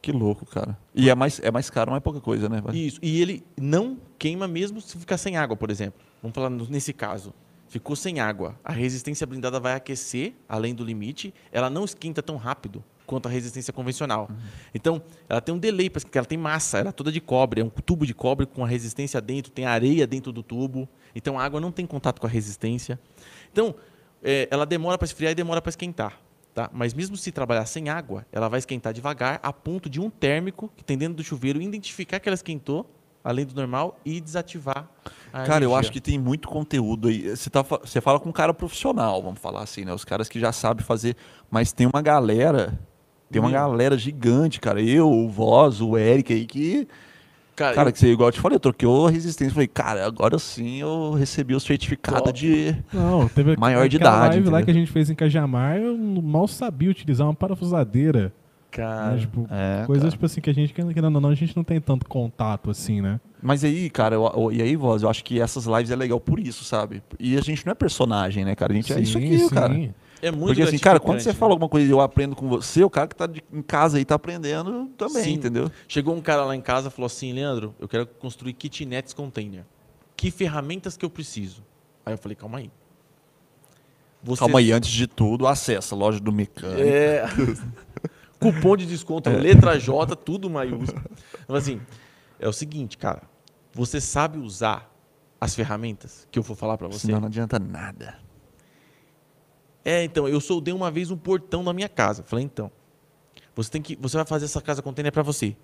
[0.00, 0.78] Que louco, cara.
[0.94, 2.60] E é mais, é mais caro, não é pouca coisa, né?
[2.60, 2.74] vai?
[2.76, 3.00] Isso.
[3.02, 6.00] E ele não queima mesmo se ficar sem água, por exemplo.
[6.22, 7.32] Vamos falar nesse caso.
[7.68, 8.58] Ficou sem água.
[8.64, 11.34] A resistência blindada vai aquecer além do limite.
[11.52, 14.30] Ela não esquenta tão rápido quanto a resistência convencional.
[14.74, 17.64] Então, ela tem um delay, porque ela tem massa, ela é toda de cobre, é
[17.64, 20.88] um tubo de cobre com a resistência dentro, tem areia dentro do tubo.
[21.14, 23.00] Então, a água não tem contato com a resistência.
[23.50, 23.74] Então,
[24.22, 26.20] é, ela demora para esfriar e demora para esquentar.
[26.54, 26.68] Tá?
[26.72, 30.70] Mas mesmo se trabalhar sem água, ela vai esquentar devagar a ponto de um térmico
[30.76, 32.90] que tem dentro do chuveiro identificar que ela esquentou,
[33.24, 34.88] além do normal, e desativar
[35.32, 35.78] a Cara, eu energia.
[35.78, 37.28] acho que tem muito conteúdo aí.
[37.36, 39.92] Você, tá, você fala com um cara profissional, vamos falar assim, né?
[39.92, 41.16] Os caras que já sabem fazer.
[41.50, 42.78] Mas tem uma galera.
[43.30, 43.58] Tem uma Meu.
[43.60, 44.80] galera gigante, cara.
[44.80, 46.88] Eu, o Voz, o Eric aí, que.
[47.54, 49.52] Cara, Cara, eu- que você, igual eu te falei, eu troquei a resistência.
[49.52, 52.32] Falei, cara, agora sim eu recebi o certificado Top.
[52.32, 52.74] de.
[52.92, 54.64] Não, teve Maior de idade, live lá entendeu?
[54.64, 58.32] que a gente fez em Cajamar, eu mal sabia utilizar uma parafusadeira.
[58.70, 59.20] Cara, né?
[59.20, 60.10] Tipo, É, coisas cara.
[60.12, 63.00] tipo assim que a gente, querendo ou não, a gente não tem tanto contato assim,
[63.00, 63.20] né?
[63.42, 66.18] Mas aí, cara, eu- eu- e aí, Voz, eu acho que essas lives é legal
[66.20, 67.02] por isso, sabe?
[67.18, 68.72] E a gente não é personagem, né, cara?
[68.72, 69.72] A gente é isso aqui, Sim, cara.
[69.74, 69.94] sim.
[70.20, 71.54] é muito Porque assim, cara, quando você gratificante, fala né?
[71.54, 74.04] alguma coisa e eu aprendo com você, o cara que tá de- em casa aí
[74.04, 75.32] tá aprendendo também, Sim.
[75.34, 75.70] entendeu?
[75.86, 79.64] Chegou um cara lá em casa e falou assim, Leandro, eu quero construir kitnets container.
[80.16, 81.62] Que ferramentas que eu preciso?
[82.04, 82.70] Aí eu falei, calma aí.
[84.24, 86.80] Você- Calma aí, antes de tudo, acessa a loja do mecânico.
[86.82, 87.24] É.
[88.38, 91.02] Cupom de desconto, letra J, tudo maiúsculo.
[91.44, 91.80] Então, assim,
[92.38, 93.22] é o seguinte, cara.
[93.72, 94.92] Você sabe usar
[95.40, 97.06] as ferramentas que eu vou falar pra você?
[97.06, 98.18] Senão não adianta nada.
[99.84, 102.22] É, então, eu soldei uma vez um portão na minha casa.
[102.22, 102.70] Falei, então,
[103.54, 105.56] você tem que, você vai fazer essa casa container para você.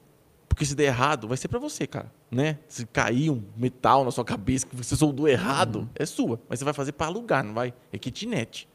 [0.49, 2.59] Porque se der errado, vai ser para você, cara, né?
[2.69, 5.89] Se cair um metal na sua cabeça que você soldou errado, Uhum.
[5.97, 7.75] é sua, mas você vai fazer para alugar, não vai?
[7.93, 8.69] É kitnet.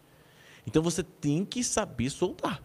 [0.67, 2.61] Então você tem que saber soldar.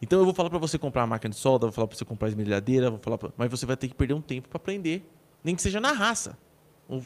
[0.00, 2.04] Então eu vou falar para você comprar uma máquina de solda, vou falar para você
[2.04, 3.30] comprar esmerilhadeira, vou falar pra...
[3.36, 5.08] mas você vai ter que perder um tempo para aprender,
[5.42, 6.38] nem que seja na raça.
[6.88, 7.02] Ou,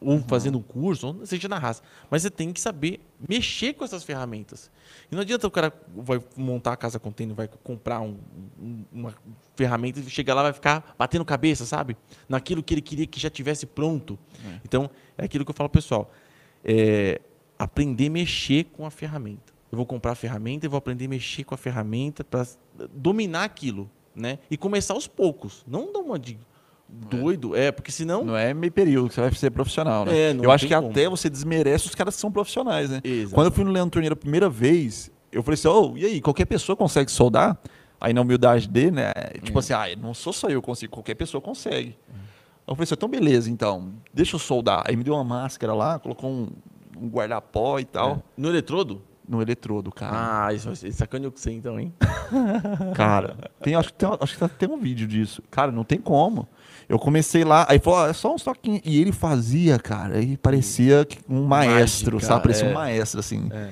[0.00, 1.84] ou fazendo um curso, ou seja na raça.
[2.10, 2.98] Mas você tem que saber
[3.28, 4.68] mexer com essas ferramentas.
[5.08, 8.18] E não adianta o cara vai montar a casa container, vai comprar um-
[8.60, 9.14] um- uma
[9.54, 11.96] ferramenta e chegar lá vai ficar batendo cabeça, sabe?
[12.28, 14.18] Naquilo que ele queria que já tivesse pronto.
[14.64, 16.10] Então, é aquilo que eu falo pessoal.
[16.64, 17.20] É
[17.56, 19.49] aprender a mexer com a ferramenta.
[19.70, 22.46] Eu vou comprar a ferramenta e vou aprender a mexer com a ferramenta para
[22.92, 24.38] dominar aquilo, né?
[24.50, 25.64] E começar aos poucos.
[25.66, 26.38] Não dar uma de
[26.88, 30.16] doido, é, porque senão Não é meio período que você vai ser profissional, né?
[30.16, 30.90] É, eu acho que como.
[30.90, 33.00] até você desmerece os caras que são profissionais, né?
[33.04, 33.34] Exato.
[33.34, 36.20] Quando eu fui no Leandro Torneiro a primeira vez, eu falei assim, ô, e aí,
[36.20, 37.56] qualquer pessoa consegue soldar?
[38.00, 39.12] Aí na humildade dele, né?
[39.42, 41.96] Tipo assim, ah, não sou só eu que consigo, qualquer pessoa consegue.
[42.66, 44.84] Eu falei assim, então beleza, então, deixa eu soldar.
[44.86, 46.48] Aí me deu uma máscara lá, colocou um,
[46.98, 49.02] um guarda-pó e tal, no eletrodo.
[49.30, 50.46] No eletrodo, cara.
[50.48, 51.92] Ah, isso isso sacaneou com você então, hein?
[52.94, 55.42] Cara, tem, acho, que tem, acho que tá- tem um vídeo disso.
[55.50, 56.48] Cara, não tem como.
[56.88, 58.80] Eu comecei lá, aí falou, ah, é só um toquinho.
[58.84, 62.42] E ele fazia, cara, aí parecia que um maestro, Mágica, sabe?
[62.42, 62.70] Parecia é.
[62.70, 63.68] um maestro, assim, É.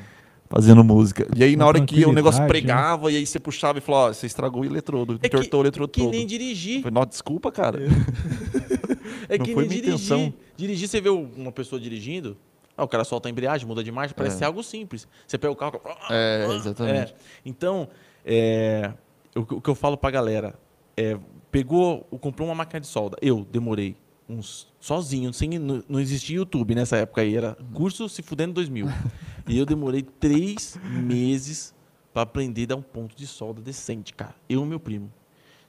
[0.48, 1.26] fazendo música.
[1.36, 2.84] E aí, na hora que o negócio tranquilidade, né?
[2.84, 5.60] pregava, e aí você puxava e falou, ó, você estragou o eletrodo, É que- entortou
[5.60, 6.10] o eletrodo Que todo.
[6.12, 6.82] nem Eu dirigir.
[6.82, 7.80] falei, Nossa, desculpa, cara.
[9.28, 10.16] É Não que foi nem minha dirigir.
[10.16, 10.34] intenção.
[10.56, 12.36] Dirigir, você vê uma pessoa dirigindo,
[12.78, 14.38] ah, o cara solta a embreagem, muda de marcha, parece É.
[14.38, 15.06] ser algo simples.
[15.26, 15.80] Você pega o carro.
[16.08, 17.12] É, exatamente.
[17.12, 17.16] É.
[17.44, 17.88] Então,
[18.24, 18.92] é,
[19.36, 20.54] o, que- o que eu falo pra galera
[20.96, 21.18] é:
[21.50, 23.16] pegou, comprou uma máquina de solda.
[23.20, 23.96] Eu demorei
[24.28, 28.86] uns sozinho, sem, não, não existia YouTube nessa época aí, era curso se fudendo 2000.
[29.48, 31.74] e eu demorei três meses
[32.12, 34.34] pra aprender a dar um ponto de solda decente, cara.
[34.48, 35.10] Eu e meu primo.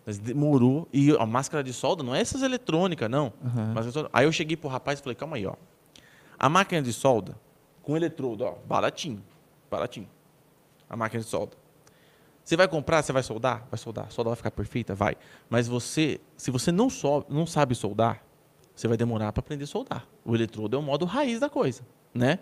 [0.05, 0.87] Mas demorou.
[0.91, 3.31] E a máscara de solda não é essas eletrônicas, não.
[3.83, 5.53] De solda- Aí eu cheguei pro rapaz e falei, calma aí, ó.
[6.39, 7.37] A máquina de solda,
[7.83, 9.21] com eletrodo, ó, baratinho.
[9.69, 10.07] Baratinho.
[10.89, 11.57] A máquina de solda.
[12.43, 13.67] Você vai comprar, você vai soldar?
[13.69, 14.07] Vai soldar.
[14.07, 14.95] A solda vai ficar perfeita?
[14.95, 15.17] Vai.
[15.49, 18.23] Mas você, se você não, so, não sabe soldar,
[18.73, 20.07] você vai demorar para aprender a soldar.
[20.23, 21.83] O eletrodo é o modo raiz da coisa,
[22.13, 22.39] né?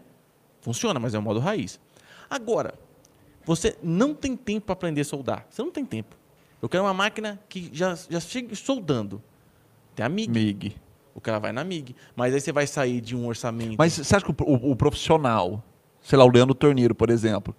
[0.61, 1.79] Funciona, mas é o modo raiz.
[2.29, 2.75] Agora,
[3.43, 5.47] você não tem tempo para aprender a soldar.
[5.49, 6.15] Você não tem tempo.
[6.61, 9.21] Eu quero uma máquina que já, já chegue soldando.
[9.95, 10.31] Tem a MIG.
[10.31, 10.75] MIG.
[11.17, 11.95] O cara vai na MIG.
[12.15, 13.75] Mas aí você vai sair de um orçamento.
[13.75, 15.63] Mas você acha que o, o- o profissional,
[15.99, 17.55] sei lá, o Leandro Torneiro, por exemplo,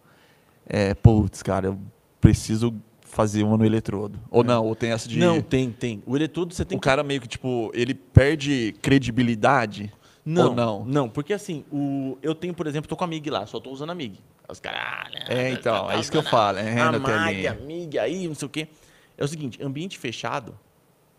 [0.65, 1.79] é, putz, cara, eu
[2.21, 2.73] preciso
[3.03, 4.19] fazer uma no eletrodo.
[4.31, 5.19] Ou não, ou tem essa de...
[5.19, 6.03] Não, tem, tem.
[6.07, 9.93] O eletrodo você tem o que cara meio que, tipo, ele perde credibilidade?
[10.25, 10.85] Não, Ou não?
[10.85, 13.71] Não, porque assim, o, eu tenho, por exemplo, tô com a MIG lá, só tô
[13.71, 14.21] usando a MIG.
[14.49, 14.81] Os caras.
[14.83, 17.55] ah, né, É, então, tá é isso que eu falo, é A MAG, a.
[17.55, 18.69] MIG aí, não sei o quê.
[19.17, 20.55] É o seguinte, ambiente fechado,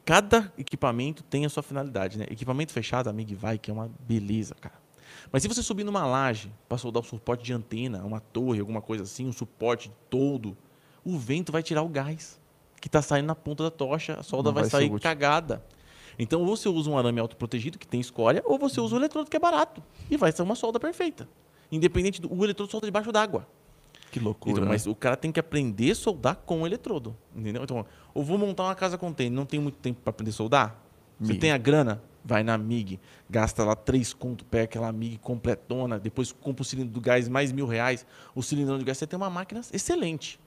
[0.09, 2.25] cada equipamento tem a sua finalidade, né?
[2.31, 4.73] Equipamento fechado, a MIG vai, que é uma beleza, cara.
[5.31, 8.81] Mas se você subir numa laje para soldar um suporte de antena, uma torre, alguma
[8.81, 10.57] coisa assim, um suporte todo,
[11.05, 12.39] o vento vai tirar o gás
[12.81, 15.63] que está saindo na ponta da tocha, a solda vai, vai sair cagada.
[16.17, 19.29] Então, ou você usa um arame autoprotegido que tem escória, ou você usa o eletrodo
[19.29, 21.29] que é barato e vai ser uma solda perfeita.
[21.71, 23.47] Independente do o eletrodo solda debaixo d'água.
[24.11, 24.69] Que loucura, Então, né?
[24.71, 27.63] mas o cara tem que aprender a soldar com o eletrodo, entendeu?
[27.63, 30.83] Então, eu vou montar uma casa container, não tem muito tempo para aprender a soldar?
[31.19, 32.01] Você tem a grana?
[32.23, 32.99] Vai na MIG,
[33.29, 37.51] gasta lá três conto, pega aquela MIG completona, depois compra o cilindro do gás mais
[37.51, 38.05] mil reais,
[38.35, 40.39] o cilindrão de gás, você tem uma máquina excelente.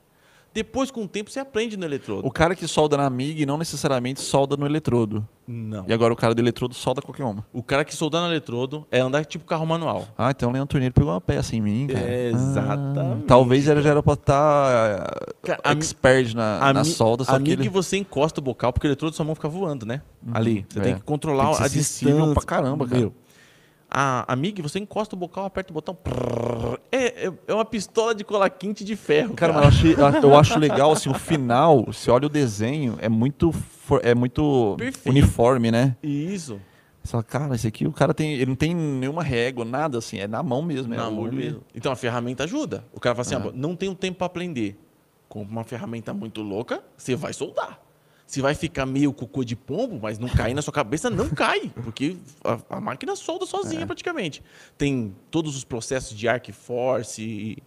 [0.54, 2.26] Depois, com o tempo, você aprende no eletrodo.
[2.26, 5.26] O cara que solda na MIG não necessariamente solda no eletrodo.
[5.46, 5.84] Não.
[5.88, 7.44] E agora o cara do eletrodo solda qualquer uma.
[7.52, 10.06] O cara que soldar no eletrodo é andar tipo carro manual.
[10.16, 12.04] Ah, então o Leandro Torneiro pegou uma peça em mim, cara.
[12.04, 13.22] É, exatamente.
[13.22, 15.18] Ah, talvez ele já era pra estar
[15.64, 17.68] a mi- expert na, A, na solda, só a que MIG ele...
[17.68, 20.00] você encosta o bocal, porque o eletrodo sua mão fica voando, né?
[20.32, 20.64] Ali.
[20.68, 20.82] Você é.
[20.82, 22.34] tem que controlar Tem que a distância.
[22.34, 23.00] pra caramba, cara.
[23.00, 23.12] Meu,
[23.94, 25.94] A, a MIG, você encosta o bocal, aperta o botão.
[25.94, 29.34] prrr, É, é, é uma pistola de cola quente de ferro.
[29.34, 32.96] Cara, Cara, mas eu, achei- eu acho legal, assim, o final, você olha o desenho,
[33.00, 35.08] é muito, for- é muito Perfeito.
[35.10, 35.94] uniforme, né?
[36.02, 36.58] Isso.
[37.04, 40.18] Você fala, cara, esse aqui, o cara tem, ele não tem nenhuma régua, nada assim,
[40.18, 40.94] é na mão mesmo.
[40.94, 41.60] é Na mão mesmo.
[41.74, 42.84] Então a ferramenta ajuda.
[42.94, 43.50] O cara fala assim: Ah.
[43.50, 44.78] ah, não tenho tempo para aprender.
[45.28, 47.80] Compra uma ferramenta muito louca, você vai soldar.
[48.32, 51.68] Se vai ficar meio cocô de pombo, mas não cair na sua cabeça, não cai.
[51.84, 53.86] Porque a, a máquina solda sozinha É.
[53.86, 54.42] praticamente.
[54.78, 57.58] Tem todos os processos de arc force e,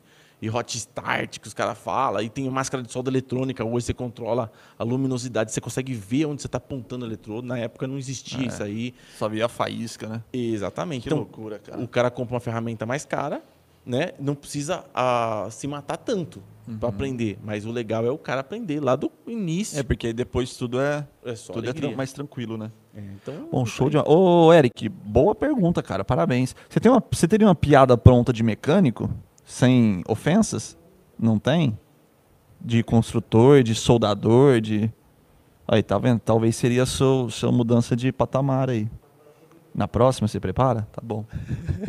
[0.42, 3.94] e hot start que os caras falam, e tem máscara de solda eletrônica, hoje você
[3.94, 7.46] controla a luminosidade, você consegue ver onde você está apontando o eletrodo.
[7.48, 8.48] Na época não existia É.
[8.48, 8.96] isso aí.
[9.20, 10.24] Só via a faísca, né?
[10.34, 11.04] Exatamente.
[11.04, 11.80] Que então, loucura, cara.
[11.80, 13.44] o cara compra uma ferramenta mais cara,
[13.86, 14.12] né?
[14.20, 16.78] Não precisa ah, se matar tanto Uhum.
[16.80, 17.38] para aprender.
[17.44, 19.80] Mas o legal é o cara aprender lá do início.
[19.80, 21.96] É, porque aí depois tudo é, É, tudo é alegria.
[21.96, 22.72] mais tranquilo, né?
[22.96, 23.98] É, então, Bom, show de.
[23.98, 26.04] Ô, Eric, boa pergunta, cara.
[26.04, 26.56] Parabéns.
[26.68, 29.10] Você, tem uma, você teria uma piada pronta de mecânico?
[29.44, 30.76] Sem ofensas?
[31.20, 31.78] Não tem?
[32.60, 34.92] De construtor, de soldador, de.
[35.68, 36.20] Aí, tá vendo?
[36.20, 38.88] Talvez seria a sua, sua mudança de patamar aí.
[39.76, 40.88] Na próxima, você prepara?
[40.94, 41.26] Tá bom.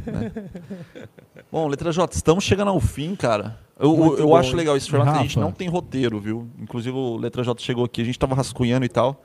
[0.06, 0.32] Né?
[1.52, 3.58] Bom, letra J, estamos chegando ao fim, cara.
[3.78, 5.46] Eu, eu- Muito eu bom, acho legal esse formato que a gente Rafa.
[5.46, 6.48] não tem roteiro, viu?
[6.58, 9.22] Inclusive o letra J chegou aqui, a gente tava rascunhando e tal.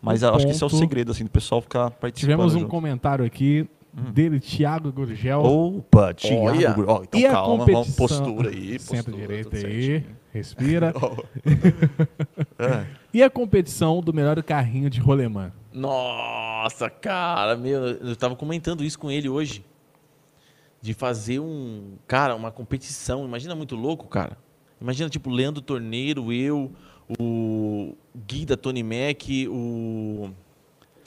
[0.00, 0.78] Mas Um acho que esse é o ponto.
[0.78, 2.30] segredo, assim, do pessoal ficar participando.
[2.36, 2.70] Tivemos um junto.
[2.70, 3.68] comentário aqui
[3.98, 4.10] Hum.
[4.12, 5.42] dele, Thiago Gurgel.
[5.42, 6.42] Opa, Thiago.
[6.46, 6.72] Olha.
[6.72, 8.78] Gru- Ó, então e calma, vamos, postura aí.
[8.78, 10.16] Postura, direito aí, certinho.
[10.32, 10.94] respira.
[12.58, 12.84] É.
[13.14, 15.52] E a competição do melhor carrinho de rolemã?
[15.72, 19.64] Nossa, cara, meu, eu tava comentando isso com ele hoje.
[20.80, 23.24] De fazer um, cara, uma competição.
[23.24, 24.36] Imagina muito louco, cara.
[24.80, 26.70] Imagina, tipo, Leandro Torneiro, eu,
[27.18, 27.96] o
[28.26, 30.30] Gui da Tony Mac, o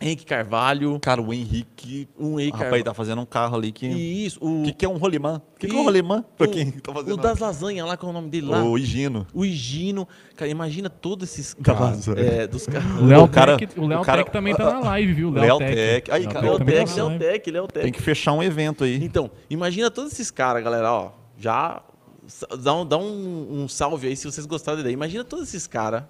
[0.01, 2.07] Henrique Carvalho, Cara, o Henrique.
[2.19, 2.83] um O Henrique rapaz Carvalho.
[2.83, 3.85] tá fazendo um carro ali que.
[3.87, 5.41] E isso, o, que, que é um rolimã?
[5.55, 6.23] O que, que é um rolimã?
[6.37, 7.13] Pra o- quem tá fazendo.
[7.13, 8.63] o das lasanhas lá, qual é o nome dele lá?
[8.63, 9.27] O Higino.
[9.33, 10.07] O Higino.
[10.35, 12.07] Cara, imagina todos esses caras.
[12.09, 12.85] É, dos caras.
[12.99, 15.31] O Léo O cara- o Léo o cara- Tech também tá na live, viu?
[15.31, 16.11] Léo Tech.
[16.11, 17.19] Aí, cara, Léo Léo Tech, tá Léo.
[17.19, 17.83] Tech, Léo Tech.
[17.83, 19.03] Tem que fechar um evento aí.
[19.03, 21.11] Então, imagina todos esses caras, galera, ó.
[21.37, 21.81] Já
[22.59, 24.93] dá um, dá um, um salve aí se vocês gostaram da ideia.
[24.93, 26.03] Imagina todos esses caras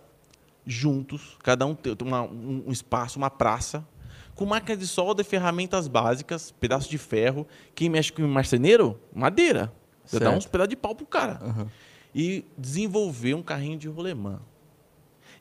[0.66, 3.86] juntos, cada um tem uma- um, um espaço, uma praça,
[4.36, 7.46] com máquina de solda e ferramentas básicas, pedaço de ferro.
[7.76, 9.00] Quem mexe com marceneiro?
[9.14, 9.72] Madeira.
[10.06, 10.38] Você dá Certo.
[10.38, 11.40] uns pedaços de pau pro cara.
[11.44, 11.68] Aham.
[12.14, 14.40] E desenvolver um carrinho de rolemã.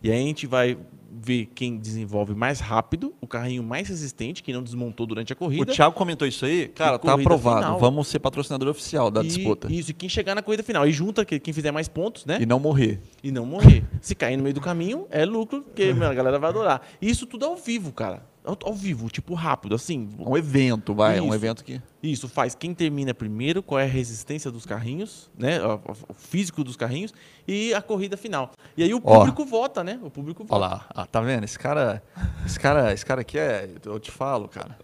[0.02, 0.76] E aí a gente vai
[1.12, 5.36] ver quem desenvolve mais rápido, o carrinho mais resistente, que não desmontou durante a O
[5.36, 5.72] corrida.
[5.72, 6.68] Thiago comentou isso aí.
[6.68, 7.58] Cara, tá aprovado.
[7.62, 7.78] final.
[7.78, 9.70] Vamos ser patrocinador oficial da E- disputa.
[9.70, 10.86] Isso, e quem chegar na corrida final.
[10.86, 12.38] E junta que- quem fizer mais pontos, né?
[12.40, 13.00] E não morrer.
[13.22, 13.84] E não morrer.
[14.00, 16.80] Se cair no meio do caminho, é lucro, porque a galera vai adorar.
[17.02, 18.29] Isso tudo ao vivo, cara.
[18.42, 20.08] Ao, ao vivo, tipo, rápido, assim.
[20.18, 21.18] Um evento, vai.
[21.18, 21.34] É um Isso.
[21.34, 21.80] evento que.
[22.02, 25.58] Isso faz quem termina primeiro, qual é a resistência dos carrinhos, né?
[25.62, 27.12] O, físico dos carrinhos
[27.46, 28.50] e a corrida final.
[28.76, 29.18] E aí o Ó.
[29.18, 30.00] público vota, né?
[30.02, 30.54] O público vota.
[30.54, 31.44] Olha lá, ah, tá vendo?
[31.44, 32.02] Esse cara,
[32.46, 34.78] esse cara, esse cara aqui é, eu te falo, cara.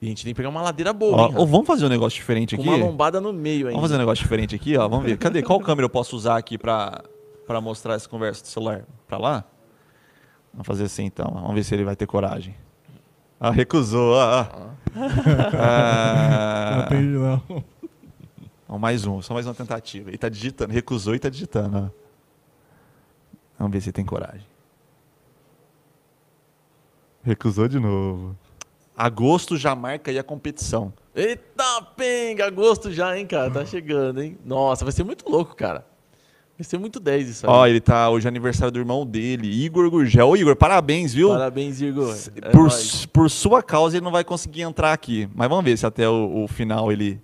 [0.00, 1.44] E a gente tem que pegar uma ladeira boa, Ó, hein, Rafa?
[1.44, 2.70] vamos fazer um negócio diferente Com aqui.
[2.70, 3.72] uma lombada no meio ainda.
[3.72, 4.88] Vamos fazer um negócio diferente aqui, ó.
[4.88, 5.18] Vamos ver.
[5.18, 5.42] Cadê?
[5.42, 7.02] Qual câmera eu posso usar aqui pra,
[7.46, 8.86] pra mostrar essa conversa do celular?
[9.06, 9.44] Pra lá?
[10.58, 11.30] Vamos fazer assim então.
[11.32, 12.52] Vamos ver se ele vai ter coragem.
[13.38, 14.18] Ah, recusou.
[14.18, 14.70] Ah, ah.
[14.92, 15.08] Não
[16.82, 17.64] Ah, tem, não.
[18.68, 20.10] Ó, mais um, só mais uma tentativa.
[20.10, 21.78] Ele tá digitando, recusou e tá digitando.
[21.78, 22.08] ó.
[23.56, 24.44] Vamos ver se ele tem coragem.
[27.22, 28.36] Recusou de novo.
[28.96, 30.92] Agosto já marca aí a competição.
[31.14, 32.46] Eita, penga!
[32.48, 33.48] Agosto já, hein, cara?
[33.48, 34.36] Tá chegando, hein?
[34.44, 35.86] Nossa, vai ser muito louco, cara.
[36.58, 37.52] Vai ser muito 10 isso aí.
[37.52, 40.28] Ó, ele tá hoje é aniversário do irmão dele, Igor Gurgel.
[40.30, 41.28] Ô, Igor, parabéns, viu?
[41.28, 42.12] Parabéns, Igor.
[42.42, 43.06] É por, nóis.
[43.06, 45.28] por sua causa ele não vai conseguir entrar aqui.
[45.36, 47.20] Mas vamos ver se até o, o final ele,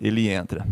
[0.00, 0.66] ele entra.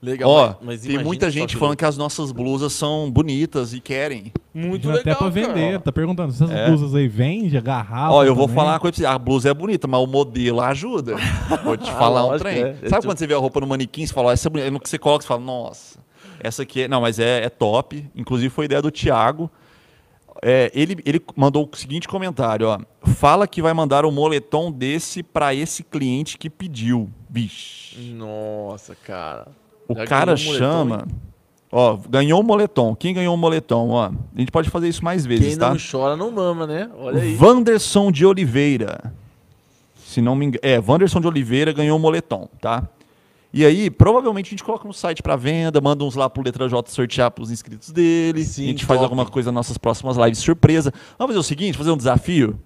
[0.00, 3.72] Legal, Ó, mas- mas tem muita gente que falando que as nossas blusas são bonitas
[3.72, 4.32] e querem.
[4.52, 5.66] Muito Já legal, até pra vender.
[5.72, 5.78] cara.
[5.80, 6.66] Tá perguntando, se essas É.
[6.66, 8.56] blusas aí vende, garrafa Ó, eu vou também?
[8.56, 9.14] falar uma coisa pra você.
[9.14, 11.14] A blusa é bonita, mas o modelo ajuda.
[11.62, 12.62] Vou te falar um lógico, trem.
[12.64, 12.68] é.
[12.70, 14.70] É Sabe tipo- quando você vê a roupa no manequim, você fala, essa é bonita.
[14.72, 15.98] No que você coloca, você fala, nossa,
[16.42, 16.88] essa aqui é.
[16.88, 18.08] Não, mas é, é top.
[18.14, 19.50] Inclusive foi ideia do Thiago.
[20.44, 22.78] É, ele, ele mandou o seguinte comentário, ó.
[23.14, 27.08] Fala que vai mandar um moletom desse pra esse cliente que pediu.
[27.28, 28.00] Bicho.
[28.00, 29.46] Nossa, cara.
[29.88, 31.06] O Já cara um moletom, chama.
[31.70, 32.94] Ó, ganhou o moletom.
[32.94, 33.90] Quem ganhou o moletom?
[33.90, 35.70] Ó, a gente pode fazer isso mais vezes, Quem tá?
[35.70, 36.90] não chora não mama, né?
[36.98, 37.36] Olha aí.
[37.40, 39.12] Wanderson de Oliveira.
[40.04, 40.60] Se não me engano.
[40.62, 42.86] É, Wanderson de Oliveira ganhou o moletom, tá?
[43.52, 46.68] E aí, provavelmente a gente coloca no site para venda, manda uns lá pro Letra
[46.68, 48.42] J sortear pros inscritos dele.
[48.44, 49.04] Sim, a gente faz top.
[49.04, 50.90] alguma coisa nas nossas próximas lives surpresa.
[51.18, 52.58] Vamos fazer o seguinte, fazer um desafio.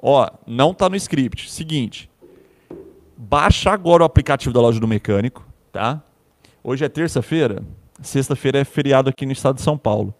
[0.00, 1.50] Ó, não tá no script.
[1.50, 2.08] Seguinte,
[3.16, 6.02] baixa agora o aplicativo da loja do mecânico, tá?
[6.64, 7.62] Hoje é terça-feira,
[8.00, 10.14] sexta-feira é feriado aqui no estado de São Paulo.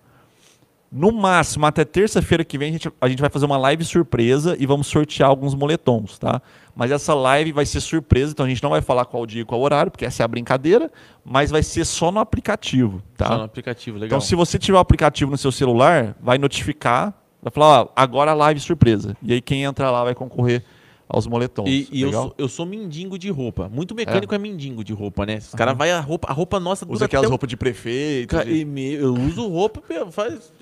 [0.91, 4.57] No máximo, até terça-feira que vem, a gente, a gente vai fazer uma live surpresa
[4.59, 6.41] e vamos sortear alguns moletons, tá?
[6.79, 9.45] Mas essa live vai ser surpresa, então a gente não vai falar qual dia e
[9.45, 10.89] qual horário, porque essa é a brincadeira,
[11.25, 13.27] mas vai ser só no aplicativo, tá?
[13.27, 14.07] Só no aplicativo, legal.
[14.07, 18.31] Então, se você tiver o aplicativo no seu celular, vai notificar, vai falar, ó, agora
[18.31, 19.17] a live surpresa.
[19.21, 20.63] E aí quem entra lá vai concorrer
[21.09, 21.69] aos moletons.
[21.69, 23.69] E, e eu, sou, eu sou mendigo de roupa.
[23.69, 25.39] Muito mecânico é, mendigo de roupa, né?
[25.39, 28.31] Os caras vai a roupa, a roupa nossa Usa aquelas roupas de prefeito.
[28.31, 29.83] Cara, de- eu uso roupa,
[30.13, 30.53] faz.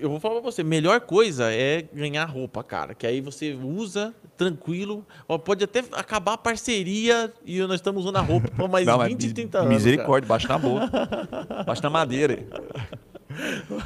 [0.00, 2.94] Eu vou falar pra você, melhor coisa é ganhar roupa, cara.
[2.94, 5.04] Que aí você usa tranquilo.
[5.28, 8.98] Ó, pode até acabar a parceria e nós estamos usando a roupa por mais Não,
[8.98, 9.68] mas 20, mi- 30 anos.
[9.70, 10.88] Misericórdia, baixa na boca.
[11.66, 12.38] baixa na madeira.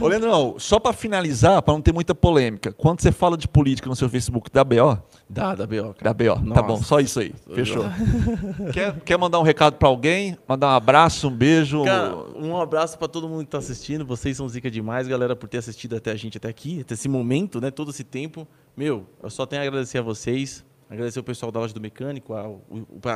[0.01, 3.89] Ô, Leandrão, só pra finalizar, pra não ter muita polêmica, quando você fala de política
[3.89, 4.99] no seu Facebook, dá BO?
[5.29, 6.13] Dá, dá B.O., cara.
[6.13, 6.35] Dá BO.
[6.35, 6.63] Tá Nossa.
[6.63, 7.35] bom, só isso aí.
[7.55, 7.85] Fechou.
[8.73, 10.37] quer, quer mandar um recado pra alguém?
[10.47, 11.85] Mandar um abraço, um beijo?
[11.85, 14.05] Cara, um abraço pra todo mundo que tá assistindo.
[14.05, 17.09] Vocês são zica demais, galera, por ter assistido até a gente até aqui, até esse
[17.09, 17.71] momento, né?
[17.71, 18.47] Todo esse tempo.
[18.77, 20.65] Meu, eu só tenho a agradecer a vocês.
[20.89, 22.49] Agradecer o pessoal da loja do mecânico, a,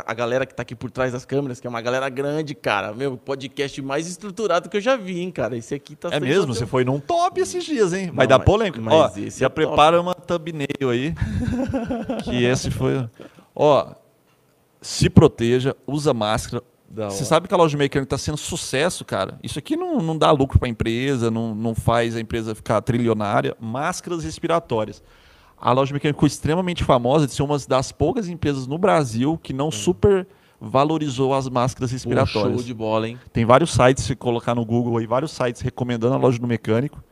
[0.04, 2.92] a galera que tá aqui por trás das câmeras, que é uma galera grande, cara.
[2.92, 5.56] Meu, podcast mais estruturado que eu já vi, hein, cara.
[5.56, 6.52] Esse aqui tá É mesmo?
[6.52, 8.10] Você foi num top esses dias, hein?
[8.12, 8.80] Vai Não, dar mas- polêmica.
[8.80, 9.54] mas Ó, já é top.
[9.54, 11.14] prepara uma thumbnail aí.
[12.24, 13.08] que esse foi.
[13.54, 13.94] Ó,
[14.82, 16.64] se proteja, usa máscara.
[16.88, 17.24] Da Você hora.
[17.24, 19.38] sabe que a loja mecânica está sendo sucesso, cara.
[19.44, 22.80] Isso aqui não, não dá lucro para a empresa, não, não faz a empresa ficar
[22.80, 23.56] trilionária.
[23.60, 25.00] Máscaras respiratórias.
[25.60, 29.52] A loja mecânica ficou extremamente famosa de ser uma das poucas empresas no Brasil que
[29.52, 30.26] não super
[30.60, 32.54] valorizou as máscaras Pô, respiratórias.
[32.54, 33.18] show de bola, hein?
[33.32, 37.02] Tem vários sites, se colocar no Google aí, vários sites recomendando a loja do mecânico.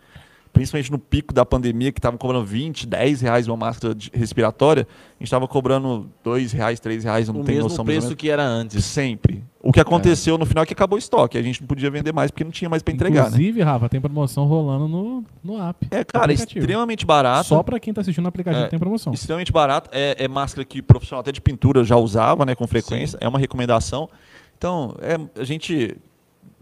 [0.53, 4.87] Principalmente no pico da pandemia, que estavam cobrando 20, 10 reais uma máscara de- respiratória,
[4.87, 7.87] a gente estava cobrando 2 reais, 3 reais, eu não o tenho mesmo noção ou
[7.87, 8.85] preço que era antes.
[8.85, 9.45] Sempre.
[9.61, 11.37] O que aconteceu no final é que acabou o estoque.
[11.37, 13.29] A gente não podia vender mais porque não tinha mais para entregar, né?
[13.29, 15.87] Inclusive, Rafa, tem promoção rolando no, no app.
[15.91, 17.49] É, cara, extremamente barato.
[17.49, 19.13] Só pra quem tá assistindo no aplicativo É, tem promoção.
[19.13, 19.91] Extremamente barato.
[19.93, 23.19] É, é máscara que profissional até de pintura já usava, né, com frequência.
[23.21, 24.09] É uma recomendação.
[24.57, 25.97] Então, é, a gente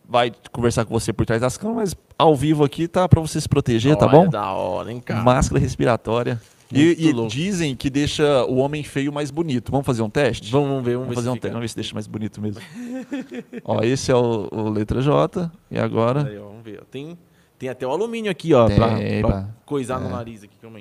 [0.09, 3.41] vai conversar com você por trás das câmeras, mas ao vivo aqui tá para você
[3.41, 4.29] se proteger, tá Olha, bom?
[4.29, 5.23] Da hora, hein, cara.
[5.23, 6.41] Máscara respiratória.
[6.73, 9.71] E, e dizem que deixa o homem feio mais bonito.
[9.71, 10.51] Vamos fazer um teste?
[10.51, 11.43] Vamos, vamos ver, vamos, Vamos ver fazer um fica.
[11.43, 12.61] teste, vamos ver se deixa mais bonito mesmo.
[13.65, 15.51] ó, esse é o, o letra J.
[15.71, 16.27] E agora?
[16.27, 16.83] Aí, ó, vamos ver.
[16.91, 17.17] Tem,
[17.57, 19.49] tem até o alumínio aqui, ó, pá.
[19.65, 20.11] coisar no É.
[20.11, 20.81] nariz aqui, calma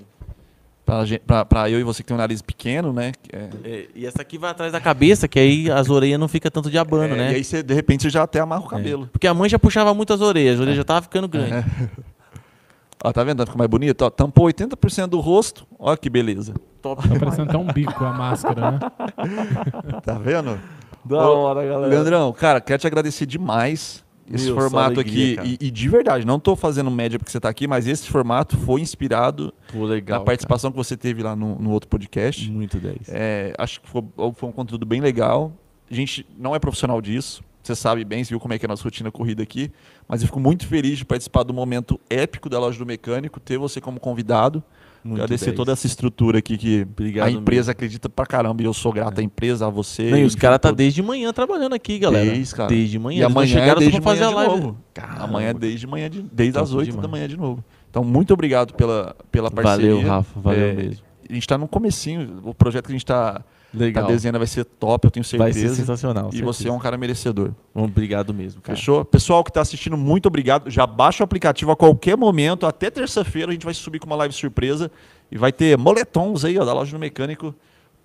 [0.85, 3.11] pra eu e você que tem um nariz pequeno, né?
[3.33, 6.51] é- É, e essa aqui vai atrás da cabeça, que aí as orelhas não ficam
[6.51, 7.31] tanto de abano, é, né?
[7.33, 8.69] E aí você, de repente, você já até amarra o É.
[8.69, 9.09] cabelo.
[9.11, 11.53] Porque a mãe já puxava muito as orelhas, as orelhas já tava ficando grande.
[11.53, 11.65] É.
[13.03, 13.43] Ó, tá vendo?
[13.45, 14.01] Ficou mais bonito?
[14.03, 15.65] Ó, tampou 80% do rosto.
[15.77, 16.53] Ó que beleza.
[16.81, 17.01] Top.
[17.07, 18.79] Tá parecendo até um bico a máscara, né?
[20.05, 20.59] Tá vendo?
[21.03, 21.87] Da hora, galera.
[21.87, 25.57] Leandrão, cara, quero te agradecer demais esse Meu, formato alegria, aqui.
[25.61, 28.57] E, e de verdade, não tô fazendo média porque você tá aqui, mas esse formato
[28.57, 30.19] foi inspirado Pô, legal.
[30.19, 32.41] na participação que você teve lá no, no outro podcast.
[32.41, 32.53] cara.
[32.53, 32.97] Muito 10.
[33.09, 34.03] É, acho que foi,
[34.35, 35.53] foi um conteúdo bem legal.
[35.89, 37.43] A gente não é profissional disso.
[37.61, 39.71] Você sabe bem, você viu como é que é a nossa rotina corrida aqui.
[40.07, 43.57] Mas eu fico muito feliz de participar do momento épico da loja do mecânico, ter
[43.57, 44.63] você como convidado.
[45.05, 45.55] Muito agradecer 10.
[45.57, 48.63] toda essa estrutura aqui que Obrigado a empresa acredita pra caramba.
[48.63, 50.09] E eu sou grato à empresa, a você.
[50.09, 52.25] Não, e os caras tá todo- desde manhã trabalhando aqui, galera.
[52.31, 52.69] Desde, cara.
[52.69, 53.17] Desde manhã.
[53.19, 54.55] E Eles amanhã é chegaram só desde pra fazer a de live.
[54.61, 54.77] novo.
[54.93, 55.23] Caramba.
[55.25, 57.11] Amanhã é desde manhã, de, desde as 8 da demais.
[57.11, 57.63] manhã de novo.
[57.89, 59.93] Então, muito obrigado pela, pela parceria.
[59.95, 60.39] Valeu, Rafa.
[60.39, 61.03] Valeu É, mesmo.
[61.29, 62.39] A gente tá no comecinho.
[62.43, 63.41] O projeto que a gente tá,
[63.79, 64.07] tá Legal.
[64.07, 65.75] desenhando vai ser top, eu tenho Vai certeza.
[65.75, 66.29] ser sensacional.
[66.33, 67.51] E você é um cara merecedor.
[67.73, 68.75] Obrigado mesmo, cara.
[68.77, 69.03] Fechou?
[69.05, 70.69] Pessoal que está assistindo, muito obrigado.
[70.69, 72.65] Já baixa o aplicativo a qualquer momento.
[72.65, 74.91] Até terça-feira a gente vai subir com uma live surpresa.
[75.31, 77.53] E vai ter moletons aí, ó, da loja do mecânico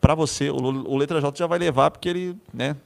[0.01, 0.51] para você.
[0.51, 2.77] O, o Letra J já vai levar, porque ele, né?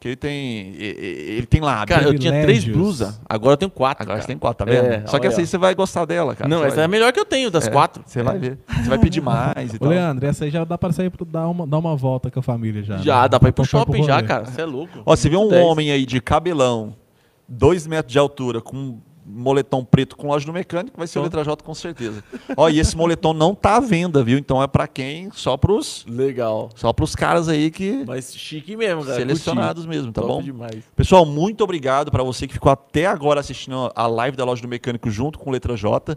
[0.00, 0.74] Que ele tem.
[0.78, 1.88] Ele tem lábio.
[1.88, 4.04] Cara, eu tinha três blusas, agora eu tenho quatro.
[4.04, 4.22] Agora cara.
[4.22, 4.86] você tem quatro, tá vendo?
[4.86, 6.48] É, Só que essa aí você vai gostar dela, cara.
[6.48, 8.04] Não, Você essa é vai- a melhor que eu tenho, das É, quatro.
[8.06, 8.58] Você vai ver.
[8.68, 9.88] Você vai pedir mais e Ô, tal.
[9.88, 12.42] Leandro, essa aí já dá pra sair pro dar uma, dar uma volta com a
[12.42, 12.98] família já.
[12.98, 13.28] Já, né?
[13.28, 14.44] dá pra ir pro Acompanhar shopping já, cara.
[14.44, 15.00] Você é louco.
[15.04, 15.64] Ó, você vê um Dez.
[15.66, 16.94] homem aí de cabelão,
[17.48, 19.00] dois metros de altura, com
[19.30, 21.24] moletom preto com loja no mecânico, vai ser o Só.
[21.24, 22.24] Letra J com certeza.
[22.56, 24.38] Ó, e esse moletom não tá à venda, viu?
[24.38, 25.30] Então é pra quem?
[25.32, 26.70] Só pros, Legal.
[26.74, 29.16] só pros caras aí que Mas chique mesmo, cara.
[29.16, 30.42] selecionados mesmo, tá Top bom?
[30.42, 30.82] demais.
[30.96, 34.68] Pessoal, muito obrigado pra você que ficou até agora assistindo a live da loja do
[34.68, 36.16] mecânico junto com o Letra J.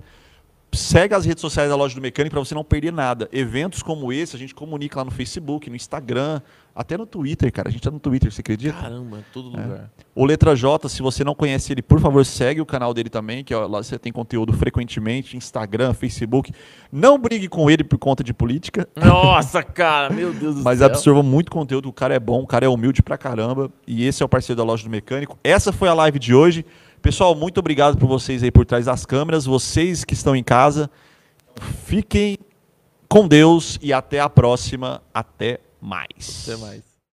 [0.74, 3.28] Segue as redes sociais da loja do mecânico para você não perder nada.
[3.34, 6.42] Eventos como esse, a gente comunica lá no Facebook, no Instagram,
[6.76, 7.70] até no Twitter, cara.
[7.70, 8.74] A gente tá no Twitter, você acredita?
[8.80, 9.92] Caramba, todo lugar.
[10.16, 13.44] O Letra J, se você não conhece ele, por favor, segue o canal dele também,
[13.44, 16.52] que ó, lá você tem conteúdo frequentemente, Instagram, Facebook.
[16.92, 20.88] Não brigue com ele por conta de política, Nossa, cara, meu Deus do mas céu.
[20.88, 21.90] absorva muito conteúdo.
[21.90, 23.72] O cara é bom, o cara é humilde pra caramba.
[23.86, 25.38] E esse é o parceiro da loja do mecânico.
[25.44, 26.66] Essa foi a live de hoje.
[27.02, 29.46] Pessoal, muito obrigado por vocês aí por trás das câmeras.
[29.46, 30.90] Vocês que estão em casa,
[31.86, 32.38] fiquem
[33.10, 35.02] com Deus e até a próxima.
[35.14, 36.44] Até mais.
[36.48, 36.91] Até mais.